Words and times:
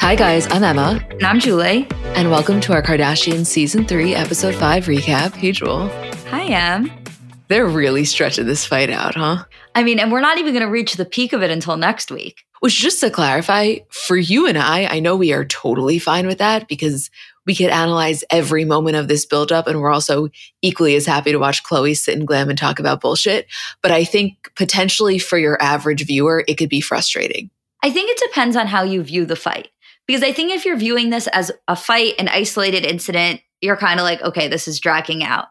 Hi, 0.00 0.14
guys, 0.14 0.46
I'm 0.50 0.62
Emma. 0.62 1.02
And 1.12 1.24
I'm 1.24 1.40
Julie. 1.40 1.88
And 2.14 2.30
welcome 2.30 2.60
to 2.60 2.74
our 2.74 2.82
Kardashian 2.82 3.46
Season 3.46 3.86
3, 3.86 4.14
Episode 4.14 4.54
5 4.54 4.84
recap. 4.84 5.32
Hey, 5.32 5.52
Jewel. 5.52 5.88
Hi, 6.28 6.44
Em. 6.44 6.90
They're 7.48 7.66
really 7.66 8.04
stretching 8.04 8.44
this 8.44 8.66
fight 8.66 8.90
out, 8.90 9.14
huh? 9.14 9.44
I 9.74 9.82
mean, 9.82 9.98
and 9.98 10.12
we're 10.12 10.20
not 10.20 10.36
even 10.36 10.52
going 10.52 10.66
to 10.66 10.70
reach 10.70 10.96
the 10.96 11.06
peak 11.06 11.32
of 11.32 11.42
it 11.42 11.50
until 11.50 11.78
next 11.78 12.10
week. 12.10 12.44
Which, 12.60 12.78
just 12.78 13.00
to 13.00 13.08
clarify, 13.08 13.76
for 13.88 14.18
you 14.18 14.46
and 14.46 14.58
I, 14.58 14.84
I 14.84 15.00
know 15.00 15.16
we 15.16 15.32
are 15.32 15.46
totally 15.46 15.98
fine 15.98 16.26
with 16.26 16.36
that 16.36 16.68
because 16.68 17.08
we 17.46 17.54
could 17.54 17.70
analyze 17.70 18.24
every 18.30 18.64
moment 18.64 18.96
of 18.96 19.08
this 19.08 19.26
buildup. 19.26 19.66
And 19.66 19.80
we're 19.80 19.92
also 19.92 20.28
equally 20.60 20.94
as 20.94 21.06
happy 21.06 21.32
to 21.32 21.38
watch 21.38 21.64
Khloé 21.64 21.96
sit 21.96 22.16
and 22.16 22.26
glam 22.26 22.48
and 22.48 22.58
talk 22.58 22.78
about 22.78 23.00
bullshit. 23.00 23.46
But 23.82 23.90
I 23.90 24.04
think 24.04 24.52
potentially 24.54 25.18
for 25.18 25.38
your 25.38 25.60
average 25.62 26.06
viewer, 26.06 26.44
it 26.46 26.56
could 26.56 26.68
be 26.68 26.80
frustrating. 26.80 27.50
I 27.82 27.90
think 27.90 28.10
it 28.10 28.22
depends 28.24 28.56
on 28.56 28.66
how 28.66 28.82
you 28.82 29.02
view 29.02 29.26
the 29.26 29.36
fight. 29.36 29.68
Because 30.06 30.22
I 30.22 30.32
think 30.32 30.50
if 30.50 30.64
you're 30.64 30.76
viewing 30.76 31.10
this 31.10 31.28
as 31.28 31.52
a 31.68 31.76
fight, 31.76 32.14
an 32.18 32.28
isolated 32.28 32.84
incident, 32.84 33.40
you're 33.60 33.76
kind 33.76 34.00
of 34.00 34.04
like, 34.04 34.20
okay, 34.22 34.48
this 34.48 34.66
is 34.66 34.80
dragging 34.80 35.22
out. 35.22 35.46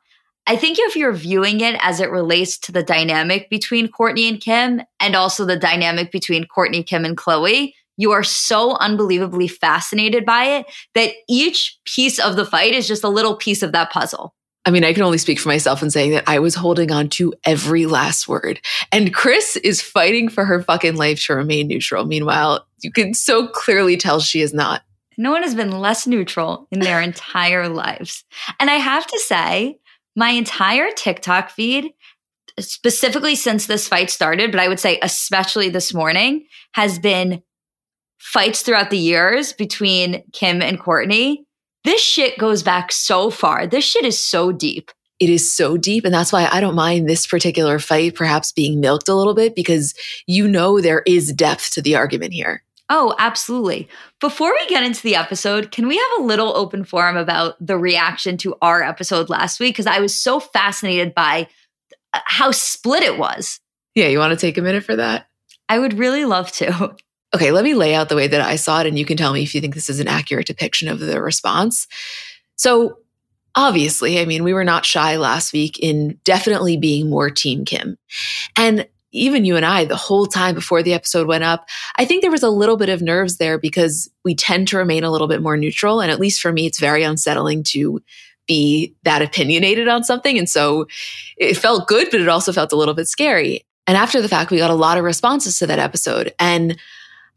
I 0.47 0.55
think 0.55 0.77
if 0.79 0.95
you're 0.95 1.13
viewing 1.13 1.61
it 1.61 1.77
as 1.81 1.99
it 1.99 2.09
relates 2.09 2.57
to 2.59 2.71
the 2.71 2.83
dynamic 2.83 3.49
between 3.49 3.87
Kourtney 3.87 4.27
and 4.27 4.41
Kim 4.41 4.81
and 4.99 5.15
also 5.15 5.45
the 5.45 5.55
dynamic 5.55 6.11
between 6.11 6.45
Kourtney, 6.45 6.85
Kim, 6.85 7.05
and 7.05 7.15
Khloé, 7.15 7.73
you 7.97 8.11
are 8.11 8.23
so 8.23 8.77
unbelievably 8.77 9.47
fascinated 9.47 10.25
by 10.25 10.45
it 10.45 10.65
that 10.95 11.13
each 11.29 11.79
piece 11.85 12.19
of 12.19 12.35
the 12.35 12.45
fight 12.45 12.73
is 12.73 12.87
just 12.87 13.03
a 13.03 13.09
little 13.09 13.35
piece 13.35 13.61
of 13.61 13.71
that 13.71 13.91
puzzle. 13.91 14.33
I 14.63 14.69
mean, 14.69 14.83
I 14.83 14.93
can 14.93 15.03
only 15.03 15.17
speak 15.17 15.39
for 15.39 15.49
myself 15.49 15.81
in 15.81 15.89
saying 15.89 16.11
that 16.11 16.23
I 16.27 16.39
was 16.39 16.53
holding 16.53 16.91
on 16.91 17.09
to 17.09 17.33
every 17.45 17.87
last 17.87 18.27
word. 18.27 18.59
And 18.91 19.13
Kris 19.13 19.55
is 19.57 19.81
fighting 19.81 20.29
for 20.29 20.45
her 20.45 20.61
fucking 20.61 20.97
life 20.97 21.23
to 21.25 21.35
remain 21.35 21.67
neutral. 21.67 22.05
Meanwhile, 22.05 22.65
you 22.81 22.91
can 22.91 23.13
so 23.13 23.47
clearly 23.47 23.97
tell 23.97 24.19
she 24.19 24.41
is 24.41 24.53
not. 24.53 24.83
No 25.17 25.31
one 25.31 25.41
has 25.43 25.55
been 25.55 25.71
less 25.71 26.05
neutral 26.05 26.67
in 26.71 26.79
their 26.79 27.01
entire 27.01 27.69
lives. 27.69 28.23
And 28.59 28.69
I 28.69 28.75
have 28.75 29.07
to 29.07 29.19
say, 29.19 29.79
my 30.15 30.29
entire 30.29 30.91
TikTok 30.91 31.49
feed, 31.49 31.93
specifically 32.59 33.35
since 33.35 33.65
this 33.65 33.87
fight 33.87 34.11
started, 34.11 34.51
but 34.51 34.59
I 34.59 34.67
would 34.67 34.79
say 34.79 34.99
especially 35.01 35.69
this 35.69 35.93
morning, 35.93 36.45
has 36.73 36.99
been 36.99 37.41
fights 38.21 38.61
throughout 38.61 38.91
the 38.91 38.97
years 38.97 39.51
between 39.51 40.23
Kim 40.31 40.61
and 40.61 40.79
Kourtney, 40.79 41.37
this 41.83 42.01
shit 42.01 42.37
goes 42.37 42.61
back 42.61 42.91
so 42.91 43.29
far. 43.29 43.65
This 43.65 43.83
shit 43.83 44.05
is 44.05 44.19
so 44.19 44.51
deep. 44.51 44.91
It 45.19 45.29
is 45.29 45.51
so 45.51 45.77
deep. 45.77 46.05
And 46.05 46.13
that's 46.13 46.31
why 46.31 46.47
I 46.51 46.61
don't 46.61 46.75
mind 46.75 47.09
this 47.09 47.27
particular 47.27 47.79
fight 47.79 48.15
perhaps 48.15 48.51
being 48.51 48.79
milked 48.79 49.09
a 49.09 49.15
little 49.15 49.33
bit 49.33 49.55
because 49.55 49.93
you 50.27 50.47
know 50.47 50.79
there 50.79 51.03
is 51.05 51.33
depth 51.33 51.73
to 51.73 51.81
the 51.81 51.95
argument 51.95 52.33
here. 52.33 52.63
Oh, 52.89 53.15
absolutely. 53.19 53.87
Before 54.19 54.51
we 54.51 54.67
get 54.67 54.83
into 54.83 55.01
the 55.01 55.15
episode, 55.15 55.71
can 55.71 55.87
we 55.87 55.97
have 55.97 56.19
a 56.19 56.23
little 56.23 56.55
open 56.55 56.83
forum 56.83 57.17
about 57.17 57.55
the 57.65 57.77
reaction 57.77 58.37
to 58.37 58.55
our 58.61 58.83
episode 58.83 59.29
last 59.29 59.59
week? 59.59 59.73
Because 59.73 59.87
I 59.87 59.99
was 59.99 60.15
so 60.15 60.39
fascinated 60.39 61.15
by 61.15 61.47
uh, 62.13 62.19
how 62.25 62.51
split 62.51 63.03
it 63.03 63.17
was. 63.17 63.59
Yeah, 63.95 64.07
you 64.07 64.19
want 64.19 64.31
to 64.31 64.45
take 64.45 64.57
a 64.57 64.61
minute 64.61 64.83
for 64.83 64.95
that? 64.95 65.27
I 65.69 65.79
would 65.79 65.97
really 65.97 66.25
love 66.25 66.51
to. 66.53 66.95
Okay, 67.33 67.51
let 67.51 67.63
me 67.63 67.73
lay 67.73 67.95
out 67.95 68.09
the 68.09 68.15
way 68.15 68.27
that 68.27 68.41
I 68.41 68.55
saw 68.57 68.81
it, 68.81 68.87
and 68.87 68.99
you 68.99 69.05
can 69.05 69.17
tell 69.17 69.33
me 69.33 69.43
if 69.43 69.55
you 69.55 69.61
think 69.61 69.73
this 69.73 69.89
is 69.89 69.99
an 69.99 70.07
accurate 70.07 70.47
depiction 70.47 70.87
of 70.89 70.99
the 70.99 71.21
response. 71.21 71.87
So, 72.57 72.97
obviously, 73.55 74.19
I 74.19 74.25
mean, 74.25 74.43
we 74.43 74.53
were 74.53 74.63
not 74.63 74.85
shy 74.85 75.17
last 75.17 75.53
week 75.53 75.79
in 75.79 76.19
definitely 76.23 76.77
being 76.77 77.09
more 77.09 77.29
Team 77.29 77.65
Kim. 77.65 77.97
And 78.57 78.87
even 79.13 79.45
you 79.45 79.55
and 79.55 79.65
I, 79.65 79.85
the 79.85 79.95
whole 79.95 80.25
time 80.25 80.55
before 80.55 80.83
the 80.83 80.93
episode 80.93 81.27
went 81.27 81.43
up, 81.43 81.67
I 81.97 82.05
think 82.05 82.21
there 82.21 82.31
was 82.31 82.43
a 82.43 82.49
little 82.49 82.77
bit 82.77 82.89
of 82.89 83.01
nerves 83.01 83.37
there 83.37 83.57
because 83.57 84.09
we 84.23 84.35
tend 84.35 84.67
to 84.69 84.77
remain 84.77 85.03
a 85.03 85.11
little 85.11 85.27
bit 85.27 85.41
more 85.41 85.57
neutral. 85.57 85.99
And 85.99 86.11
at 86.11 86.19
least 86.19 86.41
for 86.41 86.51
me, 86.51 86.65
it's 86.65 86.79
very 86.79 87.03
unsettling 87.03 87.63
to 87.63 88.01
be 88.47 88.95
that 89.03 89.21
opinionated 89.21 89.87
on 89.87 90.03
something. 90.03 90.37
And 90.37 90.49
so 90.49 90.87
it 91.37 91.55
felt 91.55 91.87
good, 91.87 92.07
but 92.09 92.21
it 92.21 92.29
also 92.29 92.53
felt 92.53 92.71
a 92.71 92.77
little 92.77 92.93
bit 92.93 93.07
scary. 93.07 93.65
And 93.85 93.97
after 93.97 94.21
the 94.21 94.29
fact, 94.29 94.51
we 94.51 94.57
got 94.57 94.69
a 94.69 94.75
lot 94.75 94.97
of 94.97 95.03
responses 95.03 95.59
to 95.59 95.67
that 95.67 95.79
episode. 95.79 96.33
And 96.39 96.77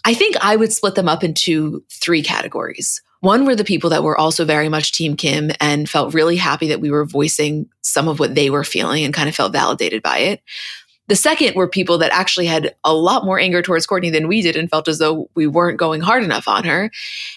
I 0.05 0.15
think 0.15 0.37
I 0.41 0.57
would 0.57 0.73
split 0.73 0.95
them 0.95 1.09
up 1.09 1.25
into 1.25 1.83
three 1.91 2.23
categories. 2.23 3.01
One 3.21 3.47
were 3.47 3.57
the 3.57 3.65
people 3.65 3.89
that 3.91 4.03
were 4.03 4.19
also 4.19 4.45
very 4.45 4.69
much 4.69 4.93
Team 4.93 5.17
Kim 5.17 5.51
and 5.59 5.89
felt 5.89 6.13
really 6.13 6.37
happy 6.37 6.69
that 6.69 6.81
we 6.81 6.91
were 6.91 7.07
voicing 7.07 7.71
some 7.81 8.07
of 8.07 8.19
what 8.19 8.35
they 8.35 8.51
were 8.51 8.65
feeling 8.65 9.03
and 9.03 9.15
kind 9.15 9.31
of 9.31 9.35
felt 9.35 9.53
validated 9.53 10.03
by 10.03 10.19
it. 10.19 10.43
The 11.07 11.17
second 11.17 11.55
were 11.55 11.69
people 11.69 11.99
that 11.99 12.13
actually 12.13 12.47
had 12.47 12.75
a 12.83 12.95
lot 12.95 13.25
more 13.25 13.39
anger 13.39 13.61
towards 13.61 13.87
Kourtney 13.87 14.11
than 14.11 14.29
we 14.29 14.41
did 14.41 14.57
and 14.57 14.71
felt 14.71 14.89
as 14.89 14.99
though 14.99 15.29
we 15.35 15.47
weren't 15.47 15.79
going 15.79 16.01
hard 16.01 16.23
enough 16.23 16.49
on 16.49 16.65
her. 16.65 16.91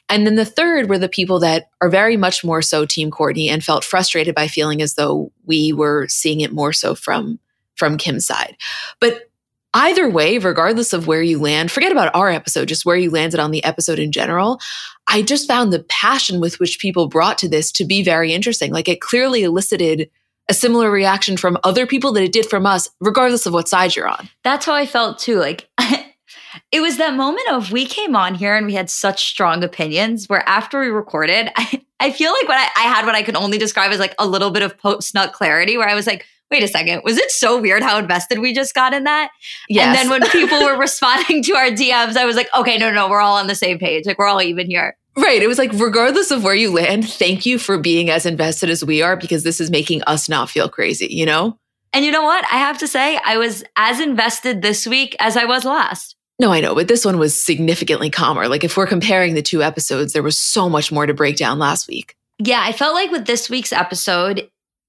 And 0.07 0.25
then 0.25 0.35
the 0.35 0.45
third 0.45 0.89
were 0.89 0.97
the 0.97 1.09
people 1.09 1.39
that 1.39 1.69
are 1.81 1.89
very 1.89 2.15
much 2.15 2.43
more 2.43 2.61
so 2.61 2.85
Team 2.85 3.11
Kourtney 3.11 3.49
and 3.49 3.63
felt 3.63 3.83
frustrated 3.83 4.35
by 4.35 4.47
feeling 4.47 4.81
as 4.81 4.95
though 4.95 5.31
we 5.45 5.73
were 5.73 6.07
seeing 6.09 6.41
it 6.41 6.53
more 6.53 6.73
so 6.73 6.95
from 6.95 7.39
from 7.75 7.97
Kim's 7.97 8.25
side. 8.25 8.57
But 8.99 9.29
Either 9.73 10.09
way, 10.09 10.37
regardless 10.37 10.93
of 10.93 11.07
where 11.07 11.21
you 11.21 11.39
land, 11.39 11.71
forget 11.71 11.91
about 11.91 12.13
our 12.15 12.29
episode, 12.29 12.67
just 12.67 12.85
where 12.85 12.95
you 12.95 13.11
landed 13.11 13.39
on 13.39 13.51
the 13.51 13.63
episode 13.63 13.99
in 13.99 14.11
general. 14.11 14.59
I 15.07 15.21
just 15.21 15.47
found 15.47 15.71
the 15.71 15.83
passion 15.83 16.39
with 16.39 16.59
which 16.59 16.79
people 16.79 17.07
brought 17.07 17.37
to 17.39 17.49
this 17.49 17.71
to 17.73 17.85
be 17.85 18.03
very 18.03 18.33
interesting. 18.33 18.71
Like 18.71 18.87
it 18.87 19.01
clearly 19.01 19.43
elicited 19.43 20.09
a 20.49 20.53
similar 20.53 20.89
reaction 20.89 21.37
from 21.37 21.57
other 21.63 21.85
people 21.85 22.13
that 22.13 22.23
it 22.23 22.31
did 22.31 22.49
from 22.49 22.65
us, 22.65 22.89
regardless 23.01 23.45
of 23.45 23.53
what 23.53 23.67
side 23.67 23.95
you're 23.95 24.07
on. 24.07 24.29
That's 24.43 24.65
how 24.65 24.73
I 24.73 24.85
felt 24.85 25.19
too. 25.19 25.39
Like 25.39 25.69
it 26.71 26.81
was 26.81 26.97
that 26.97 27.15
moment 27.15 27.49
of 27.49 27.71
we 27.71 27.85
came 27.85 28.15
on 28.15 28.35
here 28.35 28.55
and 28.55 28.65
we 28.65 28.73
had 28.73 28.89
such 28.89 29.27
strong 29.27 29.63
opinions 29.63 30.27
where 30.27 30.47
after 30.47 30.79
we 30.79 30.87
recorded, 30.87 31.51
I, 31.57 31.81
I 31.99 32.11
feel 32.11 32.31
like 32.31 32.47
what 32.47 32.57
I, 32.57 32.81
I 32.81 32.83
had 32.83 33.05
what 33.05 33.15
I 33.15 33.23
could 33.23 33.35
only 33.35 33.57
describe 33.57 33.91
as 33.91 33.99
like 33.99 34.15
a 34.19 34.27
little 34.27 34.51
bit 34.51 34.63
of 34.63 34.77
post 34.77 35.13
nut 35.13 35.33
clarity 35.33 35.77
where 35.77 35.89
I 35.89 35.95
was 35.95 36.07
like, 36.07 36.25
wait 36.51 36.63
a 36.63 36.67
second, 36.67 37.01
was 37.03 37.17
it 37.17 37.31
so 37.31 37.59
weird 37.59 37.83
how 37.83 37.97
invested 37.97 38.39
we 38.39 38.53
just 38.53 38.73
got 38.73 38.93
in 38.93 39.03
that? 39.03 39.29
Yes. 39.69 39.85
And 39.85 39.95
then 39.95 40.09
when 40.09 40.29
people 40.29 40.63
were 40.63 40.77
responding 40.79 41.43
to 41.43 41.55
our 41.55 41.67
DMs, 41.67 42.17
I 42.17 42.25
was 42.25 42.35
like, 42.35 42.49
okay, 42.57 42.77
no, 42.77 42.91
no, 42.91 43.09
we're 43.09 43.21
all 43.21 43.37
on 43.37 43.47
the 43.47 43.55
same 43.55 43.79
page. 43.79 44.05
Like 44.05 44.17
we're 44.17 44.27
all 44.27 44.41
even 44.41 44.67
here. 44.67 44.97
Right. 45.17 45.41
It 45.41 45.47
was 45.47 45.57
like, 45.57 45.71
regardless 45.73 46.29
of 46.29 46.43
where 46.43 46.53
you 46.53 46.71
land, 46.71 47.09
thank 47.09 47.45
you 47.45 47.57
for 47.57 47.79
being 47.79 48.09
as 48.09 48.25
invested 48.25 48.69
as 48.69 48.85
we 48.85 49.01
are 49.01 49.15
because 49.15 49.43
this 49.43 49.59
is 49.59 49.71
making 49.71 50.03
us 50.03 50.29
not 50.29 50.49
feel 50.49 50.69
crazy, 50.69 51.07
you 51.09 51.25
know? 51.25 51.57
And 51.91 52.05
you 52.05 52.11
know 52.11 52.23
what? 52.23 52.45
I 52.51 52.57
have 52.57 52.77
to 52.79 52.87
say, 52.87 53.19
I 53.25 53.37
was 53.37 53.63
as 53.75 53.99
invested 53.99 54.61
this 54.61 54.85
week 54.85 55.15
as 55.19 55.35
I 55.35 55.45
was 55.45 55.65
last. 55.65 56.15
No, 56.39 56.51
I 56.51 56.61
know, 56.61 56.75
but 56.75 56.87
this 56.87 57.03
one 57.03 57.17
was 57.17 57.35
significantly 57.35 58.11
calmer. 58.11 58.47
Like, 58.47 58.63
if 58.63 58.77
we're 58.77 58.85
comparing 58.85 59.33
the 59.33 59.41
two 59.41 59.63
episodes, 59.63 60.13
there 60.13 60.21
was 60.21 60.37
so 60.37 60.69
much 60.69 60.91
more 60.91 61.07
to 61.07 61.13
break 61.15 61.35
down 61.35 61.57
last 61.57 61.87
week. 61.87 62.15
Yeah, 62.37 62.61
I 62.63 62.71
felt 62.71 62.93
like 62.93 63.09
with 63.09 63.25
this 63.25 63.49
week's 63.49 63.73
episode, 63.73 64.47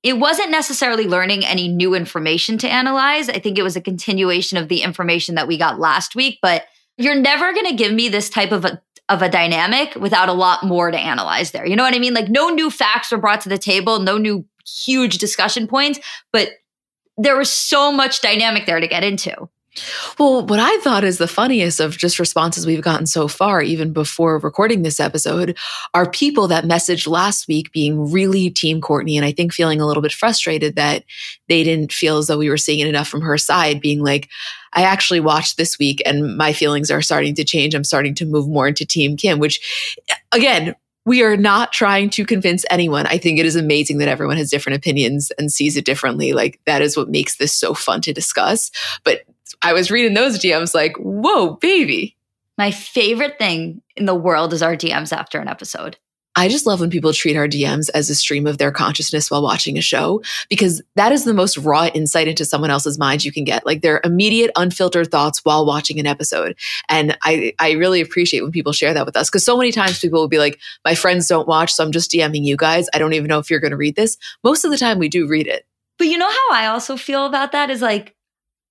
it 0.08 0.18
wasn't 0.18 0.50
necessarily 0.50 1.04
learning 1.04 1.44
any 1.44 1.68
new 1.68 1.94
information 1.94 2.56
to 2.56 2.68
analyze. 2.68 3.28
I 3.28 3.38
think 3.40 3.58
it 3.58 3.62
was 3.62 3.76
a 3.76 3.80
continuation 3.80 4.56
of 4.56 4.68
the 4.68 4.80
information 4.80 5.34
that 5.34 5.46
we 5.46 5.58
got 5.58 5.78
last 5.78 6.16
week, 6.16 6.38
but 6.40 6.64
you're 6.96 7.14
never 7.14 7.52
going 7.52 7.66
to 7.66 7.74
give 7.74 7.92
me 7.92 8.08
this 8.08 8.30
type 8.30 8.50
of 8.50 8.64
a 8.64 8.80
of 9.10 9.20
a 9.20 9.28
dynamic 9.28 9.94
without 9.96 10.30
a 10.30 10.34
lot 10.34 10.64
more 10.64 10.90
to 10.90 10.98
analyze 10.98 11.50
there. 11.50 11.66
You 11.66 11.76
know 11.76 11.82
what 11.82 11.94
I 11.94 11.98
mean? 11.98 12.14
Like 12.14 12.30
no 12.30 12.48
new 12.48 12.70
facts 12.70 13.12
were 13.12 13.18
brought 13.18 13.42
to 13.42 13.50
the 13.50 13.58
table, 13.58 14.00
no 14.00 14.16
new 14.16 14.46
huge 14.66 15.18
discussion 15.18 15.66
points, 15.66 15.98
but 16.32 16.50
there 17.18 17.36
was 17.36 17.50
so 17.50 17.92
much 17.92 18.22
dynamic 18.22 18.64
there 18.64 18.80
to 18.80 18.88
get 18.88 19.04
into. 19.04 19.48
Well, 20.18 20.46
what 20.46 20.60
I 20.60 20.76
thought 20.78 21.04
is 21.04 21.18
the 21.18 21.28
funniest 21.28 21.80
of 21.80 21.96
just 21.96 22.18
responses 22.18 22.66
we've 22.66 22.82
gotten 22.82 23.06
so 23.06 23.28
far, 23.28 23.62
even 23.62 23.92
before 23.92 24.38
recording 24.38 24.82
this 24.82 25.00
episode, 25.00 25.56
are 25.94 26.10
people 26.10 26.48
that 26.48 26.64
messaged 26.64 27.06
last 27.06 27.48
week 27.48 27.72
being 27.72 28.10
really 28.10 28.50
Team 28.50 28.80
Kourtney. 28.80 29.16
And 29.16 29.24
I 29.24 29.32
think 29.32 29.52
feeling 29.52 29.80
a 29.80 29.86
little 29.86 30.02
bit 30.02 30.12
frustrated 30.12 30.76
that 30.76 31.04
they 31.48 31.62
didn't 31.62 31.92
feel 31.92 32.18
as 32.18 32.26
though 32.26 32.38
we 32.38 32.50
were 32.50 32.56
seeing 32.56 32.80
it 32.80 32.88
enough 32.88 33.08
from 33.08 33.22
her 33.22 33.38
side, 33.38 33.80
being 33.80 34.02
like, 34.02 34.28
I 34.72 34.82
actually 34.82 35.20
watched 35.20 35.56
this 35.56 35.78
week 35.78 36.02
and 36.04 36.36
my 36.36 36.52
feelings 36.52 36.90
are 36.90 37.02
starting 37.02 37.34
to 37.36 37.44
change. 37.44 37.74
I'm 37.74 37.84
starting 37.84 38.14
to 38.16 38.26
move 38.26 38.48
more 38.48 38.68
into 38.68 38.84
Team 38.84 39.16
Kim, 39.16 39.38
which 39.38 39.96
again, 40.32 40.74
we 41.06 41.22
are 41.22 41.38
not 41.38 41.72
trying 41.72 42.10
to 42.10 42.26
convince 42.26 42.66
anyone. 42.70 43.06
I 43.06 43.16
think 43.16 43.38
it 43.38 43.46
is 43.46 43.56
amazing 43.56 43.96
that 43.98 44.08
everyone 44.08 44.36
has 44.36 44.50
different 44.50 44.76
opinions 44.76 45.32
and 45.38 45.50
sees 45.50 45.74
it 45.78 45.86
differently. 45.86 46.34
Like 46.34 46.60
that 46.66 46.82
is 46.82 46.98
what 46.98 47.08
makes 47.08 47.38
this 47.38 47.54
so 47.54 47.72
fun 47.72 48.02
to 48.02 48.12
discuss. 48.12 48.70
But 49.04 49.22
I 49.62 49.72
was 49.72 49.90
reading 49.90 50.14
those 50.14 50.38
DMs 50.38 50.74
like, 50.74 50.96
whoa, 50.96 51.54
baby. 51.56 52.16
My 52.56 52.70
favorite 52.70 53.38
thing 53.38 53.82
in 53.96 54.06
the 54.06 54.14
world 54.14 54.52
is 54.52 54.62
our 54.62 54.76
DMs 54.76 55.16
after 55.16 55.38
an 55.38 55.48
episode. 55.48 55.96
I 56.38 56.46
just 56.46 56.66
love 56.66 56.78
when 56.78 56.90
people 56.90 57.12
treat 57.12 57.36
our 57.36 57.48
DMs 57.48 57.90
as 57.94 58.08
a 58.10 58.14
stream 58.14 58.46
of 58.46 58.58
their 58.58 58.70
consciousness 58.70 59.28
while 59.28 59.42
watching 59.42 59.76
a 59.76 59.82
show 59.82 60.22
because 60.48 60.80
that 60.94 61.10
is 61.10 61.24
the 61.24 61.34
most 61.34 61.58
raw 61.58 61.86
insight 61.86 62.28
into 62.28 62.44
someone 62.44 62.70
else's 62.70 62.96
mind 62.96 63.24
you 63.24 63.32
can 63.32 63.42
get. 63.42 63.66
Like 63.66 63.82
their 63.82 64.00
immediate, 64.04 64.52
unfiltered 64.54 65.10
thoughts 65.10 65.40
while 65.44 65.66
watching 65.66 65.98
an 65.98 66.06
episode. 66.06 66.56
And 66.88 67.18
I, 67.24 67.54
I 67.58 67.72
really 67.72 68.00
appreciate 68.00 68.42
when 68.42 68.52
people 68.52 68.72
share 68.72 68.94
that 68.94 69.04
with 69.04 69.16
us 69.16 69.28
because 69.28 69.44
so 69.44 69.56
many 69.56 69.72
times 69.72 69.98
people 69.98 70.20
will 70.20 70.28
be 70.28 70.38
like, 70.38 70.60
my 70.84 70.94
friends 70.94 71.26
don't 71.26 71.48
watch, 71.48 71.72
so 71.72 71.82
I'm 71.82 71.90
just 71.90 72.12
DMing 72.12 72.44
you 72.44 72.56
guys. 72.56 72.86
I 72.94 72.98
don't 72.98 73.14
even 73.14 73.26
know 73.26 73.40
if 73.40 73.50
you're 73.50 73.58
going 73.58 73.72
to 73.72 73.76
read 73.76 73.96
this. 73.96 74.16
Most 74.44 74.64
of 74.64 74.70
the 74.70 74.78
time 74.78 75.00
we 75.00 75.08
do 75.08 75.26
read 75.26 75.48
it. 75.48 75.66
But 75.98 76.06
you 76.06 76.18
know 76.18 76.30
how 76.30 76.52
I 76.52 76.66
also 76.66 76.96
feel 76.96 77.26
about 77.26 77.50
that 77.50 77.68
is 77.68 77.82
like, 77.82 78.14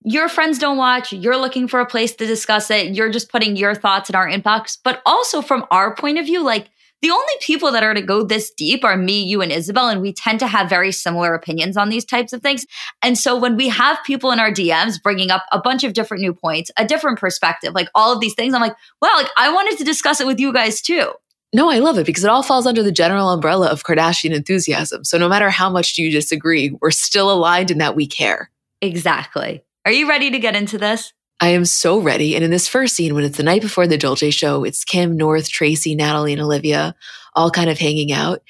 your 0.07 0.29
friends 0.29 0.57
don't 0.57 0.77
watch, 0.77 1.11
you're 1.11 1.37
looking 1.37 1.67
for 1.67 1.81
a 1.81 1.85
place 1.85 2.15
to 2.15 2.25
discuss 2.25 2.71
it, 2.71 2.95
you're 2.95 3.11
just 3.11 3.29
putting 3.29 3.57
your 3.57 3.75
thoughts 3.75 4.09
in 4.09 4.15
our 4.15 4.25
inbox. 4.25 4.77
But 4.81 5.01
also 5.05 5.41
from 5.41 5.65
our 5.69 5.93
point 5.93 6.17
of 6.17 6.25
view, 6.25 6.43
like 6.43 6.69
the 7.01 7.11
only 7.11 7.33
people 7.41 7.73
that 7.73 7.83
are 7.83 7.93
to 7.93 8.01
go 8.01 8.23
this 8.23 8.49
deep 8.51 8.85
are 8.85 8.95
me, 8.95 9.21
you, 9.21 9.41
and 9.41 9.51
Isabel. 9.51 9.89
And 9.89 10.01
we 10.01 10.13
tend 10.13 10.39
to 10.39 10.47
have 10.47 10.69
very 10.69 10.93
similar 10.93 11.33
opinions 11.33 11.75
on 11.75 11.89
these 11.89 12.05
types 12.05 12.31
of 12.31 12.41
things. 12.41 12.65
And 13.03 13.17
so 13.17 13.37
when 13.37 13.57
we 13.57 13.67
have 13.67 13.99
people 14.05 14.31
in 14.31 14.39
our 14.39 14.49
DMs 14.49 15.01
bringing 15.03 15.29
up 15.29 15.43
a 15.51 15.59
bunch 15.59 15.83
of 15.83 15.91
different 15.91 16.21
new 16.21 16.33
points, 16.33 16.71
a 16.77 16.85
different 16.85 17.19
perspective, 17.19 17.73
like 17.75 17.89
all 17.93 18.13
of 18.13 18.21
these 18.21 18.33
things, 18.33 18.53
I'm 18.53 18.61
like, 18.61 18.75
wow, 19.01 19.11
like 19.15 19.29
I 19.37 19.51
wanted 19.53 19.77
to 19.77 19.83
discuss 19.83 20.21
it 20.21 20.27
with 20.27 20.39
you 20.39 20.53
guys 20.53 20.81
too. 20.81 21.11
No, 21.53 21.69
I 21.69 21.79
love 21.79 21.97
it 21.97 22.05
because 22.05 22.23
it 22.23 22.29
all 22.29 22.43
falls 22.43 22.65
under 22.65 22.81
the 22.81 22.91
general 22.93 23.29
umbrella 23.29 23.67
of 23.67 23.83
Kardashian 23.83 24.33
enthusiasm. 24.33 25.03
So 25.03 25.17
no 25.17 25.27
matter 25.27 25.49
how 25.49 25.69
much 25.69 25.97
you 25.97 26.11
disagree, 26.11 26.77
we're 26.81 26.91
still 26.91 27.29
aligned 27.29 27.71
in 27.71 27.77
that 27.79 27.95
we 27.95 28.07
care. 28.07 28.49
Exactly. 28.81 29.63
Are 29.87 29.91
you 29.91 30.09
ready 30.09 30.31
to 30.31 30.39
get 30.39 30.53
into 30.53 30.77
this? 30.77 31.13
I 31.39 31.51
am 31.51 31.63
so 31.63 32.01
ready. 32.01 32.35
And 32.35 32.43
in 32.43 32.51
this 32.51 32.67
first 32.67 32.93
scene, 32.93 33.15
when 33.15 33.23
it's 33.23 33.37
the 33.37 33.43
night 33.43 33.61
before 33.61 33.87
the 33.87 33.97
Dolce 33.97 34.31
show, 34.31 34.65
it's 34.65 34.83
Kim, 34.83 35.15
North, 35.15 35.47
Tracy, 35.47 35.95
Natalie, 35.95 36.33
and 36.33 36.41
Olivia 36.41 36.93
all 37.35 37.49
kind 37.49 37.69
of 37.69 37.79
hanging 37.79 38.11
out. 38.11 38.41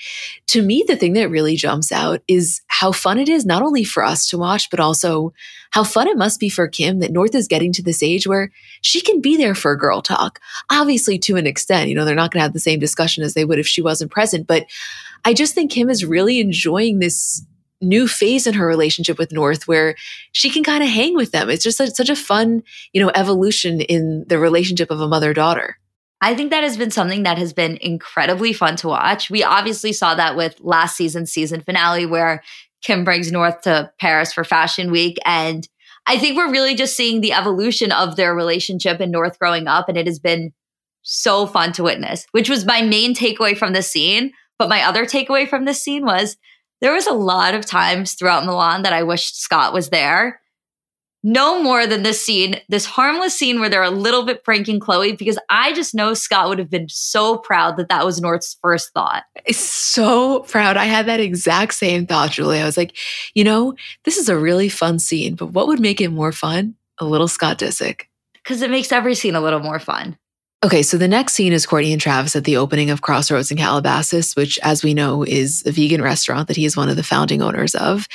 To 0.48 0.64
me, 0.64 0.84
the 0.88 0.96
thing 0.96 1.14
that 1.14 1.30
really 1.30 1.56
jumps 1.56 1.92
out 1.92 2.24
is 2.28 2.62
how 2.66 2.92
fun 2.92 3.20
it 3.20 3.30
is, 3.30 3.46
not 3.46 3.62
only 3.62 3.84
for 3.84 4.04
us 4.04 4.28
to 4.30 4.40
watch, 4.40 4.72
but 4.72 4.80
also 4.80 5.32
how 5.70 5.84
fun 5.84 6.08
it 6.08 6.18
must 6.18 6.40
be 6.40 6.50
for 6.50 6.68
Kim 6.68 7.02
that 7.02 7.12
North 7.12 7.36
is 7.36 7.48
getting 7.48 7.72
to 7.74 7.84
this 7.84 8.02
age 8.02 8.26
where 8.26 8.50
she 8.82 9.00
can 9.00 9.22
be 9.22 9.38
there 9.38 9.54
for 9.54 9.76
girl 9.76 10.02
talk. 10.02 10.40
Obviously, 10.72 11.20
to 11.20 11.36
an 11.36 11.46
extent, 11.46 11.88
you 11.88 11.94
know, 11.94 12.04
they're 12.04 12.16
not 12.16 12.32
going 12.32 12.40
to 12.40 12.46
have 12.46 12.54
the 12.54 12.60
same 12.60 12.80
discussion 12.80 13.24
as 13.24 13.36
they 13.36 13.46
would 13.46 13.60
if 13.60 13.68
she 13.68 13.84
wasn't 13.84 14.10
present. 14.10 14.48
But 14.48 14.66
I 15.24 15.36
just 15.36 15.54
think 15.54 15.70
Kim 15.70 15.92
is 15.92 16.04
really 16.04 16.40
enjoying 16.40 16.98
this 16.98 17.46
new 17.82 18.08
phase 18.08 18.48
in 18.48 18.54
her 18.56 18.66
relationship 18.66 19.18
with 19.18 19.32
North 19.32 19.68
where 19.68 19.96
she 20.32 20.50
can 20.50 20.64
kind 20.64 20.84
of 20.84 20.90
hang 20.90 21.16
with 21.16 21.32
them. 21.32 21.50
It's 21.50 21.64
just 21.64 21.80
a, 21.80 21.88
such 21.88 22.10
a 22.10 22.16
fun, 22.16 22.64
you 22.94 23.02
know, 23.02 23.12
evolution 23.14 23.82
in 23.82 24.26
the 24.28 24.40
relationship 24.40 24.92
of 24.92 25.00
a 25.00 25.08
mother 25.08 25.34
daughter. 25.34 25.78
I 26.20 26.34
think 26.34 26.50
that 26.50 26.64
has 26.64 26.78
been 26.78 26.90
something 26.90 27.24
that 27.24 27.38
has 27.38 27.54
been 27.54 27.78
incredibly 27.78 28.52
fun 28.52 28.76
to 28.78 28.88
watch. 28.88 29.30
We 29.30 29.44
obviously 29.44 29.94
saw 29.94 30.16
that 30.16 30.36
with 30.36 30.60
last 30.60 30.98
season's 30.98 31.32
season 31.32 31.62
finale 31.62 32.08
where 32.08 32.42
Kim 32.82 33.04
brings 33.04 33.32
North 33.32 33.62
to 33.62 33.92
Paris 34.00 34.34
for 34.34 34.44
Fashion 34.44 34.92
Week. 34.92 35.18
And 35.26 35.68
I 36.08 36.18
think 36.18 36.36
we're 36.36 36.52
really 36.52 36.74
just 36.74 36.96
seeing 36.96 37.22
the 37.22 37.34
evolution 37.34 37.92
of 37.92 38.16
their 38.16 38.34
relationship 38.34 39.00
and 39.00 39.12
North 39.12 39.38
growing 39.38 39.68
up. 39.68 39.90
And 39.90 39.98
it 39.98 40.08
has 40.08 40.20
been 40.20 40.54
so 41.04 41.46
fun 41.46 41.72
to 41.74 41.84
witness, 41.84 42.26
which 42.32 42.50
was 42.50 42.66
my 42.66 42.82
main 42.82 43.14
takeaway 43.14 43.56
from 43.56 43.74
the 43.74 43.84
scene. 43.84 44.32
But 44.58 44.70
my 44.70 44.82
other 44.84 45.06
takeaway 45.06 45.48
from 45.48 45.66
this 45.66 45.82
scene 45.82 46.04
was 46.04 46.36
there 46.82 46.94
was 46.94 47.08
a 47.08 47.14
lot 47.14 47.54
of 47.54 47.66
times 47.66 48.14
throughout 48.14 48.46
Milan 48.46 48.84
that 48.84 48.94
I 48.94 49.04
wished 49.04 49.42
Scott 49.42 49.74
was 49.74 49.90
there. 49.90 50.42
No 51.24 51.62
more 51.62 51.88
than 51.88 52.04
this 52.04 52.24
scene, 52.24 52.62
this 52.70 52.86
harmless 52.86 53.38
scene 53.38 53.60
where 53.60 53.70
they're 53.70 53.82
a 53.84 53.90
little 53.90 54.24
bit 54.24 54.44
pranking 54.44 54.80
Khloé, 54.80 55.18
because 55.18 55.38
I 55.50 55.74
just 55.74 55.96
know 55.96 56.14
Scott 56.14 56.48
would 56.48 56.60
have 56.60 56.70
been 56.70 56.88
so 56.88 57.38
proud 57.38 57.76
that 57.78 57.90
that 57.90 58.06
was 58.06 58.22
North's 58.22 58.56
first 58.62 58.94
thought. 58.94 59.24
So 59.52 60.42
proud. 60.42 60.78
I 60.78 60.86
had 60.86 61.08
that 61.08 61.20
exact 61.20 61.74
same 61.74 62.06
thought, 62.06 62.32
Julie. 62.32 62.62
I 62.62 62.66
was 62.66 62.78
like, 62.78 62.96
you 63.34 63.44
know, 63.44 63.76
this 64.06 64.18
is 64.18 64.30
a 64.30 64.38
really 64.38 64.70
fun 64.70 65.00
scene, 65.00 65.36
but 65.36 65.48
what 65.48 65.68
would 65.68 65.82
make 65.82 66.00
it 66.00 66.10
more 66.10 66.32
fun? 66.32 66.76
A 67.00 67.06
little 67.06 67.28
Scott 67.28 67.60
Disick. 67.60 68.04
Because 68.36 68.62
it 68.62 68.72
makes 68.72 68.92
every 68.92 69.16
scene 69.16 69.36
a 69.36 69.42
little 69.42 69.60
more 69.60 69.80
fun. 69.80 70.18
Okay, 70.64 70.82
so 70.82 70.98
the 70.98 71.08
next 71.08 71.34
scene 71.34 71.54
is 71.54 71.68
Kourtney 71.68 71.92
and 71.92 72.02
Travis 72.02 72.36
at 72.36 72.44
the 72.44 72.58
opening 72.58 72.90
of 72.90 73.04
Crossroads 73.04 73.52
in 73.52 73.58
Calabasas, 73.58 74.36
which, 74.36 74.58
as 74.64 74.84
we 74.84 74.96
know, 74.96 75.22
is 75.22 75.64
a 75.68 75.72
vegan 75.72 76.02
restaurant 76.02 76.48
that 76.48 76.58
he 76.58 76.66
is 76.66 76.76
one 76.76 76.90
of 76.90 76.96
the 76.96 77.04
founding 77.04 77.44
owners 77.44 77.76
of. 77.76 78.08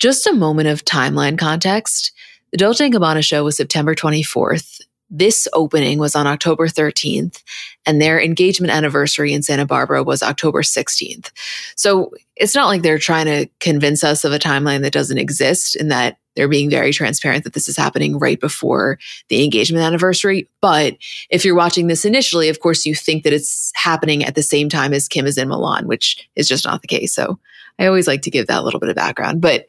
Just 0.00 0.26
a 0.26 0.32
moment 0.32 0.68
of 0.68 0.84
timeline 0.84 1.38
context. 1.38 2.10
The 2.50 2.58
Dolce 2.58 2.88
& 2.88 2.90
Gabbana 2.90 3.24
show 3.24 3.44
was 3.44 3.56
September 3.56 3.94
24th. 3.94 4.80
This 5.08 5.46
opening 5.52 5.98
was 5.98 6.16
on 6.16 6.26
October 6.26 6.66
13th, 6.66 7.42
and 7.84 8.02
their 8.02 8.20
engagement 8.20 8.72
anniversary 8.72 9.32
in 9.32 9.42
Santa 9.42 9.64
Barbara 9.64 10.02
was 10.02 10.22
October 10.22 10.62
16th. 10.62 11.30
So 11.76 12.10
it's 12.34 12.54
not 12.54 12.66
like 12.66 12.82
they're 12.82 12.98
trying 12.98 13.26
to 13.26 13.46
convince 13.60 14.02
us 14.02 14.24
of 14.24 14.32
a 14.32 14.38
timeline 14.38 14.82
that 14.82 14.92
doesn't 14.92 15.18
exist, 15.18 15.76
in 15.76 15.88
that 15.88 16.18
they're 16.34 16.48
being 16.48 16.68
very 16.68 16.92
transparent 16.92 17.44
that 17.44 17.54
this 17.54 17.68
is 17.68 17.76
happening 17.76 18.18
right 18.18 18.38
before 18.38 18.98
the 19.28 19.42
engagement 19.42 19.82
anniversary. 19.82 20.48
But 20.60 20.96
if 21.30 21.44
you're 21.44 21.54
watching 21.54 21.86
this 21.86 22.04
initially, 22.04 22.48
of 22.48 22.60
course, 22.60 22.84
you 22.84 22.94
think 22.94 23.24
that 23.24 23.32
it's 23.32 23.72
happening 23.74 24.22
at 24.22 24.34
the 24.34 24.42
same 24.42 24.68
time 24.68 24.92
as 24.92 25.08
Kim 25.08 25.26
is 25.26 25.38
in 25.38 25.48
Milan, 25.48 25.86
which 25.86 26.28
is 26.36 26.46
just 26.46 26.66
not 26.66 26.82
the 26.82 26.88
case. 26.88 27.14
So 27.14 27.38
I 27.78 27.86
always 27.86 28.06
like 28.06 28.22
to 28.22 28.30
give 28.30 28.48
that 28.48 28.64
little 28.64 28.80
bit 28.80 28.90
of 28.90 28.96
background. 28.96 29.40
But 29.40 29.66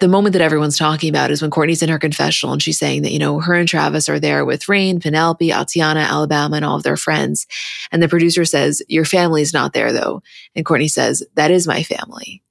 the 0.00 0.08
moment 0.08 0.32
that 0.34 0.42
everyone's 0.42 0.78
talking 0.78 1.10
about 1.10 1.30
is 1.30 1.42
when 1.42 1.50
Kourtney's 1.50 1.82
in 1.82 1.88
her 1.88 1.98
confessional 1.98 2.52
and 2.52 2.62
she's 2.62 2.78
saying 2.78 3.02
that, 3.02 3.12
you 3.12 3.18
know, 3.18 3.40
her 3.40 3.54
and 3.54 3.68
Travis 3.68 4.08
are 4.08 4.20
there 4.20 4.44
with 4.44 4.68
Reign, 4.68 5.00
Penelope, 5.00 5.52
Atiana, 5.52 6.00
Alabama, 6.00 6.56
and 6.56 6.64
all 6.64 6.76
of 6.76 6.84
their 6.84 6.96
friends. 6.96 7.46
And 7.90 8.02
the 8.02 8.08
producer 8.08 8.44
says, 8.44 8.82
Your 8.88 9.04
family's 9.04 9.52
not 9.52 9.72
there 9.72 9.92
though. 9.92 10.22
And 10.54 10.64
Kourtney 10.64 10.90
says, 10.90 11.24
That 11.34 11.50
is 11.50 11.66
my 11.66 11.82
family, 11.82 12.42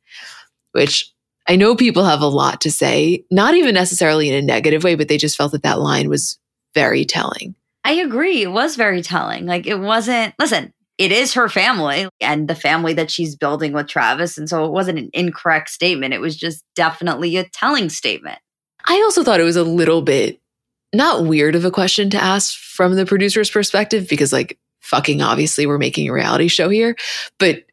which 0.73 1.13
I 1.47 1.55
know 1.55 1.75
people 1.75 2.03
have 2.03 2.21
a 2.21 2.27
lot 2.27 2.61
to 2.61 2.71
say, 2.71 3.23
not 3.31 3.55
even 3.55 3.73
necessarily 3.73 4.27
in 4.27 4.35
a 4.35 4.41
negative 4.41 4.83
way, 4.83 4.95
but 4.95 5.07
they 5.07 5.17
just 5.17 5.37
felt 5.37 5.53
that 5.53 5.63
that 5.63 5.79
line 5.79 6.09
was 6.09 6.37
very 6.73 7.05
telling. 7.05 7.55
I 7.85 7.93
agree. 7.93 8.41
It 8.41 8.51
was 8.51 8.75
very 8.75 9.01
telling. 9.01 9.45
Like 9.45 9.65
it 9.65 9.79
wasn't, 9.79 10.33
listen, 10.37 10.73
it 10.97 11.11
is 11.11 11.33
her 11.33 11.47
family 11.49 12.07
and 12.19 12.47
the 12.47 12.55
family 12.55 12.93
that 12.93 13.11
she's 13.11 13.35
building 13.35 13.73
with 13.73 13.87
Travis. 13.87 14.37
And 14.37 14.49
so 14.49 14.65
it 14.65 14.71
wasn't 14.71 14.99
an 14.99 15.09
incorrect 15.13 15.69
statement. 15.69 16.13
It 16.13 16.21
was 16.21 16.35
just 16.35 16.63
definitely 16.75 17.37
a 17.37 17.47
telling 17.49 17.89
statement. 17.89 18.39
I 18.85 18.95
also 19.03 19.23
thought 19.23 19.39
it 19.39 19.43
was 19.43 19.55
a 19.55 19.63
little 19.63 20.01
bit 20.01 20.39
not 20.93 21.25
weird 21.25 21.55
of 21.55 21.65
a 21.65 21.71
question 21.71 22.09
to 22.11 22.17
ask 22.17 22.57
from 22.57 22.95
the 22.95 23.05
producer's 23.05 23.49
perspective 23.49 24.07
because, 24.09 24.31
like, 24.31 24.57
fucking 24.81 25.21
obviously 25.21 25.67
we're 25.67 25.77
making 25.77 26.09
a 26.09 26.13
reality 26.13 26.47
show 26.47 26.69
here, 26.69 26.95
but 27.39 27.63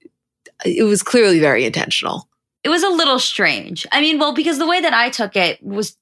it 0.64 0.82
was 0.82 1.02
clearly 1.02 1.38
very 1.38 1.64
intentional 1.64 2.28
it 2.64 2.70
was 2.70 2.82
a 2.82 2.88
little 2.88 3.18
strange. 3.18 3.86
I 3.92 4.00
mean, 4.00 4.18
well, 4.18 4.32
because 4.32 4.58
the 4.58 4.66
way 4.66 4.80
that 4.80 4.94
I 4.94 5.10
took 5.10 5.36
it 5.36 5.62
was 5.62 5.98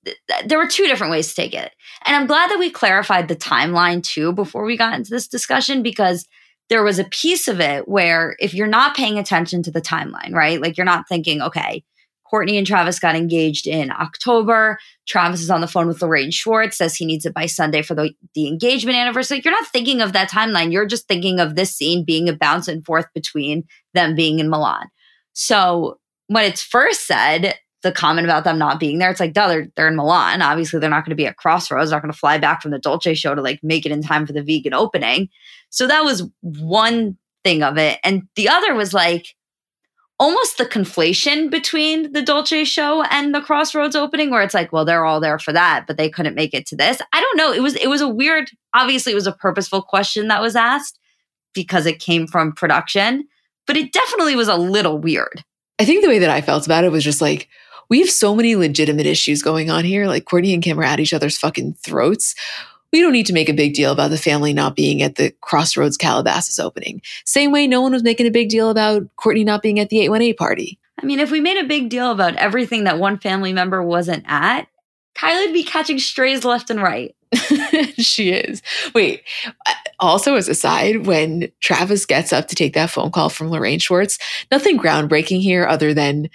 there 0.46 0.58
were 0.58 0.68
two 0.68 0.86
different 0.86 1.10
ways 1.10 1.28
to 1.28 1.34
take 1.34 1.54
it. 1.54 1.72
And 2.06 2.14
I'm 2.14 2.28
glad 2.28 2.50
that 2.50 2.58
we 2.58 2.70
clarified 2.70 3.26
the 3.26 3.34
timeline 3.34 4.02
too 4.02 4.32
before 4.32 4.64
we 4.64 4.76
got 4.76 4.94
into 4.94 5.10
this 5.10 5.26
discussion 5.26 5.82
because 5.82 6.28
there 6.68 6.84
was 6.84 6.98
a 6.98 7.04
piece 7.04 7.48
of 7.48 7.60
it 7.60 7.86
where 7.88 8.36
if 8.40 8.54
you're 8.54 8.66
not 8.66 8.96
paying 8.96 9.18
attention 9.18 9.62
to 9.62 9.70
the 9.70 9.82
timeline, 9.82 10.32
right? 10.32 10.60
Like 10.60 10.76
you're 10.76 10.86
not 10.86 11.08
thinking, 11.08 11.42
okay, 11.42 11.84
Kourtney 12.32 12.56
and 12.56 12.66
Travis 12.66 12.98
got 12.98 13.14
engaged 13.14 13.66
in 13.66 13.90
October. 13.90 14.78
Travis 15.06 15.42
is 15.42 15.50
on 15.50 15.60
the 15.60 15.68
phone 15.68 15.86
with 15.86 16.00
Lorraine 16.00 16.30
Schwartz, 16.30 16.78
says 16.78 16.96
he 16.96 17.04
needs 17.04 17.26
it 17.26 17.34
by 17.34 17.44
Sunday 17.46 17.82
for 17.82 17.94
the, 17.94 18.12
the 18.34 18.48
engagement 18.48 18.96
anniversary. 18.96 19.42
You're 19.44 19.52
not 19.52 19.68
thinking 19.68 20.00
of 20.00 20.14
that 20.14 20.30
timeline. 20.30 20.72
You're 20.72 20.86
just 20.86 21.06
thinking 21.06 21.40
of 21.40 21.56
this 21.56 21.76
scene 21.76 22.04
being 22.04 22.28
a 22.28 22.32
bounce 22.32 22.68
and 22.68 22.84
forth 22.84 23.06
between 23.14 23.64
them 23.92 24.14
being 24.14 24.38
in 24.38 24.48
Milan. 24.48 24.86
So 25.34 25.98
when 26.28 26.44
it's 26.44 26.62
first 26.62 27.06
said, 27.06 27.56
the 27.82 27.92
comment 27.92 28.26
about 28.26 28.44
them 28.44 28.58
not 28.58 28.80
being 28.80 28.98
there, 28.98 29.10
it's 29.10 29.20
like, 29.20 29.32
duh, 29.32 29.48
they're, 29.48 29.68
they're 29.76 29.88
in 29.88 29.96
Milan. 29.96 30.42
Obviously, 30.42 30.78
they're 30.78 30.90
not 30.90 31.04
going 31.04 31.10
to 31.10 31.16
be 31.16 31.26
at 31.26 31.36
Crossroads, 31.36 31.90
not 31.90 32.02
going 32.02 32.12
to 32.12 32.18
fly 32.18 32.38
back 32.38 32.62
from 32.62 32.70
the 32.70 32.78
Dolce 32.78 33.14
show 33.14 33.34
to 33.34 33.42
like 33.42 33.60
make 33.62 33.84
it 33.86 33.92
in 33.92 34.02
time 34.02 34.26
for 34.26 34.32
the 34.32 34.42
vegan 34.42 34.74
opening. 34.74 35.28
So 35.70 35.86
that 35.86 36.04
was 36.04 36.28
one 36.40 37.16
thing 37.44 37.62
of 37.62 37.78
it. 37.78 37.98
And 38.04 38.22
the 38.36 38.48
other 38.48 38.74
was 38.74 38.94
like, 38.94 39.34
almost 40.22 40.56
the 40.56 40.64
conflation 40.64 41.50
between 41.50 42.12
the 42.12 42.22
Dolce 42.22 42.62
show 42.62 43.02
and 43.10 43.34
the 43.34 43.40
Crossroads 43.40 43.96
opening 43.96 44.30
where 44.30 44.42
it's 44.42 44.54
like, 44.54 44.72
well, 44.72 44.84
they're 44.84 45.04
all 45.04 45.18
there 45.18 45.40
for 45.40 45.52
that, 45.52 45.84
but 45.88 45.96
they 45.96 46.08
couldn't 46.08 46.36
make 46.36 46.54
it 46.54 46.64
to 46.66 46.76
this. 46.76 47.02
I 47.12 47.20
don't 47.20 47.36
know. 47.36 47.52
It 47.52 47.60
was 47.60 47.74
it 47.74 47.88
was 47.88 48.00
a 48.00 48.08
weird, 48.08 48.48
obviously 48.72 49.10
it 49.10 49.16
was 49.16 49.26
a 49.26 49.32
purposeful 49.32 49.82
question 49.82 50.28
that 50.28 50.40
was 50.40 50.54
asked 50.54 51.00
because 51.54 51.86
it 51.86 51.98
came 51.98 52.28
from 52.28 52.52
production, 52.52 53.26
but 53.66 53.76
it 53.76 53.92
definitely 53.92 54.36
was 54.36 54.46
a 54.46 54.56
little 54.56 54.96
weird. 54.96 55.42
I 55.80 55.84
think 55.84 56.04
the 56.04 56.08
way 56.08 56.20
that 56.20 56.30
I 56.30 56.40
felt 56.40 56.66
about 56.66 56.84
it 56.84 56.92
was 56.92 57.02
just 57.02 57.20
like, 57.20 57.48
we 57.88 58.00
have 58.00 58.10
so 58.10 58.34
many 58.34 58.56
legitimate 58.56 59.06
issues 59.06 59.42
going 59.42 59.70
on 59.70 59.84
here. 59.84 60.06
Like 60.06 60.24
Kourtney 60.24 60.54
and 60.54 60.62
Kim 60.62 60.78
are 60.78 60.84
at 60.84 61.00
each 61.00 61.12
other's 61.12 61.38
fucking 61.38 61.74
throats. 61.74 62.34
We 62.92 63.00
don't 63.00 63.12
need 63.12 63.26
to 63.26 63.32
make 63.32 63.48
a 63.48 63.54
big 63.54 63.74
deal 63.74 63.90
about 63.90 64.10
the 64.10 64.18
family 64.18 64.52
not 64.52 64.76
being 64.76 65.02
at 65.02 65.14
the 65.14 65.32
Crossroads 65.40 65.96
Calabasas 65.96 66.58
opening. 66.58 67.00
Same 67.24 67.50
way 67.50 67.66
no 67.66 67.80
one 67.80 67.92
was 67.92 68.02
making 68.02 68.26
a 68.26 68.30
big 68.30 68.50
deal 68.50 68.68
about 68.68 69.02
Kourtney 69.16 69.44
not 69.44 69.62
being 69.62 69.78
at 69.78 69.88
the 69.88 70.00
818 70.00 70.36
party. 70.36 70.78
I 71.02 71.06
mean, 71.06 71.18
if 71.18 71.30
we 71.30 71.40
made 71.40 71.56
a 71.56 71.66
big 71.66 71.88
deal 71.88 72.10
about 72.10 72.36
everything 72.36 72.84
that 72.84 72.98
one 72.98 73.18
family 73.18 73.52
member 73.52 73.82
wasn't 73.82 74.24
at, 74.26 74.68
Kylie'd 75.16 75.54
be 75.54 75.64
catching 75.64 75.98
strays 75.98 76.44
left 76.44 76.70
and 76.70 76.82
right. 76.82 77.14
she 77.98 78.30
is. 78.30 78.62
Wait, 78.94 79.22
uh, 79.66 79.72
also 79.98 80.34
as 80.34 80.48
a 80.48 80.54
side, 80.54 81.06
when 81.06 81.50
Travis 81.60 82.04
gets 82.04 82.32
up 82.32 82.48
to 82.48 82.54
take 82.54 82.74
that 82.74 82.90
phone 82.90 83.10
call 83.10 83.30
from 83.30 83.50
Lorraine 83.50 83.78
Schwartz, 83.78 84.18
nothing 84.50 84.78
groundbreaking 84.78 85.40
here 85.40 85.66
other 85.66 85.94
than 85.94 86.28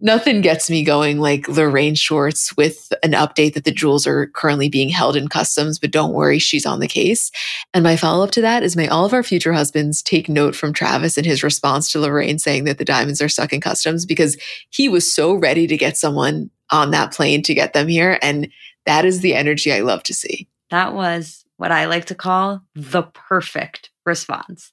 nothing 0.00 0.40
gets 0.40 0.68
me 0.68 0.84
going 0.84 1.18
like 1.18 1.48
Lorraine 1.48 1.94
Schwartz 1.94 2.56
with 2.56 2.92
an 3.02 3.12
update 3.12 3.54
that 3.54 3.64
the 3.64 3.72
jewels 3.72 4.06
are 4.06 4.26
currently 4.28 4.68
being 4.68 4.88
held 4.88 5.16
in 5.16 5.28
customs, 5.28 5.78
but 5.78 5.90
don't 5.90 6.12
worry, 6.12 6.38
she's 6.38 6.66
on 6.66 6.80
the 6.80 6.88
case. 6.88 7.30
And 7.72 7.82
my 7.82 7.96
follow 7.96 8.24
up 8.24 8.30
to 8.32 8.40
that 8.42 8.62
is 8.62 8.76
may 8.76 8.88
all 8.88 9.04
of 9.04 9.12
our 9.12 9.22
future 9.22 9.52
husbands 9.52 10.02
take 10.02 10.28
note 10.28 10.54
from 10.54 10.72
Travis 10.72 11.16
and 11.16 11.26
his 11.26 11.42
response 11.42 11.90
to 11.92 12.00
Lorraine 12.00 12.38
saying 12.38 12.64
that 12.64 12.78
the 12.78 12.84
diamonds 12.84 13.22
are 13.22 13.28
stuck 13.28 13.52
in 13.52 13.60
customs 13.60 14.04
because 14.04 14.36
he 14.70 14.88
was 14.88 15.12
so 15.12 15.34
ready 15.34 15.66
to 15.66 15.76
get 15.76 15.96
someone 15.96 16.50
on 16.70 16.90
that 16.90 17.12
plane 17.12 17.42
to 17.42 17.54
get 17.54 17.72
them 17.72 17.88
here. 17.88 18.18
And 18.22 18.48
that 18.86 19.04
is 19.04 19.20
the 19.20 19.34
energy 19.34 19.72
I 19.72 19.80
love 19.80 20.02
to 20.04 20.14
see. 20.14 20.48
That 20.70 20.94
was 20.94 21.44
what 21.56 21.72
I 21.72 21.86
like 21.86 22.06
to 22.06 22.14
call 22.14 22.62
the 22.74 23.02
perfect 23.02 23.90
response. 24.04 24.72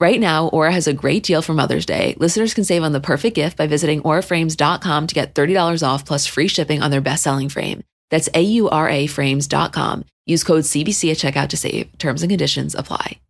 Right 0.00 0.18
now, 0.18 0.48
Aura 0.48 0.72
has 0.72 0.86
a 0.86 0.94
great 0.94 1.24
deal 1.24 1.42
for 1.42 1.52
Mother's 1.52 1.84
Day. 1.84 2.16
Listeners 2.18 2.54
can 2.54 2.64
save 2.64 2.82
on 2.82 2.92
the 2.92 3.00
perfect 3.00 3.36
gift 3.36 3.58
by 3.58 3.66
visiting 3.66 4.00
auraframes.com 4.00 5.06
to 5.06 5.14
get 5.14 5.34
$30 5.34 5.86
off 5.86 6.06
plus 6.06 6.24
free 6.24 6.48
shipping 6.48 6.82
on 6.82 6.90
their 6.90 7.02
best-selling 7.02 7.50
frame. 7.50 7.84
That's 8.08 8.30
A-U-R-A 8.32 9.08
frames.com. 9.08 10.06
Use 10.24 10.42
code 10.42 10.64
CBC 10.64 11.10
at 11.10 11.18
checkout 11.18 11.50
to 11.50 11.58
save. 11.58 11.98
Terms 11.98 12.22
and 12.22 12.30
conditions 12.30 12.74
apply. 12.74 13.20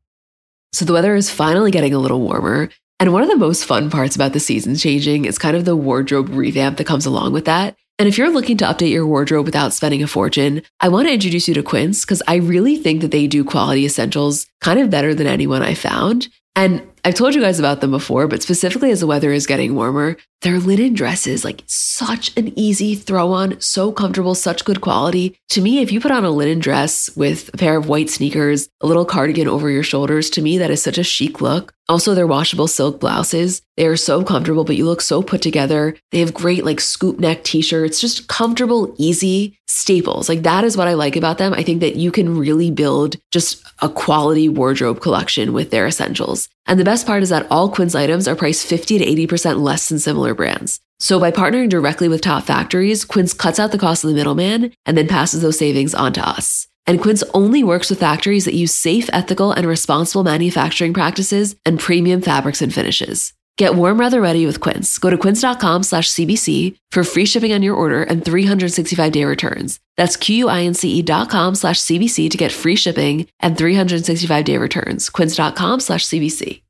So 0.72 0.84
the 0.84 0.92
weather 0.92 1.16
is 1.16 1.28
finally 1.28 1.72
getting 1.72 1.92
a 1.92 1.98
little 1.98 2.20
warmer. 2.20 2.68
And 3.00 3.12
one 3.12 3.24
of 3.24 3.28
the 3.28 3.36
most 3.36 3.64
fun 3.64 3.90
parts 3.90 4.14
about 4.14 4.32
the 4.32 4.38
seasons 4.38 4.80
changing 4.80 5.24
is 5.24 5.38
kind 5.38 5.56
of 5.56 5.64
the 5.64 5.74
wardrobe 5.74 6.28
revamp 6.28 6.78
that 6.78 6.86
comes 6.86 7.04
along 7.04 7.32
with 7.32 7.46
that. 7.46 7.76
And 7.98 8.08
if 8.08 8.16
you're 8.16 8.30
looking 8.30 8.56
to 8.58 8.64
update 8.64 8.92
your 8.92 9.08
wardrobe 9.08 9.44
without 9.44 9.72
spending 9.72 10.04
a 10.04 10.06
fortune, 10.06 10.62
I 10.78 10.88
want 10.88 11.08
to 11.08 11.14
introduce 11.14 11.48
you 11.48 11.54
to 11.54 11.64
Quince 11.64 12.04
because 12.04 12.22
I 12.28 12.36
really 12.36 12.76
think 12.76 13.00
that 13.00 13.10
they 13.10 13.26
do 13.26 13.42
quality 13.42 13.84
essentials 13.84 14.46
kind 14.60 14.78
of 14.78 14.88
better 14.88 15.16
than 15.16 15.26
anyone 15.26 15.62
I 15.62 15.74
found. 15.74 16.28
And 16.56 16.82
I've 17.04 17.14
told 17.14 17.34
you 17.34 17.40
guys 17.40 17.58
about 17.58 17.80
them 17.80 17.92
before, 17.92 18.26
but 18.26 18.42
specifically 18.42 18.90
as 18.90 19.00
the 19.00 19.06
weather 19.06 19.32
is 19.32 19.46
getting 19.46 19.74
warmer, 19.74 20.16
their 20.42 20.58
linen 20.58 20.94
dresses, 20.94 21.44
like 21.44 21.62
such 21.66 22.36
an 22.36 22.58
easy 22.58 22.94
throw 22.94 23.32
on, 23.32 23.60
so 23.60 23.92
comfortable, 23.92 24.34
such 24.34 24.64
good 24.64 24.80
quality. 24.80 25.38
To 25.50 25.62
me, 25.62 25.80
if 25.80 25.92
you 25.92 26.00
put 26.00 26.10
on 26.10 26.24
a 26.24 26.30
linen 26.30 26.58
dress 26.58 27.08
with 27.16 27.48
a 27.54 27.56
pair 27.56 27.76
of 27.76 27.88
white 27.88 28.10
sneakers, 28.10 28.68
a 28.80 28.86
little 28.86 29.04
cardigan 29.04 29.48
over 29.48 29.70
your 29.70 29.82
shoulders, 29.82 30.28
to 30.30 30.42
me, 30.42 30.58
that 30.58 30.70
is 30.70 30.82
such 30.82 30.98
a 30.98 31.04
chic 31.04 31.40
look. 31.40 31.72
Also, 31.88 32.14
their 32.14 32.26
washable 32.26 32.68
silk 32.68 33.00
blouses, 33.00 33.62
they 33.80 33.86
are 33.86 33.96
so 33.96 34.22
comfortable, 34.22 34.64
but 34.64 34.76
you 34.76 34.84
look 34.84 35.00
so 35.00 35.22
put 35.22 35.40
together. 35.40 35.96
They 36.10 36.20
have 36.20 36.34
great 36.34 36.66
like 36.66 36.82
scoop 36.82 37.18
neck 37.18 37.44
t 37.44 37.62
shirts, 37.62 37.98
just 37.98 38.28
comfortable, 38.28 38.94
easy 38.98 39.58
staples. 39.68 40.28
Like 40.28 40.42
that 40.42 40.64
is 40.64 40.76
what 40.76 40.86
I 40.86 40.92
like 40.92 41.16
about 41.16 41.38
them. 41.38 41.54
I 41.54 41.62
think 41.62 41.80
that 41.80 41.96
you 41.96 42.12
can 42.12 42.36
really 42.36 42.70
build 42.70 43.16
just 43.30 43.64
a 43.78 43.88
quality 43.88 44.50
wardrobe 44.50 45.00
collection 45.00 45.54
with 45.54 45.70
their 45.70 45.86
essentials. 45.86 46.46
And 46.66 46.78
the 46.78 46.84
best 46.84 47.06
part 47.06 47.22
is 47.22 47.30
that 47.30 47.46
all 47.50 47.70
Quince 47.70 47.94
items 47.94 48.28
are 48.28 48.36
priced 48.36 48.66
50 48.66 48.98
to 48.98 49.26
80% 49.26 49.62
less 49.62 49.88
than 49.88 49.98
similar 49.98 50.34
brands. 50.34 50.78
So 50.98 51.18
by 51.18 51.30
partnering 51.30 51.70
directly 51.70 52.06
with 52.06 52.20
top 52.20 52.44
factories, 52.44 53.06
Quince 53.06 53.32
cuts 53.32 53.58
out 53.58 53.72
the 53.72 53.78
cost 53.78 54.04
of 54.04 54.10
the 54.10 54.16
middleman 54.16 54.74
and 54.84 54.98
then 54.98 55.08
passes 55.08 55.40
those 55.40 55.58
savings 55.58 55.94
on 55.94 56.12
to 56.12 56.28
us. 56.28 56.68
And 56.86 57.00
Quince 57.00 57.24
only 57.32 57.64
works 57.64 57.88
with 57.88 58.00
factories 58.00 58.44
that 58.44 58.52
use 58.52 58.74
safe, 58.74 59.08
ethical, 59.10 59.52
and 59.52 59.66
responsible 59.66 60.22
manufacturing 60.22 60.92
practices 60.92 61.56
and 61.64 61.80
premium 61.80 62.20
fabrics 62.20 62.60
and 62.60 62.74
finishes. 62.74 63.32
Get 63.60 63.74
warm 63.74 63.98
weather 63.98 64.22
ready 64.22 64.46
with 64.46 64.58
Quince. 64.60 64.98
Go 64.98 65.10
to 65.10 65.18
quince.com 65.18 65.82
slash 65.82 66.08
CBC 66.08 66.78
for 66.92 67.04
free 67.04 67.26
shipping 67.26 67.52
on 67.52 67.62
your 67.62 67.74
order 67.74 68.02
and 68.02 68.24
365 68.24 69.12
day 69.12 69.26
returns. 69.26 69.78
That's 69.98 70.16
Q-U-I-N-C-E 70.16 71.02
dot 71.02 71.28
com 71.28 71.54
slash 71.54 71.76
CBC 71.76 72.30
to 72.30 72.38
get 72.38 72.52
free 72.52 72.74
shipping 72.74 73.26
and 73.38 73.58
365 73.58 74.44
day 74.46 74.56
returns. 74.56 75.10
Quince.com 75.10 75.80
slash 75.80 76.06
CBC. 76.06 76.62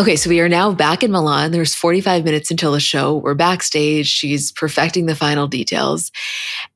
Okay, 0.00 0.16
so 0.16 0.28
we 0.28 0.40
are 0.40 0.48
now 0.48 0.72
back 0.72 1.04
in 1.04 1.12
Milan. 1.12 1.52
There's 1.52 1.74
45 1.76 2.24
minutes 2.24 2.50
until 2.50 2.72
the 2.72 2.80
show. 2.80 3.16
We're 3.16 3.34
backstage. 3.34 4.08
She's 4.08 4.50
perfecting 4.50 5.06
the 5.06 5.14
final 5.14 5.46
details. 5.46 6.10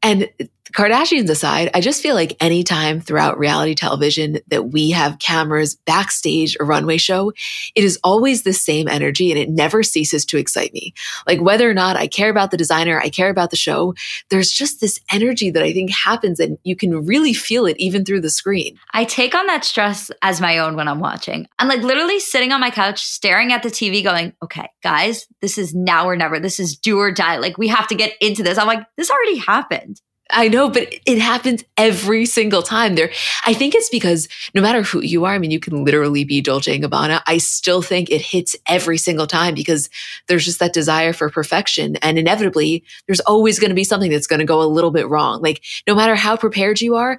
And 0.05 0.29
Kardashians 0.73 1.29
aside, 1.29 1.71
I 1.75 1.81
just 1.81 2.03
feel 2.03 2.15
like 2.15 2.37
anytime 2.41 3.01
throughout 3.01 3.39
reality 3.39 3.75
television 3.75 4.39
that 4.47 4.71
we 4.71 4.91
have 4.93 5.19
cameras 5.19 5.75
backstage 5.75 6.57
a 6.59 6.65
runway 6.65 6.97
show, 6.97 7.33
it 7.75 7.85
is 7.85 7.99
always 8.05 8.43
the 8.43 8.53
same 8.53 8.89
energy 8.89 9.31
and 9.31 9.41
it 9.41 9.51
never 9.51 9.83
ceases 9.83 10.25
to 10.27 10.39
excite 10.39 10.73
me. 10.73 10.95
Like 11.27 11.41
whether 11.41 11.69
or 11.69 11.75
not 11.75 11.97
I 11.97 12.07
care 12.07 12.31
about 12.31 12.53
the 12.53 12.57
designer, 12.57 12.99
I 12.99 13.11
care 13.11 13.29
about 13.29 13.51
the 13.51 13.57
show, 13.57 13.95
there's 14.31 14.51
just 14.51 14.81
this 14.81 15.01
energy 15.11 15.51
that 15.51 15.63
I 15.63 15.73
think 15.73 15.91
happens 15.91 16.39
and 16.39 16.57
you 16.63 16.77
can 16.77 17.05
really 17.07 17.35
feel 17.35 17.67
it 17.67 17.77
even 17.79 18.05
through 18.05 18.21
the 18.21 18.31
screen. 18.31 18.79
I 18.95 19.05
take 19.05 19.35
on 19.35 19.47
that 19.49 19.65
stress 19.65 20.11
as 20.23 20.41
my 20.41 20.59
own 20.59 20.77
when 20.77 20.89
I'm 20.89 21.01
watching. 21.01 21.49
I'm 21.59 21.69
like 21.69 21.83
literally 21.83 22.21
sitting 22.21 22.53
on 22.53 22.61
my 22.61 22.71
couch, 22.71 23.05
staring 23.05 23.53
at 23.53 23.63
the 23.63 23.69
TV, 23.69 24.03
going, 24.03 24.33
okay, 24.43 24.69
guys, 24.83 25.27
this 25.41 25.59
is 25.59 25.75
now 25.75 26.07
or 26.07 26.17
never. 26.17 26.39
This 26.39 26.61
is 26.61 26.77
do 26.77 26.99
or 26.99 27.11
die. 27.11 27.39
Like 27.39 27.59
we 27.59 27.69
have 27.69 27.89
to 27.89 27.95
get 27.95 28.15
into 28.21 28.43
this. 28.43 28.59
I'm 28.59 28.67
like, 28.69 28.87
this 28.97 29.11
already 29.11 29.39
happened. 29.39 30.01
I 30.33 30.49
know, 30.49 30.71
but 30.71 30.93
it 31.07 31.19
happens 31.19 31.63
every 31.77 32.25
single 32.27 32.63
time. 32.63 32.95
There, 32.95 33.11
I 33.47 33.53
think 33.53 33.75
it's 33.75 33.91
because 33.91 34.29
no 34.55 34.63
matter 34.63 34.83
who 34.83 35.01
you 35.03 35.25
are, 35.25 35.35
I 35.35 35.39
mean, 35.39 35.51
you 35.51 35.61
can 35.61 35.85
literally 35.85 36.25
be 36.25 36.41
Dolce 36.41 36.75
and 36.75 36.83
Gabbana. 36.83 37.23
I 37.27 37.39
still 37.39 37.83
think 37.83 38.11
it 38.11 38.23
hits 38.23 38.57
every 38.67 38.99
single 38.99 39.27
time 39.27 39.55
because 39.55 39.91
there's 40.27 40.45
just 40.45 40.59
that 40.61 40.73
desire 40.73 41.13
for 41.13 41.31
perfection, 41.31 41.97
and 41.97 42.19
inevitably, 42.19 42.85
there's 43.07 43.21
always 43.21 43.59
going 43.59 43.71
to 43.71 43.75
be 43.75 43.85
something 43.85 44.11
that's 44.11 44.27
going 44.27 44.41
to 44.41 44.47
go 44.47 44.63
a 44.63 44.65
little 44.65 44.91
bit 44.91 45.09
wrong. 45.09 45.43
Like 45.43 45.63
no 45.87 45.95
matter 45.95 46.15
how 46.15 46.37
prepared 46.37 46.81
you 46.81 46.97
are, 46.97 47.19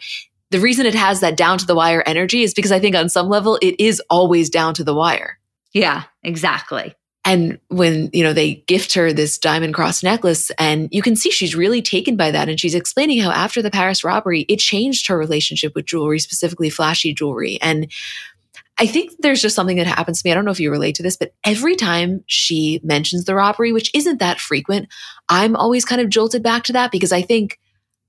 the 0.49 0.59
reason 0.59 0.85
it 0.85 0.95
has 0.95 1.21
that 1.21 1.37
down 1.37 1.57
to 1.59 1.65
the 1.65 1.75
wire 1.75 2.03
energy 2.05 2.43
is 2.43 2.53
because 2.53 2.71
I 2.71 2.79
think 2.79 2.95
on 2.95 3.09
some 3.09 3.27
level 3.27 3.57
it 3.61 3.75
is 3.79 4.01
always 4.09 4.49
down 4.49 4.73
to 4.75 4.83
the 4.83 4.93
wire. 4.93 5.39
Yeah, 5.71 6.03
exactly. 6.21 6.95
And 7.25 7.59
when, 7.69 8.09
you 8.11 8.23
know, 8.23 8.33
they 8.33 8.55
gift 8.67 8.93
her 8.95 9.13
this 9.13 9.37
diamond 9.37 9.73
cross 9.73 10.03
necklace 10.03 10.51
and 10.59 10.89
you 10.91 11.01
can 11.01 11.15
see 11.15 11.31
she's 11.31 11.55
really 11.55 11.81
taken 11.81 12.17
by 12.17 12.31
that. 12.31 12.49
And 12.49 12.59
she's 12.59 12.75
explaining 12.75 13.19
how 13.19 13.31
after 13.31 13.61
the 13.61 13.71
Paris 13.71 14.03
robbery, 14.03 14.41
it 14.49 14.59
changed 14.59 15.07
her 15.07 15.17
relationship 15.17 15.73
with 15.73 15.85
jewelry, 15.85 16.19
specifically 16.19 16.69
flashy 16.69 17.13
jewelry. 17.13 17.57
And 17.61 17.89
I 18.77 18.87
think 18.87 19.11
there's 19.19 19.41
just 19.41 19.55
something 19.55 19.77
that 19.77 19.87
happens 19.87 20.21
to 20.21 20.27
me. 20.27 20.31
I 20.31 20.35
don't 20.35 20.45
know 20.45 20.51
if 20.51 20.59
you 20.59 20.71
relate 20.71 20.95
to 20.95 21.03
this, 21.03 21.15
but 21.15 21.33
every 21.45 21.75
time 21.75 22.23
she 22.27 22.81
mentions 22.83 23.23
the 23.25 23.35
robbery, 23.35 23.71
which 23.71 23.91
isn't 23.93 24.19
that 24.19 24.39
frequent, 24.39 24.89
I'm 25.29 25.55
always 25.55 25.85
kind 25.85 26.01
of 26.01 26.09
jolted 26.09 26.43
back 26.43 26.63
to 26.63 26.73
that 26.73 26.91
because 26.91 27.11
I 27.11 27.21
think 27.21 27.59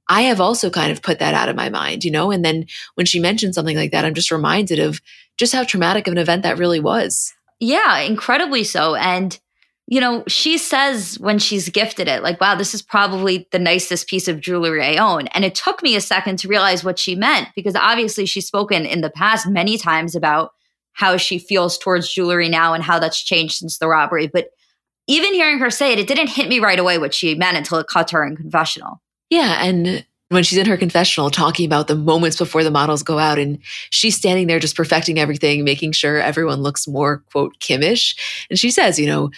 I 0.09 0.23
have 0.23 0.41
also 0.41 0.71
kind 0.71 0.91
of 0.91 1.03
put 1.03 1.19
that 1.21 1.35
out 1.35 1.49
of 1.49 1.57
my 1.57 1.69
mind, 1.69 2.05
you 2.05 2.11
know? 2.11 2.31
And 2.31 2.45
then 2.45 2.67
when 2.95 3.07
she 3.07 3.21
mentions 3.21 3.55
something 3.55 3.77
like 3.77 3.93
that, 3.93 4.05
I'm 4.05 4.15
just 4.15 4.31
reminded 4.31 4.79
of 4.79 5.01
just 5.37 5.53
how 5.53 5.65
traumatic 5.65 6.07
of 6.07 6.13
an 6.13 6.19
event 6.19 6.43
that 6.43 6.59
really 6.59 6.81
was. 6.81 7.33
Yeah, 7.61 7.99
incredibly 8.01 8.65
so. 8.65 8.95
And, 8.95 9.39
you 9.87 10.01
know, 10.01 10.25
she 10.27 10.59
says 10.59 11.19
when 11.19 11.39
she's 11.39 11.69
gifted 11.69 12.09
it, 12.09 12.23
like, 12.23 12.41
wow, 12.41 12.55
this 12.55 12.75
is 12.75 12.83
probably 12.83 13.49
the 13.53 13.59
nicest 13.59 14.09
piece 14.09 14.29
of 14.29 14.41
jewelry 14.41 14.83
I 14.83 14.97
own. 14.97 15.29
And 15.29 15.45
it 15.45 15.55
took 15.55 15.83
me 15.83 15.97
a 15.97 16.01
second 16.01 16.39
to 16.41 16.49
realize 16.49 16.85
what 16.85 16.99
she 16.99 17.15
meant 17.15 17.49
because 17.55 17.77
obviously 17.77 18.27
she's 18.27 18.47
spoken 18.47 18.87
in 18.87 19.01
the 19.01 19.11
past 19.11 19.49
many 19.49 19.79
times 19.79 20.15
about 20.15 20.53
how 20.93 21.17
she 21.17 21.39
feels 21.39 21.77
towards 21.77 22.13
jewelry 22.13 22.49
now 22.49 22.73
and 22.73 22.83
how 22.83 22.99
that's 22.99 23.23
changed 23.23 23.57
since 23.57 23.79
the 23.79 23.89
robbery. 23.89 24.27
But 24.27 24.49
even 25.07 25.35
hearing 25.35 25.59
her 25.59 25.71
say 25.71 25.93
it, 25.93 25.99
it 25.99 26.07
didn't 26.07 26.31
hit 26.31 26.49
me 26.49 26.61
right 26.61 26.79
away 26.79 26.99
what 26.99 27.13
she 27.13 27.35
meant 27.35 27.57
until 27.57 27.79
it 27.79 27.89
caught 27.89 28.11
her 28.13 28.25
in 28.25 28.37
confessional. 28.37 29.03
Yeah. 29.29 29.65
And 29.65 30.07
when 30.35 30.45
she's 30.45 30.59
in 30.59 30.67
her 30.67 30.77
confessional 30.77 31.31
talking 31.31 31.67
about 31.67 31.89
the 31.89 31.95
moments 31.95 32.37
before 32.37 32.65
the 32.65 32.71
models 32.71 33.03
go 33.03 33.19
out 33.19 33.39
and 33.39 33.59
she's 33.91 34.17
standing 34.17 34.47
there 34.47 34.59
just 34.59 34.77
perfecting 34.77 35.19
everything, 35.19 35.65
making 35.65 35.93
sure 35.93 36.21
everyone 36.21 36.61
looks 36.61 36.87
more, 36.87 37.19
quote, 37.33 37.59
Kimish. 37.61 38.17
And 38.51 38.59
she 38.59 38.71
says, 38.71 38.99
you 38.99 39.07
know, 39.07 39.31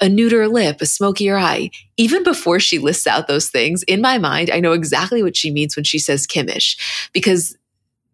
a 0.00 0.08
neuter 0.08 0.48
lip, 0.48 0.80
a 0.80 0.86
smokier 0.86 1.38
eye. 1.38 1.70
Even 1.96 2.24
before 2.24 2.58
she 2.58 2.78
lists 2.78 3.06
out 3.06 3.28
those 3.28 3.48
things, 3.48 3.82
in 3.84 4.00
my 4.00 4.18
mind, 4.18 4.50
I 4.50 4.60
know 4.60 4.72
exactly 4.72 5.22
what 5.22 5.36
she 5.36 5.50
means 5.50 5.76
when 5.76 5.84
she 5.84 5.98
says 5.98 6.26
Kimish 6.26 6.76
because 7.12 7.56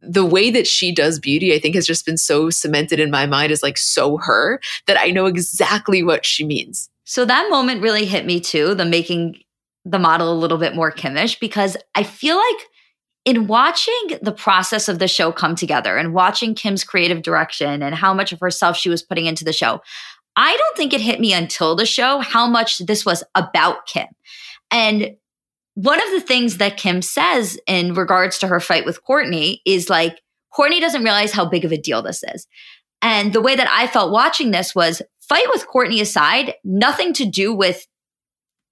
the 0.01 0.25
way 0.25 0.51
that 0.51 0.67
she 0.67 0.95
does 0.95 1.19
beauty, 1.19 1.55
I 1.55 1.59
think 1.59 1.75
has 1.75 1.87
just 1.87 2.07
been 2.07 2.17
so 2.17 2.51
cemented 2.51 3.01
in 3.01 3.11
my 3.11 3.27
mind 3.27 3.51
as 3.51 3.63
like 3.63 3.79
so 3.79 4.19
her 4.19 4.61
that 4.87 4.99
I 4.99 5.11
know 5.11 5.27
exactly 5.27 6.03
what 6.03 6.25
she 6.25 6.45
means. 6.45 6.89
So 7.05 7.25
that 7.25 7.51
moment 7.51 7.83
really 7.83 8.05
hit 8.05 8.27
me 8.27 8.39
too, 8.39 8.75
the 8.75 8.85
making 8.85 9.43
the 9.89 9.99
model 9.99 10.33
a 10.33 10.37
little 10.39 10.59
bit 10.59 10.75
more 10.75 10.93
Kimish 10.93 11.41
because 11.41 11.77
I 11.95 12.03
feel 12.03 12.37
like 12.37 12.67
in 13.25 13.47
watching 13.47 14.19
the 14.23 14.33
process 14.33 14.89
of 14.89 14.99
the 14.99 15.09
show 15.09 15.33
come 15.33 15.55
together 15.55 15.97
and 15.97 16.15
watching 16.15 16.55
Kim's 16.55 16.85
creative 16.85 17.23
direction 17.23 17.83
and 17.83 17.95
how 17.95 18.15
much 18.15 18.33
of 18.33 18.41
herself 18.41 18.77
she 18.77 18.89
was 18.89 19.03
putting 19.03 19.27
into 19.27 19.45
the 19.45 19.53
show, 19.53 19.81
I 20.37 20.57
don't 20.57 20.77
think 20.77 20.93
it 20.93 21.01
hit 21.01 21.21
me 21.21 21.33
until 21.33 21.75
the 21.75 21.87
show 21.87 22.21
how 22.21 22.47
much 22.47 22.79
this 22.79 23.05
was 23.05 23.25
about 23.35 23.87
Kim. 23.87 24.07
And 24.71 25.17
one 25.75 26.03
of 26.03 26.11
the 26.11 26.21
things 26.21 26.59
that 26.59 26.77
Kim 26.77 27.03
says 27.03 27.59
in 27.67 27.95
regards 27.95 28.39
to 28.39 28.49
her 28.49 28.61
fight 28.61 28.85
with 28.85 29.01
Kourtney 29.09 29.59
is 29.67 29.91
like, 29.91 30.21
Kourtney 30.57 30.81
doesn't 30.81 31.05
realize 31.05 31.33
how 31.33 31.49
big 31.49 31.65
of 31.65 31.73
a 31.73 31.77
deal 31.77 32.03
this 32.03 32.23
is. 32.35 32.47
And 33.03 33.33
the 33.33 33.41
way 33.41 33.55
that 33.55 33.69
I 33.71 33.87
felt 33.87 34.11
watching 34.11 34.51
this 34.51 34.75
was 34.75 35.03
fight 35.21 35.47
with 35.51 35.67
Kourtney 35.67 36.01
aside, 36.01 36.55
nothing 36.65 37.13
to 37.15 37.25
do 37.25 37.55
with 37.55 37.87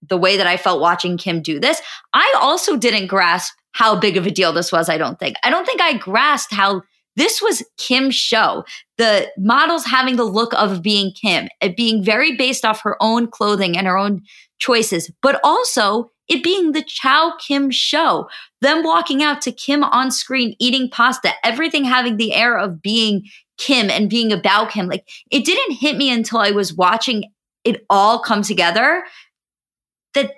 the 0.09 0.17
way 0.17 0.37
that 0.37 0.47
I 0.47 0.57
felt 0.57 0.81
watching 0.81 1.17
Kim 1.17 1.43
do 1.43 1.59
this, 1.59 1.81
I 2.12 2.35
also 2.41 2.76
didn't 2.76 3.07
grasp 3.07 3.53
how 3.73 3.99
big 3.99 4.17
of 4.17 4.26
a 4.26 4.31
deal 4.31 4.53
this 4.53 4.73
was. 4.73 4.88
I 4.88 4.99
don't 4.99 5.19
think. 5.19 5.37
I 5.43 5.50
don't 5.50 5.67
think 5.67 5.81
I 5.81 5.97
grasped 5.97 6.53
how 6.53 6.83
this 7.17 7.43
was 7.43 7.62
Kim's 7.79 8.15
show. 8.15 8.65
The 8.99 9.31
models 9.38 9.85
having 9.85 10.17
the 10.17 10.25
look 10.25 10.53
of 10.55 10.83
being 10.83 11.12
Kim, 11.12 11.49
it 11.61 11.76
being 11.76 12.05
very 12.05 12.37
based 12.37 12.65
off 12.65 12.83
her 12.83 12.97
own 13.00 13.26
clothing 13.26 13.76
and 13.76 13.87
her 13.87 13.97
own 13.97 14.23
choices, 14.59 15.11
but 15.23 15.41
also 15.43 16.11
it 16.29 16.43
being 16.43 16.73
the 16.73 16.85
Ciao 16.87 17.35
Kim 17.38 17.71
show. 17.71 18.29
Them 18.61 18.83
walking 18.83 19.23
out 19.23 19.41
to 19.43 19.53
Kim 19.53 19.83
on 19.85 20.11
screen 20.11 20.55
eating 20.59 20.91
pasta, 20.91 21.33
everything 21.45 21.85
having 21.85 22.17
the 22.17 22.35
air 22.35 22.59
of 22.59 22.83
being 22.83 23.25
Kim 23.59 23.91
and 23.91 24.11
being 24.11 24.33
about 24.33 24.71
Kim. 24.71 24.87
Like 24.87 25.09
it 25.31 25.45
didn't 25.45 25.76
hit 25.76 25.97
me 25.97 26.11
until 26.11 26.38
I 26.38 26.50
was 26.50 26.75
watching 26.75 27.25
it 27.65 27.85
all 27.91 28.21
come 28.21 28.43
together 28.43 29.05
that, 30.16 30.32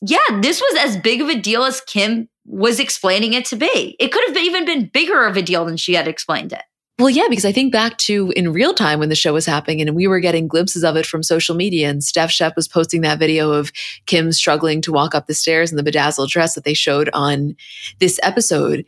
yeah, 0.00 0.40
this 0.40 0.60
was 0.60 0.78
as 0.80 0.96
big 0.96 1.20
of 1.20 1.28
a 1.28 1.38
deal 1.38 1.64
as 1.64 1.80
Kim 1.82 2.28
was 2.46 2.80
explaining 2.80 3.34
it 3.34 3.44
to 3.46 3.56
be. 3.56 3.96
It 3.98 4.12
could 4.12 4.24
have 4.28 4.36
even 4.36 4.64
been 4.64 4.86
bigger 4.92 5.24
of 5.26 5.36
a 5.36 5.42
deal 5.42 5.64
than 5.64 5.76
she 5.76 5.94
had 5.94 6.08
explained 6.08 6.52
it. 6.52 6.62
Well, 6.98 7.10
yeah, 7.10 7.26
because 7.28 7.44
I 7.44 7.50
think 7.50 7.72
back 7.72 7.98
to 7.98 8.32
in 8.36 8.52
real 8.52 8.72
time 8.72 9.00
when 9.00 9.08
the 9.08 9.16
show 9.16 9.32
was 9.32 9.46
happening 9.46 9.80
and 9.80 9.96
we 9.96 10.06
were 10.06 10.20
getting 10.20 10.46
glimpses 10.46 10.84
of 10.84 10.94
it 10.94 11.06
from 11.06 11.24
social 11.24 11.56
media 11.56 11.90
and 11.90 12.04
Steph 12.04 12.30
Shep 12.30 12.54
was 12.54 12.68
posting 12.68 13.00
that 13.00 13.18
video 13.18 13.50
of 13.50 13.72
Kim 14.06 14.30
struggling 14.30 14.80
to 14.82 14.92
walk 14.92 15.12
up 15.12 15.26
the 15.26 15.34
stairs 15.34 15.72
in 15.72 15.76
the 15.76 15.82
bedazzled 15.82 16.30
dress 16.30 16.54
that 16.54 16.62
they 16.62 16.74
showed 16.74 17.10
on 17.12 17.56
this 17.98 18.20
episode. 18.22 18.84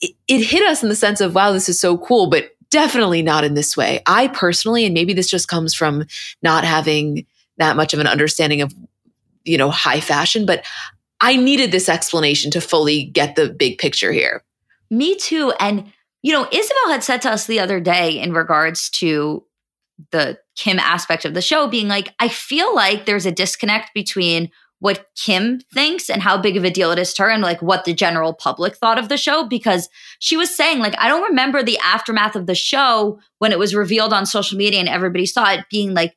It, 0.00 0.14
it 0.28 0.44
hit 0.44 0.62
us 0.68 0.84
in 0.84 0.88
the 0.88 0.94
sense 0.94 1.20
of, 1.20 1.34
wow, 1.34 1.50
this 1.50 1.68
is 1.68 1.80
so 1.80 1.98
cool, 1.98 2.30
but 2.30 2.50
definitely 2.70 3.22
not 3.22 3.42
in 3.42 3.54
this 3.54 3.76
way. 3.76 4.02
I 4.06 4.28
personally, 4.28 4.84
and 4.84 4.94
maybe 4.94 5.12
this 5.12 5.30
just 5.30 5.48
comes 5.48 5.74
from 5.74 6.04
not 6.42 6.64
having 6.64 7.26
that 7.56 7.76
much 7.76 7.92
of 7.92 7.98
an 7.98 8.06
understanding 8.06 8.62
of 8.62 8.72
you 9.48 9.58
know, 9.58 9.70
high 9.70 10.00
fashion, 10.00 10.46
but 10.46 10.64
I 11.20 11.36
needed 11.36 11.72
this 11.72 11.88
explanation 11.88 12.50
to 12.52 12.60
fully 12.60 13.04
get 13.04 13.34
the 13.34 13.48
big 13.48 13.78
picture 13.78 14.12
here. 14.12 14.44
Me 14.90 15.16
too. 15.16 15.52
And, 15.58 15.92
you 16.22 16.32
know, 16.32 16.46
Isabel 16.52 16.88
had 16.88 17.02
said 17.02 17.22
to 17.22 17.30
us 17.30 17.46
the 17.46 17.60
other 17.60 17.80
day 17.80 18.18
in 18.18 18.32
regards 18.32 18.88
to 18.90 19.44
the 20.12 20.38
Kim 20.56 20.78
aspect 20.78 21.24
of 21.24 21.34
the 21.34 21.42
show 21.42 21.66
being 21.66 21.88
like, 21.88 22.14
I 22.20 22.28
feel 22.28 22.74
like 22.74 23.04
there's 23.04 23.26
a 23.26 23.32
disconnect 23.32 23.92
between 23.94 24.50
what 24.80 25.06
Kim 25.16 25.60
thinks 25.74 26.08
and 26.08 26.22
how 26.22 26.38
big 26.38 26.56
of 26.56 26.64
a 26.64 26.70
deal 26.70 26.92
it 26.92 26.98
is 26.98 27.12
to 27.14 27.24
her 27.24 27.30
and 27.30 27.42
like 27.42 27.60
what 27.60 27.84
the 27.84 27.92
general 27.92 28.32
public 28.32 28.76
thought 28.76 28.98
of 28.98 29.08
the 29.08 29.16
show 29.16 29.44
because 29.44 29.88
she 30.20 30.36
was 30.36 30.56
saying 30.56 30.78
like 30.78 30.94
I 30.98 31.08
don't 31.08 31.28
remember 31.28 31.62
the 31.62 31.78
aftermath 31.78 32.36
of 32.36 32.46
the 32.46 32.54
show 32.54 33.18
when 33.38 33.50
it 33.50 33.58
was 33.58 33.74
revealed 33.74 34.12
on 34.12 34.24
social 34.24 34.56
media 34.56 34.78
and 34.78 34.88
everybody 34.88 35.26
saw 35.26 35.50
it 35.50 35.64
being 35.68 35.94
like 35.94 36.16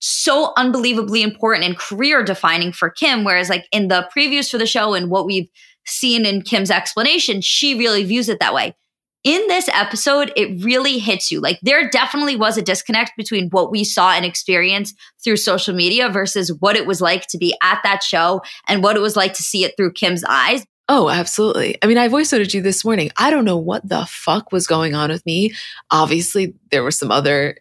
so 0.00 0.52
unbelievably 0.56 1.22
important 1.22 1.64
and 1.64 1.78
career 1.78 2.24
defining 2.24 2.72
for 2.72 2.90
Kim. 2.90 3.24
Whereas, 3.24 3.48
like 3.48 3.66
in 3.70 3.88
the 3.88 4.08
previews 4.16 4.50
for 4.50 4.58
the 4.58 4.66
show 4.66 4.94
and 4.94 5.10
what 5.10 5.26
we've 5.26 5.48
seen 5.86 6.26
in 6.26 6.42
Kim's 6.42 6.70
explanation, 6.70 7.40
she 7.40 7.78
really 7.78 8.04
views 8.04 8.28
it 8.28 8.40
that 8.40 8.54
way. 8.54 8.74
In 9.22 9.46
this 9.48 9.68
episode, 9.68 10.32
it 10.34 10.64
really 10.64 10.98
hits 10.98 11.30
you. 11.30 11.40
Like, 11.40 11.58
there 11.60 11.90
definitely 11.90 12.36
was 12.36 12.56
a 12.56 12.62
disconnect 12.62 13.12
between 13.18 13.50
what 13.50 13.70
we 13.70 13.84
saw 13.84 14.12
and 14.12 14.24
experienced 14.24 14.96
through 15.22 15.36
social 15.36 15.74
media 15.74 16.08
versus 16.08 16.50
what 16.60 16.74
it 16.74 16.86
was 16.86 17.02
like 17.02 17.26
to 17.26 17.36
be 17.36 17.54
at 17.62 17.80
that 17.84 18.02
show 18.02 18.40
and 18.66 18.82
what 18.82 18.96
it 18.96 19.00
was 19.00 19.16
like 19.16 19.34
to 19.34 19.42
see 19.42 19.62
it 19.62 19.74
through 19.76 19.92
Kim's 19.92 20.24
eyes. 20.26 20.64
Oh, 20.88 21.10
absolutely. 21.10 21.76
I 21.82 21.86
mean, 21.86 21.98
I 21.98 22.08
voice 22.08 22.32
noted 22.32 22.54
you 22.54 22.62
this 22.62 22.84
morning. 22.84 23.10
I 23.18 23.30
don't 23.30 23.44
know 23.44 23.58
what 23.58 23.86
the 23.86 24.06
fuck 24.06 24.52
was 24.52 24.66
going 24.66 24.94
on 24.94 25.10
with 25.10 25.24
me. 25.26 25.52
Obviously, 25.90 26.54
there 26.70 26.82
were 26.82 26.90
some 26.90 27.12
other 27.12 27.58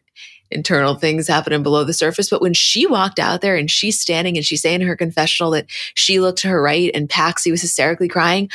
internal 0.52 0.96
things 0.96 1.28
happening 1.28 1.64
below 1.64 1.84
the 1.84 1.94
surface. 1.94 2.30
But 2.30 2.42
when 2.42 2.54
she 2.54 2.86
walked 2.86 3.20
out 3.20 3.42
there 3.42 3.56
and 3.56 3.70
she's 3.70 4.00
standing 4.00 4.36
and 4.38 4.46
she's 4.46 4.62
saying 4.62 4.82
in 4.82 4.88
her 4.88 4.96
confessional 4.96 5.52
that 5.52 5.66
she 5.94 6.20
looked 6.20 6.40
to 6.40 6.48
her 6.48 6.62
right 6.62 6.92
and 6.94 7.10
Paxi 7.10 7.52
was 7.52 7.62
hysterically 7.62 8.08
crying, 8.08 8.50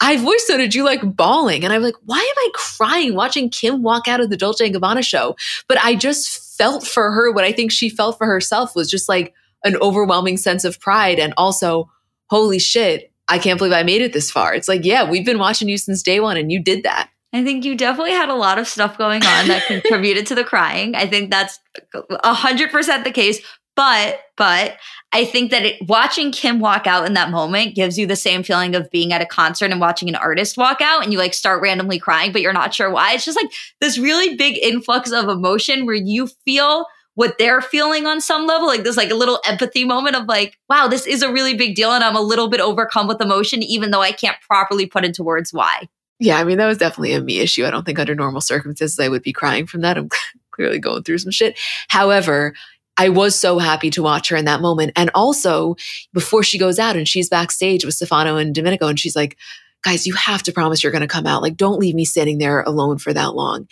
I 0.00 0.16
voiced 0.16 0.46
voice 0.46 0.48
noted 0.50 0.74
you 0.74 0.84
like 0.84 1.16
bawling. 1.16 1.64
And 1.64 1.72
I'm 1.72 1.82
like, 1.82 1.94
why 2.04 2.18
am 2.18 2.38
I 2.38 2.50
crying 2.54 3.14
watching 3.14 3.48
Kim 3.48 3.82
walk 3.82 4.08
out 4.08 4.20
of 4.20 4.30
the 4.30 4.36
Dolce 4.36 4.70
& 4.70 4.72
Gabbana 4.72 5.04
show? 5.04 5.36
But 5.68 5.78
I 5.82 5.94
just 5.94 6.56
felt 6.56 6.86
for 6.86 7.12
her 7.12 7.32
what 7.32 7.44
I 7.44 7.52
think 7.52 7.72
she 7.72 7.88
felt 7.88 8.18
for 8.18 8.26
herself 8.26 8.74
was 8.74 8.90
just 8.90 9.08
like 9.08 9.34
an 9.64 9.76
overwhelming 9.76 10.36
sense 10.36 10.64
of 10.64 10.80
pride 10.80 11.18
and 11.18 11.32
also, 11.36 11.90
holy 12.28 12.58
shit, 12.58 13.12
I 13.28 13.38
can't 13.38 13.58
believe 13.58 13.72
I 13.72 13.82
made 13.82 14.02
it 14.02 14.12
this 14.12 14.30
far. 14.30 14.54
It's 14.54 14.68
like, 14.68 14.84
yeah, 14.84 15.08
we've 15.08 15.24
been 15.26 15.38
watching 15.38 15.68
you 15.68 15.78
since 15.78 16.02
day 16.02 16.20
one 16.20 16.36
and 16.36 16.52
you 16.52 16.62
did 16.62 16.84
that. 16.84 17.10
I 17.32 17.44
think 17.44 17.64
you 17.64 17.74
definitely 17.74 18.12
had 18.12 18.28
a 18.28 18.34
lot 18.34 18.58
of 18.58 18.66
stuff 18.68 18.96
going 18.96 19.22
on 19.24 19.48
that 19.48 19.66
contributed 19.66 20.26
to 20.28 20.34
the 20.34 20.44
crying. 20.44 20.94
I 20.94 21.06
think 21.06 21.30
that's 21.30 21.58
a 21.92 22.34
hundred 22.34 22.70
percent 22.70 23.04
the 23.04 23.10
case. 23.10 23.40
But, 23.74 24.20
but 24.38 24.78
I 25.12 25.26
think 25.26 25.50
that 25.50 25.66
it, 25.66 25.86
watching 25.86 26.32
Kim 26.32 26.60
walk 26.60 26.86
out 26.86 27.06
in 27.06 27.12
that 27.12 27.30
moment 27.30 27.74
gives 27.74 27.98
you 27.98 28.06
the 28.06 28.16
same 28.16 28.42
feeling 28.42 28.74
of 28.74 28.90
being 28.90 29.12
at 29.12 29.20
a 29.20 29.26
concert 29.26 29.70
and 29.70 29.80
watching 29.80 30.08
an 30.08 30.14
artist 30.14 30.56
walk 30.56 30.80
out 30.80 31.04
and 31.04 31.12
you 31.12 31.18
like 31.18 31.34
start 31.34 31.60
randomly 31.60 31.98
crying, 31.98 32.32
but 32.32 32.40
you're 32.40 32.54
not 32.54 32.72
sure 32.72 32.90
why. 32.90 33.12
It's 33.12 33.26
just 33.26 33.36
like 33.36 33.52
this 33.82 33.98
really 33.98 34.34
big 34.34 34.56
influx 34.56 35.12
of 35.12 35.28
emotion 35.28 35.84
where 35.84 35.94
you 35.94 36.28
feel 36.46 36.86
what 37.16 37.36
they're 37.38 37.60
feeling 37.60 38.06
on 38.06 38.22
some 38.22 38.46
level, 38.46 38.66
like 38.66 38.82
this 38.82 38.96
like 38.96 39.10
a 39.10 39.14
little 39.14 39.40
empathy 39.46 39.84
moment 39.84 40.16
of 40.16 40.26
like, 40.26 40.56
wow, 40.70 40.88
this 40.88 41.06
is 41.06 41.22
a 41.22 41.30
really 41.30 41.54
big 41.54 41.74
deal. 41.74 41.92
And 41.92 42.02
I'm 42.02 42.16
a 42.16 42.20
little 42.20 42.48
bit 42.48 42.60
overcome 42.60 43.06
with 43.06 43.20
emotion, 43.20 43.62
even 43.62 43.90
though 43.90 44.02
I 44.02 44.12
can't 44.12 44.38
properly 44.48 44.86
put 44.86 45.04
into 45.04 45.22
words 45.22 45.52
why. 45.52 45.88
Yeah, 46.18 46.38
I 46.38 46.44
mean, 46.44 46.58
that 46.58 46.66
was 46.66 46.78
definitely 46.78 47.12
a 47.12 47.20
me 47.20 47.40
issue. 47.40 47.66
I 47.66 47.70
don't 47.70 47.84
think 47.84 47.98
under 47.98 48.14
normal 48.14 48.40
circumstances 48.40 48.98
I 48.98 49.08
would 49.08 49.22
be 49.22 49.32
crying 49.32 49.66
from 49.66 49.82
that. 49.82 49.98
I'm 49.98 50.08
clearly 50.50 50.78
going 50.78 51.02
through 51.02 51.18
some 51.18 51.30
shit. 51.30 51.58
However, 51.88 52.54
I 52.96 53.10
was 53.10 53.38
so 53.38 53.58
happy 53.58 53.90
to 53.90 54.02
watch 54.02 54.30
her 54.30 54.36
in 54.36 54.46
that 54.46 54.62
moment. 54.62 54.92
And 54.96 55.10
also, 55.14 55.76
before 56.14 56.42
she 56.42 56.56
goes 56.58 56.78
out 56.78 56.96
and 56.96 57.06
she's 57.06 57.28
backstage 57.28 57.84
with 57.84 57.92
Stefano 57.94 58.36
and 58.36 58.54
Domenico, 58.54 58.86
and 58.86 58.98
she's 58.98 59.14
like, 59.14 59.36
guys, 59.82 60.06
you 60.06 60.14
have 60.14 60.42
to 60.44 60.52
promise 60.52 60.82
you're 60.82 60.92
going 60.92 61.02
to 61.02 61.06
come 61.06 61.26
out. 61.26 61.42
Like, 61.42 61.58
don't 61.58 61.78
leave 61.78 61.94
me 61.94 62.06
sitting 62.06 62.38
there 62.38 62.62
alone 62.62 62.96
for 62.96 63.12
that 63.12 63.34
long. 63.34 63.68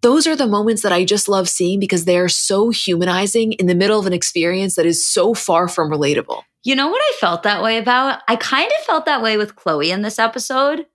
those 0.00 0.26
are 0.26 0.36
the 0.36 0.46
moments 0.46 0.82
that 0.82 0.92
I 0.92 1.04
just 1.04 1.28
love 1.30 1.48
seeing 1.48 1.80
because 1.80 2.04
they 2.04 2.18
are 2.18 2.28
so 2.28 2.68
humanizing 2.68 3.52
in 3.52 3.66
the 3.66 3.74
middle 3.74 3.98
of 3.98 4.06
an 4.06 4.12
experience 4.12 4.74
that 4.74 4.84
is 4.84 5.06
so 5.06 5.32
far 5.32 5.66
from 5.66 5.90
relatable. 5.90 6.42
You 6.62 6.76
know 6.76 6.88
what 6.88 7.00
I 7.02 7.12
felt 7.20 7.42
that 7.44 7.62
way 7.62 7.78
about? 7.78 8.20
I 8.28 8.36
kind 8.36 8.70
of 8.78 8.84
felt 8.84 9.06
that 9.06 9.22
way 9.22 9.36
with 9.36 9.56
Khloé 9.56 9.88
in 9.92 10.02
this 10.02 10.18
episode. 10.18 10.86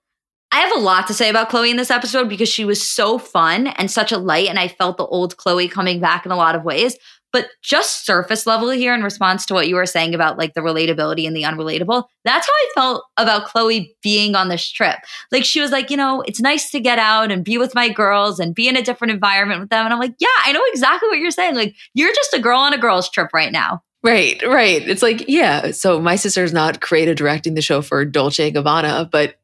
I 0.52 0.62
have 0.62 0.76
a 0.76 0.80
lot 0.80 1.08
to 1.08 1.14
say 1.14 1.30
about 1.30 1.50
Khloé 1.50 1.70
in 1.70 1.78
this 1.78 1.92
episode 1.92 2.28
because 2.28 2.50
she 2.50 2.66
was 2.66 2.82
so 2.82 3.20
fun 3.20 3.68
and 3.68 3.90
such 3.90 4.12
a 4.12 4.18
light, 4.18 4.48
and 4.48 4.58
I 4.58 4.68
felt 4.68 4.98
the 4.98 5.06
old 5.06 5.38
Khloé 5.38 5.70
coming 5.70 6.00
back 6.00 6.26
in 6.26 6.32
a 6.32 6.38
lot 6.38 6.56
of 6.56 6.64
ways. 6.64 6.98
But 7.32 7.50
just 7.62 8.08
surface 8.08 8.48
level 8.48 8.72
here 8.72 8.94
in 8.96 9.04
response 9.04 9.46
to 9.46 9.54
what 9.54 9.68
you 9.68 9.76
were 9.76 9.86
saying 9.86 10.16
about 10.16 10.40
like 10.40 10.56
the 10.56 10.62
relatability 10.62 11.28
and 11.28 11.36
the 11.36 11.44
unrelatable, 11.44 12.06
that's 12.26 12.48
how 12.48 12.54
I 12.54 12.72
felt 12.74 13.04
about 13.18 13.50
Khloé 13.50 13.90
being 14.02 14.34
on 14.34 14.50
this 14.50 14.68
trip. 14.68 14.98
Like 15.32 15.46
she 15.46 15.62
was 15.62 15.70
like, 15.70 15.92
you 15.92 15.98
know, 15.98 16.22
it's 16.22 16.42
nice 16.42 16.72
to 16.72 16.80
get 16.80 16.98
out 16.98 17.32
and 17.32 17.46
be 17.46 17.60
with 17.60 17.76
my 17.76 17.88
girls 17.88 18.40
and 18.40 18.56
be 18.56 18.68
in 18.68 18.76
a 18.76 18.82
different 18.82 19.12
environment 19.12 19.60
with 19.60 19.70
them. 19.70 19.86
And 19.86 19.94
I'm 19.94 20.00
like, 20.00 20.16
yeah, 20.20 20.28
I 20.44 20.52
know 20.54 20.64
exactly 20.74 21.08
what 21.08 21.20
you're 21.20 21.30
saying. 21.30 21.54
Like 21.54 21.76
you're 21.94 22.14
just 22.16 22.34
a 22.34 22.40
girl 22.40 22.58
on 22.62 22.74
a 22.74 22.80
girl's 22.80 23.12
trip 23.12 23.30
right 23.32 23.52
now. 23.52 23.84
Right, 24.02 24.42
right. 24.48 24.88
It's 24.88 25.02
like, 25.04 25.26
yeah. 25.28 25.72
So 25.72 26.00
my 26.00 26.16
sister's 26.16 26.54
not 26.54 26.80
creative 26.80 27.18
directing 27.18 27.54
the 27.54 27.62
show 27.62 27.82
for 27.82 28.06
Dolce 28.06 28.52
Gabbana, 28.52 29.12
but 29.12 29.36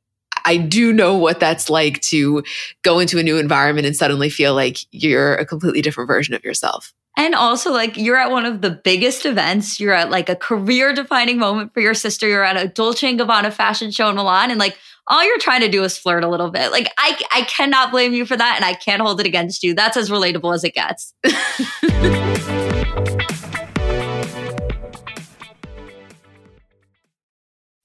I 0.46 0.58
do 0.58 0.94
know 0.94 1.18
what 1.18 1.40
that's 1.40 1.70
like 1.70 2.02
to 2.02 2.44
go 2.84 3.00
into 3.00 3.18
a 3.18 3.24
new 3.24 3.38
environment 3.38 3.88
and 3.88 3.96
suddenly 3.96 4.30
feel 4.30 4.54
like 4.54 4.78
you're 4.92 5.36
a 5.36 5.46
completely 5.46 5.82
different 5.82 6.08
version 6.08 6.34
of 6.34 6.44
yourself. 6.44 6.94
And 7.18 7.34
also, 7.34 7.72
like, 7.72 7.96
you're 7.96 8.18
at 8.18 8.30
one 8.30 8.46
of 8.46 8.62
the 8.62 8.72
biggest 8.72 9.26
events. 9.26 9.80
You're 9.80 9.94
at 9.94 10.10
like 10.10 10.28
a 10.28 10.36
career 10.36 10.94
defining 10.94 11.40
moment 11.40 11.74
for 11.74 11.80
your 11.80 11.94
sister. 11.94 12.28
You're 12.28 12.44
at 12.44 12.58
a 12.58 12.68
Dolce 12.68 13.10
and 13.10 13.20
Gabbana 13.20 13.54
fashion 13.54 13.90
show 13.92 14.10
in 14.10 14.16
Milan. 14.16 14.52
And 14.52 14.60
like, 14.60 14.78
all 15.08 15.24
you're 15.24 15.40
trying 15.40 15.62
to 15.62 15.70
do 15.70 15.84
is 15.84 15.98
flirt 15.98 16.26
a 16.26 16.30
little 16.30 16.52
bit. 16.52 16.72
Like, 16.72 16.92
I, 16.98 17.18
I 17.32 17.42
cannot 17.44 17.92
blame 17.92 18.14
you 18.14 18.26
for 18.26 18.36
that. 18.36 18.56
And 18.58 18.66
I 18.66 18.74
can't 18.74 19.02
hold 19.02 19.22
it 19.22 19.26
against 19.26 19.64
you. 19.64 19.74
That's 19.74 19.96
as 19.96 20.10
relatable 20.10 20.54
as 20.54 20.66
it 20.66 20.74
gets. 20.74 21.14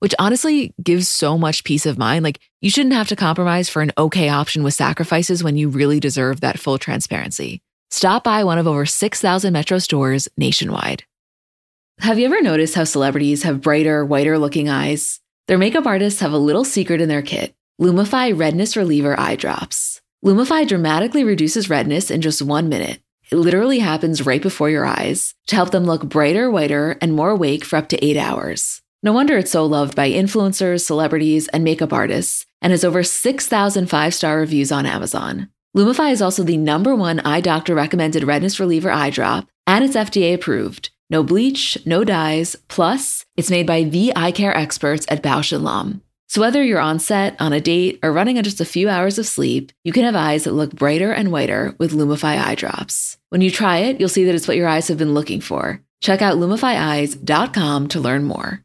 which 0.00 0.14
honestly 0.18 0.74
gives 0.82 1.08
so 1.08 1.38
much 1.38 1.64
peace 1.64 1.86
of 1.86 1.96
mind. 1.96 2.24
Like, 2.24 2.40
you 2.60 2.68
shouldn't 2.68 2.94
have 2.94 3.08
to 3.08 3.16
compromise 3.16 3.68
for 3.68 3.80
an 3.80 3.92
okay 3.96 4.28
option 4.28 4.62
with 4.62 4.74
sacrifices 4.74 5.44
when 5.44 5.56
you 5.56 5.68
really 5.68 6.00
deserve 6.00 6.40
that 6.40 6.58
full 6.58 6.76
transparency. 6.76 7.62
Stop 7.90 8.24
by 8.24 8.44
one 8.44 8.58
of 8.58 8.66
over 8.66 8.84
6,000 8.84 9.52
Metro 9.52 9.78
stores 9.78 10.28
nationwide. 10.36 11.04
Have 12.00 12.18
you 12.18 12.26
ever 12.26 12.40
noticed 12.40 12.74
how 12.74 12.84
celebrities 12.84 13.42
have 13.42 13.60
brighter, 13.60 14.04
whiter 14.04 14.38
looking 14.38 14.68
eyes? 14.68 15.20
Their 15.48 15.58
makeup 15.58 15.86
artists 15.86 16.20
have 16.20 16.32
a 16.32 16.38
little 16.38 16.64
secret 16.64 17.00
in 17.00 17.08
their 17.08 17.22
kit 17.22 17.54
Lumify 17.80 18.38
Redness 18.38 18.76
Reliever 18.76 19.18
Eye 19.18 19.36
Drops. 19.36 20.00
Lumify 20.24 20.68
dramatically 20.68 21.24
reduces 21.24 21.70
redness 21.70 22.10
in 22.10 22.20
just 22.20 22.42
one 22.42 22.68
minute. 22.68 23.00
It 23.32 23.36
literally 23.36 23.78
happens 23.78 24.26
right 24.26 24.42
before 24.42 24.70
your 24.70 24.84
eyes 24.84 25.34
to 25.46 25.56
help 25.56 25.70
them 25.70 25.84
look 25.84 26.08
brighter, 26.08 26.50
whiter, 26.50 26.98
and 27.00 27.14
more 27.14 27.30
awake 27.30 27.64
for 27.64 27.76
up 27.76 27.88
to 27.88 28.04
eight 28.04 28.16
hours. 28.16 28.82
No 29.02 29.14
wonder 29.14 29.38
it's 29.38 29.50
so 29.50 29.64
loved 29.64 29.96
by 29.96 30.10
influencers, 30.10 30.84
celebrities, 30.84 31.48
and 31.48 31.64
makeup 31.64 31.90
artists, 31.90 32.44
and 32.60 32.70
has 32.70 32.84
over 32.84 33.02
6,000 33.02 33.86
five 33.86 34.12
star 34.12 34.38
reviews 34.38 34.70
on 34.70 34.84
Amazon. 34.84 35.48
Lumify 35.74 36.12
is 36.12 36.20
also 36.20 36.42
the 36.42 36.58
number 36.58 36.94
one 36.94 37.20
eye 37.20 37.40
doctor 37.40 37.74
recommended 37.74 38.24
redness 38.24 38.60
reliever 38.60 38.90
eye 38.90 39.08
drop, 39.08 39.48
and 39.66 39.84
it's 39.84 39.96
FDA 39.96 40.34
approved. 40.34 40.90
No 41.08 41.22
bleach, 41.22 41.78
no 41.86 42.04
dyes, 42.04 42.56
plus, 42.68 43.24
it's 43.38 43.50
made 43.50 43.66
by 43.66 43.84
the 43.84 44.12
eye 44.14 44.32
care 44.32 44.54
experts 44.54 45.06
at 45.08 45.22
Bausch 45.22 45.58
& 45.60 45.62
Lomb. 45.62 46.02
So 46.28 46.42
whether 46.42 46.62
you're 46.62 46.78
on 46.78 46.98
set, 46.98 47.40
on 47.40 47.54
a 47.54 47.60
date, 47.60 47.98
or 48.02 48.12
running 48.12 48.36
on 48.36 48.44
just 48.44 48.60
a 48.60 48.66
few 48.66 48.88
hours 48.88 49.18
of 49.18 49.26
sleep, 49.26 49.72
you 49.82 49.92
can 49.92 50.04
have 50.04 50.14
eyes 50.14 50.44
that 50.44 50.52
look 50.52 50.74
brighter 50.74 51.10
and 51.10 51.32
whiter 51.32 51.74
with 51.78 51.92
Lumify 51.92 52.38
eye 52.38 52.54
drops. 52.54 53.16
When 53.30 53.40
you 53.40 53.50
try 53.50 53.78
it, 53.78 53.98
you'll 53.98 54.10
see 54.10 54.24
that 54.24 54.34
it's 54.34 54.46
what 54.46 54.58
your 54.58 54.68
eyes 54.68 54.88
have 54.88 54.98
been 54.98 55.14
looking 55.14 55.40
for. 55.40 55.80
Check 56.00 56.20
out 56.20 56.36
lumifyeyes.com 56.36 57.88
to 57.88 58.00
learn 58.00 58.24
more. 58.24 58.64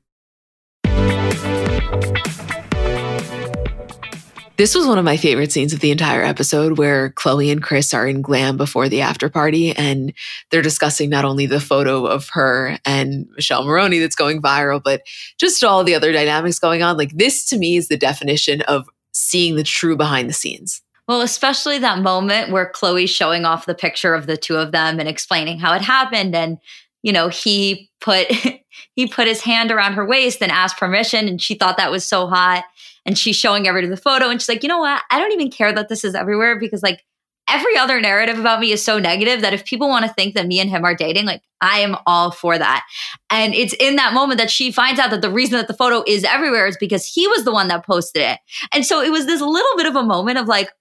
This 4.57 4.73
was 4.73 4.87
one 4.87 4.97
of 4.97 5.03
my 5.03 5.17
favorite 5.17 5.51
scenes 5.51 5.73
of 5.73 5.81
the 5.81 5.91
entire 5.91 6.23
episode 6.23 6.77
where 6.77 7.09
Khloé 7.09 7.51
and 7.51 7.61
Kris 7.61 7.93
are 7.93 8.07
in 8.07 8.21
glam 8.21 8.55
before 8.55 8.87
the 8.87 9.01
after 9.01 9.27
party 9.27 9.75
and 9.75 10.13
they're 10.49 10.61
discussing 10.61 11.09
not 11.09 11.25
only 11.25 11.45
the 11.45 11.59
photo 11.59 12.05
of 12.05 12.29
her 12.29 12.79
and 12.85 13.27
Michele 13.35 13.65
Morrone 13.65 13.99
that's 13.99 14.15
going 14.15 14.41
viral, 14.41 14.81
but 14.81 15.01
just 15.37 15.61
all 15.61 15.83
the 15.83 15.93
other 15.93 16.13
dynamics 16.13 16.57
going 16.57 16.81
on. 16.81 16.95
Like 16.95 17.11
this 17.17 17.45
to 17.49 17.57
me 17.57 17.75
is 17.75 17.89
the 17.89 17.97
definition 17.97 18.61
of 18.61 18.87
seeing 19.11 19.57
the 19.57 19.63
true 19.63 19.97
behind 19.97 20.29
the 20.29 20.33
scenes. 20.33 20.81
Well, 21.05 21.19
especially 21.19 21.77
that 21.79 21.99
moment 21.99 22.49
where 22.49 22.71
Khloé's 22.71 23.09
showing 23.09 23.43
off 23.43 23.65
the 23.65 23.75
picture 23.75 24.13
of 24.13 24.25
the 24.25 24.37
two 24.37 24.55
of 24.55 24.71
them 24.71 25.01
and 25.01 25.09
explaining 25.09 25.59
how 25.59 25.73
it 25.73 25.81
happened 25.81 26.33
and 26.33 26.59
you 27.03 27.11
know, 27.11 27.27
he 27.27 27.91
put 27.99 28.31
he 28.95 29.05
put 29.05 29.27
his 29.27 29.41
hand 29.41 29.69
around 29.69 29.93
her 29.93 30.05
waist 30.05 30.41
and 30.41 30.51
asked 30.51 30.77
permission 30.77 31.27
and 31.27 31.41
she 31.41 31.55
thought 31.55 31.75
that 31.75 31.91
was 31.91 32.05
so 32.05 32.25
hot 32.27 32.63
and 33.05 33.17
she's 33.17 33.35
showing 33.35 33.67
everybody 33.67 33.89
the 33.89 33.97
photo 33.97 34.29
and 34.29 34.41
she's 34.41 34.49
like, 34.49 34.63
"You 34.63 34.69
know 34.69 34.79
what? 34.79 35.01
I 35.11 35.19
don't 35.19 35.31
even 35.31 35.49
care 35.49 35.73
that 35.73 35.89
this 35.89 36.03
is 36.03 36.15
everywhere 36.15 36.59
because 36.59 36.83
like 36.83 37.03
every 37.47 37.77
other 37.77 38.01
narrative 38.01 38.39
about 38.39 38.59
me 38.59 38.71
is 38.71 38.83
so 38.83 38.99
negative 38.99 39.41
that 39.41 39.53
if 39.53 39.65
people 39.65 39.87
want 39.87 40.05
to 40.05 40.13
think 40.13 40.33
that 40.33 40.47
me 40.47 40.59
and 40.59 40.69
him 40.69 40.83
are 40.83 40.95
dating, 40.95 41.25
like 41.25 41.41
I 41.61 41.79
am 41.79 41.95
all 42.05 42.31
for 42.31 42.57
that. 42.57 42.83
And 43.29 43.53
it's 43.53 43.73
in 43.79 43.97
that 43.97 44.13
moment 44.13 44.39
that 44.39 44.49
she 44.49 44.71
finds 44.71 44.99
out 44.99 45.11
that 45.11 45.21
the 45.21 45.29
reason 45.29 45.57
that 45.57 45.67
the 45.67 45.73
photo 45.73 46.03
is 46.07 46.23
everywhere 46.23 46.67
is 46.67 46.77
because 46.77 47.05
he 47.05 47.27
was 47.27 47.43
the 47.43 47.51
one 47.51 47.67
that 47.67 47.85
posted 47.85 48.23
it. 48.23 48.39
And 48.73 48.85
so 48.85 49.01
it 49.01 49.11
was 49.11 49.25
this 49.25 49.41
little 49.41 49.77
bit 49.77 49.85
of 49.85 49.95
a 49.95 50.03
moment 50.03 50.37
of 50.37 50.47
like, 50.47 50.71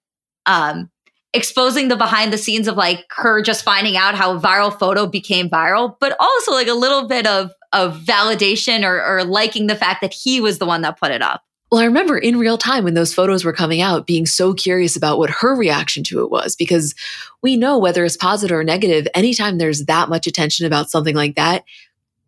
um, 0.47 0.91
exposing 1.35 1.89
the 1.89 1.97
behind 1.97 2.33
the 2.33 2.39
scenes 2.39 2.69
of 2.69 2.77
like 2.77 3.05
her 3.11 3.43
just 3.43 3.65
finding 3.65 3.97
out 3.97 4.15
how 4.15 4.37
a 4.37 4.41
viral 4.41 4.77
photo 4.79 5.05
became 5.05 5.51
viral, 5.51 5.97
but 6.01 6.17
also 6.21 6.53
like 6.53 6.69
a 6.69 6.75
little 6.75 7.09
bit 7.09 7.27
of 7.27 7.51
of 7.73 7.97
validation 8.03 8.85
or, 8.85 9.05
or 9.05 9.25
liking 9.25 9.67
the 9.67 9.75
fact 9.75 10.01
that 10.01 10.15
he 10.15 10.41
was 10.41 10.59
the 10.59 10.67
one 10.67 10.83
that 10.83 10.99
put 10.99 11.11
it 11.11 11.21
up. 11.21 11.43
Well, 11.75 11.83
I 11.83 11.87
remember 11.87 12.17
in 12.17 12.39
real 12.39 12.57
time 12.57 12.85
when 12.85 12.95
those 12.95 13.13
photos 13.13 13.45
were 13.45 13.53
coming 13.53 13.81
out, 13.81 14.07
being 14.07 14.27
so 14.27 14.55
curious 14.55 14.95
about 14.95 15.19
what 15.19 15.29
her 15.29 15.57
reaction 15.57 16.05
to 16.05 16.23
it 16.23 16.31
was, 16.31 16.55
because 16.55 16.95
we 17.43 17.57
know 17.57 17.79
whether 17.79 18.05
it's 18.05 18.17
positive 18.17 18.57
or 18.57 18.63
negative, 18.63 19.09
anytime 19.13 19.59
there's 19.59 19.87
that 19.87 20.09
much 20.09 20.29
attention 20.29 20.67
about 20.67 20.89
something 20.89 21.17
like 21.17 21.35
that, 21.35 21.65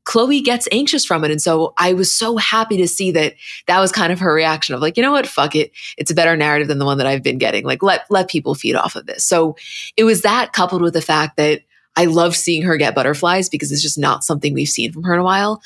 Khloé 0.04 0.42
gets 0.42 0.66
anxious 0.72 1.04
from 1.04 1.22
it. 1.22 1.30
And 1.30 1.40
so 1.40 1.74
I 1.78 1.92
was 1.92 2.12
so 2.12 2.36
happy 2.36 2.76
to 2.78 2.88
see 2.88 3.12
that 3.12 3.34
that 3.68 3.78
was 3.78 3.92
kind 3.92 4.12
of 4.12 4.18
her 4.18 4.34
reaction 4.34 4.74
of 4.74 4.80
like, 4.80 4.96
you 4.96 5.02
know 5.04 5.12
what, 5.12 5.28
fuck 5.28 5.54
it. 5.54 5.70
It's 5.96 6.10
a 6.10 6.16
better 6.16 6.36
narrative 6.36 6.66
than 6.66 6.80
the 6.80 6.84
one 6.84 6.98
that 6.98 7.06
I've 7.06 7.22
been 7.22 7.38
getting. 7.38 7.64
Like 7.64 7.84
let, 7.84 8.04
let 8.10 8.28
people 8.28 8.56
feed 8.56 8.74
off 8.74 8.96
of 8.96 9.06
this. 9.06 9.24
So 9.24 9.54
it 9.96 10.02
was 10.02 10.22
that 10.22 10.54
coupled 10.54 10.82
with 10.82 10.92
the 10.92 11.00
fact 11.00 11.36
that 11.36 11.60
I 11.94 12.06
love 12.06 12.34
seeing 12.34 12.62
her 12.62 12.76
get 12.76 12.96
butterflies 12.96 13.48
because 13.48 13.70
it's 13.70 13.80
just 13.80 13.96
not 13.96 14.24
something 14.24 14.54
we've 14.54 14.68
seen 14.68 14.92
from 14.92 15.04
her 15.04 15.14
in 15.14 15.20
a 15.20 15.24
while. 15.24 15.62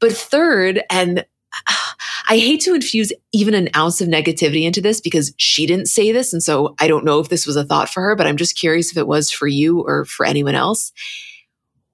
But 0.00 0.10
third, 0.10 0.82
and 0.90 1.24
I 2.28 2.38
hate 2.38 2.60
to 2.62 2.74
infuse 2.74 3.12
even 3.32 3.54
an 3.54 3.68
ounce 3.76 4.00
of 4.00 4.08
negativity 4.08 4.64
into 4.64 4.80
this 4.80 5.00
because 5.00 5.32
she 5.36 5.66
didn't 5.66 5.86
say 5.86 6.12
this. 6.12 6.32
And 6.32 6.42
so 6.42 6.74
I 6.78 6.88
don't 6.88 7.04
know 7.04 7.20
if 7.20 7.28
this 7.28 7.46
was 7.46 7.56
a 7.56 7.64
thought 7.64 7.88
for 7.88 8.02
her, 8.02 8.16
but 8.16 8.26
I'm 8.26 8.36
just 8.36 8.56
curious 8.56 8.90
if 8.90 8.96
it 8.96 9.06
was 9.06 9.30
for 9.30 9.46
you 9.46 9.80
or 9.80 10.04
for 10.04 10.24
anyone 10.24 10.54
else 10.54 10.92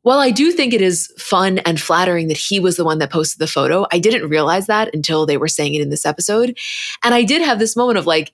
while 0.09 0.21
I 0.21 0.31
do 0.31 0.53
think 0.53 0.73
it 0.73 0.81
is 0.81 1.13
fun 1.19 1.59
and 1.59 1.79
flattering 1.79 2.29
that 2.29 2.39
he 2.39 2.61
was 2.61 2.79
the 2.79 2.85
one 2.85 2.99
that 2.99 3.11
posted 3.11 3.41
the 3.41 3.47
photo, 3.47 3.87
I 3.93 3.99
didn't 3.99 4.31
realize 4.31 4.67
that 4.67 4.95
until 4.95 5.27
they 5.27 5.37
were 5.37 5.49
saying 5.49 5.75
it 5.75 5.83
in 5.83 5.91
this 5.91 6.07
episode. 6.07 6.57
And 7.05 7.15
I 7.15 7.25
did 7.25 7.43
have 7.43 7.59
this 7.59 7.77
moment 7.77 7.99
of 7.99 8.07
like, 8.07 8.33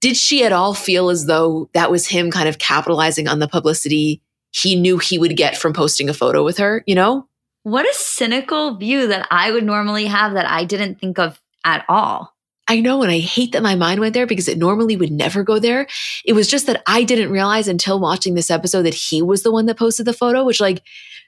did 0.00 0.16
she 0.16 0.44
at 0.44 0.52
all 0.52 0.72
feel 0.72 1.10
as 1.10 1.26
though 1.26 1.68
that 1.74 1.90
was 1.90 2.06
him 2.06 2.30
kind 2.30 2.48
of 2.48 2.58
capitalizing 2.58 3.26
on 3.26 3.40
the 3.40 3.48
publicity 3.48 4.22
he 4.52 4.76
knew 4.76 4.98
he 4.98 5.18
would 5.18 5.36
get 5.36 5.56
from 5.56 5.72
posting 5.72 6.08
a 6.08 6.14
photo 6.14 6.44
with 6.44 6.58
her, 6.58 6.84
you 6.86 6.94
know? 6.94 7.26
What 7.62 7.84
a 7.84 7.94
cynical 7.94 8.76
view 8.76 9.08
that 9.08 9.26
I 9.30 9.50
would 9.50 9.64
normally 9.64 10.06
have 10.06 10.34
that 10.34 10.48
I 10.48 10.64
didn't 10.64 10.98
think 10.98 11.18
of 11.18 11.40
at 11.64 11.84
all. 11.88 12.34
I 12.68 12.80
know, 12.80 13.02
and 13.02 13.10
I 13.10 13.18
hate 13.18 13.52
that 13.52 13.64
my 13.64 13.74
mind 13.74 13.98
went 13.98 14.14
there 14.14 14.26
because 14.26 14.46
it 14.46 14.56
normally 14.56 14.96
would 14.96 15.10
never 15.10 15.42
go 15.42 15.58
there. 15.58 15.88
It 16.24 16.34
was 16.34 16.46
just 16.46 16.66
that 16.66 16.82
I 16.86 17.02
didn't 17.02 17.32
realize 17.32 17.66
until 17.66 17.98
watching 17.98 18.34
this 18.34 18.50
episode 18.50 18.82
that 18.82 18.94
he 18.94 19.22
was 19.22 19.42
the 19.42 19.50
one 19.50 19.66
that 19.66 19.76
posted 19.76 20.06
the 20.06 20.12
photo, 20.12 20.44
which, 20.44 20.60
like, 20.60 20.82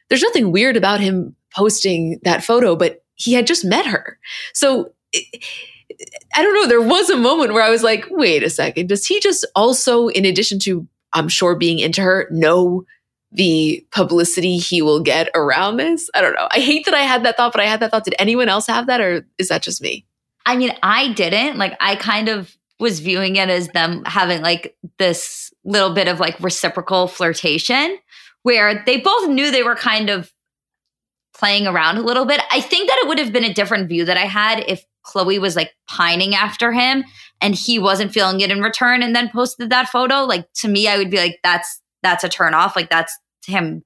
there's 0.08 0.22
nothing 0.22 0.52
weird 0.52 0.76
about 0.76 1.00
him 1.00 1.34
posting 1.54 2.20
that 2.22 2.44
photo, 2.44 2.76
but 2.76 3.04
he 3.16 3.32
had 3.32 3.46
just 3.46 3.64
met 3.64 3.86
her. 3.86 4.18
So, 4.54 4.92
I 6.34 6.42
don't 6.42 6.54
know. 6.54 6.66
There 6.66 6.80
was 6.80 7.10
a 7.10 7.16
moment 7.16 7.52
where 7.52 7.64
I 7.64 7.70
was 7.70 7.82
like, 7.82 8.06
wait 8.10 8.42
a 8.44 8.50
second. 8.50 8.88
Does 8.88 9.04
he 9.04 9.18
just 9.18 9.44
also, 9.56 10.06
in 10.06 10.24
addition 10.24 10.60
to, 10.60 10.86
I'm 11.12 11.28
sure, 11.28 11.56
being 11.56 11.80
into 11.80 12.02
her, 12.02 12.28
know 12.30 12.84
the 13.32 13.84
publicity 13.90 14.58
he 14.58 14.82
will 14.82 15.00
get 15.00 15.28
around 15.34 15.78
this? 15.78 16.10
I 16.14 16.20
don't 16.20 16.34
know. 16.34 16.48
I 16.50 16.60
hate 16.60 16.84
that 16.84 16.94
I 16.94 17.02
had 17.02 17.24
that 17.24 17.36
thought, 17.36 17.52
but 17.52 17.60
I 17.60 17.66
had 17.66 17.80
that 17.80 17.90
thought. 17.90 18.04
Did 18.04 18.14
anyone 18.18 18.48
else 18.48 18.66
have 18.66 18.86
that, 18.86 19.00
or 19.00 19.26
is 19.38 19.48
that 19.48 19.62
just 19.62 19.82
me? 19.82 20.06
I 20.44 20.56
mean, 20.56 20.72
I 20.82 21.12
didn't. 21.12 21.56
Like, 21.56 21.76
I 21.80 21.96
kind 21.96 22.28
of 22.28 22.56
was 22.78 23.00
viewing 23.00 23.36
it 23.36 23.48
as 23.48 23.68
them 23.68 24.02
having 24.04 24.42
like 24.42 24.76
this 24.98 25.52
little 25.64 25.94
bit 25.94 26.08
of 26.08 26.18
like 26.18 26.38
reciprocal 26.40 27.06
flirtation 27.06 27.96
where 28.42 28.82
they 28.86 28.98
both 28.98 29.28
knew 29.28 29.50
they 29.50 29.62
were 29.62 29.76
kind 29.76 30.10
of 30.10 30.32
playing 31.32 31.66
around 31.66 31.96
a 31.96 32.02
little 32.02 32.24
bit. 32.24 32.40
I 32.50 32.60
think 32.60 32.88
that 32.88 32.98
it 33.02 33.08
would 33.08 33.18
have 33.18 33.32
been 33.32 33.44
a 33.44 33.54
different 33.54 33.88
view 33.88 34.04
that 34.04 34.16
I 34.16 34.26
had 34.26 34.64
if 34.66 34.84
Khloé 35.06 35.40
was 35.40 35.56
like 35.56 35.72
pining 35.88 36.34
after 36.34 36.72
him 36.72 37.04
and 37.40 37.54
he 37.54 37.78
wasn't 37.78 38.12
feeling 38.12 38.40
it 38.40 38.50
in 38.50 38.60
return 38.60 39.02
and 39.02 39.14
then 39.14 39.30
posted 39.30 39.70
that 39.70 39.88
photo. 39.88 40.24
Like 40.24 40.52
to 40.54 40.68
me, 40.68 40.88
I 40.88 40.98
would 40.98 41.10
be 41.10 41.18
like, 41.18 41.38
that's 41.42 41.80
that's 42.02 42.24
a 42.24 42.28
turn 42.28 42.54
off. 42.54 42.74
Like 42.74 42.90
that's 42.90 43.16
him 43.46 43.82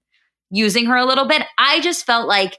using 0.51 0.87
her 0.87 0.97
a 0.97 1.07
little 1.07 1.27
bit. 1.27 1.43
I 1.59 1.81
just 1.81 2.07
felt 2.07 2.29
like 2.29 2.59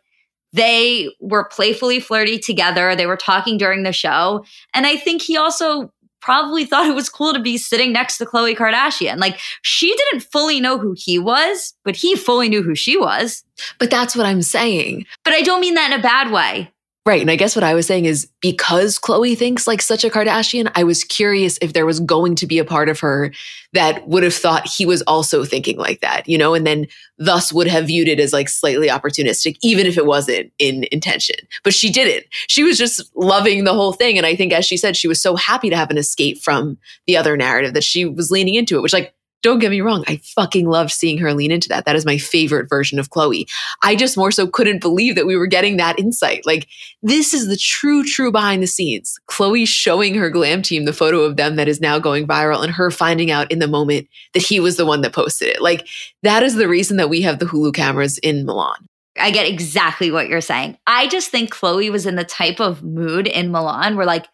they 0.54 1.10
were 1.20 1.46
playfully 1.46 2.00
flirty 2.00 2.40
together. 2.40 2.96
They 2.96 3.06
were 3.06 3.18
talking 3.18 3.58
during 3.58 3.84
the 3.84 3.92
show. 3.92 4.46
And 4.74 4.86
I 4.86 4.96
think 4.96 5.22
he 5.22 5.38
also 5.38 5.92
probably 6.22 6.66
thought 6.66 6.88
it 6.88 6.96
was 6.96 7.10
cool 7.10 7.34
to 7.34 7.40
be 7.40 7.58
sitting 7.58 7.94
next 7.94 8.18
to 8.18 8.26
Khloé 8.26 8.56
Kardashian. 8.56 9.18
Like 9.18 9.40
she 9.62 9.96
didn't 9.96 10.24
fully 10.24 10.60
know 10.60 10.78
who 10.78 10.96
he 10.98 11.20
was, 11.20 11.74
but 11.84 11.96
he 11.96 12.16
fully 12.16 12.50
knew 12.50 12.64
who 12.64 12.76
she 12.76 12.98
was. 12.98 13.44
But 13.80 13.90
that's 13.90 14.16
what 14.16 14.26
I'm 14.26 14.42
saying. 14.42 15.06
But 15.24 15.34
I 15.34 15.42
don't 15.42 15.62
mean 15.62 15.76
that 15.76 15.92
in 15.92 16.00
a 16.00 16.04
bad 16.04 16.32
way. 16.32 16.72
Right. 17.08 17.22
And 17.22 17.32
I 17.32 17.38
guess 17.38 17.56
what 17.56 17.64
I 17.64 17.74
was 17.74 17.88
saying 17.88 18.04
is 18.04 18.28
because 18.42 19.00
Khloé 19.00 19.38
thinks 19.38 19.66
like 19.66 19.82
such 19.82 20.04
a 20.04 20.10
Kardashian, 20.10 20.70
I 20.76 20.84
was 20.84 21.06
curious 21.06 21.58
if 21.62 21.72
there 21.72 21.86
was 21.86 22.02
going 22.02 22.36
to 22.36 22.46
be 22.46 22.60
a 22.60 22.66
part 22.66 22.90
of 22.90 23.00
her 23.00 23.32
that 23.72 24.06
would 24.10 24.24
have 24.24 24.34
thought 24.34 24.68
he 24.68 24.86
was 24.86 25.04
also 25.04 25.46
thinking 25.46 25.78
like 25.78 26.02
that, 26.02 26.28
you 26.28 26.38
know, 26.38 26.54
and 26.54 26.68
then 26.68 26.86
thus 27.18 27.54
would 27.54 27.68
have 27.68 27.88
viewed 27.88 28.10
it 28.10 28.20
as 28.20 28.34
like 28.34 28.50
slightly 28.50 28.90
opportunistic, 28.90 29.56
even 29.64 29.86
if 29.86 29.98
it 29.98 30.06
wasn't 30.06 30.52
in 30.60 30.86
intention. 30.92 31.38
But 31.64 31.74
she 31.74 31.90
didn't. 31.90 32.26
She 32.48 32.64
was 32.64 32.78
just 32.78 33.02
loving 33.16 33.64
the 33.64 33.74
whole 33.74 33.94
thing. 33.94 34.18
And 34.18 34.26
I 34.26 34.36
think, 34.36 34.52
as 34.52 34.66
she 34.66 34.76
said, 34.76 34.98
she 34.98 35.08
was 35.08 35.22
so 35.22 35.38
happy 35.38 35.70
to 35.70 35.78
have 35.78 35.90
an 35.90 35.98
escape 35.98 36.42
from 36.44 36.78
the 37.06 37.16
other 37.16 37.38
narrative 37.38 37.74
that 37.74 37.86
she 37.86 38.04
was 38.04 38.32
leaning 38.32 38.56
into 38.56 38.76
it, 38.76 38.82
which 38.82 38.92
like 38.92 39.14
don't 39.44 39.60
get 39.60 39.72
me 39.72 39.82
wrong, 39.82 40.04
I 40.08 40.18
fucking 40.36 40.68
loved 40.68 40.92
seeing 40.92 41.18
her 41.20 41.34
lean 41.34 41.52
into 41.52 41.70
that. 41.70 41.86
That 41.86 41.96
is 41.96 42.06
my 42.06 42.18
favorite 42.18 42.70
version 42.70 43.00
of 43.00 43.10
Khloé. 43.10 43.46
I 43.84 43.96
just 43.96 44.18
more 44.18 44.32
so 44.32 44.48
couldn't 44.48 44.82
believe 44.82 45.16
that 45.16 45.28
we 45.28 45.36
were 45.36 45.48
getting 45.48 45.78
that 45.78 46.00
insight. 46.00 46.46
Like, 46.46 46.68
this 47.04 47.34
is 47.34 47.48
the 47.48 47.58
true, 47.58 48.04
true 48.04 48.32
behind 48.32 48.64
the 48.64 48.68
scenes. 48.68 49.20
Khloé 49.30 49.68
showing 49.68 50.16
her 50.16 50.30
glam 50.30 50.62
team 50.62 50.86
the 50.86 50.94
photo 50.94 51.22
of 51.22 51.38
them 51.38 51.56
that 51.56 51.68
is 51.68 51.80
now 51.80 52.00
going 52.00 52.28
viral 52.28 52.64
and 52.64 52.72
her 52.72 52.90
finding 52.92 53.32
out 53.32 53.52
in 53.52 53.60
the 53.60 53.68
moment 53.68 54.08
that 54.34 54.44
he 54.44 54.60
was 54.60 54.78
the 54.78 54.86
one 54.86 55.02
that 55.02 55.14
posted 55.14 55.50
it. 55.50 55.62
Like, 55.62 55.88
that 56.24 56.44
is 56.44 56.56
the 56.56 56.68
reason 56.68 56.98
that 56.98 57.10
we 57.10 57.22
have 57.22 57.40
the 57.40 57.46
Hulu 57.46 57.74
cameras 57.74 58.18
in 58.20 58.46
Milan. 58.46 58.88
I 59.20 59.32
get 59.32 59.48
exactly 59.48 60.12
what 60.12 60.28
you're 60.28 60.42
saying. 60.42 60.78
I 60.86 61.08
just 61.08 61.30
think 61.30 61.54
Khloé 61.54 61.92
was 61.92 62.06
in 62.06 62.16
the 62.16 62.24
type 62.24 62.60
of 62.60 62.84
mood 62.84 63.28
in 63.28 63.52
Milan 63.52 63.96
where, 63.96 64.06
like, 64.06 64.28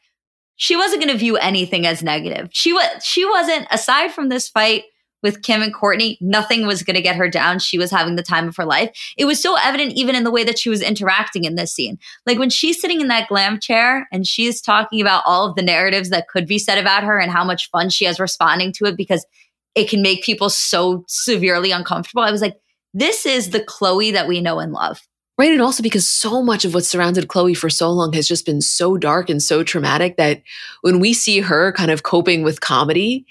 she 0.55 0.75
wasn't 0.75 1.01
going 1.01 1.11
to 1.11 1.17
view 1.17 1.37
anything 1.37 1.85
as 1.85 2.03
negative. 2.03 2.49
She 2.51 2.73
was 2.73 2.87
she 3.03 3.25
wasn't 3.25 3.67
aside 3.71 4.11
from 4.11 4.29
this 4.29 4.47
fight 4.47 4.83
with 5.23 5.41
Kim 5.41 5.61
and 5.61 5.73
Kourtney, 5.73 6.17
nothing 6.21 6.67
was 6.67 6.83
going 6.83 6.95
to 6.95 7.01
get 7.01 7.15
her 7.15 7.29
down. 7.29 7.59
She 7.59 7.79
was 7.79 7.89
having 7.89 8.15
the 8.15 8.23
time 8.23 8.47
of 8.47 8.55
her 8.57 8.65
life. 8.65 8.91
It 9.17 9.25
was 9.25 9.41
so 9.41 9.55
evident 9.57 9.93
even 9.93 10.15
in 10.15 10.23
the 10.23 10.31
way 10.31 10.43
that 10.43 10.59
she 10.59 10.69
was 10.69 10.81
interacting 10.81 11.45
in 11.45 11.55
this 11.55 11.73
scene. 11.73 11.97
Like 12.25 12.37
when 12.37 12.49
she's 12.49 12.79
sitting 12.79 13.01
in 13.01 13.07
that 13.07 13.29
glam 13.29 13.59
chair 13.59 14.07
and 14.11 14.27
she's 14.27 14.61
talking 14.61 15.01
about 15.01 15.23
all 15.25 15.49
of 15.49 15.55
the 15.55 15.63
narratives 15.63 16.09
that 16.09 16.27
could 16.27 16.45
be 16.45 16.59
said 16.59 16.77
about 16.77 17.03
her 17.03 17.17
and 17.17 17.31
how 17.31 17.43
much 17.43 17.71
fun 17.71 17.89
she 17.89 18.05
has 18.05 18.19
responding 18.19 18.71
to 18.73 18.85
it 18.85 18.97
because 18.97 19.25
it 19.73 19.89
can 19.89 20.01
make 20.01 20.23
people 20.23 20.49
so 20.49 21.03
severely 21.07 21.71
uncomfortable. 21.71 22.21
I 22.21 22.31
was 22.31 22.41
like, 22.41 22.59
this 22.93 23.25
is 23.25 23.49
the 23.49 23.61
Khloé 23.61 24.13
that 24.13 24.27
we 24.27 24.41
know 24.41 24.59
and 24.59 24.71
love. 24.71 25.01
Right. 25.35 25.51
And 25.51 25.63
also 25.63 25.81
because 25.81 26.07
so 26.07 26.43
much 26.43 26.63
of 26.63 26.75
what 26.75 26.85
surrounded 26.85 27.27
Khloé 27.27 27.57
for 27.57 27.69
so 27.69 27.89
long 27.89 28.13
has 28.13 28.27
just 28.27 28.45
been 28.45 28.61
so 28.61 28.97
dark 28.97 29.31
and 29.31 29.41
so 29.41 29.63
traumatic 29.63 30.17
that 30.17 30.43
when 30.81 30.99
we 30.99 31.11
see 31.13 31.39
her 31.39 31.71
kind 31.71 31.89
of 31.89 32.03
coping 32.03 32.43
with 32.43 32.61
comedy, 32.61 33.25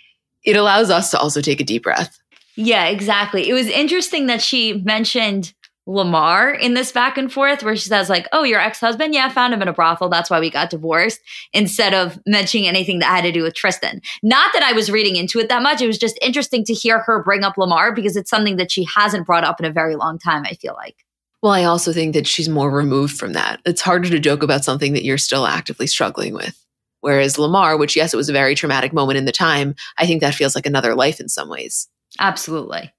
it 0.44 0.56
allows 0.56 0.90
us 0.90 1.10
to 1.10 1.18
also 1.18 1.40
take 1.40 1.60
a 1.60 1.64
deep 1.64 1.82
breath. 1.84 2.18
Yeah, 2.56 2.86
exactly. 2.86 3.48
It 3.48 3.54
was 3.54 3.66
interesting 3.66 4.26
that 4.26 4.42
she 4.42 4.74
mentioned 4.74 5.54
Lamar 5.86 6.52
in 6.52 6.74
this 6.74 6.92
back 6.92 7.18
and 7.18 7.32
forth 7.32 7.64
where 7.64 7.74
she 7.74 7.88
says 7.88 8.08
like, 8.08 8.28
"Oh, 8.32 8.44
your 8.44 8.60
ex-husband? 8.60 9.14
Yeah, 9.14 9.26
I 9.26 9.30
found 9.30 9.52
him 9.52 9.62
in 9.62 9.68
a 9.68 9.72
brothel. 9.72 10.08
That's 10.08 10.30
why 10.30 10.38
we 10.38 10.48
got 10.48 10.70
divorced." 10.70 11.20
Instead 11.52 11.92
of 11.92 12.20
mentioning 12.26 12.68
anything 12.68 13.00
that 13.00 13.06
had 13.06 13.22
to 13.22 13.32
do 13.32 13.42
with 13.42 13.54
Tristan. 13.54 14.00
Not 14.22 14.52
that 14.52 14.62
I 14.62 14.74
was 14.74 14.90
reading 14.92 15.16
into 15.16 15.40
it 15.40 15.48
that 15.48 15.62
much. 15.62 15.80
It 15.80 15.88
was 15.88 15.98
just 15.98 16.18
interesting 16.22 16.64
to 16.66 16.74
hear 16.74 17.00
her 17.00 17.22
bring 17.22 17.42
up 17.42 17.58
Lamar 17.58 17.92
because 17.92 18.16
it's 18.16 18.30
something 18.30 18.56
that 18.56 18.70
she 18.70 18.84
hasn't 18.84 19.26
brought 19.26 19.44
up 19.44 19.58
in 19.58 19.66
a 19.66 19.72
very 19.72 19.96
long 19.96 20.18
time, 20.18 20.44
I 20.46 20.54
feel 20.54 20.74
like. 20.74 21.04
Well, 21.42 21.52
I 21.52 21.64
also 21.64 21.92
think 21.92 22.14
that 22.14 22.28
she's 22.28 22.48
more 22.48 22.70
removed 22.70 23.18
from 23.18 23.32
that. 23.32 23.60
It's 23.66 23.80
harder 23.80 24.08
to 24.08 24.20
joke 24.20 24.44
about 24.44 24.64
something 24.64 24.92
that 24.92 25.04
you're 25.04 25.18
still 25.18 25.44
actively 25.44 25.88
struggling 25.88 26.32
with. 26.34 26.61
Whereas 27.02 27.36
Lamar, 27.36 27.76
which 27.76 27.96
yes, 27.96 28.14
it 28.14 28.16
was 28.16 28.28
a 28.28 28.32
very 28.32 28.54
traumatic 28.54 28.92
moment 28.92 29.18
in 29.18 29.26
the 29.26 29.32
time, 29.32 29.74
I 29.98 30.06
think 30.06 30.20
that 30.22 30.34
feels 30.34 30.54
like 30.54 30.66
another 30.66 30.94
life 30.94 31.20
in 31.20 31.28
some 31.28 31.50
ways. 31.50 31.88
Absolutely. 32.18 32.92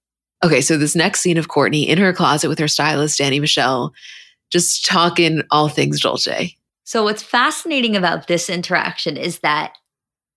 Okay, 0.43 0.61
so 0.61 0.77
this 0.77 0.95
next 0.95 1.21
scene 1.21 1.37
of 1.37 1.47
Kourtney 1.47 1.87
in 1.87 1.97
her 1.97 2.13
closet 2.13 2.49
with 2.49 2.59
her 2.59 2.67
stylist, 2.67 3.19
Dani 3.19 3.39
Michelle, 3.39 3.93
just 4.51 4.85
talking 4.85 5.41
all 5.49 5.69
things 5.69 6.01
Dolce. 6.01 6.55
So, 6.83 7.03
what's 7.03 7.23
fascinating 7.23 7.95
about 7.95 8.27
this 8.27 8.49
interaction 8.49 9.15
is 9.15 9.39
that 9.39 9.77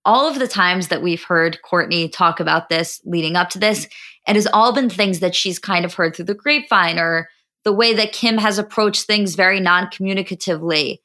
all 0.05 0.29
of 0.29 0.39
the 0.39 0.47
times 0.47 0.87
that 0.87 1.03
we've 1.03 1.23
heard 1.23 1.59
Kourtney 1.69 2.09
talk 2.09 2.39
about 2.39 2.69
this 2.69 3.01
leading 3.03 3.35
up 3.35 3.49
to 3.49 3.59
this, 3.59 3.85
it 4.25 4.35
has 4.35 4.47
all 4.47 4.71
been 4.71 4.89
things 4.89 5.19
that 5.19 5.35
she's 5.35 5.59
kind 5.59 5.83
of 5.83 5.93
heard 5.93 6.15
through 6.15 6.25
the 6.25 6.33
grapevine 6.33 6.97
or 6.97 7.27
the 7.65 7.73
way 7.73 7.93
that 7.93 8.13
Kim 8.13 8.37
has 8.37 8.57
approached 8.57 9.03
things 9.03 9.35
very 9.35 9.59
non 9.59 9.87
communicatively. 9.87 10.99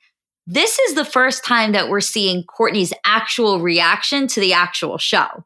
This 0.47 0.79
is 0.79 0.95
the 0.95 1.05
first 1.05 1.45
time 1.45 1.73
that 1.73 1.89
we're 1.89 2.01
seeing 2.01 2.45
Kourtney's 2.45 2.93
actual 3.05 3.61
reaction 3.61 4.27
to 4.29 4.41
the 4.41 4.53
actual 4.53 4.99
show. 4.99 5.45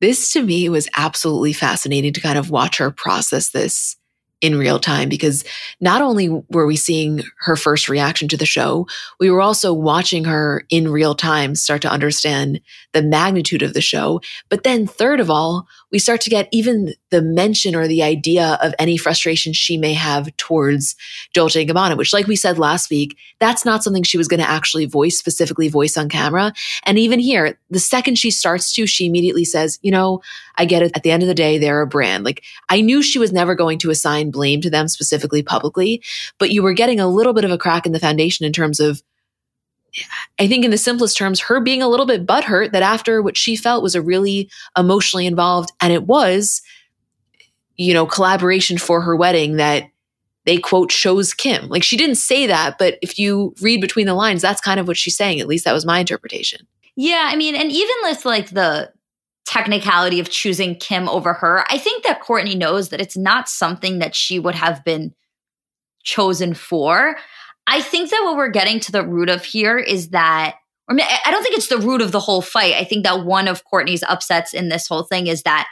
This 0.00 0.32
to 0.32 0.42
me 0.42 0.68
was 0.68 0.88
absolutely 0.96 1.52
fascinating 1.52 2.12
to 2.12 2.20
kind 2.20 2.38
of 2.38 2.50
watch 2.50 2.78
her 2.78 2.90
process 2.90 3.50
this 3.50 3.96
in 4.42 4.58
real 4.58 4.78
time 4.78 5.08
because 5.08 5.44
not 5.80 6.02
only 6.02 6.28
were 6.50 6.66
we 6.66 6.76
seeing 6.76 7.22
her 7.40 7.56
first 7.56 7.88
reaction 7.88 8.28
to 8.28 8.36
the 8.36 8.44
show, 8.44 8.86
we 9.18 9.30
were 9.30 9.40
also 9.40 9.72
watching 9.72 10.24
her 10.24 10.64
in 10.68 10.88
real 10.88 11.14
time 11.14 11.54
start 11.54 11.80
to 11.82 11.90
understand 11.90 12.60
the 12.92 13.02
magnitude 13.02 13.62
of 13.62 13.72
the 13.72 13.80
show. 13.80 14.20
But 14.50 14.62
then, 14.62 14.86
third 14.86 15.20
of 15.20 15.30
all, 15.30 15.66
we 15.92 15.98
start 15.98 16.20
to 16.22 16.30
get 16.30 16.48
even 16.52 16.94
the 17.10 17.22
mention 17.22 17.74
or 17.74 17.86
the 17.86 18.02
idea 18.02 18.58
of 18.60 18.74
any 18.78 18.96
frustration 18.96 19.52
she 19.52 19.76
may 19.76 19.94
have 19.94 20.36
towards 20.36 20.96
Dolce 21.32 21.64
& 21.66 21.66
Gabbana, 21.66 21.96
which, 21.96 22.12
like 22.12 22.26
we 22.26 22.36
said 22.36 22.58
last 22.58 22.90
week, 22.90 23.16
that's 23.38 23.64
not 23.64 23.84
something 23.84 24.02
she 24.02 24.18
was 24.18 24.28
going 24.28 24.40
to 24.40 24.48
actually 24.48 24.86
voice, 24.86 25.18
specifically 25.18 25.68
voice 25.68 25.96
on 25.96 26.08
camera. 26.08 26.52
And 26.84 26.98
even 26.98 27.20
here, 27.20 27.58
the 27.70 27.78
second 27.78 28.16
she 28.16 28.30
starts 28.30 28.72
to, 28.74 28.86
she 28.86 29.06
immediately 29.06 29.44
says, 29.44 29.78
you 29.82 29.90
know, 29.90 30.20
I 30.56 30.64
get 30.64 30.82
it. 30.82 30.92
At 30.94 31.02
the 31.02 31.10
end 31.10 31.22
of 31.22 31.28
the 31.28 31.34
day, 31.34 31.58
they're 31.58 31.82
a 31.82 31.86
brand. 31.86 32.24
Like 32.24 32.42
I 32.68 32.80
knew 32.80 33.02
she 33.02 33.18
was 33.18 33.32
never 33.32 33.54
going 33.54 33.78
to 33.80 33.90
assign 33.90 34.30
blame 34.30 34.60
to 34.62 34.70
them 34.70 34.88
specifically 34.88 35.42
publicly, 35.42 36.02
but 36.38 36.50
you 36.50 36.62
were 36.62 36.72
getting 36.72 37.00
a 37.00 37.08
little 37.08 37.32
bit 37.32 37.44
of 37.44 37.50
a 37.50 37.58
crack 37.58 37.86
in 37.86 37.92
the 37.92 38.00
foundation 38.00 38.44
in 38.44 38.52
terms 38.52 38.80
of 38.80 39.02
I 40.38 40.46
think 40.46 40.64
in 40.64 40.70
the 40.70 40.78
simplest 40.78 41.16
terms, 41.16 41.40
her 41.40 41.60
being 41.60 41.82
a 41.82 41.88
little 41.88 42.06
bit 42.06 42.26
butthurt 42.26 42.72
that 42.72 42.82
after 42.82 43.22
what 43.22 43.36
she 43.36 43.56
felt 43.56 43.82
was 43.82 43.94
a 43.94 44.02
really 44.02 44.50
emotionally 44.76 45.26
involved, 45.26 45.72
and 45.80 45.92
it 45.92 46.04
was, 46.04 46.62
you 47.76 47.94
know, 47.94 48.06
collaboration 48.06 48.78
for 48.78 49.00
her 49.00 49.16
wedding 49.16 49.56
that 49.56 49.90
they 50.44 50.58
quote 50.58 50.92
shows 50.92 51.34
Kim. 51.34 51.68
Like 51.68 51.82
she 51.82 51.96
didn't 51.96 52.16
say 52.16 52.46
that, 52.46 52.78
but 52.78 52.98
if 53.02 53.18
you 53.18 53.54
read 53.60 53.80
between 53.80 54.06
the 54.06 54.14
lines, 54.14 54.42
that's 54.42 54.60
kind 54.60 54.78
of 54.78 54.86
what 54.86 54.96
she's 54.96 55.16
saying. 55.16 55.40
At 55.40 55.48
least 55.48 55.64
that 55.64 55.72
was 55.72 55.86
my 55.86 55.98
interpretation. 55.98 56.66
Yeah, 56.94 57.28
I 57.30 57.36
mean, 57.36 57.54
and 57.54 57.70
even 57.70 57.96
with 58.02 58.24
like 58.24 58.50
the 58.50 58.92
technicality 59.46 60.20
of 60.20 60.28
choosing 60.28 60.74
Kim 60.74 61.08
over 61.08 61.32
her. 61.32 61.64
I 61.70 61.78
think 61.78 62.04
that 62.04 62.20
Kourtney 62.20 62.56
knows 62.56 62.88
that 62.90 63.00
it's 63.00 63.16
not 63.16 63.48
something 63.48 64.00
that 64.00 64.14
she 64.14 64.38
would 64.38 64.56
have 64.56 64.84
been 64.84 65.14
chosen 66.02 66.52
for. 66.52 67.16
I 67.66 67.82
think 67.82 68.10
that 68.10 68.22
what 68.24 68.36
we're 68.36 68.50
getting 68.50 68.80
to 68.80 68.92
the 68.92 69.06
root 69.06 69.28
of 69.28 69.44
here 69.44 69.78
is 69.78 70.10
that, 70.10 70.56
I 70.88 70.94
mean, 70.94 71.06
I 71.24 71.30
don't 71.30 71.42
think 71.42 71.56
it's 71.56 71.68
the 71.68 71.78
root 71.78 72.00
of 72.00 72.12
the 72.12 72.20
whole 72.20 72.42
fight. 72.42 72.74
I 72.74 72.84
think 72.84 73.04
that 73.04 73.24
one 73.24 73.48
of 73.48 73.64
Kourtney's 73.64 74.04
upsets 74.04 74.54
in 74.54 74.68
this 74.68 74.86
whole 74.86 75.02
thing 75.02 75.26
is 75.26 75.42
that 75.42 75.66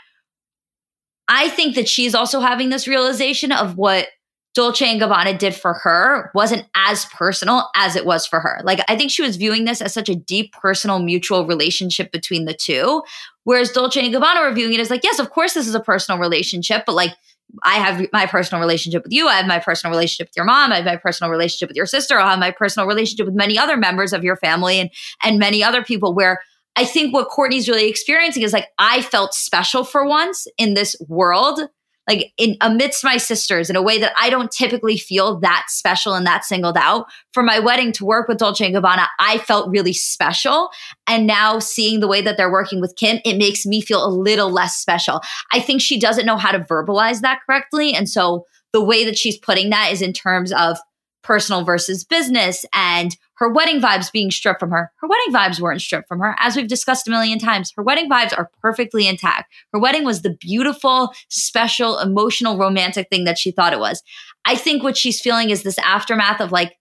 I 1.29 1.49
think 1.49 1.77
that 1.77 1.89
she's 1.89 2.15
also 2.15 2.41
having 2.41 2.71
this 2.71 2.89
realization 2.89 3.53
of 3.53 3.77
what 3.77 4.09
Dolce 4.55 4.87
and 4.87 5.01
Gabbana 5.01 5.37
did 5.37 5.55
for 5.55 5.75
her 5.75 6.31
wasn't 6.35 6.67
as 6.77 7.07
personal 7.07 7.69
as 7.75 7.97
it 7.97 8.07
was 8.07 8.27
for 8.27 8.41
her. 8.41 8.61
Like, 8.63 8.81
I 8.89 8.97
think 8.97 9.11
she 9.11 9.23
was 9.23 9.37
viewing 9.37 9.65
this 9.65 9.81
as 9.81 9.93
such 9.93 10.09
a 10.09 10.15
deep 10.15 10.53
personal 10.53 11.01
mutual 11.01 11.47
relationship 11.47 12.13
between 12.13 12.45
the 12.45 12.55
two. 12.55 13.03
Whereas 13.45 13.71
Dolce 13.71 14.05
and 14.05 14.15
Gabbana 14.15 14.43
were 14.43 14.55
viewing 14.55 14.75
it 14.75 14.81
as 14.81 14.91
like, 14.91 15.03
yes, 15.03 15.19
of 15.19 15.31
course, 15.31 15.55
this 15.55 15.67
is 15.67 15.75
a 15.75 15.81
personal 15.81 16.21
relationship, 16.21 16.85
but 16.87 16.95
like, 16.95 17.15
I 17.63 17.75
have 17.75 18.07
my 18.13 18.27
personal 18.27 18.61
relationship 18.61 19.05
with 19.05 19.13
you. 19.13 19.29
I 19.29 19.35
have 19.35 19.47
my 19.47 19.59
personal 19.59 19.93
relationship 19.93 20.29
with 20.29 20.37
your 20.37 20.45
mom. 20.45 20.73
I 20.73 20.77
have 20.77 20.85
my 20.85 20.97
personal 20.97 21.31
relationship 21.31 21.69
with 21.69 21.77
your 21.77 21.87
sister. 21.87 22.19
I'll 22.19 22.31
have 22.31 22.39
my 22.39 22.51
personal 22.51 22.89
relationship 22.89 23.27
with 23.27 23.35
many 23.35 23.59
other 23.59 23.77
members 23.77 24.13
of 24.13 24.25
your 24.25 24.37
family 24.37 24.81
and, 24.81 24.91
and 25.23 25.39
many 25.39 25.63
other 25.63 25.83
people 25.83 26.15
where 26.15 26.41
I 26.77 26.85
think 26.85 27.15
what 27.15 27.29
Kourtney's 27.29 27.69
really 27.69 27.89
experiencing 27.89 28.43
is 28.43 28.53
like, 28.53 28.69
I 28.79 29.03
felt 29.03 29.35
special 29.35 29.85
for 29.85 30.05
once 30.05 30.47
in 30.59 30.75
this 30.75 30.97
world 31.09 31.61
like 32.09 32.33
in 32.37 32.57
amidst 32.61 33.03
my 33.05 33.17
sisters 33.17 33.71
in 33.71 33.77
a 33.77 33.83
way 33.83 33.99
that 33.99 34.13
I 34.19 34.31
don't 34.31 34.51
typically 34.51 34.97
feel 34.97 35.39
that 35.41 35.67
special 35.69 36.15
and 36.15 36.27
that 36.27 36.45
singled 36.45 36.77
out. 36.77 37.07
For 37.33 37.43
my 37.43 37.59
wedding 37.59 37.93
to 37.93 38.05
work 38.05 38.29
with 38.29 38.39
Dolce 38.39 38.67
and 38.67 38.75
Gabbana, 38.75 39.07
I 39.19 39.39
felt 39.39 39.71
really 39.71 39.93
special. 39.93 40.71
And 41.07 41.27
now 41.27 41.59
seeing 41.59 42.01
the 42.01 42.09
way 42.09 42.21
that 42.21 42.37
they're 42.37 42.53
working 42.53 42.81
with 42.81 42.95
Kim, 42.97 43.21
it 43.25 43.37
makes 43.37 43.65
me 43.65 43.81
feel 43.81 44.05
a 44.05 44.09
little 44.09 44.51
less 44.51 44.77
special. 44.77 45.21
I 45.53 45.61
think 45.61 45.81
she 45.81 45.99
doesn't 45.99 46.27
know 46.27 46.37
how 46.37 46.53
to 46.53 46.61
verbalize 46.61 47.21
that 47.21 47.41
correctly. 47.47 47.95
And 47.95 48.09
so 48.09 48.45
the 48.73 48.85
way 48.85 49.05
that 49.05 49.17
she's 49.17 49.39
putting 49.39 49.71
that 49.71 49.93
is 49.93 50.03
in 50.03 50.13
terms 50.13 50.53
of 50.53 50.79
personal 51.23 51.65
versus 51.65 52.05
business 52.05 52.65
and 52.75 53.17
her 53.37 53.53
wedding 53.53 53.81
vibes 53.81 54.13
being 54.13 54.31
stripped 54.31 54.61
from 54.61 54.71
her. 54.71 54.93
Her 54.97 55.09
wedding 55.09 55.35
vibes 55.35 55.61
weren't 55.61 55.81
stripped 55.81 56.09
from 56.09 56.21
her. 56.21 56.37
As 56.39 56.57
we've 56.57 56.69
discussed 56.69 57.09
a 57.09 57.11
million 57.11 57.39
times, 57.39 57.73
her 57.77 57.83
wedding 57.83 58.09
vibes 58.09 58.37
are 58.37 58.51
perfectly 58.61 59.09
intact. 59.09 59.53
Her 59.73 59.81
wedding 59.81 60.05
was 60.05 60.23
the 60.23 60.37
beautiful, 60.41 61.13
special, 61.29 61.99
emotional, 61.99 62.57
romantic 62.57 63.09
thing 63.11 63.25
that 63.25 63.39
she 63.39 63.51
thought 63.51 63.73
it 63.73 63.81
was. 63.81 64.03
I 64.45 64.55
think 64.55 64.83
what 64.83 64.97
she's 64.97 65.21
feeling 65.21 65.51
is 65.51 65.63
this 65.63 65.79
aftermath 65.79 66.41
of 66.41 66.53
like, 66.53 66.77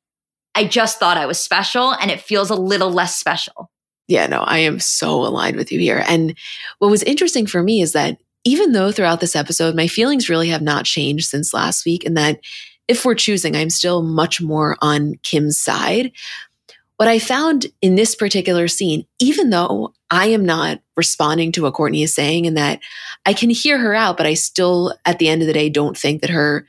I 0.55 0.65
just 0.65 0.99
thought 0.99 1.17
I 1.17 1.25
was 1.25 1.39
special 1.39 1.91
and 1.93 2.11
it 2.11 2.21
feels 2.21 2.49
a 2.49 2.55
little 2.55 2.91
less 2.91 3.15
special. 3.15 3.71
Yeah, 4.07 4.27
no, 4.27 4.41
I 4.41 4.59
am 4.59 4.79
so 4.79 5.09
aligned 5.09 5.55
with 5.55 5.71
you 5.71 5.79
here. 5.79 6.03
And 6.07 6.37
what 6.79 6.91
was 6.91 7.03
interesting 7.03 7.47
for 7.47 7.63
me 7.63 7.81
is 7.81 7.93
that 7.93 8.17
even 8.43 8.73
though 8.73 8.91
throughout 8.91 9.21
this 9.21 9.35
episode, 9.35 9.75
my 9.75 9.87
feelings 9.87 10.29
really 10.29 10.49
have 10.49 10.61
not 10.61 10.85
changed 10.85 11.25
since 11.25 11.53
last 11.53 11.85
week, 11.85 12.05
and 12.05 12.17
that 12.17 12.41
if 12.87 13.05
we're 13.05 13.15
choosing, 13.15 13.55
I'm 13.55 13.69
still 13.69 14.01
much 14.01 14.41
more 14.41 14.77
on 14.81 15.15
Kim's 15.23 15.59
side. 15.59 16.11
What 16.97 17.07
I 17.07 17.19
found 17.19 17.67
in 17.81 17.95
this 17.95 18.15
particular 18.15 18.67
scene, 18.67 19.05
even 19.19 19.49
though 19.49 19.93
I 20.11 20.27
am 20.27 20.45
not 20.45 20.79
responding 20.95 21.51
to 21.53 21.63
what 21.63 21.73
Kourtney 21.73 22.03
is 22.03 22.13
saying 22.13 22.45
and 22.45 22.55
that 22.55 22.79
I 23.25 23.33
can 23.33 23.49
hear 23.49 23.77
her 23.79 23.93
out, 23.93 24.15
but 24.15 24.25
I 24.25 24.35
still, 24.35 24.93
at 25.05 25.19
the 25.19 25.27
end 25.27 25.41
of 25.41 25.47
the 25.47 25.53
day, 25.53 25.69
don't 25.69 25.97
think 25.97 26.21
that 26.21 26.29
her 26.29 26.67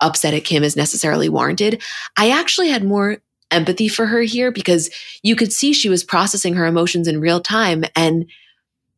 upset 0.00 0.34
at 0.34 0.44
Kim 0.44 0.62
is 0.62 0.76
necessarily 0.76 1.28
warranted. 1.28 1.82
I 2.16 2.30
actually 2.30 2.68
had 2.68 2.84
more 2.84 3.18
empathy 3.50 3.88
for 3.88 4.06
her 4.06 4.22
here 4.22 4.50
because 4.50 4.90
you 5.22 5.36
could 5.36 5.52
see 5.52 5.72
she 5.72 5.88
was 5.88 6.04
processing 6.04 6.54
her 6.54 6.66
emotions 6.66 7.08
in 7.08 7.20
real 7.20 7.40
time. 7.40 7.84
And 7.96 8.26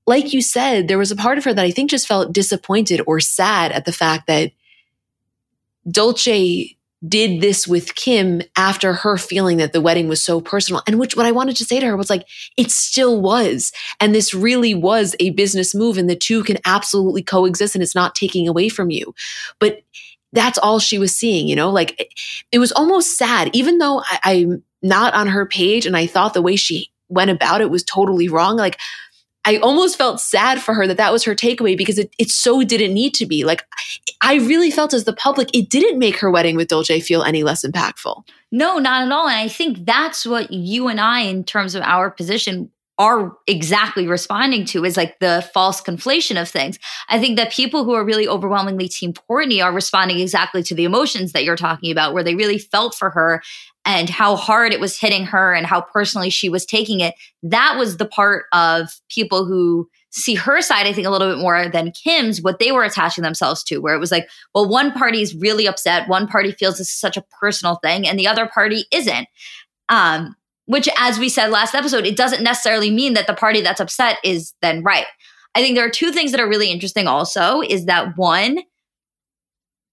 like 0.07 0.33
you 0.33 0.41
said, 0.41 0.89
there 0.89 0.99
was 0.99 1.11
a 1.11 1.17
part 1.17 1.39
of 1.39 1.45
her 1.45 1.55
that 1.55 1.65
I 1.65 1.71
think 1.71 1.91
just 1.91 2.07
felt 2.07 2.33
disappointed 2.33 3.01
or 3.07 3.21
sad 3.21 3.73
at 3.73 3.85
the 3.85 3.93
fact 3.93 4.27
that 4.27 4.53
Dolce 5.91 6.77
did 7.07 7.41
this 7.41 7.69
with 7.69 7.95
Kim 7.95 8.43
after 8.57 8.95
her 8.95 9.17
feeling 9.17 9.59
that 9.59 9.73
the 9.73 9.81
wedding 9.81 10.09
was 10.09 10.23
so 10.23 10.41
personal. 10.41 10.83
And 10.87 10.99
which 10.99 11.17
what 11.17 11.27
I 11.27 11.33
wanted 11.33 11.57
to 11.57 11.65
say 11.65 11.79
to 11.79 11.87
her 11.87 11.97
was 11.97 12.11
like, 12.11 12.27
it 12.57 12.71
still 12.71 13.21
was. 13.21 13.71
And 14.01 14.15
this 14.15 14.33
really 14.33 14.75
was 14.75 15.15
a 15.21 15.31
business 15.31 15.75
move, 15.75 15.99
and 15.99 16.09
the 16.09 16.17
two 16.17 16.43
can 16.43 16.59
absolutely 16.65 17.23
coexist 17.23 17.75
and 17.75 17.83
it's 17.83 17.95
not 17.95 18.15
taking 18.15 18.49
away 18.49 18.69
from 18.69 18.91
you. 18.91 19.15
But 19.61 19.83
that's 20.33 20.59
all 20.59 20.79
she 20.79 20.99
was 20.99 21.15
seeing, 21.15 21.49
you 21.49 21.57
know, 21.57 21.71
like 21.71 21.99
it, 22.01 22.09
it 22.53 22.59
was 22.59 22.73
almost 22.73 23.17
sad, 23.17 23.51
even 23.55 23.79
though 23.79 24.01
I, 24.01 24.19
I'm 24.25 24.63
not 24.83 25.15
on 25.15 25.29
her 25.29 25.47
page 25.47 25.87
and 25.87 25.97
I 25.97 26.07
thought 26.07 26.35
the 26.35 26.43
way 26.43 26.57
she 26.57 26.91
went 27.09 27.31
about 27.31 27.61
it 27.61 27.71
was 27.71 27.83
totally 27.85 28.29
wrong. 28.29 28.57
Like 28.57 28.79
I 29.47 29.59
almost 29.59 29.97
felt 29.97 30.21
sad 30.21 30.61
for 30.61 30.75
her 30.75 30.89
that 30.89 30.97
that 30.97 31.13
was 31.13 31.23
her 31.25 31.35
takeaway 31.35 31.79
because 31.79 31.99
it, 31.99 32.13
it 32.19 32.31
so 32.31 32.63
didn't 32.63 32.93
need 32.93 33.15
to 33.15 33.27
be. 33.27 33.45
Like, 33.45 33.65
I 34.21 34.35
really 34.35 34.73
felt 34.73 34.93
as 34.93 35.05
the 35.05 35.13
public, 35.13 35.49
it 35.55 35.71
didn't 35.71 36.01
make 36.01 36.19
her 36.19 36.31
wedding 36.31 36.57
with 36.57 36.67
Dolce 36.67 36.99
feel 36.99 37.23
any 37.23 37.45
less 37.45 37.65
impactful. 37.65 38.25
No, 38.51 38.79
not 38.79 39.07
at 39.07 39.13
all. 39.13 39.29
And 39.29 39.39
I 39.39 39.47
think 39.47 39.87
that's 39.87 40.27
what 40.27 40.53
you 40.53 40.89
and 40.89 41.01
I, 41.01 41.21
in 41.21 41.45
terms 41.45 41.77
of 41.77 41.83
our 41.83 42.11
position, 42.11 42.73
are 42.99 43.37
exactly 43.47 44.07
responding 44.07 44.65
to 44.65 44.85
is 44.85 44.97
like 44.97 45.19
the 45.19 45.47
false 45.53 45.83
conflation 45.83 46.41
of 46.41 46.49
things. 46.49 46.79
I 47.09 47.21
think 47.21 47.37
that 47.37 47.53
people 47.53 47.85
who 47.85 47.93
are 47.93 48.05
really 48.05 48.27
overwhelmingly 48.27 48.89
Team 48.89 49.13
Kourtney 49.13 49.63
are 49.63 49.73
responding 49.73 50.19
exactly 50.19 50.63
to 50.63 50.75
the 50.75 50.85
emotions 50.85 51.33
that 51.33 51.45
you're 51.45 51.57
talking 51.57 51.93
about, 51.93 52.15
where 52.15 52.23
they 52.23 52.35
really 52.35 52.59
felt 52.59 52.95
for 52.95 53.11
her 53.11 53.43
and 53.85 54.09
how 54.09 54.35
hard 54.35 54.73
it 54.73 54.81
was 54.81 54.99
hitting 54.99 55.25
her 55.27 55.53
and 55.53 55.67
how 55.67 55.81
personally 55.81 56.31
she 56.31 56.49
was 56.49 56.65
taking 56.65 57.01
it. 57.01 57.15
That 57.43 57.77
was 57.79 57.99
the 57.99 58.07
part 58.07 58.47
of 58.53 58.89
people 59.09 59.45
who 59.45 59.89
see 60.11 60.35
her 60.35 60.63
side, 60.63 60.87
I 60.87 60.93
think, 60.95 61.07
a 61.07 61.11
little 61.11 61.31
bit 61.31 61.39
more 61.39 61.69
than 61.69 61.93
Kim's, 61.93 62.41
what 62.41 62.59
they 62.59 62.73
were 62.73 62.85
attaching 62.85 63.23
themselves 63.23 63.63
to, 63.65 63.79
where 63.79 63.95
it 63.95 64.01
was 64.01 64.11
like, 64.11 64.29
well, 64.55 64.67
one 64.67 64.91
party 64.93 65.21
is 65.21 65.35
really 65.35 65.69
upset, 65.69 66.09
one 66.09 66.27
party 66.27 66.53
feels 66.53 66.79
this 66.79 66.89
is 66.89 66.99
such 66.99 67.19
a 67.19 67.25
personal 67.39 67.77
thing, 67.77 68.09
and 68.09 68.19
the 68.19 68.27
other 68.27 68.47
party 68.47 68.87
isn't. 68.91 69.29
Um, 69.91 70.35
which, 70.67 70.89
as 70.99 71.19
we 71.19 71.29
said 71.29 71.51
last 71.51 71.75
episode, 71.75 72.07
it 72.07 72.17
doesn't 72.17 72.43
necessarily 72.43 72.91
mean 72.91 73.15
that 73.15 73.27
the 73.27 73.35
party 73.35 73.61
that's 73.61 73.81
upset 73.81 74.19
is 74.23 74.53
then 74.63 74.83
right. 74.83 75.07
I 75.55 75.63
think 75.63 75.75
there 75.75 75.87
are 75.87 75.91
two 75.91 76.13
things 76.13 76.33
that 76.33 76.41
are 76.41 76.49
really 76.49 76.71
interesting 76.71 77.07
also 77.07 77.63
is 77.63 77.87
that 77.87 78.17
one, 78.17 78.59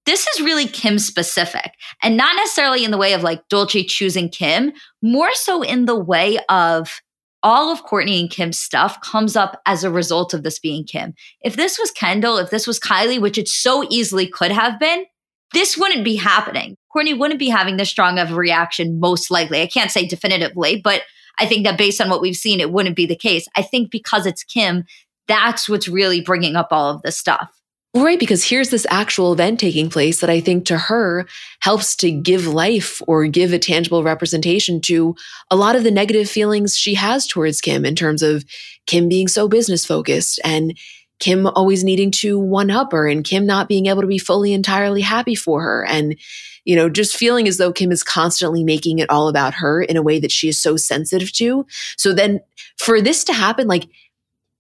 this 0.06 0.28
is 0.28 0.42
really 0.42 0.68
Kim 0.68 1.00
specific 1.00 1.72
and 2.02 2.18
not 2.18 2.36
necessarily 2.36 2.84
in 2.84 2.92
the 2.92 2.98
way 2.98 3.14
of 3.14 3.24
like 3.24 3.48
Dolce 3.48 3.86
choosing 3.86 4.28
Kim, 4.30 4.74
more 5.02 5.34
so 5.34 5.62
in 5.62 5.86
the 5.86 5.98
way 5.98 6.40
of 6.50 7.00
all 7.44 7.72
of 7.72 7.86
Kourtney 7.86 8.20
and 8.20 8.30
Kim's 8.30 8.60
stuff 8.60 9.00
comes 9.02 9.36
up 9.36 9.62
as 9.66 9.84
a 9.84 9.92
result 9.92 10.34
of 10.34 10.44
this 10.44 10.60
being 10.60 10.86
Kim. 10.86 11.14
If 11.42 11.56
this 11.56 11.78
was 11.78 11.92
Kendall, 11.92 12.38
if 12.38 12.50
this 12.50 12.66
was 12.66 12.80
Kylie, 12.80 13.22
which 13.22 13.38
it 13.38 13.48
so 13.48 13.86
easily 13.90 14.28
could 14.28 14.52
have 14.52 14.80
been, 14.80 15.06
this 15.54 15.78
wouldn't 15.78 16.04
be 16.04 16.16
happening. 16.16 16.76
Kourtney 16.96 17.18
wouldn't 17.18 17.40
be 17.40 17.50
having 17.50 17.78
this 17.78 17.90
strong 17.90 18.20
of 18.20 18.32
a 18.32 18.36
reaction, 18.36 19.00
most 19.00 19.32
likely. 19.32 19.62
I 19.62 19.68
can't 19.68 19.92
say 19.92 20.06
definitively, 20.06 20.82
but 20.84 21.04
I 21.40 21.46
think 21.46 21.66
that 21.66 21.78
based 21.78 22.00
on 22.02 22.10
what 22.10 22.22
we've 22.22 22.36
seen, 22.36 22.60
it 22.60 22.72
wouldn't 22.72 22.96
be 22.96 23.06
the 23.06 23.16
case. 23.16 23.48
I 23.56 23.64
think 23.64 23.90
because 23.90 24.26
it's 24.26 24.44
Kim, 24.44 24.86
that's 25.28 25.68
what's 25.68 25.88
really 25.88 26.22
bringing 26.22 26.56
up 26.56 26.68
all 26.72 26.92
of 26.96 27.02
this 27.02 27.18
stuff. 27.18 27.50
Right, 27.96 28.20
because 28.20 28.44
here's 28.44 28.70
this 28.70 28.88
actual 28.90 29.34
event 29.34 29.60
taking 29.60 29.88
place 29.88 30.20
that 30.22 30.30
I 30.30 30.42
think 30.42 30.66
to 30.66 30.78
her 30.80 31.28
helps 31.60 31.96
to 31.98 32.10
give 32.10 32.48
life 32.48 33.04
or 33.08 33.28
give 33.28 33.54
a 33.54 33.60
tangible 33.60 34.04
representation 34.04 34.82
to 34.82 35.16
a 35.52 35.56
lot 35.56 35.76
of 35.76 35.84
the 35.84 35.92
negative 35.92 36.28
feelings 36.28 36.76
she 36.76 36.96
has 36.96 37.28
towards 37.28 37.62
Kim 37.62 37.86
in 37.86 37.96
terms 37.96 38.24
of 38.24 38.46
Kim 38.88 39.08
being 39.08 39.28
so 39.28 39.48
business 39.48 39.86
focused 39.86 40.40
and 40.44 40.76
Kim 41.24 41.48
always 41.48 41.86
needing 41.86 42.12
to 42.12 42.38
one 42.38 42.70
up 42.70 42.92
her 42.92 43.08
and 43.08 43.24
Kim 43.24 43.46
not 43.46 43.70
being 43.70 43.86
able 43.86 44.02
to 44.02 44.08
be 44.08 44.18
fully 44.18 44.52
entirely 44.52 45.00
happy 45.00 45.36
for 45.36 45.62
her. 45.62 45.86
And, 45.86 46.20
you 46.66 46.76
know, 46.76 46.90
just 46.90 47.16
feeling 47.16 47.48
as 47.48 47.58
though 47.58 47.72
Kim 47.72 47.94
is 47.94 48.04
constantly 48.04 48.62
making 48.62 49.00
it 49.00 49.10
all 49.10 49.30
about 49.30 49.54
her 49.54 49.82
in 49.82 49.96
a 49.96 50.02
way 50.02 50.20
that 50.20 50.34
she 50.34 50.50
is 50.50 50.62
so 50.62 50.76
sensitive 50.76 51.32
to. 51.34 51.66
So 51.96 52.12
then 52.12 52.42
for 52.78 53.00
this 53.00 53.24
to 53.24 53.34
happen, 53.34 53.70
like, 53.70 53.88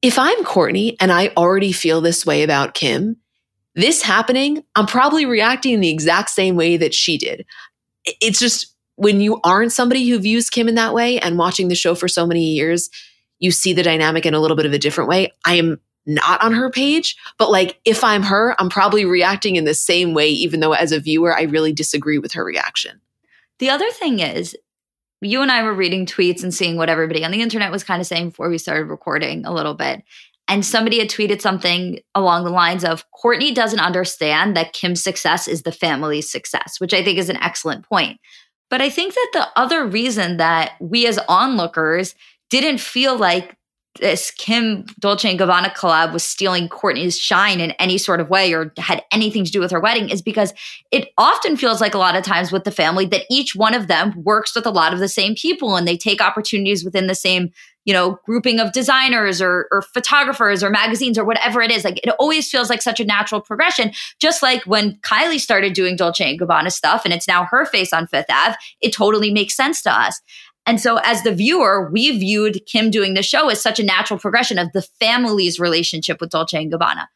if 0.01 0.17
I'm 0.17 0.41
Kourtney 0.45 0.95
and 1.01 1.11
I 1.11 1.33
already 1.35 1.73
feel 1.73 1.99
this 1.99 2.25
way 2.25 2.43
about 2.43 2.75
Kim, 2.75 3.17
this 3.75 4.01
happening, 4.01 4.63
I'm 4.73 4.87
probably 4.87 5.25
reacting 5.25 5.73
in 5.73 5.81
the 5.81 5.89
exact 5.89 6.29
same 6.29 6.55
way 6.55 6.77
that 6.77 6.93
she 6.93 7.17
did. 7.17 7.45
It's 8.05 8.39
just 8.39 8.73
when 8.95 9.19
you 9.19 9.41
aren't 9.43 9.73
somebody 9.73 10.07
who 10.07 10.17
views 10.17 10.49
Kim 10.49 10.69
in 10.69 10.75
that 10.75 10.93
way 10.93 11.19
and 11.19 11.37
watching 11.37 11.67
the 11.67 11.75
show 11.75 11.93
for 11.93 12.07
so 12.07 12.25
many 12.25 12.53
years, 12.53 12.89
you 13.39 13.51
see 13.51 13.73
the 13.73 13.83
dynamic 13.83 14.25
in 14.25 14.33
a 14.33 14.39
little 14.39 14.55
bit 14.55 14.65
of 14.65 14.71
a 14.71 14.79
different 14.79 15.09
way. 15.09 15.33
I 15.45 15.55
am 15.55 15.81
not 16.05 16.41
on 16.41 16.53
her 16.53 16.69
page. 16.69 17.15
But 17.37 17.51
like, 17.51 17.79
if 17.85 18.03
I'm 18.03 18.23
her, 18.23 18.55
I'm 18.59 18.69
probably 18.69 19.05
reacting 19.05 19.55
in 19.55 19.65
the 19.65 19.73
same 19.73 20.13
way, 20.13 20.29
even 20.29 20.59
though 20.59 20.73
as 20.73 20.91
a 20.91 20.99
viewer, 20.99 21.35
I 21.35 21.43
really 21.43 21.73
disagree 21.73 22.17
with 22.17 22.33
her 22.33 22.43
reaction. 22.43 23.01
The 23.59 23.69
other 23.69 23.89
thing 23.91 24.19
is, 24.19 24.55
you 25.21 25.41
and 25.41 25.51
I 25.51 25.63
were 25.63 25.73
reading 25.73 26.05
tweets 26.05 26.43
and 26.43 26.53
seeing 26.53 26.75
what 26.75 26.89
everybody 26.89 27.23
on 27.23 27.31
the 27.31 27.41
internet 27.41 27.71
was 27.71 27.83
kind 27.83 28.01
of 28.01 28.07
saying 28.07 28.29
before 28.29 28.49
we 28.49 28.57
started 28.57 28.85
recording 28.85 29.45
a 29.45 29.53
little 29.53 29.73
bit. 29.73 30.03
And 30.49 30.65
somebody 30.65 30.99
had 30.99 31.09
tweeted 31.09 31.41
something 31.41 31.99
along 32.13 32.43
the 32.43 32.49
lines 32.49 32.83
of 32.83 33.05
Kourtney 33.11 33.55
doesn't 33.55 33.79
understand 33.79 34.57
that 34.57 34.73
Kim's 34.73 35.01
success 35.01 35.47
is 35.47 35.63
the 35.63 35.71
family's 35.71 36.29
success, 36.29 36.79
which 36.79 36.93
I 36.93 37.01
think 37.01 37.17
is 37.17 37.29
an 37.29 37.41
excellent 37.41 37.87
point. 37.87 38.19
But 38.69 38.81
I 38.81 38.89
think 38.89 39.13
that 39.13 39.29
the 39.31 39.47
other 39.55 39.85
reason 39.85 40.37
that 40.37 40.73
we 40.81 41.07
as 41.07 41.19
onlookers 41.29 42.15
didn't 42.49 42.79
feel 42.79 43.15
like 43.15 43.55
this 43.99 44.31
Kim 44.31 44.85
Dolce 44.99 45.29
and 45.29 45.39
Gabbana 45.39 45.73
collab 45.75 46.13
was 46.13 46.23
stealing 46.23 46.67
Kourtney's 46.67 47.19
shine 47.19 47.59
in 47.59 47.71
any 47.71 47.97
sort 47.97 48.19
of 48.19 48.29
way 48.29 48.53
or 48.53 48.73
had 48.77 49.03
anything 49.11 49.45
to 49.45 49.51
do 49.51 49.59
with 49.59 49.71
her 49.71 49.79
wedding 49.79 50.09
is 50.09 50.21
because 50.21 50.53
it 50.91 51.09
often 51.17 51.55
feels 51.55 51.79
like 51.79 51.93
a 51.93 51.99
lot 51.99 52.15
of 52.15 52.23
times 52.23 52.51
with 52.51 52.63
the 52.63 52.71
family 52.71 53.05
that 53.05 53.25
each 53.29 53.55
one 53.55 53.75
of 53.75 53.87
them 53.87 54.13
works 54.23 54.55
with 54.55 54.65
a 54.65 54.71
lot 54.71 54.93
of 54.93 54.99
the 54.99 55.07
same 55.07 55.35
people 55.35 55.75
and 55.75 55.87
they 55.87 55.97
take 55.97 56.21
opportunities 56.21 56.83
within 56.83 57.07
the 57.07 57.15
same 57.15 57.51
you 57.85 57.93
know 57.93 58.17
grouping 58.25 58.59
of 58.59 58.71
designers 58.71 59.41
or, 59.41 59.67
or 59.71 59.81
photographers 59.81 60.63
or 60.63 60.69
magazines 60.69 61.17
or 61.17 61.25
whatever 61.25 61.61
it 61.61 61.69
is. 61.69 61.83
Like 61.83 61.99
it 62.03 62.15
always 62.19 62.49
feels 62.49 62.69
like 62.69 62.81
such 62.81 62.99
a 62.99 63.05
natural 63.05 63.41
progression. 63.41 63.91
Just 64.19 64.41
like 64.41 64.63
when 64.63 64.97
kylie 64.97 65.39
started 65.39 65.73
doing 65.73 65.95
dolce 65.95 66.29
and 66.29 66.39
gabbana 66.39 66.71
stuff 66.71 67.03
and 67.05 67.13
it's 67.13 67.27
now 67.27 67.45
her 67.45 67.65
face 67.65 67.93
on 67.93 68.07
fifth 68.07 68.29
ave 68.29 68.55
it 68.81 68.93
totally 68.93 69.31
makes 69.31 69.55
sense 69.55 69.81
to 69.83 69.91
us 69.91 70.19
and 70.65 70.79
so, 70.79 70.97
as 71.03 71.23
the 71.23 71.33
viewer, 71.33 71.89
we 71.91 72.17
viewed 72.17 72.65
Kim 72.65 72.89
doing 72.89 73.13
the 73.13 73.23
show 73.23 73.49
as 73.49 73.61
such 73.61 73.79
a 73.79 73.83
natural 73.83 74.19
progression 74.19 74.57
of 74.57 74.71
the 74.73 74.81
family's 74.81 75.59
relationship 75.59 76.21
with 76.21 76.29
Dolce 76.29 76.57
and 76.57 76.71
Gabbana. 76.71 77.07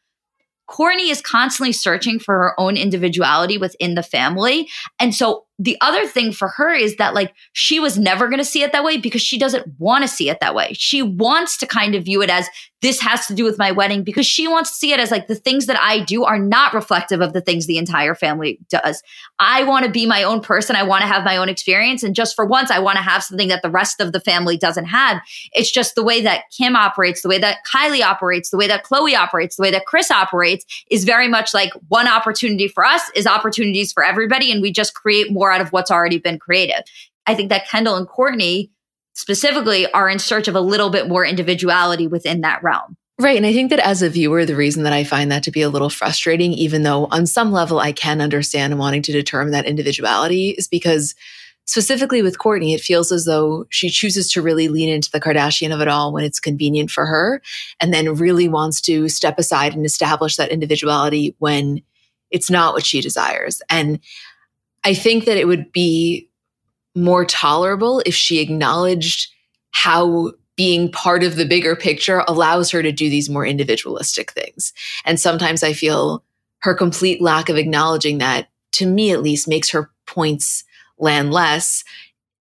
Kourtney 0.68 1.10
is 1.10 1.22
constantly 1.22 1.72
searching 1.72 2.18
for 2.18 2.34
her 2.34 2.60
own 2.60 2.76
individuality 2.76 3.56
within 3.56 3.94
the 3.94 4.02
family. 4.02 4.68
And 5.00 5.14
so 5.14 5.46
the 5.58 5.76
other 5.80 6.06
thing 6.06 6.32
for 6.32 6.48
her 6.48 6.72
is 6.72 6.96
that 6.96 7.14
like 7.14 7.34
she 7.52 7.80
was 7.80 7.98
never 7.98 8.28
going 8.28 8.38
to 8.38 8.44
see 8.44 8.62
it 8.62 8.72
that 8.72 8.84
way 8.84 8.96
because 8.96 9.22
she 9.22 9.38
doesn't 9.38 9.66
want 9.78 10.02
to 10.02 10.08
see 10.08 10.30
it 10.30 10.38
that 10.40 10.54
way. 10.54 10.72
She 10.74 11.02
wants 11.02 11.58
to 11.58 11.66
kind 11.66 11.94
of 11.96 12.04
view 12.04 12.22
it 12.22 12.30
as 12.30 12.48
this 12.80 13.00
has 13.00 13.26
to 13.26 13.34
do 13.34 13.44
with 13.44 13.58
my 13.58 13.72
wedding 13.72 14.04
because 14.04 14.26
she 14.26 14.46
wants 14.46 14.70
to 14.70 14.76
see 14.76 14.92
it 14.92 15.00
as 15.00 15.10
like 15.10 15.26
the 15.26 15.34
things 15.34 15.66
that 15.66 15.80
I 15.80 16.04
do 16.04 16.24
are 16.24 16.38
not 16.38 16.74
reflective 16.74 17.20
of 17.20 17.32
the 17.32 17.40
things 17.40 17.66
the 17.66 17.78
entire 17.78 18.14
family 18.14 18.60
does. 18.70 19.02
I 19.40 19.64
want 19.64 19.84
to 19.84 19.90
be 19.90 20.06
my 20.06 20.22
own 20.22 20.40
person. 20.40 20.76
I 20.76 20.84
want 20.84 21.02
to 21.02 21.08
have 21.08 21.24
my 21.24 21.36
own 21.36 21.48
experience. 21.48 22.04
And 22.04 22.14
just 22.14 22.36
for 22.36 22.46
once, 22.46 22.70
I 22.70 22.78
want 22.78 22.96
to 22.96 23.02
have 23.02 23.24
something 23.24 23.48
that 23.48 23.62
the 23.62 23.70
rest 23.70 24.00
of 24.00 24.12
the 24.12 24.20
family 24.20 24.56
doesn't 24.56 24.84
have. 24.84 25.20
It's 25.52 25.70
just 25.70 25.96
the 25.96 26.04
way 26.04 26.22
that 26.22 26.44
Kim 26.56 26.76
operates, 26.76 27.22
the 27.22 27.28
way 27.28 27.38
that 27.38 27.58
Kylie 27.66 28.02
operates, 28.02 28.50
the 28.50 28.56
way 28.56 28.68
that 28.68 28.84
Khloé 28.84 29.16
operates, 29.16 29.56
the 29.56 29.62
way 29.62 29.72
that 29.72 29.86
Kris 29.86 30.10
operates 30.12 30.64
is 30.88 31.02
very 31.04 31.26
much 31.26 31.52
like 31.52 31.72
one 31.88 32.06
opportunity 32.06 32.68
for 32.68 32.84
us 32.84 33.02
is 33.16 33.26
opportunities 33.26 33.92
for 33.92 34.04
everybody. 34.04 34.52
And 34.52 34.62
we 34.62 34.70
just 34.70 34.94
create 34.94 35.32
more 35.32 35.47
more 35.48 35.52
out 35.54 35.60
of 35.60 35.72
what's 35.72 35.90
already 35.90 36.18
been 36.18 36.38
created. 36.38 36.84
I 37.26 37.34
think 37.34 37.48
that 37.48 37.68
Kendall 37.68 37.96
and 37.96 38.06
Kourtney 38.06 38.70
specifically 39.14 39.90
are 39.92 40.08
in 40.08 40.18
search 40.18 40.48
of 40.48 40.54
a 40.54 40.60
little 40.60 40.90
bit 40.90 41.08
more 41.08 41.24
individuality 41.24 42.06
within 42.06 42.42
that 42.42 42.62
realm. 42.62 42.96
Right. 43.20 43.36
And 43.36 43.46
I 43.46 43.52
think 43.52 43.70
that 43.70 43.80
as 43.80 44.00
a 44.00 44.08
viewer, 44.08 44.44
the 44.44 44.54
reason 44.54 44.84
that 44.84 44.92
I 44.92 45.02
find 45.02 45.32
that 45.32 45.42
to 45.44 45.50
be 45.50 45.62
a 45.62 45.68
little 45.68 45.90
frustrating, 45.90 46.52
even 46.52 46.84
though 46.84 47.06
on 47.06 47.26
some 47.26 47.50
level 47.50 47.80
I 47.80 47.90
can 47.90 48.20
understand 48.20 48.78
wanting 48.78 49.02
to 49.02 49.12
determine 49.12 49.52
that 49.52 49.66
individuality, 49.66 50.50
is 50.50 50.68
because 50.68 51.16
specifically 51.64 52.22
with 52.22 52.38
Kourtney, 52.38 52.74
it 52.74 52.80
feels 52.80 53.10
as 53.10 53.24
though 53.24 53.66
she 53.70 53.90
chooses 53.90 54.30
to 54.32 54.42
really 54.42 54.68
lean 54.68 54.88
into 54.88 55.10
the 55.10 55.20
Kardashian 55.20 55.74
of 55.74 55.80
it 55.80 55.88
all 55.88 56.12
when 56.12 56.22
it's 56.22 56.38
convenient 56.38 56.92
for 56.92 57.06
her, 57.06 57.42
and 57.80 57.92
then 57.92 58.14
really 58.14 58.46
wants 58.46 58.80
to 58.82 59.08
step 59.08 59.36
aside 59.36 59.74
and 59.74 59.84
establish 59.84 60.36
that 60.36 60.52
individuality 60.52 61.34
when 61.38 61.82
it's 62.30 62.50
not 62.50 62.72
what 62.72 62.86
she 62.86 63.00
desires. 63.00 63.62
And 63.68 63.98
I 64.84 64.94
think 64.94 65.24
that 65.24 65.36
it 65.36 65.46
would 65.46 65.72
be 65.72 66.28
more 66.94 67.24
tolerable 67.24 68.02
if 68.06 68.14
she 68.14 68.40
acknowledged 68.40 69.32
how 69.70 70.32
being 70.56 70.90
part 70.90 71.22
of 71.22 71.36
the 71.36 71.44
bigger 71.44 71.76
picture 71.76 72.24
allows 72.26 72.70
her 72.70 72.82
to 72.82 72.90
do 72.90 73.08
these 73.08 73.30
more 73.30 73.46
individualistic 73.46 74.32
things. 74.32 74.72
And 75.04 75.20
sometimes 75.20 75.62
I 75.62 75.72
feel 75.72 76.24
her 76.60 76.74
complete 76.74 77.22
lack 77.22 77.48
of 77.48 77.56
acknowledging 77.56 78.18
that, 78.18 78.48
to 78.72 78.86
me 78.86 79.12
at 79.12 79.22
least, 79.22 79.46
makes 79.46 79.70
her 79.70 79.90
points 80.06 80.64
land 80.98 81.32
less. 81.32 81.84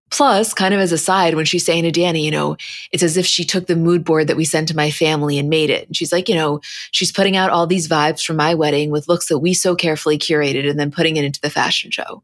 Plus, 0.09 0.53
kind 0.53 0.73
of 0.73 0.79
as 0.79 0.91
a 0.91 0.97
side, 0.97 1.35
when 1.35 1.45
she's 1.45 1.65
saying 1.65 1.83
to 1.83 1.91
Dani, 1.91 2.23
you 2.23 2.31
know, 2.31 2.55
it's 2.91 3.03
as 3.03 3.17
if 3.17 3.25
she 3.25 3.43
took 3.43 3.67
the 3.67 3.75
mood 3.75 4.05
board 4.05 4.27
that 4.27 4.37
we 4.37 4.45
sent 4.45 4.69
to 4.69 4.75
my 4.75 4.89
family 4.89 5.37
and 5.37 5.49
made 5.49 5.69
it. 5.69 5.85
And 5.87 5.95
she's 5.95 6.13
like, 6.13 6.29
you 6.29 6.35
know, 6.35 6.61
she's 6.91 7.11
putting 7.11 7.35
out 7.35 7.49
all 7.49 7.67
these 7.67 7.89
vibes 7.89 8.25
from 8.25 8.37
my 8.37 8.53
wedding 8.53 8.89
with 8.89 9.09
looks 9.09 9.27
that 9.27 9.39
we 9.39 9.53
so 9.53 9.75
carefully 9.75 10.17
curated 10.17 10.69
and 10.69 10.79
then 10.79 10.91
putting 10.91 11.17
it 11.17 11.25
into 11.25 11.41
the 11.41 11.49
fashion 11.49 11.91
show, 11.91 12.23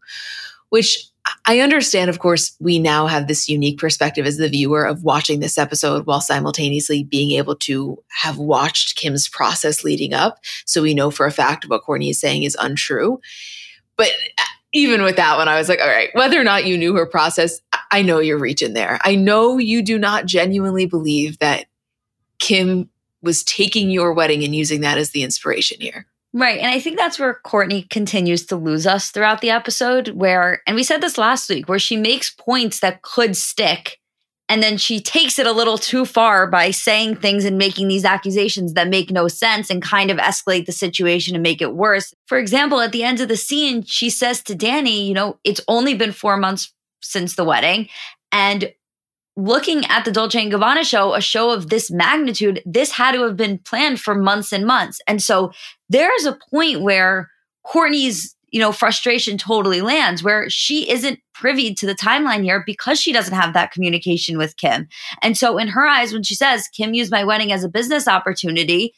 which 0.70 0.98
I 1.46 1.60
understand, 1.60 2.10
of 2.10 2.20
course, 2.20 2.56
we 2.60 2.80
now 2.80 3.08
have 3.08 3.28
this 3.28 3.48
unique 3.48 3.80
perspective 3.80 4.26
as 4.26 4.38
the 4.38 4.50
viewer 4.50 4.86
of 4.86 5.04
watching 5.04 5.40
this 5.40 5.58
episode 5.58 6.06
while 6.06 6.22
simultaneously 6.22 7.04
being 7.04 7.32
able 7.32 7.56
to 7.58 8.02
have 8.10 8.38
watched 8.38 8.98
Kim's 8.98 9.30
process 9.30 9.84
leading 9.84 10.14
up. 10.14 10.40
So 10.66 10.82
we 10.82 10.94
know 10.94 11.12
for 11.12 11.26
a 11.26 11.32
fact 11.32 11.70
what 11.70 11.84
Kourtney 11.84 12.10
is 12.10 12.20
saying 12.20 12.44
is 12.44 12.58
untrue. 12.60 13.22
But 13.96 14.12
even 14.74 15.04
with 15.04 15.16
that 15.16 15.38
one, 15.38 15.48
I 15.48 15.58
was 15.58 15.70
like, 15.70 15.80
all 15.80 15.88
right, 15.88 16.10
whether 16.14 16.40
or 16.40 16.44
not 16.44 16.66
you 16.66 16.78
knew 16.78 16.96
her 16.96 17.06
process, 17.06 17.62
I 17.94 18.02
know 18.02 18.20
you're 18.20 18.40
reaching 18.40 18.74
there. 18.74 19.00
I 19.04 19.16
know 19.16 19.60
you 19.60 19.84
do 19.84 20.00
not 20.00 20.26
genuinely 20.26 20.88
believe 20.88 21.38
that 21.40 21.68
Kim 22.40 22.90
was 23.22 23.44
taking 23.44 23.92
your 23.92 24.14
wedding 24.14 24.44
and 24.44 24.56
using 24.56 24.82
that 24.82 24.98
as 24.98 25.12
the 25.12 25.22
inspiration 25.22 25.80
here. 25.80 26.08
Right. 26.34 26.60
And 26.60 26.72
I 26.72 26.80
think 26.80 26.98
that's 26.98 27.20
where 27.20 27.40
Kourtney 27.46 27.88
continues 27.88 28.48
to 28.48 28.56
lose 28.56 28.88
us 28.88 29.12
throughout 29.12 29.42
the 29.42 29.52
episode, 29.52 30.10
where, 30.10 30.64
and 30.66 30.76
we 30.76 30.82
said 30.82 31.02
this 31.02 31.20
last 31.20 31.48
week, 31.48 31.70
where 31.70 31.78
she 31.78 31.96
makes 31.96 32.32
points 32.32 32.80
that 32.80 33.04
could 33.04 33.38
stick 33.38 34.00
and 34.50 34.62
then 34.62 34.78
she 34.78 35.00
takes 35.00 35.40
it 35.40 35.48
a 35.48 35.52
little 35.52 35.78
too 35.78 36.06
far 36.06 36.48
by 36.48 36.72
saying 36.72 37.16
things 37.16 37.46
and 37.46 37.58
making 37.58 37.88
these 37.88 38.06
accusations 38.06 38.74
that 38.74 38.90
make 38.90 39.10
no 39.10 39.28
sense 39.28 39.70
and 39.70 39.82
kind 39.82 40.12
of 40.12 40.18
escalate 40.18 40.66
the 40.66 40.72
situation 40.72 41.36
and 41.36 41.44
make 41.44 41.62
it 41.62 41.76
worse. 41.76 42.14
For 42.26 42.38
example, 42.38 42.82
at 42.82 42.92
the 42.92 43.04
end 43.04 43.22
of 43.22 43.30
the 43.30 43.38
scene, 43.38 43.84
she 43.84 44.10
says 44.10 44.42
to 44.44 44.56
Dani, 44.56 45.08
you 45.08 45.14
know, 45.14 45.40
it's 45.44 45.62
only 45.68 45.94
been 45.94 46.12
four 46.12 46.38
months 46.38 46.74
since 47.04 47.36
the 47.36 47.44
wedding. 47.44 47.90
And 48.32 48.74
looking 49.36 49.86
at 49.86 50.06
the 50.06 50.12
Dolce 50.12 50.42
and 50.42 50.52
Gabbana 50.52 50.84
show, 50.84 51.14
a 51.14 51.22
show 51.22 51.50
of 51.50 51.70
this 51.70 51.90
magnitude, 51.90 52.62
this 52.66 52.92
had 52.92 53.14
to 53.14 53.24
have 53.24 53.38
been 53.38 53.58
planned 53.60 54.00
for 54.00 54.16
months 54.16 54.52
and 54.52 54.66
months. 54.66 55.02
And 55.08 55.22
so 55.22 55.52
there's 55.90 56.26
a 56.26 56.38
point 56.52 56.82
where 56.82 57.30
Kourtney's, 57.66 58.36
you 58.52 58.60
know, 58.60 58.72
frustration 58.72 59.38
totally 59.38 59.82
lands 59.82 60.22
where 60.22 60.50
she 60.50 60.90
isn't 60.90 61.20
privy 61.34 61.74
to 61.74 61.88
the 61.88 61.96
timeline 61.96 62.44
here 62.44 62.64
because 62.66 63.02
she 63.02 63.12
doesn't 63.12 63.34
have 63.34 63.54
that 63.54 63.72
communication 63.72 64.38
with 64.38 64.58
Kim. 64.58 64.88
And 65.24 65.36
so, 65.36 65.58
in 65.58 65.70
her 65.70 65.88
eyes, 65.88 66.14
when 66.14 66.22
she 66.22 66.36
says, 66.36 66.68
Kim 66.68 66.94
used 66.94 67.12
my 67.12 67.24
wedding 67.24 67.52
as 67.52 67.64
a 67.64 67.70
business 67.70 68.08
opportunity, 68.08 68.94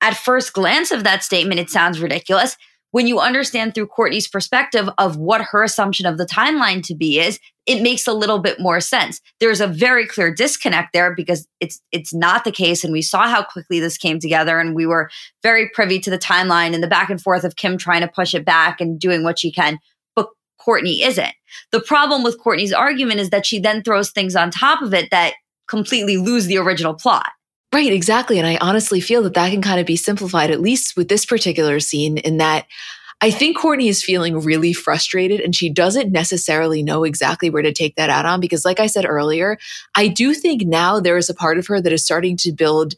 at 0.00 0.16
first 0.16 0.54
glance 0.54 0.90
of 0.90 1.04
that 1.04 1.22
statement, 1.22 1.60
it 1.60 1.68
sounds 1.68 2.00
ridiculous 2.00 2.56
when 2.96 3.06
you 3.06 3.20
understand 3.20 3.74
through 3.74 3.88
Kourtney's 3.88 4.26
perspective 4.26 4.88
of 4.96 5.18
what 5.18 5.42
her 5.42 5.62
assumption 5.62 6.06
of 6.06 6.16
the 6.16 6.24
timeline 6.24 6.82
to 6.84 6.94
be 6.94 7.20
is, 7.20 7.38
it 7.66 7.82
makes 7.82 8.06
a 8.06 8.14
little 8.14 8.38
bit 8.38 8.58
more 8.58 8.80
sense. 8.80 9.20
There's 9.38 9.60
a 9.60 9.66
very 9.66 10.06
clear 10.06 10.32
disconnect 10.32 10.94
there 10.94 11.14
because 11.14 11.46
it's 11.60 11.78
it's 11.92 12.14
not 12.14 12.44
the 12.44 12.50
case 12.50 12.84
and 12.84 12.94
we 12.94 13.02
saw 13.02 13.28
how 13.28 13.44
quickly 13.44 13.80
this 13.80 13.98
came 13.98 14.18
together 14.18 14.58
and 14.58 14.74
we 14.74 14.86
were 14.86 15.10
very 15.42 15.68
privy 15.74 16.00
to 16.00 16.08
the 16.08 16.16
timeline 16.16 16.72
and 16.72 16.82
the 16.82 16.88
back 16.88 17.10
and 17.10 17.20
forth 17.20 17.44
of 17.44 17.56
Kim 17.56 17.76
trying 17.76 18.00
to 18.00 18.08
push 18.08 18.34
it 18.34 18.46
back 18.46 18.80
and 18.80 18.98
doing 18.98 19.22
what 19.22 19.38
she 19.38 19.52
can, 19.52 19.78
but 20.14 20.30
Kourtney 20.66 21.06
isn't. 21.06 21.34
The 21.72 21.82
problem 21.82 22.22
with 22.22 22.40
Kourtney's 22.40 22.72
argument 22.72 23.20
is 23.20 23.28
that 23.28 23.44
she 23.44 23.58
then 23.58 23.82
throws 23.82 24.10
things 24.10 24.34
on 24.34 24.50
top 24.50 24.80
of 24.80 24.94
it 24.94 25.10
that 25.10 25.34
completely 25.68 26.16
lose 26.16 26.46
the 26.46 26.56
original 26.56 26.94
plot. 26.94 27.30
Right, 27.76 27.92
exactly. 27.92 28.38
And 28.38 28.46
I 28.46 28.56
honestly 28.56 29.02
feel 29.02 29.22
that 29.24 29.34
that 29.34 29.50
can 29.50 29.60
kind 29.60 29.78
of 29.78 29.84
be 29.84 29.96
simplified, 29.96 30.50
at 30.50 30.62
least 30.62 30.96
with 30.96 31.08
this 31.08 31.26
particular 31.26 31.78
scene, 31.78 32.16
in 32.16 32.38
that 32.38 32.64
I 33.20 33.30
think 33.30 33.58
Kourtney 33.58 33.90
is 33.90 34.02
feeling 34.02 34.40
really 34.40 34.72
frustrated 34.72 35.40
and 35.40 35.54
she 35.54 35.68
doesn't 35.68 36.10
necessarily 36.10 36.82
know 36.82 37.04
exactly 37.04 37.50
where 37.50 37.60
to 37.60 37.74
take 37.74 37.96
that 37.96 38.08
out 38.08 38.24
on. 38.24 38.40
Because, 38.40 38.64
like 38.64 38.80
I 38.80 38.86
said 38.86 39.04
earlier, 39.04 39.58
I 39.94 40.08
do 40.08 40.32
think 40.32 40.62
now 40.62 41.00
there 41.00 41.18
is 41.18 41.28
a 41.28 41.34
part 41.34 41.58
of 41.58 41.66
her 41.66 41.78
that 41.82 41.92
is 41.92 42.02
starting 42.02 42.38
to 42.38 42.50
build 42.50 42.94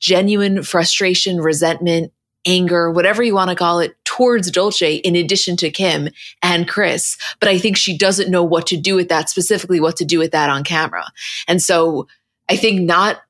genuine 0.00 0.62
frustration, 0.62 1.38
resentment, 1.38 2.10
anger, 2.46 2.90
whatever 2.90 3.22
you 3.22 3.34
want 3.34 3.50
to 3.50 3.54
call 3.54 3.80
it, 3.80 4.02
towards 4.04 4.50
Dolce, 4.50 4.94
in 4.94 5.14
addition 5.14 5.58
to 5.58 5.70
Kim 5.70 6.08
and 6.40 6.66
Kris. 6.66 7.18
But 7.38 7.50
I 7.50 7.58
think 7.58 7.76
she 7.76 7.98
doesn't 7.98 8.30
know 8.30 8.44
what 8.44 8.66
to 8.68 8.78
do 8.78 8.94
with 8.94 9.10
that, 9.10 9.28
specifically 9.28 9.78
what 9.78 9.98
to 9.98 10.06
do 10.06 10.18
with 10.18 10.32
that 10.32 10.48
on 10.48 10.64
camera. 10.64 11.04
And 11.46 11.60
so 11.60 12.08
I 12.48 12.56
think 12.56 12.80
not 12.80 13.20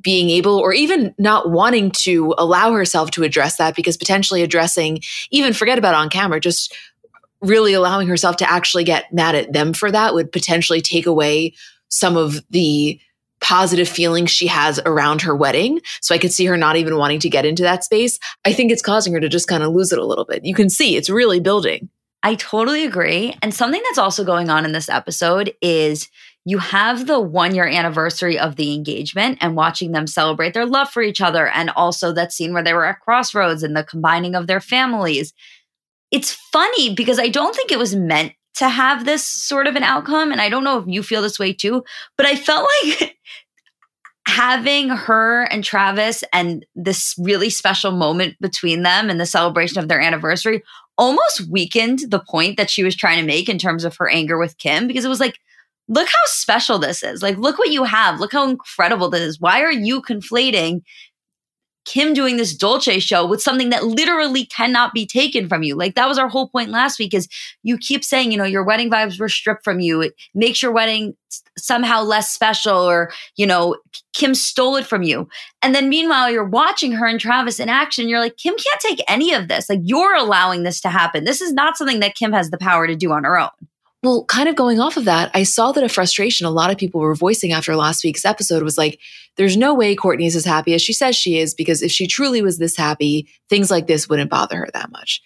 being 0.00 0.30
able 0.30 0.58
or 0.58 0.72
even 0.72 1.14
not 1.18 1.50
wanting 1.50 1.90
to 1.90 2.34
allow 2.38 2.72
herself 2.72 3.10
to 3.12 3.22
address 3.22 3.56
that 3.56 3.76
because 3.76 3.96
potentially 3.96 4.42
addressing, 4.42 5.00
even 5.30 5.52
forget 5.52 5.78
about 5.78 5.94
on 5.94 6.10
camera, 6.10 6.40
just 6.40 6.74
really 7.40 7.72
allowing 7.72 8.08
herself 8.08 8.36
to 8.36 8.50
actually 8.50 8.84
get 8.84 9.12
mad 9.12 9.34
at 9.34 9.52
them 9.52 9.72
for 9.72 9.90
that 9.90 10.14
would 10.14 10.32
potentially 10.32 10.80
take 10.80 11.06
away 11.06 11.54
some 11.88 12.16
of 12.16 12.40
the 12.50 13.00
positive 13.40 13.88
feelings 13.88 14.30
she 14.30 14.46
has 14.46 14.80
around 14.86 15.22
her 15.22 15.34
wedding. 15.34 15.80
So 16.00 16.14
I 16.14 16.18
could 16.18 16.32
see 16.32 16.46
her 16.46 16.56
not 16.56 16.76
even 16.76 16.96
wanting 16.96 17.18
to 17.20 17.28
get 17.28 17.44
into 17.44 17.64
that 17.64 17.84
space. 17.84 18.18
I 18.44 18.52
think 18.52 18.70
it's 18.70 18.82
causing 18.82 19.12
her 19.14 19.20
to 19.20 19.28
just 19.28 19.48
kind 19.48 19.64
of 19.64 19.72
lose 19.72 19.92
it 19.92 19.98
a 19.98 20.06
little 20.06 20.24
bit. 20.24 20.44
You 20.44 20.54
can 20.54 20.70
see 20.70 20.96
it's 20.96 21.10
really 21.10 21.40
building. 21.40 21.90
I 22.22 22.36
totally 22.36 22.84
agree. 22.84 23.36
And 23.42 23.52
something 23.52 23.82
that's 23.84 23.98
also 23.98 24.24
going 24.24 24.48
on 24.48 24.64
in 24.64 24.70
this 24.70 24.88
episode 24.88 25.52
is 25.60 26.08
you 26.44 26.58
have 26.58 27.06
the 27.06 27.20
one 27.20 27.54
year 27.54 27.66
anniversary 27.66 28.38
of 28.38 28.56
the 28.56 28.74
engagement 28.74 29.38
and 29.40 29.56
watching 29.56 29.92
them 29.92 30.06
celebrate 30.06 30.54
their 30.54 30.66
love 30.66 30.90
for 30.90 31.02
each 31.02 31.20
other. 31.20 31.46
And 31.48 31.70
also 31.70 32.12
that 32.12 32.32
scene 32.32 32.52
where 32.52 32.64
they 32.64 32.74
were 32.74 32.84
at 32.84 33.00
Crossroads 33.00 33.62
and 33.62 33.76
the 33.76 33.84
combining 33.84 34.34
of 34.34 34.46
their 34.46 34.60
families. 34.60 35.32
It's 36.10 36.32
funny 36.52 36.94
because 36.94 37.18
I 37.18 37.28
don't 37.28 37.54
think 37.54 37.70
it 37.70 37.78
was 37.78 37.94
meant 37.94 38.32
to 38.54 38.68
have 38.68 39.04
this 39.04 39.26
sort 39.26 39.66
of 39.66 39.76
an 39.76 39.82
outcome. 39.82 40.32
And 40.32 40.40
I 40.40 40.48
don't 40.48 40.64
know 40.64 40.78
if 40.78 40.84
you 40.86 41.02
feel 41.02 41.22
this 41.22 41.38
way 41.38 41.52
too, 41.52 41.84
but 42.16 42.26
I 42.26 42.36
felt 42.36 42.68
like 42.84 43.16
having 44.26 44.88
her 44.88 45.44
and 45.44 45.64
Travis 45.64 46.22
and 46.32 46.66
this 46.74 47.14
really 47.18 47.50
special 47.50 47.92
moment 47.92 48.36
between 48.40 48.82
them 48.82 49.10
and 49.10 49.20
the 49.20 49.26
celebration 49.26 49.78
of 49.78 49.88
their 49.88 50.00
anniversary 50.00 50.62
almost 50.98 51.48
weakened 51.50 52.00
the 52.08 52.20
point 52.20 52.56
that 52.56 52.70
she 52.70 52.84
was 52.84 52.94
trying 52.94 53.18
to 53.18 53.26
make 53.26 53.48
in 53.48 53.58
terms 53.58 53.84
of 53.84 53.96
her 53.96 54.08
anger 54.08 54.38
with 54.38 54.58
Kim 54.58 54.86
because 54.86 55.04
it 55.04 55.08
was 55.08 55.20
like, 55.20 55.38
look 55.88 56.08
how 56.08 56.24
special 56.26 56.78
this 56.78 57.02
is. 57.02 57.22
Like, 57.22 57.36
look 57.38 57.58
what 57.58 57.70
you 57.70 57.84
have. 57.84 58.20
Look 58.20 58.32
how 58.32 58.48
incredible 58.48 59.10
this 59.10 59.22
is. 59.22 59.40
Why 59.40 59.62
are 59.62 59.72
you 59.72 60.02
conflating 60.02 60.82
Kim 61.84 62.14
doing 62.14 62.36
this 62.36 62.54
Dolce 62.54 63.00
show 63.00 63.26
with 63.26 63.42
something 63.42 63.70
that 63.70 63.84
literally 63.84 64.46
cannot 64.46 64.92
be 64.92 65.04
taken 65.04 65.48
from 65.48 65.62
you. 65.62 65.74
Like 65.74 65.94
that 65.96 66.08
was 66.08 66.18
our 66.18 66.28
whole 66.28 66.48
point 66.48 66.70
last 66.70 66.98
week 66.98 67.12
is 67.12 67.28
you 67.62 67.76
keep 67.76 68.04
saying, 68.04 68.30
you 68.30 68.38
know, 68.38 68.44
your 68.44 68.62
wedding 68.62 68.88
vibes 68.88 69.18
were 69.18 69.28
stripped 69.28 69.64
from 69.64 69.80
you. 69.80 70.00
It 70.00 70.14
makes 70.34 70.62
your 70.62 70.70
wedding 70.70 71.16
somehow 71.58 72.02
less 72.02 72.32
special 72.32 72.78
or, 72.78 73.10
you 73.36 73.46
know, 73.46 73.76
Kim 74.12 74.34
stole 74.34 74.76
it 74.76 74.86
from 74.86 75.02
you. 75.02 75.28
And 75.60 75.74
then 75.74 75.88
meanwhile, 75.88 76.30
you're 76.30 76.44
watching 76.44 76.92
her 76.92 77.06
and 77.06 77.18
Travis 77.18 77.58
in 77.58 77.68
action. 77.68 78.08
You're 78.08 78.20
like, 78.20 78.36
Kim 78.36 78.54
can't 78.54 78.80
take 78.80 79.02
any 79.08 79.32
of 79.34 79.48
this. 79.48 79.68
Like 79.68 79.80
you're 79.82 80.14
allowing 80.14 80.62
this 80.62 80.80
to 80.82 80.88
happen. 80.88 81.24
This 81.24 81.40
is 81.40 81.52
not 81.52 81.76
something 81.76 82.00
that 82.00 82.14
Kim 82.14 82.32
has 82.32 82.50
the 82.50 82.58
power 82.58 82.86
to 82.86 82.94
do 82.94 83.12
on 83.12 83.24
her 83.24 83.38
own. 83.38 83.50
Well, 84.02 84.24
kind 84.24 84.48
of 84.48 84.56
going 84.56 84.80
off 84.80 84.96
of 84.96 85.04
that, 85.04 85.30
I 85.32 85.44
saw 85.44 85.70
that 85.72 85.84
a 85.84 85.88
frustration 85.88 86.44
a 86.44 86.50
lot 86.50 86.70
of 86.70 86.76
people 86.76 87.00
were 87.00 87.14
voicing 87.14 87.52
after 87.52 87.76
last 87.76 88.02
week's 88.02 88.24
episode 88.24 88.64
was 88.64 88.76
like, 88.76 88.98
there's 89.36 89.56
no 89.56 89.74
way 89.74 89.94
Kourtney 89.94 90.26
is 90.26 90.34
as 90.34 90.44
happy 90.44 90.74
as 90.74 90.82
she 90.82 90.92
says 90.92 91.14
she 91.14 91.38
is, 91.38 91.54
because 91.54 91.82
if 91.82 91.92
she 91.92 92.08
truly 92.08 92.42
was 92.42 92.58
this 92.58 92.76
happy, 92.76 93.28
things 93.48 93.70
like 93.70 93.86
this 93.86 94.08
wouldn't 94.08 94.30
bother 94.30 94.56
her 94.56 94.68
that 94.74 94.90
much. 94.90 95.22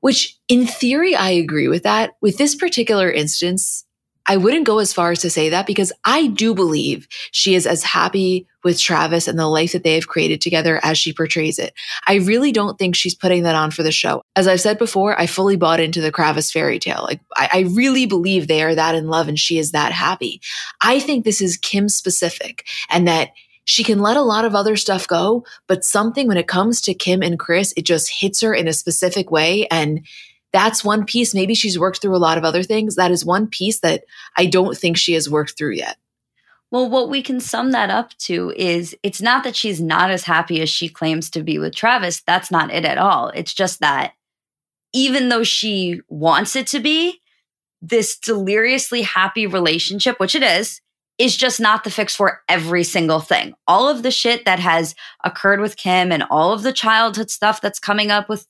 Which, 0.00 0.36
in 0.48 0.66
theory, 0.66 1.14
I 1.16 1.30
agree 1.30 1.68
with 1.68 1.84
that. 1.84 2.12
With 2.20 2.36
this 2.36 2.54
particular 2.54 3.10
instance, 3.10 3.84
I 4.26 4.36
wouldn't 4.36 4.66
go 4.66 4.78
as 4.78 4.92
far 4.92 5.10
as 5.12 5.20
to 5.20 5.30
say 5.30 5.48
that 5.48 5.66
because 5.66 5.92
I 6.04 6.26
do 6.26 6.54
believe 6.54 7.08
she 7.30 7.54
is 7.54 7.66
as 7.66 7.82
happy 7.82 8.46
with 8.64 8.80
Travis 8.80 9.28
and 9.28 9.38
the 9.38 9.46
life 9.46 9.72
that 9.72 9.84
they 9.84 9.94
have 9.94 10.08
created 10.08 10.40
together 10.40 10.80
as 10.82 10.98
she 10.98 11.12
portrays 11.12 11.58
it. 11.58 11.74
I 12.06 12.16
really 12.16 12.52
don't 12.52 12.78
think 12.78 12.94
she's 12.94 13.14
putting 13.14 13.42
that 13.42 13.54
on 13.54 13.70
for 13.70 13.82
the 13.82 13.92
show. 13.92 14.22
As 14.36 14.46
I've 14.46 14.60
said 14.60 14.78
before, 14.78 15.18
I 15.18 15.26
fully 15.26 15.56
bought 15.56 15.80
into 15.80 16.00
the 16.00 16.12
Kravis 16.12 16.52
fairy 16.52 16.78
tale. 16.78 17.02
Like, 17.02 17.20
I, 17.36 17.48
I 17.52 17.60
really 17.74 18.06
believe 18.06 18.46
they 18.46 18.62
are 18.62 18.74
that 18.74 18.94
in 18.94 19.08
love 19.08 19.28
and 19.28 19.38
she 19.38 19.58
is 19.58 19.72
that 19.72 19.92
happy. 19.92 20.40
I 20.82 21.00
think 21.00 21.24
this 21.24 21.40
is 21.40 21.56
Kim 21.56 21.88
specific 21.88 22.66
and 22.90 23.06
that 23.08 23.30
she 23.64 23.84
can 23.84 24.00
let 24.00 24.16
a 24.16 24.22
lot 24.22 24.44
of 24.44 24.54
other 24.54 24.76
stuff 24.76 25.06
go, 25.06 25.44
but 25.68 25.84
something 25.84 26.26
when 26.26 26.36
it 26.36 26.48
comes 26.48 26.80
to 26.82 26.94
Kim 26.94 27.22
and 27.22 27.38
Kris, 27.38 27.72
it 27.76 27.86
just 27.86 28.10
hits 28.20 28.40
her 28.40 28.52
in 28.52 28.66
a 28.66 28.72
specific 28.72 29.30
way. 29.30 29.66
And 29.70 30.04
that's 30.52 30.84
one 30.84 31.04
piece. 31.04 31.34
Maybe 31.34 31.54
she's 31.54 31.78
worked 31.78 32.02
through 32.02 32.16
a 32.16 32.18
lot 32.18 32.38
of 32.38 32.44
other 32.44 32.62
things. 32.62 32.96
That 32.96 33.10
is 33.10 33.24
one 33.24 33.46
piece 33.46 33.80
that 33.80 34.04
I 34.36 34.46
don't 34.46 34.76
think 34.76 34.96
she 34.96 35.14
has 35.14 35.30
worked 35.30 35.56
through 35.56 35.72
yet. 35.72 35.96
Well, 36.72 36.88
what 36.88 37.10
we 37.10 37.22
can 37.22 37.38
sum 37.38 37.72
that 37.72 37.90
up 37.90 38.16
to 38.20 38.50
is 38.56 38.96
it's 39.02 39.20
not 39.20 39.44
that 39.44 39.54
she's 39.54 39.78
not 39.78 40.10
as 40.10 40.24
happy 40.24 40.62
as 40.62 40.70
she 40.70 40.88
claims 40.88 41.28
to 41.30 41.42
be 41.42 41.58
with 41.58 41.74
Travis. 41.74 42.22
That's 42.26 42.50
not 42.50 42.72
it 42.72 42.86
at 42.86 42.96
all. 42.96 43.28
It's 43.28 43.52
just 43.52 43.80
that 43.80 44.14
even 44.94 45.28
though 45.28 45.44
she 45.44 46.00
wants 46.08 46.56
it 46.56 46.66
to 46.68 46.80
be, 46.80 47.20
this 47.82 48.16
deliriously 48.16 49.02
happy 49.02 49.46
relationship, 49.46 50.18
which 50.18 50.34
it 50.34 50.42
is, 50.42 50.80
is 51.18 51.36
just 51.36 51.60
not 51.60 51.84
the 51.84 51.90
fix 51.90 52.16
for 52.16 52.40
every 52.48 52.84
single 52.84 53.20
thing. 53.20 53.52
All 53.68 53.86
of 53.86 54.02
the 54.02 54.10
shit 54.10 54.46
that 54.46 54.58
has 54.58 54.94
occurred 55.24 55.60
with 55.60 55.76
Kim 55.76 56.10
and 56.10 56.24
all 56.30 56.54
of 56.54 56.62
the 56.62 56.72
childhood 56.72 57.30
stuff 57.30 57.60
that's 57.60 57.78
coming 57.78 58.10
up 58.10 58.30
with 58.30 58.46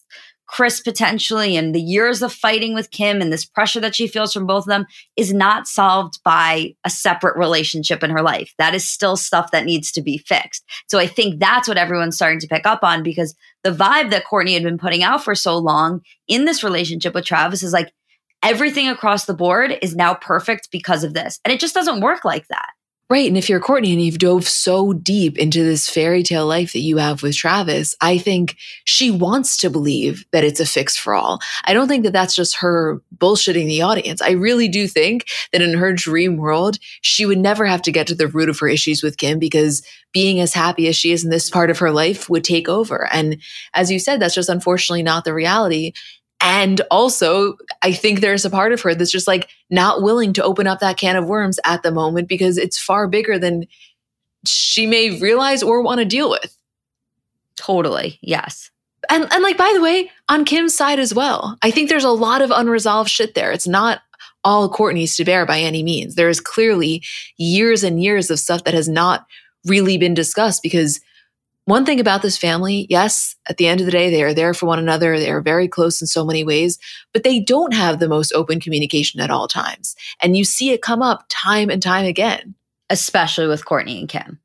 Kris 0.53 0.81
potentially 0.81 1.57
and 1.57 1.75
the 1.75 1.81
years 1.81 2.21
of 2.21 2.31
fighting 2.31 2.75
with 2.75 2.91
Kim 2.91 3.23
and 3.23 3.33
this 3.33 3.45
pressure 3.45 3.81
that 3.81 3.95
she 3.95 4.07
feels 4.07 4.35
from 4.35 4.47
both 4.47 4.65
of 4.65 4.69
them 4.69 4.85
is 5.17 5.33
not 5.33 5.67
solved 5.67 6.21
by 6.25 6.75
a 6.85 6.91
separate 6.91 7.39
relationship 7.39 8.03
in 8.03 8.11
her 8.11 8.21
life. 8.21 8.53
That 8.59 8.75
is 8.75 8.87
still 8.87 9.17
stuff 9.17 9.51
that 9.53 9.65
needs 9.65 9.91
to 9.93 10.03
be 10.03 10.19
fixed. 10.19 10.63
So 10.89 10.99
I 10.99 11.07
think 11.07 11.41
that's 11.41 11.69
what 11.69 11.79
everyone's 11.79 12.17
starting 12.17 12.39
to 12.41 12.47
pick 12.47 12.67
up 12.67 12.85
on 12.85 13.03
because 13.03 13.35
the 13.65 13.71
vibe 13.71 14.11
that 14.11 14.27
Kourtney 14.31 14.53
had 14.53 14.63
been 14.63 14.79
putting 14.79 15.03
out 15.03 15.25
for 15.25 15.35
so 15.35 15.57
long 15.57 16.03
in 16.29 16.45
this 16.45 16.63
relationship 16.63 17.15
with 17.15 17.25
Travis 17.25 17.63
is 17.63 17.73
like 17.73 17.91
everything 18.43 18.89
across 18.89 19.25
the 19.25 19.35
board 19.35 19.79
is 19.81 19.97
now 19.97 20.13
perfect 20.13 20.69
because 20.71 21.03
of 21.03 21.15
this. 21.15 21.41
And 21.47 21.53
it 21.53 21.61
just 21.61 21.75
doesn't 21.75 22.03
work 22.03 22.27
like 22.27 22.47
that. 22.49 22.69
Right. 23.13 23.29
And 23.29 23.37
if 23.37 23.51
you're 23.51 23.61
Kourtney 23.61 23.93
and 23.93 24.01
you've 24.01 24.17
dove 24.17 24.49
so 24.49 24.95
deep 24.95 25.37
into 25.37 25.63
this 25.63 25.87
fairy 25.87 26.23
tale 26.23 26.47
life 26.47 26.73
that 26.73 26.79
you 26.79 26.97
have 26.97 27.23
with 27.23 27.37
Travis, 27.37 27.95
I 28.01 28.17
think 28.17 28.57
she 28.87 29.11
wants 29.11 29.59
to 29.59 29.69
believe 29.69 30.25
that 30.33 30.45
it's 30.45 30.61
a 30.61 30.65
fix 30.65 30.97
for 30.97 31.15
all. 31.15 31.39
I 31.65 31.75
don't 31.75 31.89
think 31.89 32.05
that 32.05 32.15
that's 32.15 32.35
just 32.35 32.57
her 32.61 33.03
bullshitting 33.15 33.67
the 33.67 33.83
audience. 33.83 34.23
I 34.23 34.31
really 34.31 34.67
do 34.67 34.89
think 34.89 35.27
that 35.53 35.61
in 35.61 35.75
her 35.75 35.93
dream 35.93 36.39
world, 36.39 36.79
she 37.03 37.27
would 37.27 37.37
never 37.37 37.67
have 37.67 37.83
to 37.83 37.93
get 37.93 38.07
to 38.07 38.15
the 38.15 38.29
root 38.29 38.49
of 38.49 38.59
her 38.61 38.69
issues 38.69 39.03
with 39.03 39.19
Kim 39.19 39.39
because 39.39 39.87
being 40.15 40.41
as 40.41 40.55
happy 40.55 40.89
as 40.89 40.97
she 40.97 41.13
is 41.13 41.23
in 41.23 41.29
this 41.29 41.51
part 41.51 41.69
of 41.69 41.81
her 41.81 41.91
life 41.91 42.31
would 42.31 42.45
take 42.45 42.67
over. 42.67 43.13
And 43.13 43.43
as 43.75 43.91
you 43.91 43.99
said, 43.99 44.21
that's 44.21 44.35
just 44.35 44.49
unfortunately 44.49 45.03
not 45.03 45.27
the 45.27 45.35
reality. 45.35 45.93
And 46.43 46.81
also, 46.91 47.57
I 47.83 47.93
think 47.93 48.21
there's 48.21 48.45
a 48.45 48.51
part 48.51 48.73
of 48.73 48.81
her 48.81 48.97
that's 48.97 49.13
just 49.13 49.29
like 49.29 49.49
not 49.73 50.03
willing 50.03 50.33
to 50.35 50.45
open 50.45 50.67
up 50.67 50.81
that 50.81 50.99
can 50.99 51.17
of 51.17 51.27
worms 51.27 51.59
at 51.65 51.83
the 51.83 51.91
moment 51.91 52.29
because 52.29 52.59
it's 52.59 52.79
far 52.79 53.09
bigger 53.09 53.39
than 53.39 53.65
she 54.47 54.87
may 54.87 55.19
realize 55.19 55.63
or 55.63 55.83
want 55.83 55.99
to 55.99 56.05
deal 56.05 56.31
with. 56.31 56.57
Totally. 57.57 58.19
Yes. 58.23 58.71
And 59.11 59.27
and 59.33 59.43
like 59.43 59.57
by 59.57 59.73
the 59.75 59.81
way, 59.81 60.11
on 60.29 60.45
Kim's 60.45 60.77
side 60.77 60.99
as 60.99 61.15
well. 61.15 61.59
I 61.63 61.71
think 61.71 61.89
there's 61.89 62.05
a 62.05 62.11
lot 62.11 62.43
of 62.43 62.51
unresolved 62.51 63.11
shit 63.11 63.35
there. 63.35 63.51
It's 63.51 63.67
not 63.67 64.01
all 64.45 64.73
Kourtney's 64.73 65.17
to 65.17 65.25
bear 65.25 65.47
by 65.47 65.61
any 65.61 65.83
means. 65.83 66.15
There 66.15 66.29
is 66.29 66.41
clearly 66.41 67.03
years 67.37 67.83
and 67.83 68.03
years 68.03 68.31
of 68.31 68.39
stuff 68.39 68.65
that 68.65 68.75
has 68.75 68.89
not 68.89 69.27
really 69.65 69.97
been 69.97 70.15
discussed 70.15 70.63
because 70.63 71.01
one 71.65 71.85
thing 71.85 72.01
about 72.01 72.23
this 72.23 72.37
family, 72.37 72.87
yes, 72.91 73.37
at 73.49 73.57
the 73.57 73.69
end 73.69 73.81
of 73.81 73.87
the 73.87 73.93
day, 73.93 74.11
they 74.11 74.25
are 74.25 74.35
there 74.35 74.53
for 74.53 74.67
one 74.67 74.81
another. 74.81 75.19
They 75.19 75.31
are 75.31 75.41
very 75.41 75.69
close 75.69 76.01
in 76.01 76.09
so 76.09 76.25
many 76.25 76.43
ways, 76.43 76.79
but 77.13 77.23
they 77.23 77.39
don't 77.39 77.73
have 77.73 78.01
the 78.01 78.09
most 78.09 78.33
open 78.33 78.59
communication 78.59 79.21
at 79.21 79.31
all 79.31 79.47
times. 79.47 79.95
And 80.21 80.37
you 80.37 80.45
see 80.45 80.71
it 80.71 80.83
come 80.83 81.03
up 81.03 81.25
time 81.29 81.71
and 81.71 81.81
time 81.81 82.05
again. 82.05 82.57
Especially 82.91 83.47
with 83.47 83.65
Kourtney 83.65 84.01
and 84.01 84.09
Kim. 84.09 84.41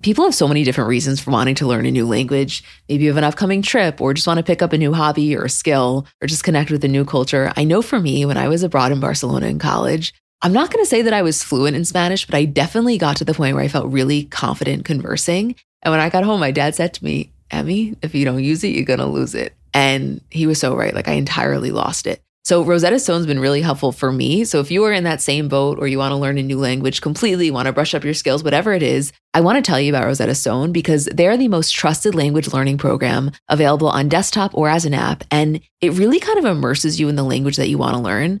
People 0.00 0.24
have 0.24 0.34
so 0.34 0.46
many 0.46 0.62
different 0.62 0.88
reasons 0.88 1.20
for 1.20 1.32
wanting 1.32 1.56
to 1.56 1.66
learn 1.66 1.84
a 1.84 1.90
new 1.90 2.06
language. 2.06 2.62
Maybe 2.88 3.02
you 3.02 3.10
have 3.10 3.18
an 3.18 3.24
upcoming 3.24 3.60
trip 3.60 4.00
or 4.00 4.14
just 4.14 4.28
want 4.28 4.38
to 4.38 4.44
pick 4.44 4.62
up 4.62 4.72
a 4.72 4.78
new 4.78 4.94
hobby 4.94 5.36
or 5.36 5.44
a 5.44 5.50
skill 5.50 6.06
or 6.22 6.28
just 6.28 6.44
connect 6.44 6.70
with 6.70 6.84
a 6.84 6.88
new 6.88 7.04
culture. 7.04 7.52
I 7.56 7.64
know 7.64 7.82
for 7.82 7.98
me, 7.98 8.24
when 8.24 8.38
I 8.38 8.46
was 8.46 8.62
abroad 8.62 8.92
in 8.92 9.00
Barcelona 9.00 9.48
in 9.48 9.58
college, 9.58 10.14
I'm 10.40 10.52
not 10.52 10.70
going 10.70 10.84
to 10.84 10.88
say 10.88 11.02
that 11.02 11.12
I 11.12 11.22
was 11.22 11.42
fluent 11.42 11.74
in 11.74 11.84
Spanish, 11.84 12.24
but 12.24 12.36
I 12.36 12.44
definitely 12.44 12.96
got 12.96 13.16
to 13.16 13.24
the 13.24 13.34
point 13.34 13.56
where 13.56 13.64
I 13.64 13.68
felt 13.68 13.90
really 13.90 14.24
confident 14.24 14.84
conversing. 14.84 15.56
And 15.82 15.90
when 15.90 16.00
I 16.00 16.10
got 16.10 16.24
home, 16.24 16.38
my 16.38 16.52
dad 16.52 16.76
said 16.76 16.94
to 16.94 17.04
me, 17.04 17.32
Emmy, 17.50 17.96
if 18.02 18.14
you 18.14 18.24
don't 18.24 18.44
use 18.44 18.62
it, 18.62 18.68
you're 18.68 18.84
going 18.84 19.00
to 19.00 19.06
lose 19.06 19.34
it. 19.34 19.54
And 19.74 20.20
he 20.30 20.46
was 20.46 20.60
so 20.60 20.76
right. 20.76 20.94
Like 20.94 21.08
I 21.08 21.14
entirely 21.14 21.72
lost 21.72 22.06
it. 22.06 22.22
So 22.44 22.62
Rosetta 22.62 22.98
Stone's 22.98 23.26
been 23.26 23.40
really 23.40 23.60
helpful 23.60 23.92
for 23.92 24.10
me. 24.10 24.44
So 24.44 24.60
if 24.60 24.70
you 24.70 24.82
are 24.84 24.92
in 24.92 25.04
that 25.04 25.20
same 25.20 25.48
boat 25.48 25.78
or 25.78 25.86
you 25.86 25.98
want 25.98 26.12
to 26.12 26.16
learn 26.16 26.38
a 26.38 26.42
new 26.42 26.58
language 26.58 27.02
completely, 27.02 27.50
want 27.50 27.66
to 27.66 27.72
brush 27.72 27.94
up 27.94 28.04
your 28.04 28.14
skills, 28.14 28.42
whatever 28.42 28.72
it 28.72 28.82
is, 28.82 29.12
I 29.34 29.42
want 29.42 29.62
to 29.62 29.68
tell 29.68 29.78
you 29.78 29.92
about 29.92 30.06
Rosetta 30.06 30.34
Stone 30.34 30.72
because 30.72 31.06
they're 31.12 31.36
the 31.36 31.48
most 31.48 31.72
trusted 31.72 32.14
language 32.14 32.50
learning 32.52 32.78
program 32.78 33.32
available 33.48 33.90
on 33.90 34.08
desktop 34.08 34.54
or 34.54 34.70
as 34.70 34.86
an 34.86 34.94
app. 34.94 35.24
And 35.30 35.60
it 35.82 35.92
really 35.92 36.20
kind 36.20 36.38
of 36.38 36.46
immerses 36.46 36.98
you 36.98 37.10
in 37.10 37.16
the 37.16 37.22
language 37.22 37.56
that 37.56 37.68
you 37.68 37.76
want 37.76 37.96
to 37.96 38.02
learn. 38.02 38.40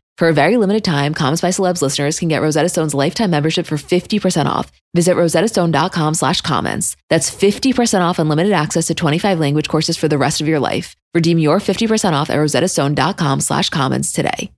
For 0.21 0.29
a 0.29 0.33
very 0.33 0.57
limited 0.57 0.83
time, 0.83 1.15
Comments 1.15 1.41
by 1.41 1.49
Celebs 1.49 1.81
listeners 1.81 2.19
can 2.19 2.27
get 2.27 2.43
Rosetta 2.43 2.69
Stone's 2.69 2.93
lifetime 2.93 3.31
membership 3.31 3.65
for 3.65 3.75
50% 3.75 4.45
off. 4.45 4.71
Visit 4.93 5.15
rosettastone.com 5.15 6.13
slash 6.13 6.41
comments. 6.41 6.95
That's 7.09 7.31
50% 7.31 8.01
off 8.01 8.19
unlimited 8.19 8.53
access 8.53 8.85
to 8.85 8.93
25 8.93 9.39
language 9.39 9.67
courses 9.67 9.97
for 9.97 10.07
the 10.07 10.19
rest 10.19 10.39
of 10.39 10.47
your 10.47 10.59
life. 10.59 10.95
Redeem 11.15 11.39
your 11.39 11.57
50% 11.57 12.13
off 12.13 12.29
at 12.29 12.37
rosettastone.com 12.37 13.41
slash 13.41 13.69
comments 13.69 14.11
today. 14.11 14.51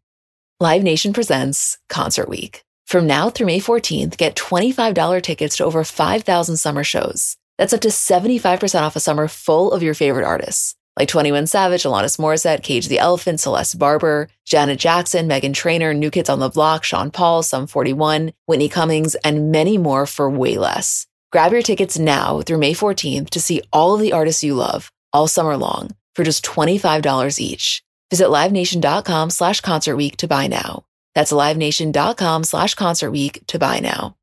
Live 0.60 0.84
Nation 0.84 1.14
presents 1.14 1.78
Concert 1.88 2.28
Week. 2.28 2.66
From 2.86 3.08
now 3.08 3.30
through 3.30 3.48
May 3.48 3.62
14th, 3.62 4.18
get 4.18 4.36
$25 4.36 5.24
tickets 5.24 5.56
to 5.56 5.64
over 5.64 5.86
5,000 5.86 6.58
summer 6.58 6.84
shows. 6.84 7.38
That's 7.58 7.72
up 7.72 7.80
to 7.82 7.88
75% 7.88 8.82
off 8.82 8.98
a 8.98 9.00
summer 9.00 9.30
full 9.30 9.72
of 9.72 9.82
your 9.82 9.94
favorite 9.94 10.26
artists, 10.26 10.76
like 10.98 11.08
21 11.08 11.48
Savage, 11.48 11.84
Alanis 11.84 12.20
Morissette, 12.20 12.64
Cage 12.64 12.88
the 12.88 13.00
Elephant, 13.00 13.40
Celeste 13.40 13.80
Barber, 13.80 14.30
Janet 14.46 14.80
Jackson, 14.80 15.28
Meghan 15.28 15.54
Trainor, 15.54 15.94
New 15.94 16.12
Kids 16.12 16.30
on 16.30 16.40
the 16.40 16.50
Block, 16.50 16.84
Sean 16.84 17.12
Paul, 17.12 17.44
Sum 17.44 17.68
41, 17.68 18.34
Whitney 18.46 18.70
Cummings, 18.70 19.16
and 19.16 19.52
many 19.52 19.78
more 19.78 20.06
for 20.06 20.30
way 20.30 20.58
less. 20.58 21.08
Grab 21.32 21.52
your 21.52 21.64
tickets 21.64 21.98
now 21.98 22.42
through 22.42 22.60
May 22.60 22.74
14th 22.74 23.32
to 23.32 23.40
see 23.40 23.62
all 23.72 23.96
of 23.96 24.02
the 24.02 24.14
artists 24.14 24.44
you 24.44 24.54
love 24.54 24.92
all 25.14 25.28
summer 25.28 25.58
long 25.58 25.96
for 26.16 26.24
just 26.24 26.44
$25 26.46 27.40
each. 27.40 27.84
Visit 28.12 28.28
LiveNation.com 28.28 29.30
slash 29.30 29.62
Concert 29.62 29.96
Week 29.96 30.18
to 30.18 30.28
buy 30.28 30.48
now. 30.48 30.86
That's 31.16 31.32
LiveNation.com 31.32 32.44
slash 32.44 32.76
Concert 32.76 33.12
Week 33.12 33.42
to 33.48 33.60
buy 33.60 33.80
now. 33.80 34.16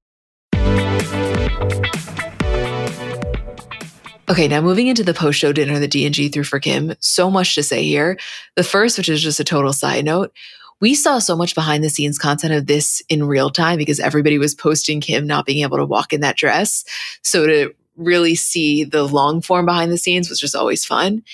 Okay, 4.31 4.47
now 4.47 4.61
moving 4.61 4.87
into 4.87 5.03
the 5.03 5.13
post-show 5.13 5.53
dinner 5.53 5.81
that 5.81 5.91
D&G 5.91 6.29
threw 6.29 6.45
for 6.45 6.61
Kim, 6.61 6.95
so 7.01 7.29
much 7.33 7.57
to 7.57 7.65
say 7.65 7.83
here. 7.83 8.17
The 8.55 8.63
first, 8.63 8.97
which 8.97 9.09
is 9.09 9.21
just 9.21 9.41
a 9.41 9.45
total 9.45 9.73
side 9.73 10.05
note, 10.05 10.33
we 10.81 10.95
saw 10.95 11.19
so 11.19 11.35
much 11.35 11.57
behind 11.57 11.83
the 11.83 11.91
scenes 11.91 12.17
content 12.17 12.55
of 12.55 12.67
this 12.67 13.03
in 13.09 13.25
real 13.25 13.51
time 13.51 13.77
because 13.77 13.99
everybody 13.99 14.39
was 14.39 14.55
posting 14.55 15.01
Kim 15.01 15.27
not 15.27 15.47
being 15.47 15.65
able 15.65 15.79
to 15.79 15.85
walk 15.85 16.13
in 16.13 16.21
that 16.21 16.37
dress. 16.37 16.85
So 17.23 17.45
to 17.45 17.75
really 17.97 18.37
see 18.37 18.85
the 18.85 19.03
long 19.03 19.43
form 19.43 19.67
behind 19.67 19.91
the 19.91 19.99
scenes 19.99 20.31
was 20.31 20.39
just 20.39 20.55
always 20.55 20.85
fun. 20.85 21.25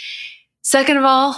Second 0.62 0.97
of 0.97 1.05
all, 1.05 1.36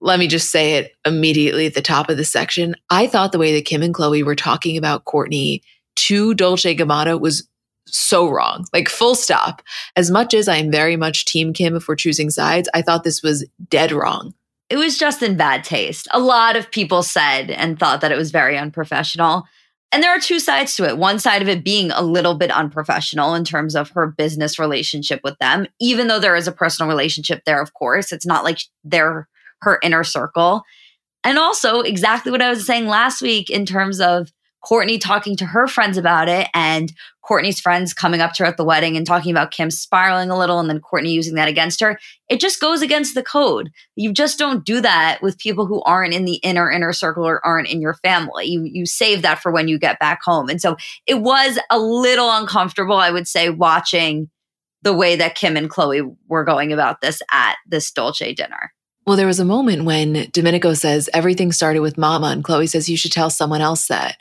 let 0.00 0.20
me 0.20 0.28
just 0.28 0.52
say 0.52 0.76
it 0.76 0.92
immediately 1.04 1.66
at 1.66 1.74
the 1.74 1.82
top 1.82 2.08
of 2.08 2.16
the 2.16 2.24
section. 2.24 2.76
I 2.88 3.08
thought 3.08 3.32
the 3.32 3.38
way 3.38 3.52
that 3.56 3.64
Kim 3.64 3.82
and 3.82 3.92
Khloé 3.92 4.22
were 4.22 4.36
talking 4.36 4.76
about 4.76 5.06
Kourtney 5.06 5.62
to 5.96 6.34
Dolce 6.34 6.76
Gabbana 6.76 7.20
was 7.20 7.47
so 7.92 8.28
wrong. 8.28 8.64
Like 8.72 8.88
full 8.88 9.14
stop. 9.14 9.62
As 9.96 10.10
much 10.10 10.34
as 10.34 10.48
I'm 10.48 10.70
very 10.70 10.96
much 10.96 11.24
team 11.24 11.52
Kim 11.52 11.76
if 11.76 11.88
we're 11.88 11.96
choosing 11.96 12.30
sides, 12.30 12.68
I 12.74 12.82
thought 12.82 13.04
this 13.04 13.22
was 13.22 13.46
dead 13.68 13.92
wrong. 13.92 14.34
It 14.70 14.76
was 14.76 14.98
just 14.98 15.22
in 15.22 15.36
bad 15.36 15.64
taste. 15.64 16.08
A 16.10 16.20
lot 16.20 16.56
of 16.56 16.70
people 16.70 17.02
said 17.02 17.50
and 17.50 17.78
thought 17.78 18.00
that 18.02 18.12
it 18.12 18.18
was 18.18 18.30
very 18.30 18.58
unprofessional. 18.58 19.44
And 19.90 20.02
there 20.02 20.14
are 20.14 20.20
two 20.20 20.38
sides 20.38 20.76
to 20.76 20.86
it. 20.86 20.98
One 20.98 21.18
side 21.18 21.40
of 21.40 21.48
it 21.48 21.64
being 21.64 21.90
a 21.92 22.02
little 22.02 22.34
bit 22.34 22.50
unprofessional 22.50 23.34
in 23.34 23.44
terms 23.44 23.74
of 23.74 23.88
her 23.90 24.06
business 24.06 24.58
relationship 24.58 25.20
with 25.24 25.38
them, 25.38 25.66
even 25.80 26.08
though 26.08 26.20
there 26.20 26.36
is 26.36 26.46
a 26.46 26.52
personal 26.52 26.90
relationship 26.90 27.42
there, 27.46 27.62
of 27.62 27.72
course. 27.72 28.12
It's 28.12 28.26
not 28.26 28.44
like 28.44 28.58
they're 28.84 29.26
her 29.62 29.78
inner 29.82 30.04
circle. 30.04 30.62
And 31.24 31.38
also, 31.38 31.80
exactly 31.80 32.30
what 32.30 32.42
I 32.42 32.50
was 32.50 32.66
saying 32.66 32.86
last 32.86 33.22
week 33.22 33.50
in 33.50 33.66
terms 33.66 34.00
of 34.00 34.30
Kourtney 34.68 35.00
talking 35.00 35.36
to 35.36 35.46
her 35.46 35.66
friends 35.66 35.96
about 35.96 36.28
it 36.28 36.48
and 36.52 36.92
Kourtney's 37.24 37.60
friends 37.60 37.94
coming 37.94 38.20
up 38.20 38.32
to 38.34 38.42
her 38.42 38.48
at 38.48 38.56
the 38.56 38.64
wedding 38.64 38.96
and 38.96 39.06
talking 39.06 39.30
about 39.30 39.50
Kim 39.50 39.70
spiraling 39.70 40.30
a 40.30 40.38
little 40.38 40.60
and 40.60 40.68
then 40.68 40.80
Kourtney 40.80 41.10
using 41.10 41.34
that 41.34 41.48
against 41.48 41.80
her. 41.80 41.98
It 42.28 42.40
just 42.40 42.60
goes 42.60 42.82
against 42.82 43.14
the 43.14 43.22
code. 43.22 43.70
You 43.96 44.12
just 44.12 44.38
don't 44.38 44.64
do 44.64 44.80
that 44.80 45.20
with 45.22 45.38
people 45.38 45.66
who 45.66 45.82
aren't 45.82 46.14
in 46.14 46.24
the 46.24 46.36
inner 46.36 46.70
inner 46.70 46.92
circle 46.92 47.26
or 47.26 47.44
aren't 47.46 47.68
in 47.68 47.80
your 47.80 47.94
family. 47.94 48.46
You 48.46 48.64
you 48.64 48.86
save 48.86 49.22
that 49.22 49.40
for 49.40 49.52
when 49.52 49.68
you 49.68 49.78
get 49.78 49.98
back 49.98 50.22
home. 50.22 50.48
And 50.48 50.60
so 50.60 50.76
it 51.06 51.20
was 51.20 51.58
a 51.70 51.78
little 51.78 52.30
uncomfortable, 52.30 52.96
I 52.96 53.10
would 53.10 53.28
say, 53.28 53.50
watching 53.50 54.30
the 54.82 54.94
way 54.94 55.16
that 55.16 55.34
Kim 55.34 55.56
and 55.56 55.70
Khloé 55.70 56.14
were 56.28 56.44
going 56.44 56.72
about 56.72 57.00
this 57.00 57.20
at 57.32 57.56
this 57.66 57.90
Dolce 57.90 58.32
dinner. 58.34 58.72
Well, 59.08 59.16
there 59.16 59.26
was 59.26 59.40
a 59.40 59.44
moment 59.46 59.84
when 59.84 60.28
Domenico 60.32 60.74
says 60.74 61.08
everything 61.14 61.50
started 61.50 61.80
with 61.80 61.96
mama, 61.96 62.26
and 62.26 62.44
Khloé 62.44 62.68
says, 62.68 62.90
You 62.90 62.98
should 62.98 63.10
tell 63.10 63.30
someone 63.30 63.62
else 63.62 63.86
that. 63.86 64.18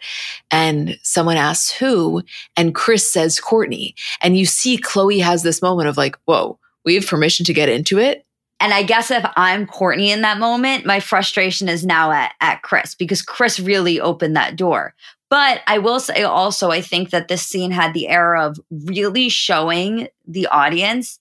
And 0.49 0.97
someone 1.03 1.35
asks 1.35 1.69
who, 1.71 2.23
and 2.55 2.73
Kris 2.73 3.11
says 3.11 3.37
Kourtney. 3.37 3.95
And 4.21 4.37
you 4.37 4.45
see 4.45 4.77
Khloé 4.77 5.21
has 5.21 5.43
this 5.43 5.61
moment 5.61 5.89
of 5.89 5.97
like, 5.97 6.17
Whoa, 6.23 6.57
we 6.85 6.95
have 6.95 7.05
permission 7.05 7.45
to 7.47 7.53
get 7.53 7.67
into 7.67 7.99
it. 7.99 8.25
And 8.61 8.73
I 8.73 8.83
guess 8.83 9.11
if 9.11 9.25
I'm 9.35 9.67
Kourtney 9.67 10.07
in 10.07 10.21
that 10.21 10.39
moment, 10.39 10.85
my 10.85 11.01
frustration 11.01 11.67
is 11.67 11.85
now 11.85 12.13
at, 12.13 12.31
at 12.39 12.61
Kris 12.61 12.95
because 12.95 13.21
Kris 13.21 13.59
really 13.59 13.99
opened 13.99 14.37
that 14.37 14.55
door. 14.55 14.95
But 15.29 15.63
I 15.67 15.79
will 15.79 15.99
say 15.99 16.23
also, 16.23 16.71
I 16.71 16.79
think 16.79 17.09
that 17.09 17.27
this 17.27 17.45
scene 17.45 17.71
had 17.71 17.93
the 17.93 18.07
air 18.07 18.37
of 18.37 18.57
really 18.71 19.27
showing 19.27 20.07
the 20.25 20.47
audience 20.47 21.19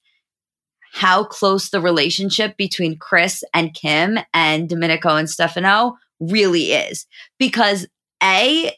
how 0.96 1.22
close 1.22 1.68
the 1.68 1.80
relationship 1.80 2.56
between 2.56 2.96
Kris 2.96 3.44
and 3.52 3.74
Kim 3.74 4.18
and 4.32 4.66
Domenico 4.66 5.16
and 5.16 5.28
Stefano 5.28 5.94
really 6.20 6.72
is. 6.72 7.06
Because 7.38 7.86
A, 8.22 8.72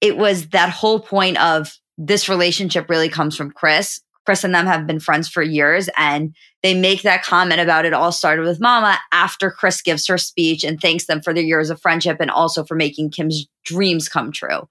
it 0.00 0.16
was 0.16 0.48
that 0.48 0.70
whole 0.70 0.98
point 0.98 1.40
of 1.40 1.78
this 1.96 2.28
relationship 2.28 2.90
really 2.90 3.08
comes 3.08 3.36
from 3.36 3.52
Kris. 3.52 4.00
Kris 4.26 4.42
and 4.42 4.52
them 4.52 4.66
have 4.66 4.84
been 4.84 4.98
friends 4.98 5.28
for 5.28 5.44
years, 5.44 5.88
and 5.96 6.34
they 6.64 6.74
make 6.74 7.02
that 7.02 7.22
comment 7.22 7.60
about 7.60 7.84
it 7.84 7.92
all 7.92 8.10
started 8.10 8.44
with 8.44 8.60
Mama 8.60 8.98
after 9.12 9.48
Kris 9.48 9.80
gives 9.80 10.08
her 10.08 10.18
speech 10.18 10.64
and 10.64 10.80
thanks 10.80 11.06
them 11.06 11.22
for 11.22 11.32
their 11.32 11.44
years 11.44 11.70
of 11.70 11.80
friendship 11.80 12.16
and 12.18 12.32
also 12.32 12.64
for 12.64 12.74
making 12.74 13.12
Kim's 13.12 13.46
dreams 13.64 14.08
come 14.08 14.32
true 14.32 14.68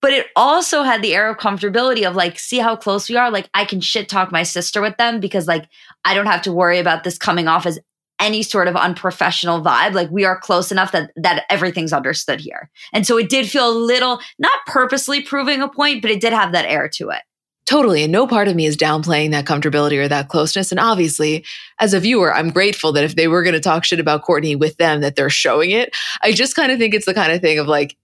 but 0.00 0.12
it 0.12 0.26
also 0.34 0.82
had 0.82 1.02
the 1.02 1.14
air 1.14 1.28
of 1.28 1.36
comfortability 1.36 2.08
of 2.08 2.16
like 2.16 2.38
see 2.38 2.58
how 2.58 2.76
close 2.76 3.08
we 3.08 3.16
are 3.16 3.30
like 3.30 3.48
i 3.54 3.64
can 3.64 3.80
shit 3.80 4.08
talk 4.08 4.32
my 4.32 4.42
sister 4.42 4.80
with 4.80 4.96
them 4.96 5.20
because 5.20 5.46
like 5.46 5.66
i 6.04 6.14
don't 6.14 6.26
have 6.26 6.42
to 6.42 6.52
worry 6.52 6.78
about 6.78 7.04
this 7.04 7.18
coming 7.18 7.48
off 7.48 7.66
as 7.66 7.78
any 8.18 8.42
sort 8.42 8.68
of 8.68 8.76
unprofessional 8.76 9.62
vibe 9.62 9.94
like 9.94 10.10
we 10.10 10.24
are 10.24 10.38
close 10.38 10.70
enough 10.70 10.92
that 10.92 11.10
that 11.16 11.44
everything's 11.50 11.92
understood 11.92 12.40
here 12.40 12.70
and 12.92 13.06
so 13.06 13.16
it 13.16 13.28
did 13.28 13.48
feel 13.48 13.70
a 13.70 13.72
little 13.72 14.20
not 14.38 14.58
purposely 14.66 15.22
proving 15.22 15.62
a 15.62 15.68
point 15.68 16.02
but 16.02 16.10
it 16.10 16.20
did 16.20 16.32
have 16.32 16.52
that 16.52 16.66
air 16.66 16.88
to 16.88 17.10
it 17.10 17.22
Totally. 17.66 18.02
And 18.02 18.10
no 18.10 18.26
part 18.26 18.48
of 18.48 18.56
me 18.56 18.66
is 18.66 18.76
downplaying 18.76 19.30
that 19.30 19.44
comfortability 19.44 19.96
or 19.96 20.08
that 20.08 20.28
closeness. 20.28 20.72
And 20.72 20.80
obviously, 20.80 21.44
as 21.78 21.94
a 21.94 22.00
viewer, 22.00 22.34
I'm 22.34 22.50
grateful 22.50 22.90
that 22.90 23.04
if 23.04 23.14
they 23.14 23.28
were 23.28 23.44
going 23.44 23.54
to 23.54 23.60
talk 23.60 23.84
shit 23.84 24.00
about 24.00 24.22
courtney 24.22 24.56
with 24.56 24.76
them, 24.78 25.02
that 25.02 25.14
they're 25.14 25.30
showing 25.30 25.70
it. 25.70 25.94
I 26.20 26.32
just 26.32 26.56
kind 26.56 26.72
of 26.72 26.80
think 26.80 26.94
it's 26.94 27.06
the 27.06 27.14
kind 27.14 27.30
of 27.30 27.40
thing 27.40 27.60
of 27.60 27.68
like, 27.68 27.96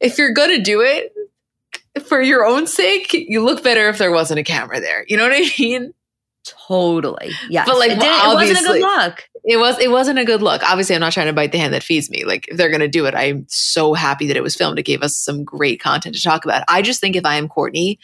if 0.00 0.16
you're 0.16 0.32
going 0.32 0.56
to 0.56 0.62
do 0.62 0.80
it, 0.80 1.12
for 2.04 2.20
your 2.20 2.44
own 2.44 2.66
sake, 2.66 3.12
you 3.12 3.44
look 3.44 3.62
better 3.62 3.88
if 3.88 3.98
there 3.98 4.12
wasn't 4.12 4.40
a 4.40 4.44
camera 4.44 4.80
there. 4.80 5.04
You 5.08 5.16
know 5.16 5.28
what 5.28 5.36
I 5.36 5.50
mean? 5.58 5.92
Totally. 6.44 7.30
Yeah. 7.48 7.64
But 7.64 7.78
like, 7.78 7.92
it, 7.92 7.98
well, 7.98 8.32
it 8.32 8.34
wasn't 8.34 8.58
a 8.58 8.72
good 8.72 8.80
look. 8.80 9.28
It 9.44 9.56
was. 9.58 9.78
It 9.78 9.90
wasn't 9.90 10.18
a 10.18 10.24
good 10.24 10.42
look. 10.42 10.62
Obviously, 10.62 10.94
I'm 10.94 11.00
not 11.00 11.12
trying 11.12 11.26
to 11.26 11.32
bite 11.32 11.52
the 11.52 11.58
hand 11.58 11.74
that 11.74 11.82
feeds 11.82 12.10
me. 12.10 12.24
Like, 12.24 12.48
if 12.48 12.56
they're 12.56 12.68
going 12.68 12.80
to 12.80 12.88
do 12.88 13.06
it, 13.06 13.14
I'm 13.14 13.44
so 13.48 13.94
happy 13.94 14.26
that 14.26 14.36
it 14.36 14.42
was 14.42 14.56
filmed. 14.56 14.78
It 14.78 14.84
gave 14.84 15.02
us 15.02 15.16
some 15.16 15.44
great 15.44 15.80
content 15.80 16.14
to 16.16 16.22
talk 16.22 16.44
about. 16.44 16.64
I 16.68 16.82
just 16.82 17.00
think 17.00 17.16
if 17.16 17.24
I 17.24 17.36
am 17.36 17.48
Kourtney, 17.48 17.98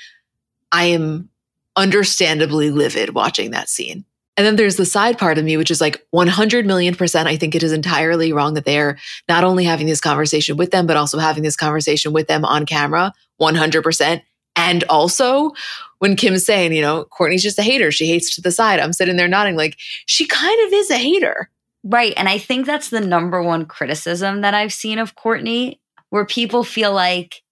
I 0.70 0.86
am 0.86 1.30
understandably 1.76 2.70
livid 2.70 3.14
watching 3.14 3.53
that 3.53 3.68
scene. 3.68 4.05
And 4.39 4.47
then 4.47 4.55
there's 4.55 4.76
the 4.76 4.86
side 4.86 5.18
part 5.18 5.36
of 5.36 5.45
me, 5.45 5.57
which 5.57 5.70
is 5.70 5.80
like 5.80 6.07
100 6.12 6.64
million 6.64 6.95
percent. 6.95 7.28
I 7.28 7.36
think 7.36 7.57
it 7.57 7.64
is 7.64 7.72
entirely 7.72 8.32
wrong 8.32 8.55
that 8.55 8.64
they're 8.64 8.97
not 9.28 9.43
only 9.43 9.64
having 9.64 9.89
this 9.89 10.01
conversation 10.01 10.57
with 10.57 10.70
them, 10.70 10.86
but 10.86 10.97
also 10.97 11.18
having 11.18 11.43
this 11.43 11.57
conversation 11.57 12.12
with 12.12 12.28
them 12.28 12.45
on 12.45 12.64
camera 12.64 13.12
100%. 13.41 14.22
And 14.55 14.84
also, 14.84 15.51
when 15.99 16.14
Kim's 16.14 16.47
saying, 16.47 16.72
you 16.72 16.82
know, 16.82 17.07
Kourtney's 17.07 17.43
just 17.43 17.59
a 17.59 17.62
hater, 17.62 17.91
she 17.91 18.07
hates 18.07 18.34
to 18.36 18.41
the 18.41 18.53
side, 18.53 18.78
I'm 18.78 18.93
sitting 18.93 19.16
there 19.16 19.26
nodding, 19.26 19.57
like, 19.57 19.76
she 20.07 20.24
kind 20.24 20.66
of 20.66 20.72
is 20.72 20.91
a 20.91 20.99
hater. 20.99 21.51
Right. 21.82 22.14
And 22.16 22.28
I 22.28 22.39
think 22.39 22.64
that's 22.64 22.91
the 22.91 23.01
number 23.01 23.43
one 23.43 23.66
criticism 23.66 24.43
that 24.43 24.55
I've 24.55 24.72
seen 24.72 25.01
of 25.01 25.16
Kourtney, 25.16 25.78
where 26.11 26.24
people 26.24 26.62
feel 26.62 26.93
like, 26.93 27.43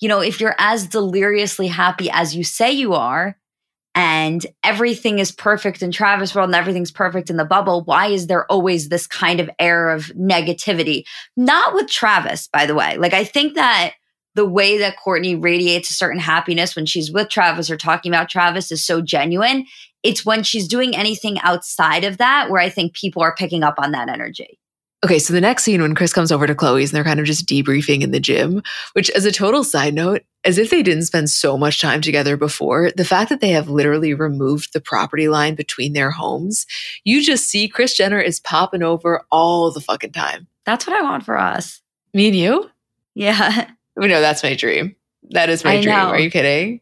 you 0.00 0.08
know, 0.08 0.20
if 0.20 0.40
you're 0.40 0.56
as 0.58 0.88
deliriously 0.88 1.68
happy 1.68 2.10
as 2.10 2.34
you 2.34 2.42
say 2.42 2.72
you 2.72 2.94
are, 2.94 3.36
and 3.94 4.46
everything 4.64 5.18
is 5.18 5.30
perfect 5.30 5.82
in 5.82 5.92
Travis 5.92 6.34
World 6.34 6.48
and 6.48 6.54
everything's 6.54 6.90
perfect 6.90 7.28
in 7.28 7.36
the 7.36 7.44
bubble, 7.44 7.84
why 7.84 8.06
is 8.06 8.26
there 8.26 8.50
always 8.50 8.88
this 8.88 9.06
kind 9.06 9.38
of 9.38 9.50
air 9.58 9.90
of 9.90 10.06
negativity? 10.16 11.04
Not 11.36 11.74
with 11.74 11.88
Travis, 11.88 12.48
by 12.48 12.64
the 12.66 12.74
way. 12.74 12.96
Like, 12.96 13.12
I 13.12 13.24
think 13.24 13.54
that 13.54 13.92
the 14.34 14.46
way 14.46 14.78
that 14.78 14.96
Kourtney 14.96 15.42
radiates 15.42 15.90
a 15.90 15.94
certain 15.94 16.20
happiness 16.20 16.74
when 16.74 16.86
she's 16.86 17.12
with 17.12 17.28
Travis 17.28 17.70
or 17.70 17.76
talking 17.76 18.10
about 18.10 18.30
Travis 18.30 18.72
is 18.72 18.84
so 18.84 19.02
genuine. 19.02 19.66
It's 20.02 20.24
when 20.24 20.42
she's 20.42 20.66
doing 20.66 20.96
anything 20.96 21.38
outside 21.40 22.04
of 22.04 22.16
that 22.16 22.48
where 22.48 22.60
I 22.60 22.70
think 22.70 22.94
people 22.94 23.22
are 23.22 23.34
picking 23.34 23.62
up 23.62 23.74
on 23.78 23.92
that 23.92 24.08
energy. 24.08 24.58
Okay, 25.04 25.18
so 25.18 25.32
the 25.32 25.40
next 25.40 25.64
scene 25.64 25.82
when 25.82 25.96
Kris 25.96 26.12
comes 26.12 26.30
over 26.30 26.46
to 26.46 26.54
Khloé's 26.54 26.90
and 26.90 26.96
they're 26.96 27.02
kind 27.02 27.18
of 27.18 27.26
just 27.26 27.46
debriefing 27.46 28.02
in 28.02 28.12
the 28.12 28.20
gym, 28.20 28.62
which, 28.92 29.10
as 29.10 29.24
a 29.24 29.32
total 29.32 29.64
side 29.64 29.94
note, 29.94 30.22
as 30.44 30.58
if 30.58 30.70
they 30.70 30.82
didn't 30.82 31.06
spend 31.06 31.28
so 31.28 31.58
much 31.58 31.80
time 31.80 32.00
together 32.00 32.36
before, 32.36 32.92
the 32.96 33.04
fact 33.04 33.28
that 33.30 33.40
they 33.40 33.50
have 33.50 33.68
literally 33.68 34.14
removed 34.14 34.72
the 34.72 34.80
property 34.80 35.28
line 35.28 35.56
between 35.56 35.92
their 35.92 36.12
homes, 36.12 36.66
you 37.02 37.20
just 37.22 37.48
see 37.48 37.68
Kris 37.68 37.96
Jenner 37.96 38.20
is 38.20 38.38
popping 38.38 38.84
over 38.84 39.24
all 39.32 39.72
the 39.72 39.80
fucking 39.80 40.12
time. 40.12 40.46
That's 40.64 40.86
what 40.86 40.96
I 40.96 41.02
want 41.02 41.24
for 41.24 41.36
us. 41.36 41.82
Me 42.14 42.28
and 42.28 42.36
you? 42.36 42.70
Yeah. 43.14 43.70
No, 43.96 44.20
that's 44.20 44.42
my 44.42 44.54
dream. 44.54 44.96
That 45.30 45.50
is 45.50 45.64
my 45.64 45.72
I 45.72 45.82
dream. 45.82 45.94
Know. 45.94 46.08
Are 46.08 46.18
you 46.18 46.30
kidding? 46.30 46.80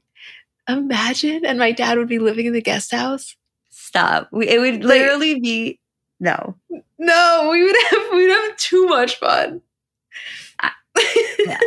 Imagine, 0.68 1.44
and 1.44 1.58
my 1.58 1.72
dad 1.72 1.98
would 1.98 2.08
be 2.08 2.18
living 2.18 2.46
in 2.46 2.52
the 2.52 2.62
guest 2.62 2.92
house. 2.92 3.34
Stop. 3.70 4.28
it 4.32 4.60
would 4.60 4.84
literally 4.84 5.34
like, 5.34 5.42
be 5.42 5.80
no. 6.20 6.54
No, 7.02 7.48
we 7.50 7.62
would 7.64 7.76
have 7.90 8.12
we'd 8.12 8.28
have 8.28 8.56
too 8.58 8.86
much 8.86 9.16
fun. 9.16 9.62
yeah. 11.46 11.58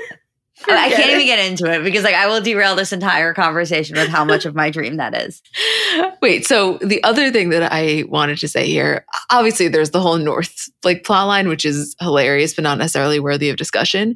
I 0.67 0.89
can't 0.91 1.09
even 1.09 1.25
get 1.25 1.39
into 1.39 1.65
it 1.73 1.83
because 1.83 2.03
like 2.03 2.13
I 2.13 2.27
will 2.27 2.39
derail 2.39 2.75
this 2.75 2.93
entire 2.93 3.33
conversation 3.33 3.97
with 3.97 4.09
how 4.09 4.23
much 4.23 4.45
of 4.45 4.53
my 4.53 4.69
dream 4.69 4.97
that 4.97 5.15
is. 5.15 5.41
Wait, 6.21 6.45
so 6.45 6.77
the 6.77 7.03
other 7.03 7.31
thing 7.31 7.49
that 7.49 7.73
I 7.73 8.03
wanted 8.07 8.37
to 8.37 8.47
say 8.47 8.67
here, 8.67 9.05
obviously 9.31 9.67
there's 9.67 9.89
the 9.89 9.99
whole 9.99 10.17
North 10.17 10.69
like 10.83 11.03
plot 11.03 11.27
line, 11.27 11.49
which 11.49 11.65
is 11.65 11.95
hilarious, 11.99 12.53
but 12.53 12.61
not 12.61 12.77
necessarily 12.77 13.19
worthy 13.19 13.49
of 13.49 13.57
discussion. 13.57 14.15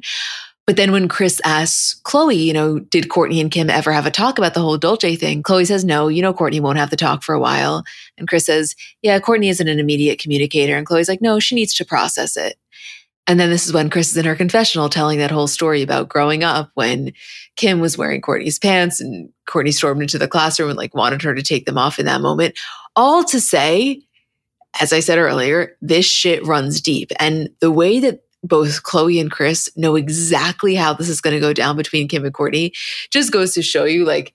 But 0.68 0.76
then 0.76 0.92
when 0.92 1.08
Kris 1.08 1.40
asks 1.46 1.98
Khloé, 2.04 2.38
you 2.38 2.52
know, 2.52 2.78
did 2.78 3.08
Kourtney 3.08 3.40
and 3.40 3.50
Kim 3.50 3.70
ever 3.70 3.90
have 3.90 4.04
a 4.04 4.10
talk 4.10 4.36
about 4.36 4.52
the 4.52 4.60
whole 4.60 4.76
Dolce 4.76 5.16
thing? 5.16 5.42
Khloé 5.42 5.66
says, 5.66 5.82
no, 5.82 6.08
you 6.08 6.20
know, 6.20 6.34
Kourtney 6.34 6.60
won't 6.60 6.76
have 6.76 6.90
the 6.90 6.96
talk 6.96 7.22
for 7.22 7.34
a 7.34 7.40
while. 7.40 7.84
And 8.18 8.28
Kris 8.28 8.44
says, 8.44 8.76
yeah, 9.00 9.18
Kourtney 9.18 9.48
isn't 9.48 9.66
an 9.66 9.78
immediate 9.78 10.18
communicator. 10.18 10.76
And 10.76 10.86
Khloé's 10.86 11.08
like, 11.08 11.22
no, 11.22 11.40
she 11.40 11.54
needs 11.54 11.72
to 11.76 11.86
process 11.86 12.36
it. 12.36 12.58
And 13.26 13.40
then 13.40 13.48
this 13.48 13.66
is 13.66 13.72
when 13.72 13.88
Kris 13.88 14.10
is 14.10 14.18
in 14.18 14.26
her 14.26 14.36
confessional 14.36 14.90
telling 14.90 15.20
that 15.20 15.30
whole 15.30 15.46
story 15.46 15.80
about 15.80 16.10
growing 16.10 16.44
up 16.44 16.70
when 16.74 17.14
Kim 17.56 17.80
was 17.80 17.96
wearing 17.96 18.20
Kourtney's 18.20 18.58
pants 18.58 19.00
and 19.00 19.30
Kourtney 19.48 19.72
stormed 19.72 20.02
into 20.02 20.18
the 20.18 20.28
classroom 20.28 20.68
and 20.68 20.76
like 20.76 20.94
wanted 20.94 21.22
her 21.22 21.34
to 21.34 21.42
take 21.42 21.64
them 21.64 21.78
off 21.78 21.98
in 21.98 22.04
that 22.04 22.20
moment. 22.20 22.58
All 22.94 23.24
to 23.24 23.40
say, 23.40 24.02
as 24.82 24.92
I 24.92 25.00
said 25.00 25.16
earlier, 25.16 25.78
this 25.80 26.04
shit 26.04 26.44
runs 26.44 26.82
deep. 26.82 27.10
And 27.18 27.48
the 27.60 27.72
way 27.72 28.00
that 28.00 28.20
both 28.42 28.82
Khloé 28.82 29.20
and 29.20 29.30
Kris 29.30 29.68
know 29.76 29.96
exactly 29.96 30.74
how 30.74 30.92
this 30.92 31.08
is 31.08 31.20
going 31.20 31.34
to 31.34 31.40
go 31.40 31.52
down 31.52 31.76
between 31.76 32.08
Kim 32.08 32.24
and 32.24 32.34
Kourtney 32.34 32.72
just 33.10 33.32
goes 33.32 33.54
to 33.54 33.62
show 33.62 33.84
you 33.84 34.04
like 34.04 34.34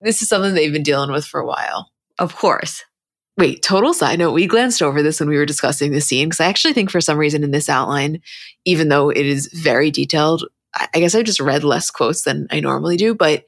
this 0.00 0.22
is 0.22 0.28
something 0.28 0.54
they've 0.54 0.72
been 0.72 0.82
dealing 0.82 1.12
with 1.12 1.24
for 1.24 1.40
a 1.40 1.46
while. 1.46 1.90
Of 2.18 2.34
course. 2.34 2.84
Wait, 3.38 3.62
total 3.62 3.94
side 3.94 4.18
note, 4.18 4.32
we 4.32 4.46
glanced 4.46 4.82
over 4.82 5.02
this 5.02 5.20
when 5.20 5.28
we 5.28 5.38
were 5.38 5.46
discussing 5.46 5.92
the 5.92 6.00
scene 6.00 6.28
because 6.28 6.40
I 6.40 6.46
actually 6.46 6.74
think 6.74 6.90
for 6.90 7.00
some 7.00 7.16
reason 7.16 7.42
in 7.42 7.50
this 7.50 7.68
outline, 7.68 8.20
even 8.64 8.88
though 8.88 9.08
it 9.08 9.24
is 9.24 9.48
very 9.54 9.90
detailed, 9.90 10.44
I 10.74 11.00
guess 11.00 11.14
I 11.14 11.22
just 11.22 11.40
read 11.40 11.64
less 11.64 11.90
quotes 11.90 12.22
than 12.22 12.46
I 12.50 12.60
normally 12.60 12.96
do. 12.96 13.14
But 13.14 13.44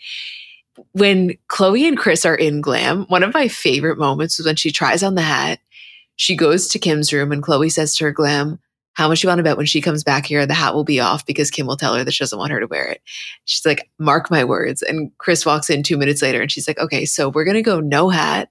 when 0.93 1.35
Khloé 1.51 1.87
and 1.87 1.99
Kris 1.99 2.25
are 2.25 2.35
in 2.35 2.61
glam, 2.61 3.05
one 3.07 3.23
of 3.23 3.35
my 3.35 3.49
favorite 3.49 3.99
moments 3.99 4.39
was 4.39 4.47
when 4.47 4.57
she 4.57 4.71
tries 4.71 5.03
on 5.03 5.15
the 5.15 5.23
hat. 5.23 5.61
She 6.17 6.37
goes 6.37 6.69
to 6.69 6.79
Kim's 6.79 7.13
room 7.13 7.33
and 7.33 7.43
Khloé 7.43 7.71
says 7.71 7.95
to 7.97 8.05
her, 8.05 8.13
Glam, 8.13 8.61
how 8.95 9.09
much 9.09 9.23
you 9.23 9.29
want 9.29 9.39
to 9.39 9.43
bet 9.43 9.57
when 9.57 9.67
she 9.67 9.81
comes 9.81 10.05
back 10.05 10.25
here, 10.25 10.47
the 10.47 10.55
hat 10.55 10.75
will 10.75 10.85
be 10.85 11.01
off 11.01 11.27
because 11.27 11.51
Kim 11.51 11.67
will 11.67 11.77
tell 11.77 11.95
her 11.95 12.05
that 12.05 12.13
she 12.13 12.23
doesn't 12.23 12.39
want 12.39 12.53
her 12.53 12.61
to 12.61 12.67
wear 12.67 12.87
it. 12.87 13.03
She's 13.45 13.67
like, 13.67 13.91
mark 13.99 14.31
my 14.31 14.45
words. 14.45 14.83
And 14.83 15.11
Kris 15.19 15.45
walks 15.45 15.69
in 15.69 15.83
two 15.83 15.99
minutes 15.99 16.23
later 16.23 16.41
and 16.41 16.51
she's 16.51 16.69
like, 16.69 16.79
okay, 16.79 17.05
so 17.05 17.29
we're 17.29 17.45
going 17.45 17.57
to 17.57 17.63
go 17.63 17.81
no 17.81 18.09
hat. 18.09 18.51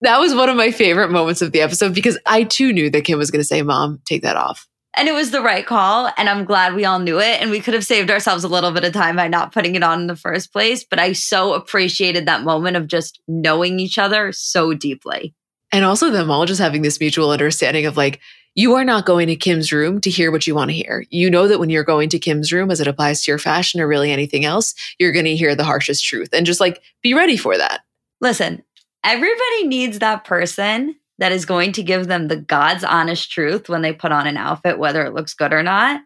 That 0.00 0.20
was 0.20 0.34
one 0.34 0.48
of 0.48 0.56
my 0.56 0.70
favorite 0.70 1.10
moments 1.10 1.42
of 1.42 1.52
the 1.52 1.60
episode 1.60 1.94
because 1.94 2.18
I 2.24 2.44
too 2.44 2.72
knew 2.72 2.88
that 2.90 3.04
Kim 3.04 3.18
was 3.18 3.30
going 3.30 3.40
to 3.40 3.46
say, 3.46 3.62
Mom, 3.62 4.00
take 4.04 4.22
that 4.22 4.36
off. 4.36 4.66
And 4.96 5.08
it 5.08 5.12
was 5.12 5.32
the 5.32 5.42
right 5.42 5.66
call. 5.66 6.10
And 6.16 6.28
I'm 6.28 6.44
glad 6.44 6.74
we 6.74 6.84
all 6.84 7.00
knew 7.00 7.18
it. 7.18 7.40
And 7.40 7.50
we 7.50 7.60
could 7.60 7.74
have 7.74 7.84
saved 7.84 8.12
ourselves 8.12 8.44
a 8.44 8.48
little 8.48 8.70
bit 8.70 8.84
of 8.84 8.92
time 8.92 9.16
by 9.16 9.26
not 9.26 9.52
putting 9.52 9.74
it 9.74 9.82
on 9.82 10.02
in 10.02 10.06
the 10.06 10.14
first 10.14 10.52
place. 10.52 10.84
But 10.84 11.00
I 11.00 11.12
so 11.12 11.54
appreciated 11.54 12.26
that 12.26 12.44
moment 12.44 12.76
of 12.76 12.86
just 12.86 13.20
knowing 13.26 13.80
each 13.80 13.98
other 13.98 14.30
so 14.30 14.72
deeply. 14.72 15.34
And 15.72 15.84
also 15.84 16.10
them 16.10 16.30
all 16.30 16.46
just 16.46 16.60
having 16.60 16.82
this 16.82 17.00
mutual 17.00 17.30
understanding 17.30 17.86
of 17.86 17.96
like, 17.96 18.20
you 18.54 18.74
are 18.74 18.84
not 18.84 19.06
going 19.06 19.26
to 19.26 19.36
Kim's 19.36 19.72
room 19.72 20.00
to 20.00 20.10
hear 20.10 20.30
what 20.30 20.46
you 20.46 20.54
want 20.54 20.70
to 20.70 20.76
hear. 20.76 21.04
You 21.10 21.28
know 21.28 21.48
that 21.48 21.58
when 21.58 21.70
you're 21.70 21.84
going 21.84 22.08
to 22.10 22.18
Kim's 22.18 22.52
room, 22.52 22.70
as 22.70 22.80
it 22.80 22.86
applies 22.86 23.22
to 23.22 23.30
your 23.30 23.38
fashion 23.38 23.80
or 23.80 23.88
really 23.88 24.12
anything 24.12 24.44
else, 24.44 24.74
you're 24.98 25.12
going 25.12 25.24
to 25.24 25.36
hear 25.36 25.54
the 25.54 25.64
harshest 25.64 26.04
truth 26.04 26.28
and 26.32 26.46
just 26.46 26.60
like 26.60 26.82
be 27.02 27.14
ready 27.14 27.36
for 27.36 27.56
that. 27.58 27.82
Listen, 28.20 28.62
everybody 29.02 29.66
needs 29.66 29.98
that 29.98 30.24
person 30.24 30.96
that 31.18 31.32
is 31.32 31.44
going 31.44 31.72
to 31.72 31.82
give 31.82 32.06
them 32.06 32.28
the 32.28 32.36
God's 32.36 32.84
honest 32.84 33.30
truth 33.30 33.68
when 33.68 33.82
they 33.82 33.92
put 33.92 34.12
on 34.12 34.26
an 34.26 34.36
outfit, 34.36 34.78
whether 34.78 35.04
it 35.04 35.14
looks 35.14 35.34
good 35.34 35.52
or 35.52 35.62
not. 35.62 36.00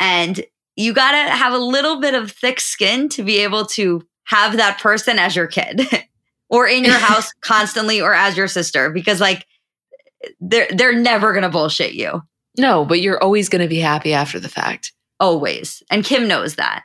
And 0.00 0.44
you 0.76 0.92
got 0.92 1.12
to 1.12 1.30
have 1.30 1.52
a 1.52 1.58
little 1.58 2.00
bit 2.00 2.14
of 2.14 2.30
thick 2.30 2.60
skin 2.60 3.08
to 3.10 3.22
be 3.22 3.38
able 3.38 3.66
to 3.66 4.06
have 4.24 4.56
that 4.56 4.80
person 4.80 5.18
as 5.18 5.36
your 5.36 5.46
kid 5.46 5.82
or 6.48 6.66
in 6.66 6.84
your 6.84 6.94
house 6.98 7.32
constantly 7.40 8.00
or 8.00 8.14
as 8.14 8.36
your 8.36 8.48
sister 8.48 8.90
because 8.90 9.20
like 9.20 9.46
they're 10.40 10.68
they're 10.70 10.98
never 10.98 11.32
going 11.32 11.42
to 11.42 11.48
bullshit 11.48 11.94
you. 11.94 12.22
No, 12.58 12.84
but 12.84 13.00
you're 13.00 13.22
always 13.22 13.48
going 13.48 13.62
to 13.62 13.68
be 13.68 13.78
happy 13.78 14.12
after 14.12 14.38
the 14.38 14.48
fact. 14.48 14.92
Always. 15.18 15.82
And 15.90 16.04
Kim 16.04 16.28
knows 16.28 16.56
that. 16.56 16.84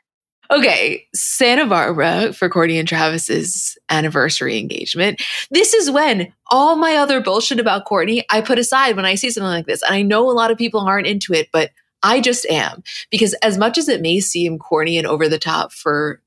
Okay, 0.50 1.06
Santa 1.14 1.66
Barbara 1.66 2.32
for 2.32 2.50
Kourtney 2.50 2.80
and 2.80 2.88
Travis's 2.88 3.78
anniversary 3.90 4.58
engagement. 4.58 5.22
This 5.52 5.74
is 5.74 5.92
when 5.92 6.32
all 6.50 6.78
my 6.78 6.96
other 6.96 7.20
bullshit 7.20 7.60
about 7.60 7.86
Kourtney 7.86 8.24
I 8.30 8.40
put 8.40 8.58
aside 8.58 8.96
when 8.96 9.06
I 9.06 9.16
see 9.16 9.30
something 9.30 9.50
like 9.50 9.66
this. 9.66 9.82
And 9.82 9.94
I 9.94 10.04
know 10.04 10.30
a 10.30 10.32
lot 10.32 10.52
of 10.52 10.58
people 10.58 10.80
aren't 10.82 11.08
into 11.08 11.34
it, 11.34 11.50
but 11.52 11.72
I 12.02 12.22
just 12.22 12.46
am. 12.46 12.82
Because 13.12 13.34
as 13.36 13.58
much 13.58 13.78
as 13.78 13.90
it 13.90 14.02
may 14.02 14.22
seem 14.22 14.58
corny 14.58 14.98
and 14.98 15.06
over 15.06 15.28
the 15.28 15.40
top 15.40 15.74
for 15.74 16.22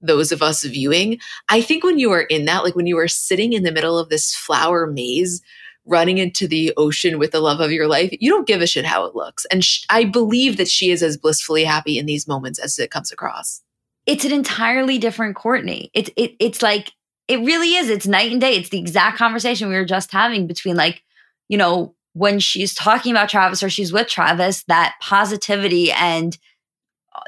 those 0.00 0.30
of 0.30 0.42
us 0.42 0.62
viewing, 0.62 1.18
I 1.48 1.60
think 1.60 1.82
when 1.82 1.98
you 1.98 2.12
are 2.12 2.22
in 2.22 2.44
that, 2.44 2.62
like 2.62 2.76
when 2.76 2.86
you 2.86 2.98
are 2.98 3.08
sitting 3.08 3.52
in 3.52 3.64
the 3.64 3.72
middle 3.72 3.98
of 3.98 4.10
this 4.10 4.34
flower 4.36 4.86
maze 4.86 5.42
running 5.86 6.18
into 6.18 6.48
the 6.48 6.72
ocean 6.76 7.18
with 7.18 7.30
the 7.30 7.40
love 7.40 7.60
of 7.60 7.72
your 7.72 7.86
life, 7.86 8.10
you 8.20 8.30
don't 8.30 8.46
give 8.46 8.60
a 8.60 8.66
shit 8.66 8.84
how 8.84 9.04
it 9.04 9.14
looks. 9.14 9.44
And 9.46 9.64
I 9.88 10.04
believe 10.04 10.56
that 10.56 10.68
she 10.68 10.90
is 10.90 11.02
as 11.02 11.16
blissfully 11.16 11.64
happy 11.64 11.98
in 11.98 12.06
these 12.06 12.28
moments 12.28 12.58
as 12.58 12.78
it 12.78 12.90
comes 12.90 13.12
across. 13.12 13.62
It's 14.04 14.24
an 14.24 14.32
entirely 14.32 14.98
different 14.98 15.36
Kourtney. 15.36 15.90
It's 15.94 16.10
it, 16.16 16.34
it's 16.38 16.62
like 16.62 16.92
it 17.28 17.38
really 17.40 17.74
is. 17.74 17.88
It's 17.88 18.06
night 18.06 18.30
and 18.30 18.40
day. 18.40 18.54
It's 18.54 18.68
the 18.68 18.78
exact 18.78 19.18
conversation 19.18 19.68
we 19.68 19.74
were 19.74 19.84
just 19.84 20.12
having 20.12 20.46
between 20.46 20.76
like, 20.76 21.02
you 21.48 21.58
know, 21.58 21.94
when 22.12 22.38
she's 22.38 22.74
talking 22.74 23.12
about 23.12 23.28
Travis 23.28 23.62
or 23.62 23.68
she's 23.68 23.92
with 23.92 24.08
Travis, 24.08 24.64
that 24.68 24.94
positivity 25.02 25.92
and 25.92 26.38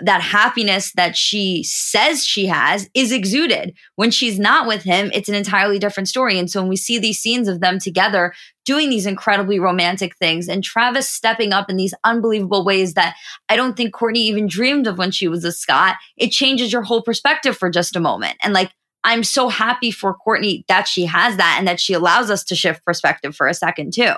that 0.03 0.20
happiness 0.20 0.93
that 0.93 1.16
she 1.16 1.62
says 1.64 2.24
she 2.24 2.47
has 2.47 2.89
is 2.95 3.12
exuded. 3.12 3.76
When 3.97 4.11
she's 4.11 4.39
not 4.39 4.66
with 4.66 4.82
him, 4.82 5.11
it's 5.14 5.28
an 5.28 5.34
entirely 5.34 5.78
different 5.78 6.09
story. 6.09 6.39
And 6.39 6.51
so 6.51 6.61
when 6.61 6.68
we 6.68 6.76
see 6.76 6.99
these 6.99 7.18
scenes 7.18 7.49
of 7.49 7.61
them 7.61 7.78
together 7.78 8.32
doing 8.64 8.91
these 8.91 9.07
incredibly 9.07 9.59
romantic 9.59 10.16
things 10.16 10.49
and 10.49 10.62
Travis 10.62 11.09
stepping 11.09 11.53
up 11.53 11.70
in 11.70 11.76
these 11.76 11.95
unbelievable 12.05 12.64
ways 12.64 12.95
that 12.95 13.16
I 13.49 13.57
don't 13.57 13.76
think 13.76 13.95
Kourtney 13.95 14.16
even 14.16 14.47
dreamed 14.47 14.86
of 14.86 14.99
when 14.99 15.11
she 15.11 15.28
was 15.28 15.45
a 15.45 15.53
Scott, 15.53 15.97
it 16.16 16.30
changes 16.30 16.72
your 16.72 16.82
whole 16.82 17.03
perspective 17.03 17.57
for 17.57 17.70
just 17.70 17.97
a 17.97 18.01
moment. 18.01 18.36
And 18.43 18.53
like, 18.53 18.70
I'm 19.05 19.24
so 19.24 19.49
happy 19.49 19.91
for 19.91 20.16
Kourtney 20.26 20.64
that 20.68 20.86
she 20.86 21.07
has 21.07 21.36
that 21.36 21.57
and 21.59 21.66
that 21.66 21.80
she 21.80 21.95
allows 21.95 22.30
us 22.30 22.45
to 22.45 22.55
shift 22.55 22.84
perspective 22.84 23.34
for 23.34 23.47
a 23.47 23.55
second 23.55 23.95
too. 23.95 24.12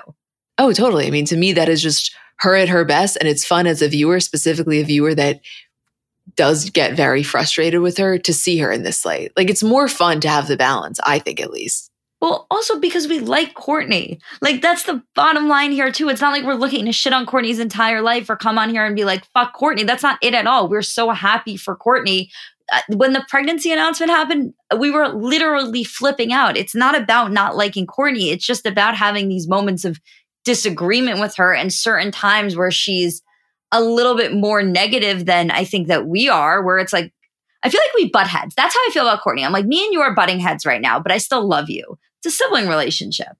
Oh, 0.57 0.73
totally. 0.73 1.07
I 1.07 1.11
mean, 1.11 1.25
to 1.25 1.37
me, 1.37 1.53
that 1.53 1.69
is 1.69 1.81
just 1.81 2.13
her 2.41 2.55
at 2.55 2.69
her 2.69 2.83
best. 2.83 3.17
And 3.19 3.29
it's 3.29 3.45
fun 3.45 3.67
as 3.67 3.81
a 3.81 3.87
viewer, 3.87 4.19
specifically 4.19 4.79
a 4.81 4.85
viewer 4.85 5.15
that 5.15 5.41
does 6.35 6.69
get 6.69 6.95
very 6.95 7.23
frustrated 7.23 7.81
with 7.81 7.97
her 7.97 8.17
to 8.17 8.33
see 8.33 8.57
her 8.57 8.71
in 8.71 8.83
this 8.83 9.05
light. 9.05 9.31
Like 9.35 9.49
it's 9.49 9.63
more 9.63 9.87
fun 9.87 10.19
to 10.21 10.29
have 10.29 10.47
the 10.47 10.57
balance, 10.57 10.99
I 11.03 11.19
think 11.19 11.39
at 11.39 11.51
least. 11.51 11.89
Well, 12.19 12.45
also 12.51 12.79
because 12.79 13.07
we 13.07 13.19
like 13.19 13.55
Kourtney. 13.55 14.19
Like 14.41 14.61
that's 14.61 14.83
the 14.83 15.01
bottom 15.15 15.47
line 15.47 15.71
here 15.71 15.91
too. 15.91 16.09
It's 16.09 16.21
not 16.21 16.31
like 16.31 16.43
we're 16.43 16.53
looking 16.53 16.85
to 16.85 16.91
shit 16.91 17.13
on 17.13 17.25
Kourtney's 17.25 17.59
entire 17.59 18.01
life 18.01 18.29
or 18.29 18.35
come 18.35 18.59
on 18.59 18.69
here 18.69 18.85
and 18.85 18.95
be 18.95 19.05
like, 19.05 19.25
fuck 19.33 19.55
Kourtney. 19.55 19.85
That's 19.85 20.03
not 20.03 20.19
it 20.21 20.35
at 20.35 20.45
all. 20.45 20.69
We're 20.69 20.83
so 20.83 21.09
happy 21.09 21.57
for 21.57 21.75
Kourtney. 21.75 22.29
Uh, 22.71 22.81
when 22.89 23.13
the 23.13 23.25
pregnancy 23.27 23.71
announcement 23.71 24.11
happened, 24.11 24.53
we 24.79 24.91
were 24.91 25.09
literally 25.09 25.83
flipping 25.83 26.31
out. 26.31 26.57
It's 26.57 26.75
not 26.75 26.95
about 26.95 27.31
not 27.31 27.55
liking 27.55 27.87
Kourtney. 27.87 28.31
It's 28.31 28.45
just 28.45 28.67
about 28.67 28.95
having 28.95 29.27
these 29.27 29.47
moments 29.47 29.83
of 29.83 29.99
disagreement 30.43 31.19
with 31.19 31.35
her 31.35 31.53
and 31.53 31.71
certain 31.71 32.11
times 32.11 32.55
where 32.55 32.71
she's 32.71 33.21
a 33.71 33.81
little 33.81 34.15
bit 34.15 34.33
more 34.33 34.63
negative 34.63 35.25
than 35.25 35.51
I 35.51 35.63
think 35.63 35.87
that 35.87 36.07
we 36.07 36.27
are, 36.29 36.63
where 36.63 36.77
it's 36.77 36.93
like, 36.93 37.13
I 37.63 37.69
feel 37.69 37.79
like 37.79 37.93
we 37.95 38.09
butt 38.09 38.27
heads. 38.27 38.55
That's 38.55 38.73
how 38.73 38.79
I 38.79 38.89
feel 38.91 39.07
about 39.07 39.23
Kourtney. 39.23 39.45
I'm 39.45 39.53
like, 39.53 39.65
me 39.65 39.83
and 39.83 39.93
you 39.93 40.01
are 40.01 40.15
butting 40.15 40.39
heads 40.39 40.65
right 40.65 40.81
now, 40.81 40.99
but 40.99 41.11
I 41.11 41.19
still 41.19 41.47
love 41.47 41.69
you. 41.69 41.97
It's 42.19 42.33
a 42.33 42.37
sibling 42.37 42.67
relationship. 42.67 43.37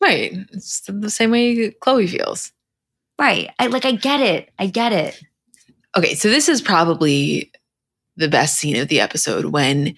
Right. 0.00 0.32
It's 0.52 0.82
the 0.86 1.10
same 1.10 1.30
way 1.30 1.70
Khloé 1.70 2.08
feels. 2.08 2.52
Right. 3.18 3.50
I 3.58 3.68
like, 3.68 3.84
I 3.84 3.92
get 3.92 4.20
it. 4.20 4.50
I 4.58 4.66
get 4.66 4.92
it. 4.92 5.20
Okay. 5.96 6.14
So 6.14 6.28
this 6.28 6.48
is 6.48 6.60
probably 6.60 7.50
the 8.16 8.28
best 8.28 8.58
scene 8.58 8.76
of 8.76 8.88
the 8.88 9.00
episode 9.00 9.46
when 9.46 9.96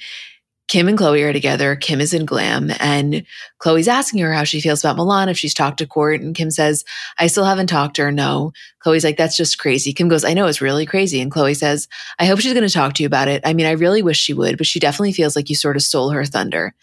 Kim 0.69 0.89
and 0.89 0.99
Khloé 0.99 1.29
are 1.29 1.33
together. 1.33 1.77
Kim 1.77 2.01
is 2.01 2.13
in 2.13 2.25
glam, 2.25 2.73
and 2.81 3.25
Khloé's 3.61 3.87
asking 3.87 4.21
her 4.21 4.33
how 4.33 4.43
she 4.43 4.61
feels 4.61 4.83
about 4.83 4.97
Milan, 4.97 5.29
if 5.29 5.39
she's 5.39 5.55
talked 5.55 5.79
to 5.79 5.87
Court. 5.87 6.21
And 6.21 6.35
Kim 6.35 6.51
says, 6.51 6.85
I 7.19 7.29
still 7.29 7.45
haven't 7.45 7.69
talked 7.69 7.97
to 7.97 8.03
her. 8.03 8.11
No. 8.11 8.53
Khloé's 8.85 9.05
like, 9.05 9.17
that's 9.17 9.37
just 9.37 9.59
crazy. 9.59 9.93
Kim 9.93 10.09
goes, 10.09 10.25
I 10.25 10.35
know 10.35 10.47
it's 10.47 10.61
really 10.61 10.85
crazy. 10.85 11.21
And 11.21 11.31
Khloé 11.31 11.57
says, 11.57 11.87
I 12.19 12.27
hope 12.27 12.41
she's 12.41 12.53
going 12.53 12.67
to 12.67 12.73
talk 12.73 12.95
to 12.95 13.03
you 13.05 13.07
about 13.07 13.29
it. 13.29 13.43
I 13.45 13.53
mean, 13.55 13.67
I 13.67 13.73
really 13.73 14.03
wish 14.03 14.19
she 14.19 14.35
would, 14.35 14.59
but 14.59 14.67
she 14.67 14.81
definitely 14.81 15.13
feels 15.13 15.37
like 15.37 15.49
you 15.49 15.55
sort 15.55 15.77
of 15.77 15.83
stole 15.83 16.11
her 16.11 16.25
thunder. 16.25 16.75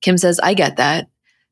Kim 0.00 0.16
says, 0.16 0.38
I 0.40 0.54
get 0.54 0.76
that. 0.76 1.08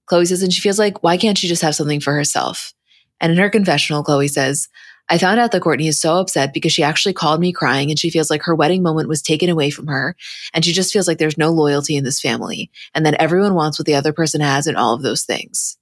Khloé 0.08 0.26
says, 0.26 0.42
and 0.42 0.52
she 0.52 0.60
feels 0.60 0.78
like, 0.78 1.02
why 1.02 1.16
can't 1.16 1.38
she 1.38 1.48
just 1.48 1.62
have 1.62 1.74
something 1.74 2.00
for 2.00 2.14
herself? 2.14 2.74
And 3.20 3.32
in 3.32 3.38
her 3.38 3.50
confessional, 3.50 4.04
Khloé 4.04 4.30
says, 4.30 4.68
I 5.08 5.18
found 5.18 5.40
out 5.40 5.52
that 5.52 5.62
Kourtney 5.62 5.88
is 5.88 6.00
so 6.00 6.18
upset 6.18 6.54
because 6.54 6.72
she 6.72 6.82
actually 6.82 7.12
called 7.12 7.40
me 7.40 7.52
crying 7.52 7.90
and 7.90 7.98
she 7.98 8.10
feels 8.10 8.30
like 8.30 8.42
her 8.44 8.54
wedding 8.54 8.82
moment 8.82 9.08
was 9.08 9.20
taken 9.20 9.50
away 9.50 9.70
from 9.70 9.88
her. 9.88 10.16
And 10.54 10.64
she 10.64 10.72
just 10.72 10.92
feels 10.92 11.06
like 11.06 11.18
there's 11.18 11.36
no 11.36 11.50
loyalty 11.50 11.96
in 11.96 12.04
this 12.04 12.20
family 12.20 12.70
and 12.94 13.04
that 13.04 13.14
everyone 13.14 13.54
wants 13.54 13.78
what 13.78 13.86
the 13.86 13.94
other 13.94 14.12
person 14.12 14.40
has 14.40 14.66
and 14.66 14.76
all 14.76 14.94
of 14.94 15.02
those 15.02 15.24
things. 15.24 15.76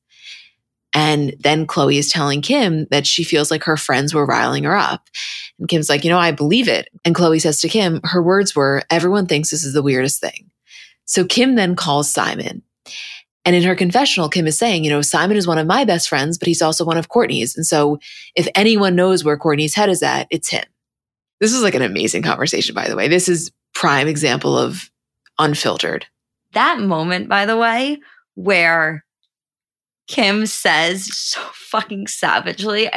And 0.93 1.35
then 1.39 1.67
Khloé 1.67 1.99
is 1.99 2.11
telling 2.11 2.43
Kim 2.43 2.87
that 2.91 3.07
she 3.07 3.23
feels 3.23 3.51
like 3.51 3.65
her 3.65 3.77
friends 3.77 4.13
were 4.13 4.27
riling 4.27 4.65
her 4.65 4.77
up. 4.77 5.09
And 5.59 5.69
Kim's 5.69 5.89
like, 5.89 6.03
you 6.03 6.11
know, 6.11 6.19
I 6.19 6.33
believe 6.33 6.69
it. 6.69 6.89
And 7.05 7.15
Khloé 7.15 7.41
says 7.41 7.61
to 7.61 7.69
Kim, 7.69 8.01
her 8.05 8.23
words 8.23 8.57
were, 8.57 8.83
everyone 8.91 9.27
thinks 9.27 9.51
this 9.51 9.65
is 9.65 9.75
the 9.75 9.83
weirdest 9.83 10.21
thing. 10.21 10.51
So 11.05 11.25
Kim 11.25 11.55
then 11.55 11.77
calls 11.77 12.11
Simon. 12.11 12.63
And 13.45 13.57
in 13.57 13.63
her 13.63 13.75
confessional, 13.75 14.29
Kim 14.29 14.47
is 14.47 14.59
saying, 14.59 14.85
you 14.85 14.91
know, 14.91 15.01
Simon 15.01 15.37
is 15.37 15.47
one 15.47 15.59
of 15.59 15.67
my 15.67 15.85
best 15.85 16.09
friends, 16.09 16.37
but 16.37 16.47
he's 16.47 16.61
also 16.61 16.85
one 16.85 16.99
of 16.99 17.09
Kourtney's. 17.09 17.57
And 17.57 17.67
so 17.67 17.99
if 18.35 18.47
anyone 18.55 18.95
knows 18.95 19.25
where 19.25 19.39
Kourtney's 19.39 19.75
head 19.75 19.89
is 19.89 20.03
at, 20.03 20.27
it's 20.31 20.51
him. 20.51 20.65
This 21.41 21.55
is 21.55 21.63
like 21.63 21.75
an 21.75 21.83
amazing 21.83 22.23
conversation, 22.23 22.75
by 22.75 22.89
the 22.89 22.97
way. 22.97 23.09
This 23.09 23.29
is 23.29 23.51
prime 23.73 24.09
example 24.09 24.59
of 24.59 24.91
unfiltered. 25.39 26.07
That 26.53 26.81
moment, 26.81 27.29
by 27.29 27.47
the 27.47 27.57
way, 27.57 27.99
where 28.35 29.05
Kim 30.07 30.45
says 30.45 31.17
so 31.17 31.41
fucking 31.55 32.09
savagely, 32.09 32.91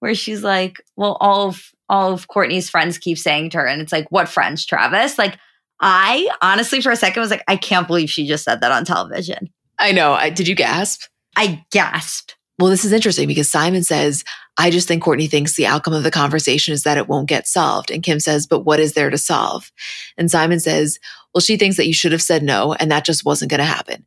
where 0.00 0.14
she's 0.14 0.42
like, 0.42 0.82
"Well, 0.96 1.16
all 1.20 1.48
of 1.48 1.70
all 1.88 2.12
of 2.12 2.28
Kourtney's 2.28 2.68
friends 2.68 2.98
keep 2.98 3.16
saying 3.16 3.50
to 3.50 3.58
her," 3.58 3.66
and 3.66 3.80
it's 3.80 3.92
like, 3.92 4.10
"What 4.10 4.28
friends, 4.28 4.66
Travis?" 4.66 5.18
Like, 5.18 5.38
I 5.80 6.28
honestly, 6.42 6.80
for 6.80 6.90
a 6.90 6.96
second, 6.96 7.20
was 7.20 7.30
like, 7.30 7.44
"I 7.48 7.56
can't 7.56 7.86
believe 7.86 8.10
she 8.10 8.26
just 8.26 8.44
said 8.44 8.60
that 8.60 8.72
on 8.72 8.84
television." 8.84 9.48
I 9.82 9.92
know. 9.92 10.12
I, 10.12 10.30
did 10.30 10.46
you 10.46 10.54
gasp? 10.54 11.02
I 11.36 11.64
gasped. 11.70 12.36
Well, 12.58 12.70
this 12.70 12.84
is 12.84 12.92
interesting 12.92 13.26
because 13.26 13.50
Simon 13.50 13.82
says, 13.82 14.22
I 14.56 14.70
just 14.70 14.86
think 14.86 15.02
Kourtney 15.02 15.28
thinks 15.28 15.56
the 15.56 15.66
outcome 15.66 15.94
of 15.94 16.04
the 16.04 16.10
conversation 16.10 16.72
is 16.72 16.84
that 16.84 16.98
it 16.98 17.08
won't 17.08 17.28
get 17.28 17.48
solved. 17.48 17.90
And 17.90 18.02
Kim 18.02 18.20
says, 18.20 18.46
But 18.46 18.60
what 18.60 18.78
is 18.78 18.92
there 18.92 19.10
to 19.10 19.18
solve? 19.18 19.72
And 20.16 20.30
Simon 20.30 20.60
says, 20.60 21.00
Well, 21.34 21.40
she 21.40 21.56
thinks 21.56 21.76
that 21.78 21.88
you 21.88 21.94
should 21.94 22.12
have 22.12 22.22
said 22.22 22.44
no, 22.44 22.74
and 22.74 22.92
that 22.92 23.04
just 23.04 23.24
wasn't 23.24 23.50
going 23.50 23.58
to 23.58 23.64
happen. 23.64 24.06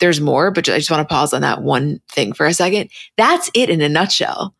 There's 0.00 0.20
more, 0.20 0.50
but 0.50 0.68
I 0.68 0.76
just 0.76 0.90
want 0.90 1.08
to 1.08 1.12
pause 1.12 1.32
on 1.32 1.40
that 1.40 1.62
one 1.62 2.00
thing 2.10 2.34
for 2.34 2.44
a 2.44 2.52
second. 2.52 2.90
That's 3.16 3.50
it 3.54 3.70
in 3.70 3.80
a 3.80 3.88
nutshell. 3.88 4.54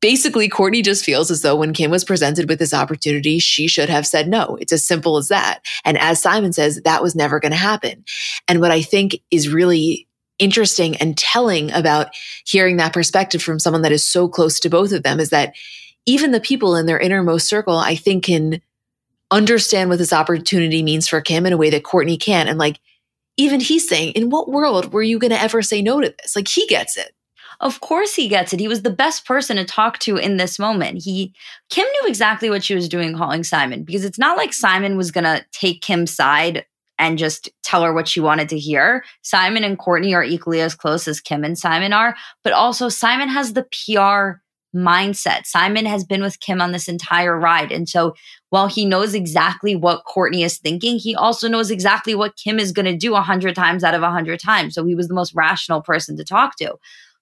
Basically, 0.00 0.48
Kourtney 0.48 0.84
just 0.84 1.04
feels 1.04 1.30
as 1.30 1.42
though 1.42 1.56
when 1.56 1.72
Kim 1.72 1.90
was 1.90 2.04
presented 2.04 2.48
with 2.48 2.58
this 2.58 2.74
opportunity, 2.74 3.38
she 3.38 3.66
should 3.66 3.88
have 3.88 4.06
said 4.06 4.28
no. 4.28 4.56
It's 4.60 4.72
as 4.72 4.86
simple 4.86 5.16
as 5.16 5.28
that. 5.28 5.60
And 5.84 5.98
as 5.98 6.20
Simon 6.20 6.52
says, 6.52 6.80
that 6.84 7.02
was 7.02 7.14
never 7.14 7.40
going 7.40 7.52
to 7.52 7.58
happen. 7.58 8.04
And 8.46 8.60
what 8.60 8.70
I 8.70 8.82
think 8.82 9.16
is 9.30 9.48
really 9.48 10.06
interesting 10.38 10.96
and 10.98 11.16
telling 11.16 11.72
about 11.72 12.08
hearing 12.44 12.76
that 12.76 12.92
perspective 12.92 13.42
from 13.42 13.58
someone 13.58 13.82
that 13.82 13.92
is 13.92 14.04
so 14.04 14.28
close 14.28 14.60
to 14.60 14.68
both 14.68 14.92
of 14.92 15.02
them 15.02 15.18
is 15.18 15.30
that 15.30 15.54
even 16.04 16.30
the 16.30 16.40
people 16.40 16.76
in 16.76 16.86
their 16.86 17.00
innermost 17.00 17.48
circle, 17.48 17.78
I 17.78 17.96
think, 17.96 18.24
can 18.24 18.60
understand 19.30 19.90
what 19.90 19.98
this 19.98 20.12
opportunity 20.12 20.82
means 20.82 21.08
for 21.08 21.20
Kim 21.20 21.46
in 21.46 21.52
a 21.52 21.56
way 21.56 21.70
that 21.70 21.82
Kourtney 21.82 22.20
can. 22.20 22.48
And 22.48 22.58
like, 22.58 22.78
even 23.38 23.60
he's 23.60 23.88
saying, 23.88 24.12
in 24.12 24.30
what 24.30 24.48
world 24.48 24.92
were 24.92 25.02
you 25.02 25.18
going 25.18 25.32
to 25.32 25.40
ever 25.40 25.62
say 25.62 25.82
no 25.82 26.00
to 26.00 26.14
this? 26.22 26.36
Like 26.36 26.48
he 26.48 26.66
gets 26.66 26.96
it. 26.96 27.12
Of 27.60 27.80
course 27.80 28.14
he 28.14 28.28
gets 28.28 28.52
it. 28.52 28.60
He 28.60 28.68
was 28.68 28.82
the 28.82 28.90
best 28.90 29.26
person 29.26 29.56
to 29.56 29.64
talk 29.64 29.98
to 30.00 30.16
in 30.16 30.36
this 30.36 30.58
moment. 30.58 31.02
He 31.02 31.34
Kim 31.70 31.86
knew 31.86 32.08
exactly 32.08 32.50
what 32.50 32.64
she 32.64 32.74
was 32.74 32.88
doing 32.88 33.16
calling 33.16 33.44
Simon 33.44 33.82
because 33.82 34.04
it's 34.04 34.18
not 34.18 34.36
like 34.36 34.52
Simon 34.52 34.96
was 34.96 35.10
going 35.10 35.24
to 35.24 35.44
take 35.52 35.82
Kim's 35.82 36.14
side 36.14 36.64
and 36.98 37.18
just 37.18 37.50
tell 37.62 37.82
her 37.82 37.92
what 37.92 38.08
she 38.08 38.20
wanted 38.20 38.48
to 38.48 38.58
hear. 38.58 39.04
Simon 39.22 39.64
and 39.64 39.78
Kourtney 39.78 40.14
are 40.14 40.24
equally 40.24 40.60
as 40.60 40.74
close 40.74 41.06
as 41.06 41.20
Kim 41.20 41.44
and 41.44 41.58
Simon 41.58 41.92
are, 41.92 42.16
but 42.42 42.52
also 42.52 42.88
Simon 42.88 43.28
has 43.28 43.52
the 43.52 43.64
PR 43.64 44.40
mindset. 44.74 45.46
Simon 45.46 45.86
has 45.86 46.04
been 46.04 46.22
with 46.22 46.40
Kim 46.40 46.60
on 46.60 46.72
this 46.72 46.88
entire 46.88 47.38
ride. 47.38 47.72
And 47.72 47.88
so 47.88 48.14
while 48.50 48.68
he 48.68 48.84
knows 48.84 49.14
exactly 49.14 49.74
what 49.74 50.04
Kourtney 50.04 50.44
is 50.44 50.58
thinking, 50.58 50.98
he 50.98 51.14
also 51.14 51.48
knows 51.48 51.70
exactly 51.70 52.14
what 52.14 52.36
Kim 52.36 52.58
is 52.58 52.72
going 52.72 52.86
to 52.86 52.96
do 52.96 53.14
a 53.14 53.22
hundred 53.22 53.54
times 53.54 53.82
out 53.82 53.94
of 53.94 54.02
a 54.02 54.10
hundred 54.10 54.40
times. 54.40 54.74
So 54.74 54.84
he 54.84 54.94
was 54.94 55.08
the 55.08 55.14
most 55.14 55.34
rational 55.34 55.80
person 55.80 56.16
to 56.16 56.24
talk 56.24 56.56
to. 56.58 56.76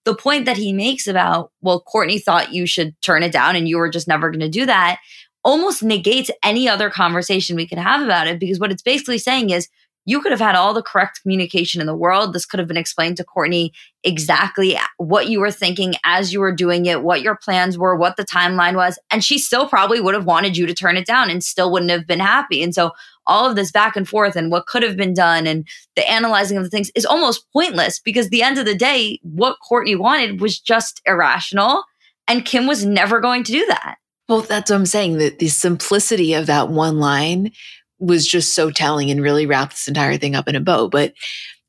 The 0.05 0.15
point 0.15 0.45
that 0.45 0.57
he 0.57 0.73
makes 0.73 1.07
about, 1.07 1.51
well, 1.63 1.83
Kourtney 1.83 2.23
thought 2.23 2.53
you 2.53 2.67
should 2.67 3.01
turn 3.01 3.23
it 3.23 3.33
down 3.33 3.57
and 3.57 3.69
you 3.69 3.79
were 3.79 3.89
just 3.89 4.09
never 4.09 4.31
going 4.31 4.41
to 4.41 4.49
do 4.49 4.67
that 4.67 4.99
almost 5.45 5.83
negates 5.83 6.31
any 6.43 6.69
other 6.69 6.91
conversation 6.91 7.55
we 7.55 7.69
could 7.69 7.79
have 7.79 8.03
about 8.03 8.27
it 8.27 8.41
because 8.41 8.59
what 8.59 8.73
it's 8.73 8.83
basically 8.83 9.19
saying 9.19 9.51
is 9.51 9.69
you 10.05 10.21
could 10.21 10.33
have 10.33 10.41
had 10.41 10.55
all 10.55 10.75
the 10.75 10.83
correct 10.83 11.23
communication 11.23 11.81
in 11.81 11.87
the 11.87 11.97
world. 11.97 12.33
This 12.33 12.47
could 12.47 12.59
have 12.59 12.69
been 12.69 12.77
explained 12.77 13.17
to 13.17 13.25
Kourtney 13.25 13.71
exactly 14.03 14.79
what 14.99 15.29
you 15.29 15.41
were 15.41 15.51
thinking 15.51 15.95
as 16.05 16.33
you 16.33 16.41
were 16.41 16.55
doing 16.55 16.87
it, 16.87 17.03
what 17.03 17.23
your 17.23 17.37
plans 17.37 17.79
were, 17.79 17.97
what 17.97 18.17
the 18.17 18.25
timeline 18.25 18.77
was. 18.77 18.99
And 19.11 19.25
she 19.25 19.39
still 19.39 19.67
probably 19.67 20.01
would 20.01 20.15
have 20.15 20.27
wanted 20.27 20.57
you 20.57 20.67
to 20.67 20.75
turn 20.75 20.97
it 20.97 21.07
down 21.07 21.31
and 21.31 21.43
still 21.43 21.73
wouldn't 21.73 21.91
have 21.91 22.07
been 22.07 22.21
happy. 22.21 22.63
And 22.63 22.75
so 22.75 22.93
all 23.27 23.49
of 23.49 23.57
this 23.57 23.73
back 23.73 23.97
and 23.97 24.07
forth 24.07 24.37
and 24.37 24.51
what 24.51 24.67
could 24.67 24.83
have 24.83 24.97
been 24.97 25.15
done 25.15 25.47
and 25.47 25.67
the 25.97 26.09
analyzing 26.09 26.59
of 26.59 26.65
the 26.65 26.71
things 26.71 26.91
is 26.95 27.07
almost 27.07 27.47
pointless 27.53 27.99
because 27.99 28.29
the 28.29 28.43
end 28.43 28.59
of 28.59 28.67
the 28.67 28.75
day, 28.75 29.19
what 29.23 29.57
Kourtney 29.69 29.99
wanted 29.99 30.41
was 30.41 30.61
just 30.61 31.01
irrational. 31.07 31.85
And 32.29 32.45
Kim 32.45 32.67
was 32.67 32.85
never 32.85 33.21
going 33.21 33.45
to 33.45 33.53
do 33.53 33.67
that. 33.67 33.97
Well, 34.29 34.41
that's 34.41 34.71
what 34.71 34.77
I'm 34.77 34.87
saying. 34.87 35.19
That 35.19 35.39
the 35.39 35.49
simplicity 35.49 36.33
of 36.33 36.47
that 36.47 36.71
one 36.71 36.99
line 36.99 37.53
was 37.99 38.27
just 38.27 38.55
so 38.55 38.71
telling 38.71 39.11
and 39.11 39.23
really 39.23 39.47
wrapped 39.47 39.73
this 39.73 39.89
entire 39.89 40.17
thing 40.17 40.35
up 40.35 40.49
in 40.49 40.57
a 40.57 40.61
bow. 40.61 40.89
But 40.89 41.15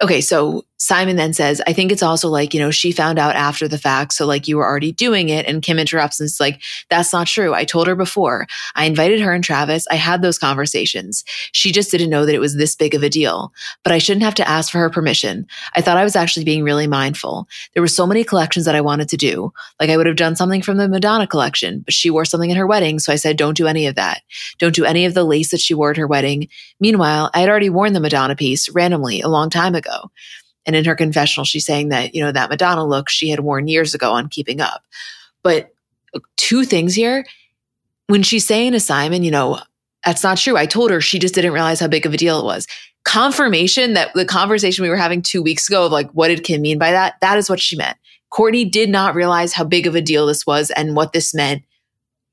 okay, 0.02 0.22
so 0.22 0.66
Simon 0.78 1.16
then 1.16 1.34
says, 1.34 1.62
I 1.66 1.74
think 1.74 1.92
it's 1.92 2.04
also 2.04 2.28
like, 2.28 2.54
you 2.54 2.60
know, 2.60 2.70
she 2.70 2.92
found 2.92 3.18
out 3.18 3.36
after 3.36 3.66
the 3.66 3.78
fact. 3.78 4.12
So, 4.14 4.26
like, 4.26 4.46
you 4.46 4.58
were 4.58 4.66
already 4.66 4.92
doing 4.92 5.30
it. 5.30 5.46
And 5.46 5.62
Kim 5.62 5.80
interrupts 5.80 6.20
and 6.20 6.28
it's 6.28 6.40
like, 6.40 6.62
that's 6.90 7.14
not 7.14 7.28
true. 7.28 7.54
I 7.54 7.64
told 7.64 7.88
her 7.88 7.96
before. 7.96 8.46
I 8.76 8.86
invited 8.86 9.22
her 9.22 9.32
and 9.32 9.44
Travis. 9.44 9.88
I 9.90 9.96
had 9.96 10.22
those 10.22 10.38
conversations. 10.38 11.24
She 11.54 11.72
just 11.72 11.92
didn't 11.92 12.10
know 12.10 12.26
that 12.26 12.36
it 12.36 12.40
was 12.40 12.56
this 12.56 12.76
big 12.76 12.94
of 12.94 13.04
a 13.04 13.10
deal. 13.10 13.54
But 13.84 13.94
I 13.94 14.00
shouldn't 14.00 14.26
have 14.26 14.36
to 14.36 14.48
ask 14.48 14.70
for 14.70 14.80
her 14.80 14.90
permission. 14.90 15.48
I 15.76 15.82
thought 15.82 15.98
I 15.98 16.04
was 16.04 16.18
actually 16.18 16.44
being 16.44 16.64
really 16.64 16.88
mindful. 16.88 17.48
There 17.74 17.82
were 17.82 17.88
so 17.88 18.06
many 18.06 18.26
collections 18.26 18.66
that 18.66 18.76
I 18.76 18.82
wanted 18.82 19.08
to 19.10 19.18
do. 19.18 19.54
Like, 19.80 19.90
I 19.90 19.96
would 19.96 20.08
have 20.08 20.18
done 20.18 20.36
something 20.36 20.62
from 20.62 20.76
the 20.76 20.90
Madonna 20.90 21.26
collection, 21.26 21.80
but 21.80 21.94
she 21.94 22.10
wore 22.10 22.26
something 22.26 22.52
at 22.52 22.58
her 22.58 22.68
wedding. 22.68 23.00
So 23.00 23.14
I 23.14 23.16
said, 23.16 23.38
don't 23.38 23.58
do 23.58 23.68
any 23.68 23.88
of 23.88 23.96
that. 23.96 24.24
Don't 24.60 24.76
do 24.76 24.84
any 24.84 25.06
of 25.06 25.14
the 25.14 25.24
lace 25.24 25.52
that 25.52 25.62
she 25.62 25.74
wore 25.74 25.92
at 25.92 25.98
her 25.98 26.08
wedding. 26.08 26.50
Meanwhile, 26.82 27.32
I 27.34 27.40
had 27.40 27.50
already 27.50 27.70
worn 27.70 27.94
the 27.94 28.02
Madonna 28.02 28.36
piece 28.36 28.68
randomly 28.70 29.22
a 29.22 29.30
long 29.30 29.50
time 29.50 29.74
ago. 29.74 29.85
And 30.66 30.76
in 30.76 30.86
her 30.86 30.96
confessional, 30.96 31.46
she's 31.46 31.66
saying 31.66 31.90
that, 31.90 32.16
you 32.16 32.24
know, 32.24 32.32
that 32.32 32.50
Madonna 32.50 32.86
look 32.86 33.10
she 33.10 33.30
had 33.30 33.42
worn 33.42 33.68
years 33.68 33.94
ago 33.94 34.12
on 34.12 34.30
Keeping 34.30 34.62
Up. 34.62 34.84
But 35.44 35.74
uh, 36.14 36.20
two 36.38 36.64
things 36.64 36.96
here. 36.96 37.26
When 38.08 38.24
she's 38.24 38.46
saying 38.46 38.74
to 38.74 38.80
Simon, 38.80 39.24
you 39.24 39.32
know, 39.32 39.60
that's 40.06 40.24
not 40.24 40.38
true. 40.38 40.58
I 40.58 40.68
told 40.68 40.92
her 40.92 41.02
she 41.02 41.20
just 41.20 41.34
didn't 41.34 41.54
realize 41.54 41.80
how 41.80 41.88
big 41.88 42.06
of 42.06 42.14
a 42.14 42.18
deal 42.18 42.40
it 42.40 42.46
was. 42.46 42.68
Confirmation 43.04 43.94
that 43.94 44.14
the 44.14 44.26
conversation 44.26 44.84
we 44.84 44.90
were 44.90 44.96
having 44.96 45.22
two 45.22 45.42
weeks 45.42 45.68
ago 45.68 45.86
of 45.86 45.92
like, 45.92 46.10
what 46.12 46.28
did 46.28 46.44
Kim 46.44 46.62
mean 46.62 46.78
by 46.78 46.92
that? 46.92 47.16
That 47.22 47.38
is 47.38 47.50
what 47.50 47.60
she 47.60 47.76
meant. 47.76 47.98
Kourtney 48.32 48.70
did 48.70 48.90
not 48.90 49.16
realize 49.16 49.54
how 49.54 49.64
big 49.64 49.88
of 49.88 49.96
a 49.96 50.02
deal 50.02 50.26
this 50.26 50.46
was 50.46 50.70
and 50.72 50.96
what 50.96 51.14
this 51.14 51.34
meant, 51.34 51.64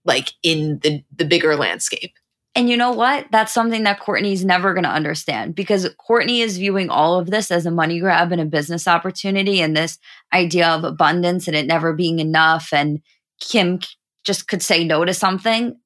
like 0.04 0.32
in 0.42 0.78
the, 0.82 1.02
the 1.14 1.24
bigger 1.24 1.56
landscape. 1.56 2.12
And 2.54 2.68
you 2.68 2.76
know 2.76 2.92
what? 2.92 3.26
That's 3.32 3.52
something 3.52 3.84
that 3.84 4.00
Kourtney's 4.00 4.44
never 4.44 4.74
going 4.74 4.84
to 4.84 4.90
understand 4.90 5.54
because 5.54 5.88
Kourtney 6.06 6.40
is 6.40 6.58
viewing 6.58 6.90
all 6.90 7.18
of 7.18 7.30
this 7.30 7.50
as 7.50 7.64
a 7.64 7.70
money 7.70 7.98
grab 7.98 8.30
and 8.30 8.42
a 8.42 8.46
business 8.46 8.86
opportunity 8.86 9.62
and 9.62 9.74
this 9.74 9.98
idea 10.34 10.68
of 10.68 10.84
abundance 10.84 11.48
and 11.48 11.56
it 11.56 11.66
never 11.66 11.94
being 11.94 12.18
enough. 12.18 12.68
And 12.72 13.00
Kim 13.40 13.80
just 14.24 14.48
could 14.48 14.62
say 14.62 14.84
no 14.84 15.04
to 15.04 15.14
something. 15.14 15.76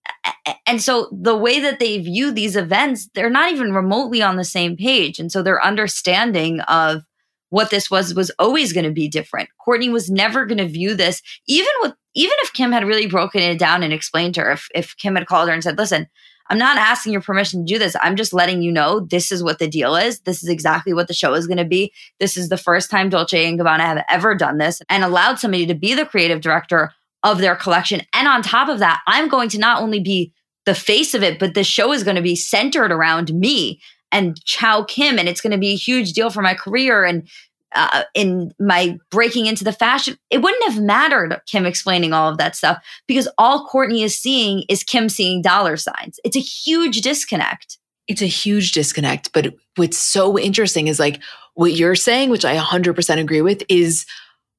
And 0.67 0.83
so 0.83 1.09
the 1.13 1.37
way 1.37 1.61
that 1.61 1.79
they 1.79 1.99
view 1.99 2.33
these 2.33 2.57
events, 2.57 3.09
they're 3.15 3.31
not 3.31 3.53
even 3.53 3.73
remotely 3.73 4.21
on 4.21 4.37
the 4.37 4.45
same 4.45 4.77
page. 4.77 5.21
And 5.21 5.31
so 5.31 5.43
their 5.43 5.65
understanding 5.65 6.61
of 6.63 7.03
what 7.51 7.71
this 7.71 7.91
was 7.91 8.13
was 8.13 8.31
always 8.41 8.73
going 8.73 8.85
to 8.85 8.93
be 8.93 9.09
different. 9.09 9.49
Kourtney 9.67 9.91
was 9.91 10.11
never 10.11 10.45
going 10.45 10.59
to 10.59 10.67
view 10.67 10.95
this, 10.95 11.23
even 11.47 11.71
with 11.81 11.93
even 12.15 12.35
if 12.43 12.53
Kim 12.55 12.73
had 12.73 12.87
really 12.87 13.07
broken 13.07 13.43
it 13.43 13.59
down 13.59 13.83
and 13.83 13.93
explained 13.93 14.35
to 14.35 14.41
her, 14.41 14.53
if, 14.53 14.69
if 14.75 14.97
Kim 14.97 15.17
had 15.17 15.27
called 15.27 15.49
her 15.49 15.55
and 15.55 15.63
said, 15.63 15.77
listen, 15.77 16.07
I'm 16.49 16.59
not 16.59 16.79
asking 16.79 17.13
your 17.13 17.23
permission 17.23 17.65
to 17.65 17.73
do 17.73 17.79
this. 17.79 17.97
I'm 18.01 18.17
just 18.17 18.33
letting 18.33 18.63
you 18.63 18.73
know 18.73 19.01
this 19.01 19.33
is 19.33 19.43
what 19.43 19.59
the 19.59 19.69
deal 19.69 19.97
is. 19.97 20.21
This 20.21 20.43
is 20.43 20.49
exactly 20.49 20.93
what 20.93 21.09
the 21.09 21.15
show 21.15 21.35
is 21.35 21.47
going 21.47 21.59
to 21.59 21.65
be. 21.65 21.93
This 22.21 22.37
is 22.37 22.49
the 22.49 22.57
first 22.57 22.91
time 22.91 23.09
Dolce 23.09 23.47
and 23.47 23.59
Gabbana 23.59 23.81
have 23.81 24.05
ever 24.09 24.35
done 24.35 24.59
this 24.59 24.81
and 24.89 25.05
allowed 25.05 25.39
somebody 25.39 25.67
to 25.67 25.75
be 25.75 25.95
the 25.95 26.07
creative 26.07 26.41
director 26.41 26.93
of 27.23 27.39
their 27.39 27.57
collection. 27.57 28.03
And 28.13 28.29
on 28.29 28.43
top 28.43 28.69
of 28.69 28.79
that, 28.79 29.01
I'm 29.07 29.29
going 29.29 29.49
to 29.51 29.59
not 29.59 29.83
only 29.83 30.01
be 30.01 30.33
the 30.65 30.75
face 30.75 31.15
of 31.15 31.23
it, 31.23 31.39
but 31.39 31.55
the 31.55 31.65
show 31.65 31.93
is 31.93 32.05
going 32.05 32.17
to 32.17 32.23
be 32.23 32.37
centered 32.37 32.93
around 32.93 33.33
me 33.33 33.81
and 34.13 34.41
Ciao 34.45 34.85
Kim. 34.85 35.19
And 35.19 35.29
it's 35.29 35.41
going 35.41 35.53
to 35.53 35.59
be 35.59 35.73
a 35.73 35.77
huge 35.77 36.13
deal 36.13 36.31
for 36.31 36.43
my 36.43 36.55
career. 36.55 37.05
And 37.05 37.29
uh, 37.75 38.05
in 38.15 38.53
my 38.59 38.99
breaking 39.11 39.47
into 39.47 39.65
the 39.65 39.73
fashion, 39.73 40.17
it 40.31 40.39
wouldn't 40.39 40.73
have 40.73 40.83
mattered 40.83 41.41
Kim 41.47 41.67
explaining 41.67 42.13
all 42.13 42.31
of 42.31 42.39
that 42.39 42.57
stuff 42.57 42.83
because 43.07 43.29
all 43.39 43.69
Kourtney 43.69 44.05
is 44.05 44.19
seeing 44.19 44.65
is 44.69 44.83
Kim 44.83 45.09
seeing 45.09 45.43
dollar 45.43 45.77
signs. 45.77 46.19
It's 46.25 46.37
a 46.37 46.41
huge 46.41 47.01
disconnect. 47.01 47.79
It's 48.09 48.23
a 48.23 48.27
huge 48.27 48.73
disconnect. 48.73 49.33
But 49.33 49.55
what's 49.75 49.99
so 49.99 50.39
interesting 50.39 50.87
is 50.87 51.01
like 51.01 51.21
what 51.55 51.73
you're 51.73 51.97
saying, 51.97 52.31
which 52.31 52.45
I 52.45 52.57
100% 52.57 53.19
agree 53.19 53.43
with, 53.43 53.63
is 53.69 54.07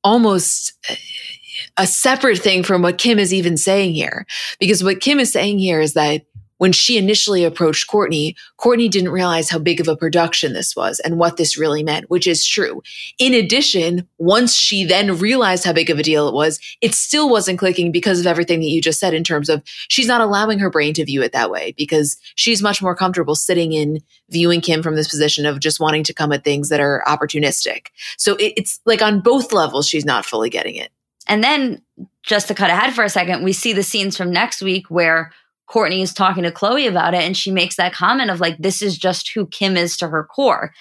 almost 0.03 0.73
a 1.77 1.87
separate 1.87 2.39
thing 2.39 2.63
from 2.63 2.81
what 2.81 2.97
Kim 2.97 3.19
is 3.19 3.33
even 3.33 3.57
saying 3.57 3.93
here. 3.93 4.25
Because 4.59 4.83
what 4.83 4.99
Kim 4.99 5.19
is 5.19 5.31
saying 5.31 5.59
here 5.59 5.79
is 5.79 5.93
that 5.93 6.23
when 6.57 6.71
she 6.71 6.97
initially 6.97 7.43
approached 7.43 7.89
Kourtney, 7.89 8.35
Kourtney 8.59 8.89
didn't 8.89 9.11
realize 9.11 9.49
how 9.49 9.59
big 9.59 9.79
of 9.79 9.87
a 9.87 9.95
production 9.95 10.53
this 10.53 10.75
was 10.75 10.99
and 10.99 11.17
what 11.17 11.37
this 11.37 11.57
really 11.57 11.83
meant, 11.83 12.09
which 12.09 12.27
is 12.27 12.45
true. 12.45 12.81
In 13.19 13.33
addition, 13.33 14.07
once 14.17 14.55
she 14.55 14.83
then 14.83 15.17
realized 15.17 15.63
how 15.63 15.73
big 15.73 15.89
of 15.89 15.99
a 15.99 16.03
deal 16.03 16.27
it 16.27 16.33
was, 16.33 16.59
it 16.81 16.93
still 16.93 17.29
wasn't 17.29 17.59
clicking 17.59 17.91
because 17.91 18.19
of 18.19 18.27
everything 18.27 18.59
that 18.59 18.67
you 18.67 18.81
just 18.81 18.99
said 18.99 19.13
in 19.13 19.23
terms 19.23 19.49
of 19.49 19.61
she's 19.87 20.07
not 20.07 20.21
allowing 20.21 20.59
her 20.59 20.69
brain 20.69 20.93
to 20.95 21.05
view 21.05 21.21
it 21.21 21.31
that 21.31 21.51
way 21.51 21.73
because 21.77 22.17
she's 22.35 22.61
much 22.61 22.81
more 22.81 22.95
comfortable 22.95 23.35
sitting 23.35 23.73
in 23.73 23.99
viewing 24.29 24.61
Kim 24.61 24.83
from 24.83 24.95
this 24.95 25.07
position 25.07 25.45
of 25.45 25.59
just 25.59 25.79
wanting 25.79 26.03
to 26.03 26.13
come 26.13 26.31
at 26.31 26.43
things 26.43 26.69
that 26.69 26.79
are 26.79 27.03
opportunistic. 27.07 27.87
So 28.17 28.35
it, 28.35 28.53
it's 28.57 28.79
like 28.85 29.01
on 29.01 29.21
both 29.21 29.53
levels, 29.53 29.87
she's 29.87 30.05
not 30.05 30.25
fully 30.25 30.49
getting 30.49 30.75
it. 30.75 30.91
And 31.27 31.43
then 31.43 31.81
just 32.23 32.47
to 32.47 32.55
cut 32.55 32.69
ahead 32.69 32.93
for 32.93 33.03
a 33.03 33.09
second, 33.09 33.43
we 33.43 33.53
see 33.53 33.73
the 33.73 33.83
scenes 33.83 34.17
from 34.17 34.31
next 34.31 34.61
week 34.61 34.89
where 34.89 35.31
Kourtney 35.69 36.01
is 36.01 36.13
talking 36.13 36.43
to 36.43 36.51
Khloé 36.51 36.89
about 36.89 37.13
it 37.13 37.23
and 37.23 37.35
she 37.35 37.51
makes 37.51 37.75
that 37.75 37.93
comment 37.93 38.31
of 38.31 38.39
like, 38.39 38.57
this 38.57 38.81
is 38.81 38.97
just 38.97 39.31
who 39.33 39.47
Kim 39.47 39.75
is 39.75 39.97
to 39.97 40.07
her 40.07 40.23
core. 40.23 40.73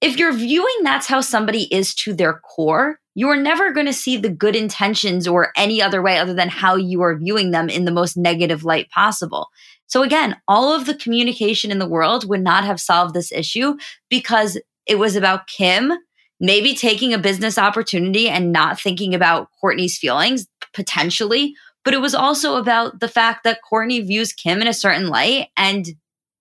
If 0.00 0.18
you're 0.18 0.32
viewing 0.32 0.82
that's 0.82 1.06
how 1.06 1.20
somebody 1.20 1.72
is 1.72 1.94
to 1.96 2.12
their 2.12 2.34
core, 2.40 2.98
you 3.14 3.28
are 3.28 3.36
never 3.36 3.72
going 3.72 3.86
to 3.86 3.92
see 3.92 4.16
the 4.16 4.28
good 4.28 4.56
intentions 4.56 5.28
or 5.28 5.52
any 5.56 5.80
other 5.80 6.02
way 6.02 6.18
other 6.18 6.34
than 6.34 6.48
how 6.48 6.74
you 6.74 7.02
are 7.02 7.16
viewing 7.16 7.52
them 7.52 7.68
in 7.68 7.84
the 7.84 7.92
most 7.92 8.16
negative 8.16 8.64
light 8.64 8.90
possible. 8.90 9.48
So 9.86 10.02
again, 10.02 10.36
all 10.48 10.74
of 10.74 10.86
the 10.86 10.94
communication 10.94 11.70
in 11.70 11.78
the 11.78 11.88
world 11.88 12.28
would 12.28 12.42
not 12.42 12.64
have 12.64 12.80
solved 12.80 13.14
this 13.14 13.30
issue 13.30 13.76
because 14.10 14.58
it 14.86 14.96
was 14.96 15.14
about 15.14 15.46
Kim 15.46 15.92
maybe 16.40 16.74
taking 16.74 17.14
a 17.14 17.18
business 17.18 17.56
opportunity 17.56 18.28
and 18.28 18.52
not 18.52 18.80
thinking 18.80 19.14
about 19.14 19.48
Kourtney's 19.62 19.96
feelings 19.96 20.46
potentially, 20.74 21.54
but 21.84 21.94
it 21.94 22.00
was 22.00 22.14
also 22.14 22.56
about 22.56 23.00
the 23.00 23.08
fact 23.08 23.44
that 23.44 23.60
Kourtney 23.70 24.04
views 24.04 24.32
Kim 24.32 24.60
in 24.60 24.68
a 24.68 24.74
certain 24.74 25.08
light 25.08 25.48
and 25.56 25.86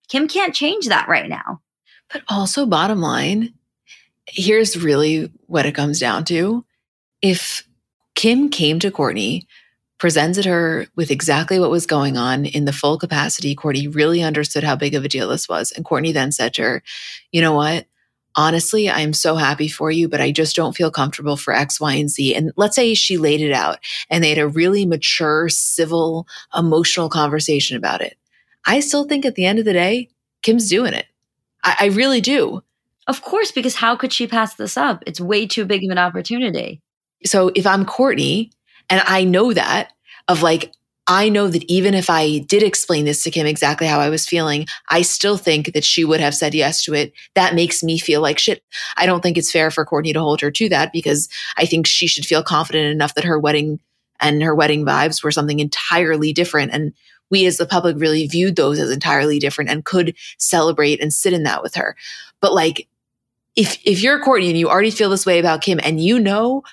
Kim 0.08 0.28
can't 0.28 0.56
change 0.56 0.88
that 0.88 1.08
right 1.08 1.30
now. 1.30 1.62
But 2.12 2.24
also, 2.28 2.66
bottom 2.66 3.02
line, 3.02 3.54
here's 4.28 4.82
really 4.82 5.32
what 5.48 5.66
it 5.66 5.76
comes 5.76 6.00
down 6.00 6.26
to. 6.26 6.66
If 7.22 7.68
Kim 8.16 8.50
came 8.50 8.80
to 8.80 8.92
Kourtney, 8.92 9.46
presented 9.98 10.44
her 10.46 10.86
with 10.96 11.12
exactly 11.12 11.60
what 11.60 11.72
was 11.72 11.86
going 11.86 12.18
on 12.18 12.46
in 12.46 12.66
the 12.66 12.74
full 12.74 12.98
capacity, 12.98 13.56
Kourtney 13.56 13.94
really 13.94 14.22
understood 14.22 14.64
how 14.64 14.76
big 14.76 14.96
of 14.96 15.06
a 15.06 15.10
deal 15.10 15.30
this 15.30 15.48
was. 15.48 15.72
And 15.72 15.86
Kourtney 15.86 16.14
then 16.14 16.32
said 16.32 16.54
to 16.56 16.62
her, 16.62 16.84
You 17.32 17.42
know 17.42 17.54
what? 17.54 17.86
Honestly, 18.36 18.90
I'm 18.90 19.14
so 19.14 19.36
happy 19.36 19.68
for 19.68 19.92
you, 19.92 20.10
but 20.10 20.22
I 20.22 20.32
just 20.32 20.56
don't 20.56 20.76
feel 20.76 20.90
comfortable 20.90 21.38
for 21.38 21.54
X, 21.54 21.80
Y, 21.80 21.94
and 21.94 22.10
Z. 22.10 22.34
And 22.34 22.52
let's 22.56 22.76
say 22.76 22.94
she 22.94 23.18
laid 23.18 23.42
it 23.42 23.52
out 23.52 23.80
and 24.10 24.24
they 24.24 24.30
had 24.30 24.40
a 24.40 24.48
really 24.48 24.86
mature, 24.86 25.50
civil, 25.50 26.28
emotional 26.56 27.10
conversation 27.10 27.78
about 27.78 28.02
it. 28.02 28.18
I 28.66 28.80
still 28.80 29.04
think 29.04 29.26
at 29.26 29.36
the 29.36 29.46
end 29.46 29.60
of 29.60 29.66
the 29.66 29.74
day, 29.74 30.10
Kim's 30.42 30.70
doing 30.70 30.94
it. 30.94 31.06
I, 31.64 31.76
I 31.82 31.86
really 31.88 32.22
do. 32.22 32.64
Of 33.08 33.22
course, 33.22 33.52
because 33.52 33.76
how 33.76 33.96
could 33.96 34.14
she 34.14 34.28
pass 34.28 34.56
this 34.56 34.78
up? 34.78 35.04
It's 35.06 35.20
way 35.20 35.46
too 35.46 35.66
big 35.66 35.84
of 35.84 35.92
an 35.92 35.98
opportunity. 35.98 36.82
So 37.26 37.52
if 37.54 37.68
I'm 37.68 37.86
Kourtney 37.86 38.52
and 38.90 39.02
I 39.06 39.26
know 39.26 39.54
that, 39.54 39.92
of 40.28 40.42
like, 40.42 40.72
I 41.08 41.28
know 41.28 41.50
that 41.50 41.64
even 41.70 41.94
if 41.94 42.10
I 42.10 42.40
did 42.40 42.64
explain 42.64 43.04
this 43.04 43.24
to 43.24 43.32
Kim 43.32 43.46
exactly 43.46 43.88
how 43.88 44.00
I 44.00 44.10
was 44.10 44.26
feeling, 44.26 44.68
I 44.90 45.02
still 45.02 45.36
think 45.36 45.74
that 45.74 45.84
she 45.84 46.06
would 46.06 46.22
have 46.22 46.34
said 46.34 46.54
yes 46.54 46.84
to 46.84 46.94
it. 46.94 47.12
That 47.36 47.56
makes 47.56 47.84
me 47.84 47.98
feel 47.98 48.22
like 48.22 48.40
shit. 48.40 48.64
I 48.96 49.06
don't 49.06 49.22
think 49.22 49.38
it's 49.38 49.52
fair 49.52 49.70
for 49.70 49.86
Kourtney 49.86 50.14
to 50.14 50.22
hold 50.22 50.40
her 50.42 50.52
to 50.52 50.70
that 50.70 50.94
because 50.94 51.28
I 51.58 51.66
think 51.66 51.88
she 51.88 52.08
should 52.08 52.26
feel 52.26 52.42
confident 52.42 52.88
enough 52.88 53.16
that 53.16 53.26
her 53.26 53.38
wedding 53.38 53.80
and 54.22 54.42
her 54.42 54.56
wedding 54.56 54.86
vibes 54.86 55.24
were 55.24 55.32
something 55.32 55.60
entirely 55.60 56.32
different. 56.32 56.72
And 56.72 56.94
we 57.30 57.46
as 57.46 57.58
the 57.58 57.66
public 57.66 57.98
really 58.00 58.26
viewed 58.28 58.56
those 58.56 58.80
as 58.80 58.90
entirely 58.92 59.40
different 59.40 59.70
and 59.70 59.84
could 59.84 60.16
celebrate 60.38 61.02
and 61.02 61.12
sit 61.12 61.34
in 61.34 61.44
that 61.44 61.64
with 61.64 61.76
her. 61.76 61.98
But 62.40 62.54
like, 62.54 62.88
if 63.56 63.78
if 63.86 64.02
you're 64.02 64.24
Kourtney 64.24 64.50
and 64.50 64.58
you 64.58 64.70
already 64.70 64.92
feel 64.92 65.10
this 65.10 65.26
way 65.26 65.40
about 65.40 65.62
Kim 65.62 65.80
and 65.84 66.00
you 66.00 66.20
know 66.20 66.64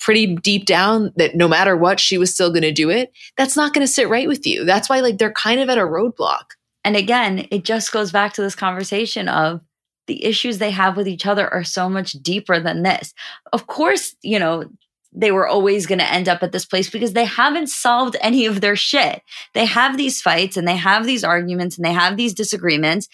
pretty 0.00 0.36
deep 0.36 0.64
down 0.66 1.12
that 1.16 1.34
no 1.34 1.48
matter 1.48 1.76
what, 1.76 2.00
she 2.00 2.18
was 2.18 2.32
still 2.32 2.50
going 2.50 2.62
to 2.62 2.72
do 2.72 2.90
it, 2.90 3.12
that's 3.36 3.56
not 3.56 3.74
going 3.74 3.86
to 3.86 3.92
sit 3.92 4.08
right 4.08 4.28
with 4.28 4.46
you. 4.46 4.64
That's 4.64 4.88
why, 4.88 5.00
like, 5.00 5.18
they're 5.18 5.32
kind 5.32 5.60
of 5.60 5.68
at 5.68 5.78
a 5.78 5.82
roadblock. 5.82 6.44
And 6.84 6.96
again, 6.96 7.46
it 7.50 7.64
just 7.64 7.92
goes 7.92 8.12
back 8.12 8.32
to 8.34 8.42
this 8.42 8.54
conversation 8.54 9.28
of 9.28 9.60
the 10.06 10.24
issues 10.24 10.58
they 10.58 10.70
have 10.70 10.96
with 10.96 11.06
each 11.06 11.26
other 11.26 11.52
are 11.52 11.64
so 11.64 11.88
much 11.88 12.12
deeper 12.12 12.58
than 12.58 12.82
this. 12.82 13.12
Of 13.52 13.66
course, 13.66 14.16
you 14.22 14.38
know, 14.38 14.64
they 15.12 15.32
were 15.32 15.46
always 15.46 15.86
going 15.86 15.98
to 15.98 16.12
end 16.12 16.28
up 16.28 16.42
at 16.42 16.52
this 16.52 16.64
place 16.64 16.90
because 16.90 17.12
they 17.12 17.24
haven't 17.24 17.68
solved 17.68 18.16
any 18.20 18.46
of 18.46 18.60
their 18.60 18.76
shit. 18.76 19.22
They 19.54 19.64
have 19.64 19.96
these 19.96 20.20
fights 20.20 20.56
and 20.56 20.68
they 20.68 20.76
have 20.76 21.06
these 21.06 21.24
arguments 21.24 21.76
and 21.76 21.84
they 21.84 21.92
have 21.92 22.16
these 22.16 22.34
disagreements 22.34 23.08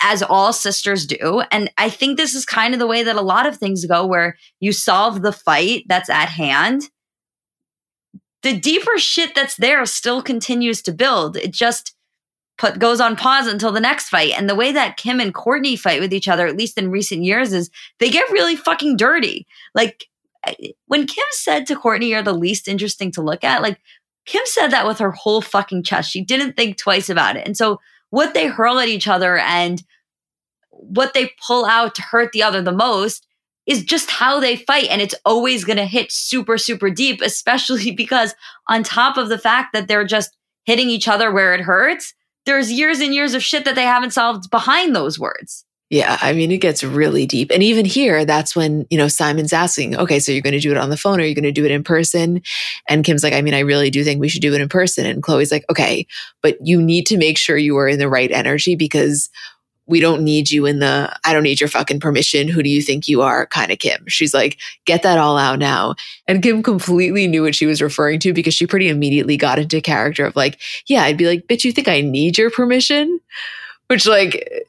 as 0.00 0.22
all 0.22 0.52
sisters 0.52 1.06
do. 1.06 1.42
And 1.50 1.70
I 1.78 1.88
think 1.88 2.16
this 2.16 2.34
is 2.34 2.44
kind 2.44 2.74
of 2.74 2.80
the 2.80 2.86
way 2.86 3.02
that 3.02 3.16
a 3.16 3.22
lot 3.22 3.46
of 3.46 3.56
things 3.56 3.84
go, 3.86 4.04
where 4.06 4.36
you 4.60 4.72
solve 4.72 5.22
the 5.22 5.32
fight 5.32 5.84
that's 5.88 6.10
at 6.10 6.28
hand. 6.28 6.90
The 8.42 8.58
deeper 8.58 8.98
shit 8.98 9.34
that's 9.34 9.56
there 9.56 9.84
still 9.86 10.22
continues 10.22 10.82
to 10.82 10.92
build. 10.92 11.36
It 11.36 11.52
just 11.52 11.94
put 12.58 12.78
goes 12.78 13.00
on 13.00 13.16
pause 13.16 13.46
until 13.46 13.72
the 13.72 13.80
next 13.80 14.08
fight. 14.08 14.32
And 14.36 14.48
the 14.48 14.54
way 14.54 14.72
that 14.72 14.96
Kim 14.96 15.20
and 15.20 15.34
Kourtney 15.34 15.78
fight 15.78 16.00
with 16.00 16.12
each 16.12 16.28
other, 16.28 16.46
at 16.46 16.56
least 16.56 16.78
in 16.78 16.90
recent 16.90 17.22
years, 17.22 17.52
is 17.52 17.70
they 17.98 18.10
get 18.10 18.30
really 18.30 18.56
fucking 18.56 18.96
dirty. 18.96 19.46
Like 19.74 20.06
when 20.86 21.06
Kim 21.06 21.24
said 21.32 21.66
to 21.66 21.74
Kourtney, 21.74 22.08
"You're 22.08 22.22
the 22.22 22.32
least 22.32 22.68
interesting 22.68 23.10
to 23.12 23.22
look 23.22 23.42
at," 23.42 23.62
like 23.62 23.80
Kim 24.26 24.42
said 24.44 24.68
that 24.68 24.86
with 24.86 24.98
her 24.98 25.12
whole 25.12 25.40
fucking 25.40 25.82
chest. 25.82 26.10
She 26.10 26.24
didn't 26.24 26.56
think 26.56 26.76
twice 26.76 27.08
about 27.08 27.36
it. 27.36 27.46
And 27.46 27.56
so 27.56 27.80
what 28.16 28.32
they 28.32 28.46
hurl 28.46 28.78
at 28.78 28.88
each 28.88 29.06
other 29.06 29.36
and 29.36 29.82
what 30.70 31.12
they 31.12 31.30
pull 31.46 31.66
out 31.66 31.94
to 31.94 32.00
hurt 32.00 32.32
the 32.32 32.42
other 32.42 32.62
the 32.62 32.72
most 32.72 33.26
is 33.66 33.84
just 33.84 34.10
how 34.10 34.40
they 34.40 34.56
fight. 34.56 34.88
And 34.88 35.02
it's 35.02 35.14
always 35.26 35.66
going 35.66 35.76
to 35.76 35.84
hit 35.84 36.10
super, 36.10 36.56
super 36.56 36.88
deep, 36.88 37.20
especially 37.20 37.90
because 37.94 38.34
on 38.70 38.82
top 38.82 39.18
of 39.18 39.28
the 39.28 39.36
fact 39.36 39.74
that 39.74 39.86
they're 39.86 40.06
just 40.06 40.34
hitting 40.64 40.88
each 40.88 41.08
other 41.08 41.30
where 41.30 41.54
it 41.54 41.60
hurts, 41.60 42.14
there's 42.46 42.72
years 42.72 43.00
and 43.00 43.14
years 43.14 43.34
of 43.34 43.44
shit 43.44 43.66
that 43.66 43.74
they 43.74 43.82
haven't 43.82 44.14
solved 44.14 44.50
behind 44.50 44.96
those 44.96 45.18
words. 45.18 45.66
Yeah, 45.88 46.18
I 46.20 46.32
mean, 46.32 46.50
it 46.50 46.58
gets 46.58 46.82
really 46.82 47.26
deep. 47.26 47.52
And 47.52 47.62
even 47.62 47.84
here, 47.84 48.24
that's 48.24 48.56
when, 48.56 48.86
you 48.90 48.98
know, 48.98 49.06
Simon's 49.06 49.52
asking, 49.52 49.96
okay, 49.96 50.18
so 50.18 50.32
you're 50.32 50.42
going 50.42 50.52
to 50.52 50.58
do 50.58 50.72
it 50.72 50.76
on 50.76 50.90
the 50.90 50.96
phone 50.96 51.20
or 51.20 51.22
are 51.22 51.26
you 51.26 51.34
going 51.34 51.44
to 51.44 51.52
do 51.52 51.64
it 51.64 51.70
in 51.70 51.84
person? 51.84 52.42
And 52.88 53.04
Kim's 53.04 53.22
like, 53.22 53.32
I 53.32 53.40
mean, 53.40 53.54
I 53.54 53.60
really 53.60 53.88
do 53.88 54.02
think 54.02 54.20
we 54.20 54.28
should 54.28 54.42
do 54.42 54.52
it 54.52 54.60
in 54.60 54.68
person. 54.68 55.06
And 55.06 55.22
Khloé's 55.22 55.52
like, 55.52 55.64
okay, 55.70 56.06
but 56.42 56.56
you 56.60 56.82
need 56.82 57.06
to 57.06 57.16
make 57.16 57.38
sure 57.38 57.56
you 57.56 57.76
are 57.76 57.86
in 57.86 58.00
the 58.00 58.08
right 58.08 58.32
energy 58.32 58.74
because 58.74 59.30
we 59.86 60.00
don't 60.00 60.24
need 60.24 60.50
you 60.50 60.66
in 60.66 60.80
the, 60.80 61.16
I 61.24 61.32
don't 61.32 61.44
need 61.44 61.60
your 61.60 61.68
fucking 61.68 62.00
permission. 62.00 62.48
Who 62.48 62.64
do 62.64 62.68
you 62.68 62.82
think 62.82 63.06
you 63.06 63.22
are? 63.22 63.46
kind 63.46 63.70
of 63.70 63.78
Kim. 63.78 64.04
She's 64.08 64.34
like, 64.34 64.58
get 64.86 65.04
that 65.04 65.18
all 65.18 65.38
out 65.38 65.60
now. 65.60 65.94
And 66.26 66.42
Kim 66.42 66.64
completely 66.64 67.28
knew 67.28 67.44
what 67.44 67.54
she 67.54 67.66
was 67.66 67.80
referring 67.80 68.18
to 68.20 68.32
because 68.32 68.54
she 68.54 68.66
pretty 68.66 68.88
immediately 68.88 69.36
got 69.36 69.60
into 69.60 69.80
character 69.80 70.26
of 70.26 70.34
like, 70.34 70.60
yeah, 70.88 71.04
I'd 71.04 71.16
be 71.16 71.28
like, 71.28 71.46
bitch, 71.46 71.62
you 71.62 71.70
think 71.70 71.86
I 71.86 72.00
need 72.00 72.36
your 72.36 72.50
permission? 72.50 73.20
Which, 73.86 74.04
like, 74.04 74.66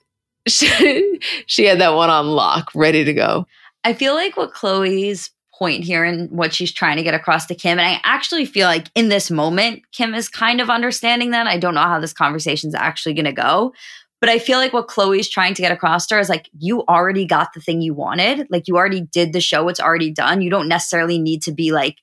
she, 0.48 1.20
she 1.46 1.66
had 1.66 1.80
that 1.80 1.94
one 1.94 2.10
on 2.10 2.28
lock, 2.28 2.72
ready 2.74 3.04
to 3.04 3.14
go. 3.14 3.46
I 3.84 3.94
feel 3.94 4.14
like 4.14 4.36
what 4.36 4.54
Khloé's 4.54 5.32
point 5.54 5.84
here 5.84 6.04
and 6.04 6.30
what 6.30 6.54
she's 6.54 6.72
trying 6.72 6.98
to 6.98 7.04
get 7.04 7.14
across 7.14 7.48
to 7.48 7.56
Kim, 7.56 7.80
and 7.80 7.88
I 7.88 8.00
actually 8.04 8.46
feel 8.46 8.68
like 8.68 8.88
in 8.96 9.10
this 9.10 9.32
moment, 9.32 9.84
Kim 9.92 10.14
is 10.14 10.30
kind 10.30 10.62
of 10.62 10.70
understanding 10.70 11.32
that. 11.32 11.48
I 11.48 11.58
don't 11.58 11.74
know 11.74 11.82
how 11.82 12.00
this 12.00 12.14
conversation 12.14 12.68
is 12.68 12.76
actually 12.76 13.14
going 13.14 13.26
to 13.26 13.32
go. 13.32 13.74
But 14.20 14.30
I 14.30 14.40
feel 14.40 14.58
like 14.58 14.74
what 14.74 14.88
Khloé's 14.88 15.30
trying 15.30 15.54
to 15.54 15.62
get 15.62 15.72
across 15.72 16.08
to 16.08 16.16
her 16.16 16.22
is 16.22 16.30
like, 16.30 16.50
you 16.58 16.84
already 16.86 17.26
got 17.26 17.54
the 17.54 17.62
thing 17.62 17.82
you 17.82 17.94
wanted. 17.94 18.48
Like, 18.50 18.68
you 18.68 18.76
already 18.76 19.02
did 19.02 19.32
the 19.32 19.42
show, 19.42 19.68
it's 19.70 19.80
already 19.80 20.12
done. 20.12 20.42
You 20.42 20.50
don't 20.50 20.68
necessarily 20.68 21.20
need 21.20 21.44
to 21.44 21.52
be 21.52 21.72
like 21.72 21.98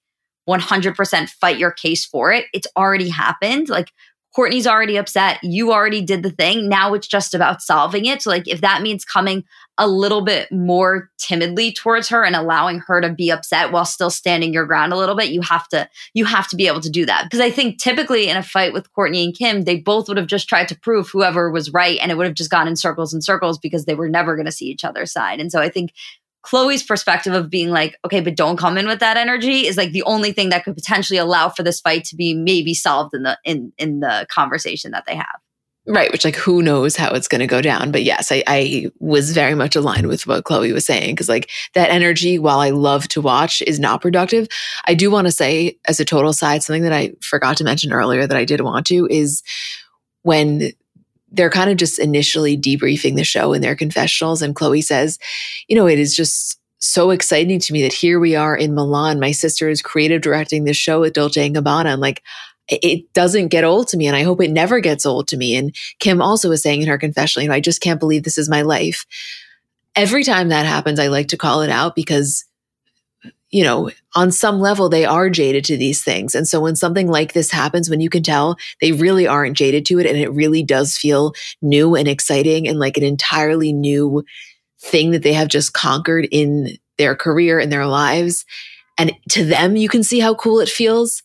100% 0.49 1.29
fight 1.29 1.59
your 1.59 1.73
case 1.73 2.05
for 2.05 2.31
it. 2.31 2.47
It's 2.53 2.69
already 2.77 3.09
happened. 3.09 3.69
Like, 3.69 3.91
Kourtney's 4.37 4.67
already 4.67 4.97
upset. 4.97 5.39
You 5.43 5.73
already 5.73 6.03
did 6.03 6.23
the 6.23 6.31
thing. 6.31 6.69
Now 6.69 6.95
it's 6.95 7.07
just 7.07 7.35
about 7.35 7.63
solving 7.63 8.07
it. 8.07 8.23
So, 8.23 8.31
like, 8.31 8.49
if 8.49 8.61
that 8.63 8.83
means 8.83 9.05
coming 9.05 9.45
a 9.79 9.89
little 9.89 10.23
bit 10.23 10.51
more 10.53 11.11
timidly 11.19 11.73
towards 11.73 12.09
her 12.09 12.25
and 12.25 12.37
allowing 12.37 12.79
her 12.81 13.01
to 13.01 13.13
be 13.13 13.31
upset 13.31 13.73
while 13.73 13.85
still 13.85 14.11
standing 14.11 14.53
your 14.53 14.67
ground 14.67 14.93
a 14.93 14.97
little 14.97 15.17
bit, 15.17 15.31
you 15.31 15.41
have 15.43 15.69
to 15.69 15.89
you 16.15 16.25
have 16.25 16.49
to 16.49 16.57
be 16.57 16.67
able 16.67 16.81
to 16.81 16.91
do 16.91 17.07
that. 17.07 17.25
Because 17.25 17.41
I 17.41 17.51
think 17.51 17.79
typically 17.79 18.29
in 18.29 18.37
a 18.37 18.43
fight 18.43 18.73
with 18.73 18.93
Kourtney 18.93 19.25
and 19.25 19.37
Kim, 19.37 19.63
they 19.63 19.77
both 19.77 20.09
would 20.09 20.17
have 20.17 20.27
just 20.27 20.49
tried 20.49 20.69
to 20.69 20.79
prove 20.79 21.09
whoever 21.09 21.51
was 21.51 21.73
right, 21.73 21.99
and 22.01 22.11
it 22.11 22.17
would 22.17 22.27
have 22.27 22.35
just 22.35 22.51
gone 22.51 22.69
in 22.69 22.77
circles 22.77 23.13
and 23.13 23.23
circles 23.23 23.59
because 23.59 23.85
they 23.85 23.95
were 23.95 24.09
never 24.09 24.35
going 24.35 24.47
to 24.47 24.53
see 24.53 24.67
each 24.67 24.85
other's 24.85 25.13
side. 25.13 25.41
And 25.41 25.53
so 25.53 25.61
I 25.61 25.69
think 25.69 25.93
Khloé's 26.45 26.83
perspective 26.83 27.33
of 27.33 27.49
being 27.49 27.71
like, 27.71 27.99
okay, 28.05 28.21
but 28.21 28.37
don't 28.37 28.59
come 28.59 28.77
in 28.77 28.87
with 28.87 29.01
that 29.01 29.17
energy 29.17 29.67
is 29.67 29.77
like 29.77 29.93
the 29.93 30.03
only 30.03 30.33
thing 30.33 30.51
that 30.51 30.65
could 30.65 30.75
potentially 30.75 31.19
allow 31.19 31.49
for 31.49 31.63
this 31.63 31.81
fight 31.81 32.05
to 32.05 32.17
be 32.17 32.35
maybe 32.35 32.75
solved 32.75 33.15
in 33.15 33.23
the 33.23 33.39
in 33.45 33.73
in 33.79 34.01
the 34.01 34.27
conversation 34.31 34.91
that 34.91 35.05
they 35.07 35.17
have. 35.17 35.41
Right, 35.87 36.11
which 36.11 36.25
like 36.25 36.37
who 36.37 36.63
knows 36.63 36.97
how 36.97 37.11
it's 37.11 37.29
going 37.29 37.41
to 37.41 37.47
go 37.47 37.61
down. 37.61 37.93
But 37.93 38.05
yes, 38.05 38.33
I, 38.33 38.43
I 38.47 38.91
was 39.01 39.33
very 39.33 39.55
much 39.55 39.77
aligned 39.77 40.07
with 40.07 40.27
what 40.27 40.45
Khloé 40.45 40.73
was 40.73 40.87
saying 40.87 41.15
because 41.15 41.29
like 41.29 41.51
that 41.75 41.91
energy, 41.91 42.39
while 42.39 42.61
I 42.61 42.71
love 42.71 43.07
to 43.09 43.21
watch, 43.21 43.61
is 43.63 43.79
not 43.79 44.01
productive. 44.01 44.49
I 44.87 44.95
do 44.95 45.11
want 45.11 45.27
to 45.27 45.33
say, 45.33 45.79
as 45.87 46.01
a 46.01 46.05
total 46.07 46.33
side, 46.33 46.63
something 46.63 46.85
that 46.85 46.95
I 46.95 47.13
forgot 47.21 47.59
to 47.59 47.65
mention 47.65 47.93
earlier 47.93 48.27
that 48.27 48.37
I 48.37 48.47
did 48.47 48.63
want 48.63 48.87
to 48.87 49.07
is 49.11 49.43
when 50.23 50.73
they're 51.35 51.51
kind 51.51 51.71
of 51.71 51.77
just 51.77 51.99
initially 51.99 52.57
debriefing 52.57 53.17
the 53.17 53.25
show 53.25 53.53
in 53.53 53.63
their 53.63 53.77
confessionals. 53.77 54.43
And 54.43 54.55
Khloé 54.55 54.83
says, 54.83 55.19
you 55.69 55.77
know, 55.77 55.87
it 55.87 55.99
is 55.99 56.15
just 56.15 56.59
so 56.79 57.11
exciting 57.11 57.59
to 57.59 57.73
me 57.73 57.83
that 57.83 57.93
here 57.93 58.21
we 58.21 58.37
are 58.37 58.57
in 58.57 58.75
Milan. 58.75 59.21
My 59.21 59.33
sister 59.33 59.69
is 59.69 59.83
creative 59.83 60.23
directing 60.23 60.65
this 60.65 60.77
show 60.77 61.01
with 61.01 61.15
Dolce 61.15 61.47
and 61.47 61.57
Gabbana. 61.57 61.93
And 61.93 62.01
like, 62.01 62.23
it 62.69 63.13
doesn't 63.13 63.49
get 63.49 63.65
old 63.65 63.89
to 63.89 63.97
me. 63.97 64.07
And 64.07 64.17
I 64.17 64.23
hope 64.23 64.41
it 64.41 64.51
never 64.51 64.81
gets 64.81 65.05
old 65.05 65.29
to 65.29 65.37
me. 65.37 65.55
And 65.57 65.75
Kim 65.99 66.23
also 66.23 66.49
was 66.49 66.63
saying 66.63 66.83
in 66.83 66.89
her 66.89 66.99
confessional, 66.99 67.43
you 67.43 67.49
know, 67.49 67.55
I 67.55 67.61
just 67.61 67.81
can't 67.81 68.01
believe 68.01 68.23
this 68.23 68.39
is 68.39 68.49
my 68.49 68.63
life. 68.63 69.05
Every 69.97 70.25
time 70.25 70.49
that 70.49 70.67
happens, 70.67 70.99
I 70.99 71.09
like 71.09 71.29
to 71.29 71.37
call 71.37 71.63
it 71.63 71.71
out 71.71 71.95
because 71.95 72.45
you 73.55 73.63
know, 73.63 73.89
on 74.17 74.33
some 74.33 74.59
level, 74.59 74.89
they 74.89 75.05
are 75.05 75.31
jaded 75.31 75.65
to 75.65 75.77
these 75.77 76.03
things. 76.03 76.35
And 76.35 76.47
so 76.47 76.61
when 76.61 76.75
something 76.75 77.07
like 77.07 77.35
this 77.35 77.53
happens, 77.53 77.89
when 77.89 78.01
you 78.01 78.11
can 78.11 78.25
tell 78.25 78.57
they 78.81 78.91
really 78.91 79.29
aren't 79.29 79.57
jaded 79.57 79.87
to 79.87 80.01
it 80.01 80.07
and 80.07 80.17
it 80.19 80.33
really 80.33 80.65
does 80.65 80.99
feel 80.99 81.35
new 81.63 81.95
and 81.95 82.09
exciting 82.09 82.67
and 82.67 82.81
like 82.81 82.97
an 82.97 83.05
entirely 83.05 83.73
new 83.73 84.25
thing 84.81 85.13
that 85.13 85.23
they 85.23 85.33
have 85.35 85.47
just 85.47 85.73
conquered 85.73 86.27
in 86.33 86.79
their 86.99 87.15
career 87.15 87.61
and 87.61 87.71
their 87.71 87.87
lives. 87.87 88.45
And 88.99 89.13
to 89.29 89.45
them, 89.45 89.77
you 89.77 89.89
can 89.89 90.03
see 90.03 90.19
how 90.19 90.35
cool 90.35 90.59
it 90.59 90.69
feels. 90.69 91.23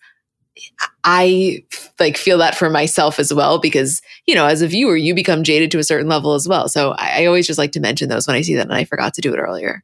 I 1.03 1.63
like 1.99 2.15
feel 2.15 2.38
that 2.38 2.53
for 2.53 2.69
myself 2.69 3.17
as 3.17 3.34
well 3.34 3.57
because, 3.57 4.03
you 4.27 4.36
know, 4.36 4.45
as 4.45 4.61
a 4.61 4.67
viewer, 4.67 4.95
you 4.95 5.15
become 5.15 5.41
jaded 5.41 5.71
to 5.71 5.80
a 5.80 5.84
certain 5.84 6.07
level 6.07 6.36
as 6.36 6.47
well. 6.47 6.69
So 6.69 6.91
I, 6.91 7.23
I 7.23 7.25
always 7.25 7.47
just 7.47 7.57
like 7.57 7.71
to 7.71 7.80
mention 7.80 8.07
those 8.07 8.27
when 8.27 8.36
I 8.36 8.41
see 8.41 8.53
that. 8.53 8.67
And 8.67 8.75
I 8.75 8.86
forgot 8.86 9.15
to 9.15 9.21
do 9.21 9.34
it 9.34 9.39
earlier. 9.39 9.84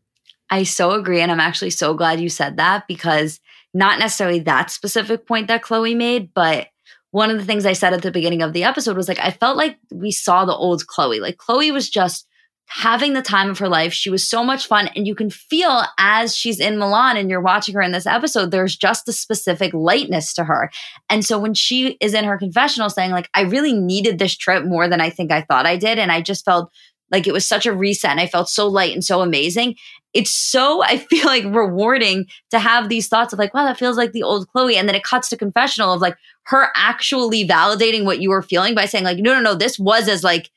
I 0.50 0.64
so 0.64 0.92
agree. 0.92 1.22
And 1.22 1.32
I'm 1.32 1.40
actually 1.40 1.72
so 1.72 1.94
glad 1.94 2.20
you 2.20 2.30
said 2.30 2.58
that 2.58 2.88
because 2.88 3.40
not 3.74 4.00
necessarily 4.00 4.40
that 4.40 4.72
specific 4.72 5.28
point 5.28 5.48
that 5.48 5.64
Khloé 5.64 5.96
made, 5.96 6.34
but 6.34 6.68
one 7.12 7.30
of 7.30 7.38
the 7.38 7.46
things 7.46 7.66
I 7.66 7.74
said 7.74 7.94
at 7.94 8.02
the 8.02 8.12
beginning 8.12 8.42
of 8.42 8.54
the 8.54 8.64
episode 8.64 8.98
was 8.98 9.08
like, 9.08 9.20
I 9.20 9.32
felt 9.32 9.58
like 9.58 9.78
we 9.92 10.12
saw 10.12 10.46
the 10.46 10.56
old 10.56 10.84
Khloé. 10.86 11.22
Like, 11.22 11.38
Khloé 11.38 11.72
was 11.72 11.90
just 11.90 12.28
having 12.68 13.14
the 13.14 13.22
time 13.22 13.50
of 13.50 13.60
her 13.60 13.70
life. 13.70 13.94
She 13.94 14.10
was 14.10 14.28
so 14.28 14.44
much 14.44 14.68
fun. 14.68 14.90
And 14.96 15.06
you 15.08 15.16
can 15.16 15.30
feel 15.30 15.84
as 15.98 16.36
she's 16.36 16.60
in 16.60 16.78
Milan 16.78 17.16
and 17.16 17.30
you're 17.30 17.42
watching 17.42 17.76
her 17.76 17.82
in 17.82 17.92
this 17.92 18.08
episode, 18.08 18.52
there's 18.52 18.76
just 18.76 19.08
a 19.08 19.14
specific 19.14 19.74
lightness 19.74 20.34
to 20.34 20.44
her. 20.44 20.72
And 21.10 21.24
so 21.24 21.38
when 21.40 21.54
she 21.54 21.98
is 22.02 22.14
in 22.14 22.26
her 22.26 22.38
confessional 22.38 22.90
saying, 22.90 23.12
like, 23.12 23.30
I 23.34 23.42
really 23.42 23.74
needed 23.74 24.20
this 24.20 24.36
trip 24.36 24.66
more 24.66 24.88
than 24.88 25.00
I 25.00 25.10
think 25.10 25.32
I 25.32 25.42
thought 25.42 25.66
I 25.66 25.78
did. 25.78 26.00
And 26.00 26.12
I 26.12 26.22
just 26.22 26.44
felt 26.44 26.72
like 27.12 27.28
it 27.28 27.34
was 27.34 27.46
such 27.46 27.66
a 27.66 27.74
reset 27.74 28.12
and 28.12 28.20
I 28.20 28.28
felt 28.28 28.50
so 28.50 28.68
light 28.68 28.94
and 28.94 29.04
so 29.04 29.22
amazing. 29.22 29.76
It's 30.16 30.32
so, 30.32 30.82
I 30.82 30.98
feel 30.98 31.26
like 31.26 31.44
rewarding 31.44 32.26
to 32.50 32.58
have 32.58 32.90
these 32.90 33.08
thoughts 33.08 33.34
of 33.34 33.40
like, 33.40 33.54
wow, 33.54 33.66
that 33.66 33.78
feels 33.78 33.98
like 33.98 34.14
the 34.14 34.24
old 34.24 34.48
Khloé. 34.50 34.76
And 34.76 34.88
then 34.88 34.96
it 34.96 35.04
cuts 35.04 35.30
to 35.30 35.38
confessional 35.38 35.94
of 35.94 36.02
like 36.02 36.16
her 36.44 36.70
actually 36.76 37.48
validating 37.48 38.06
what 38.06 38.20
you 38.20 38.30
were 38.30 38.42
feeling 38.42 38.74
by 38.74 38.86
saying, 38.86 39.04
like, 39.04 39.20
no, 39.20 39.34
no, 39.34 39.42
no, 39.42 39.54
this 39.54 39.78
was 39.78 40.08
as 40.08 40.24
like 40.24 40.50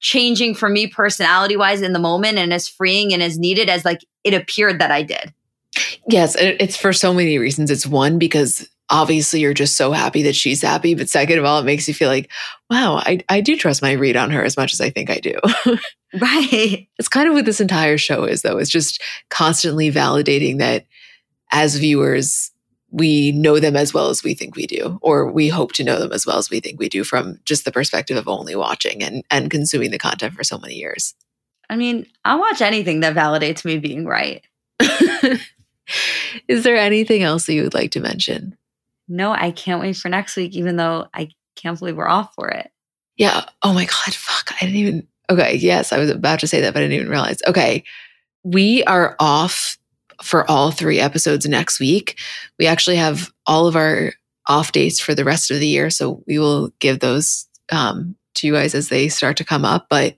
changing 0.00 0.54
for 0.54 0.68
me 0.68 0.86
personality 0.86 1.56
wise 1.56 1.80
in 1.80 1.94
the 1.94 1.98
moment 1.98 2.36
and 2.36 2.52
as 2.52 2.68
freeing 2.68 3.14
and 3.14 3.22
as 3.22 3.38
needed 3.38 3.70
as 3.70 3.84
like 3.84 4.04
it 4.24 4.34
appeared 4.34 4.78
that 4.80 4.90
I 4.90 5.02
did. 5.02 5.32
Yes, 6.08 6.36
it's 6.38 6.76
for 6.76 6.92
so 6.92 7.14
many 7.14 7.38
reasons. 7.38 7.70
It's 7.70 7.86
one 7.86 8.18
because 8.18 8.68
obviously 8.90 9.40
you're 9.40 9.54
just 9.54 9.76
so 9.76 9.92
happy 9.92 10.22
that 10.22 10.36
she's 10.36 10.62
happy. 10.62 10.94
But 10.94 11.08
second 11.08 11.38
of 11.38 11.44
all, 11.44 11.58
it 11.58 11.64
makes 11.64 11.88
you 11.88 11.94
feel 11.94 12.08
like, 12.08 12.30
wow, 12.70 12.96
I, 12.96 13.20
I 13.28 13.40
do 13.40 13.56
trust 13.56 13.82
my 13.82 13.92
read 13.92 14.16
on 14.16 14.30
her 14.30 14.44
as 14.44 14.56
much 14.56 14.72
as 14.72 14.80
I 14.80 14.90
think 14.90 15.10
I 15.10 15.18
do. 15.18 15.34
right. 16.20 16.88
It's 16.98 17.08
kind 17.08 17.28
of 17.28 17.34
what 17.34 17.44
this 17.44 17.60
entire 17.60 17.98
show 17.98 18.24
is, 18.24 18.42
though. 18.42 18.58
It's 18.58 18.70
just 18.70 19.02
constantly 19.30 19.90
validating 19.90 20.58
that 20.58 20.86
as 21.50 21.76
viewers, 21.76 22.50
we 22.90 23.32
know 23.32 23.58
them 23.58 23.76
as 23.76 23.92
well 23.92 24.08
as 24.08 24.22
we 24.22 24.34
think 24.34 24.56
we 24.56 24.66
do, 24.66 24.98
or 25.02 25.30
we 25.30 25.48
hope 25.48 25.72
to 25.72 25.84
know 25.84 25.98
them 25.98 26.12
as 26.12 26.26
well 26.26 26.38
as 26.38 26.50
we 26.50 26.60
think 26.60 26.78
we 26.78 26.88
do 26.88 27.04
from 27.04 27.38
just 27.44 27.64
the 27.64 27.72
perspective 27.72 28.16
of 28.16 28.28
only 28.28 28.54
watching 28.54 29.02
and, 29.02 29.24
and 29.30 29.50
consuming 29.50 29.90
the 29.90 29.98
content 29.98 30.34
for 30.34 30.44
so 30.44 30.58
many 30.58 30.74
years. 30.74 31.14
I 31.68 31.76
mean, 31.76 32.06
I'll 32.24 32.38
watch 32.38 32.60
anything 32.60 33.00
that 33.00 33.16
validates 33.16 33.64
me 33.64 33.78
being 33.78 34.04
right. 34.06 34.44
Is 36.48 36.62
there 36.62 36.76
anything 36.76 37.22
else 37.22 37.46
that 37.46 37.54
you 37.54 37.62
would 37.62 37.74
like 37.74 37.90
to 37.92 38.00
mention? 38.00 38.56
no, 39.08 39.32
I 39.32 39.50
can't 39.50 39.80
wait 39.80 39.96
for 39.96 40.08
next 40.08 40.36
week, 40.36 40.54
even 40.54 40.76
though 40.76 41.08
I 41.12 41.30
can't 41.56 41.78
believe 41.78 41.96
we're 41.96 42.08
off 42.08 42.34
for 42.34 42.48
it. 42.48 42.70
Yeah. 43.16 43.44
Oh 43.62 43.72
my 43.72 43.84
God. 43.84 44.14
Fuck. 44.14 44.52
I 44.54 44.66
didn't 44.66 44.76
even. 44.76 45.08
Okay. 45.30 45.54
Yes. 45.54 45.92
I 45.92 45.98
was 45.98 46.10
about 46.10 46.40
to 46.40 46.46
say 46.46 46.60
that, 46.60 46.74
but 46.74 46.80
I 46.80 46.86
didn't 46.86 46.96
even 46.96 47.08
realize. 47.08 47.38
Okay. 47.46 47.84
We 48.42 48.84
are 48.84 49.16
off 49.18 49.78
for 50.22 50.48
all 50.50 50.70
three 50.70 51.00
episodes 51.00 51.46
next 51.46 51.80
week. 51.80 52.18
We 52.58 52.66
actually 52.66 52.96
have 52.96 53.32
all 53.46 53.66
of 53.66 53.76
our 53.76 54.12
off 54.46 54.72
dates 54.72 55.00
for 55.00 55.14
the 55.14 55.24
rest 55.24 55.50
of 55.50 55.60
the 55.60 55.66
year. 55.66 55.90
So 55.90 56.22
we 56.26 56.38
will 56.38 56.70
give 56.78 57.00
those 57.00 57.46
um, 57.72 58.14
to 58.34 58.46
you 58.46 58.52
guys 58.52 58.74
as 58.74 58.88
they 58.88 59.08
start 59.08 59.36
to 59.38 59.44
come 59.44 59.64
up. 59.64 59.86
But 59.88 60.16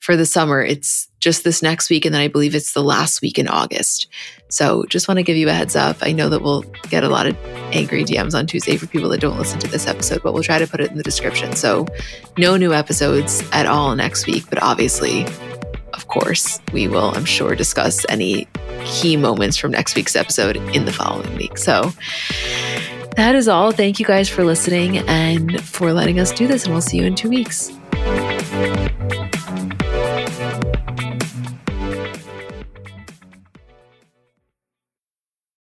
for 0.00 0.16
the 0.16 0.26
summer, 0.26 0.62
it's 0.62 1.08
just 1.26 1.42
this 1.42 1.60
next 1.60 1.90
week. 1.90 2.04
And 2.04 2.14
then 2.14 2.22
I 2.22 2.28
believe 2.28 2.54
it's 2.54 2.72
the 2.72 2.84
last 2.84 3.20
week 3.20 3.36
in 3.36 3.48
August. 3.48 4.06
So 4.48 4.84
just 4.84 5.08
want 5.08 5.18
to 5.18 5.24
give 5.24 5.36
you 5.36 5.48
a 5.48 5.52
heads 5.52 5.74
up. 5.74 5.96
I 6.00 6.12
know 6.12 6.28
that 6.28 6.40
we'll 6.40 6.62
get 6.88 7.02
a 7.02 7.08
lot 7.08 7.26
of 7.26 7.36
angry 7.72 8.04
DMs 8.04 8.32
on 8.32 8.46
Tuesday 8.46 8.76
for 8.76 8.86
people 8.86 9.08
that 9.08 9.20
don't 9.20 9.36
listen 9.36 9.58
to 9.58 9.66
this 9.66 9.88
episode, 9.88 10.22
but 10.22 10.34
we'll 10.34 10.44
try 10.44 10.60
to 10.60 10.68
put 10.68 10.80
it 10.80 10.88
in 10.92 10.96
the 10.96 11.02
description. 11.02 11.56
So 11.56 11.84
no 12.38 12.56
new 12.56 12.72
episodes 12.72 13.42
at 13.50 13.66
all 13.66 13.96
next 13.96 14.28
week, 14.28 14.44
but 14.48 14.62
obviously, 14.62 15.24
of 15.94 16.06
course, 16.06 16.60
we 16.72 16.86
will, 16.86 17.12
I'm 17.16 17.24
sure, 17.24 17.56
discuss 17.56 18.06
any 18.08 18.46
key 18.84 19.16
moments 19.16 19.56
from 19.56 19.72
next 19.72 19.96
week's 19.96 20.14
episode 20.14 20.58
in 20.76 20.84
the 20.84 20.92
following 20.92 21.34
week. 21.36 21.58
So 21.58 21.90
that 23.16 23.34
is 23.34 23.48
all. 23.48 23.72
Thank 23.72 23.98
you 23.98 24.06
guys 24.06 24.28
for 24.28 24.44
listening 24.44 24.98
and 25.08 25.60
for 25.60 25.92
letting 25.92 26.20
us 26.20 26.30
do 26.30 26.46
this, 26.46 26.66
and 26.66 26.72
we'll 26.72 26.82
see 26.82 26.98
you 26.98 27.04
in 27.04 27.16
two 27.16 27.30
weeks. 27.30 27.72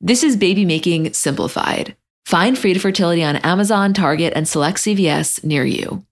This 0.00 0.22
is 0.22 0.36
baby 0.36 0.64
making 0.64 1.12
simplified. 1.12 1.96
Find 2.24 2.56
Frida 2.56 2.78
Fertility 2.78 3.24
on 3.24 3.36
Amazon, 3.36 3.92
Target, 3.92 4.32
and 4.36 4.46
select 4.46 4.78
CVS 4.78 5.42
near 5.42 5.64
you. 5.64 6.04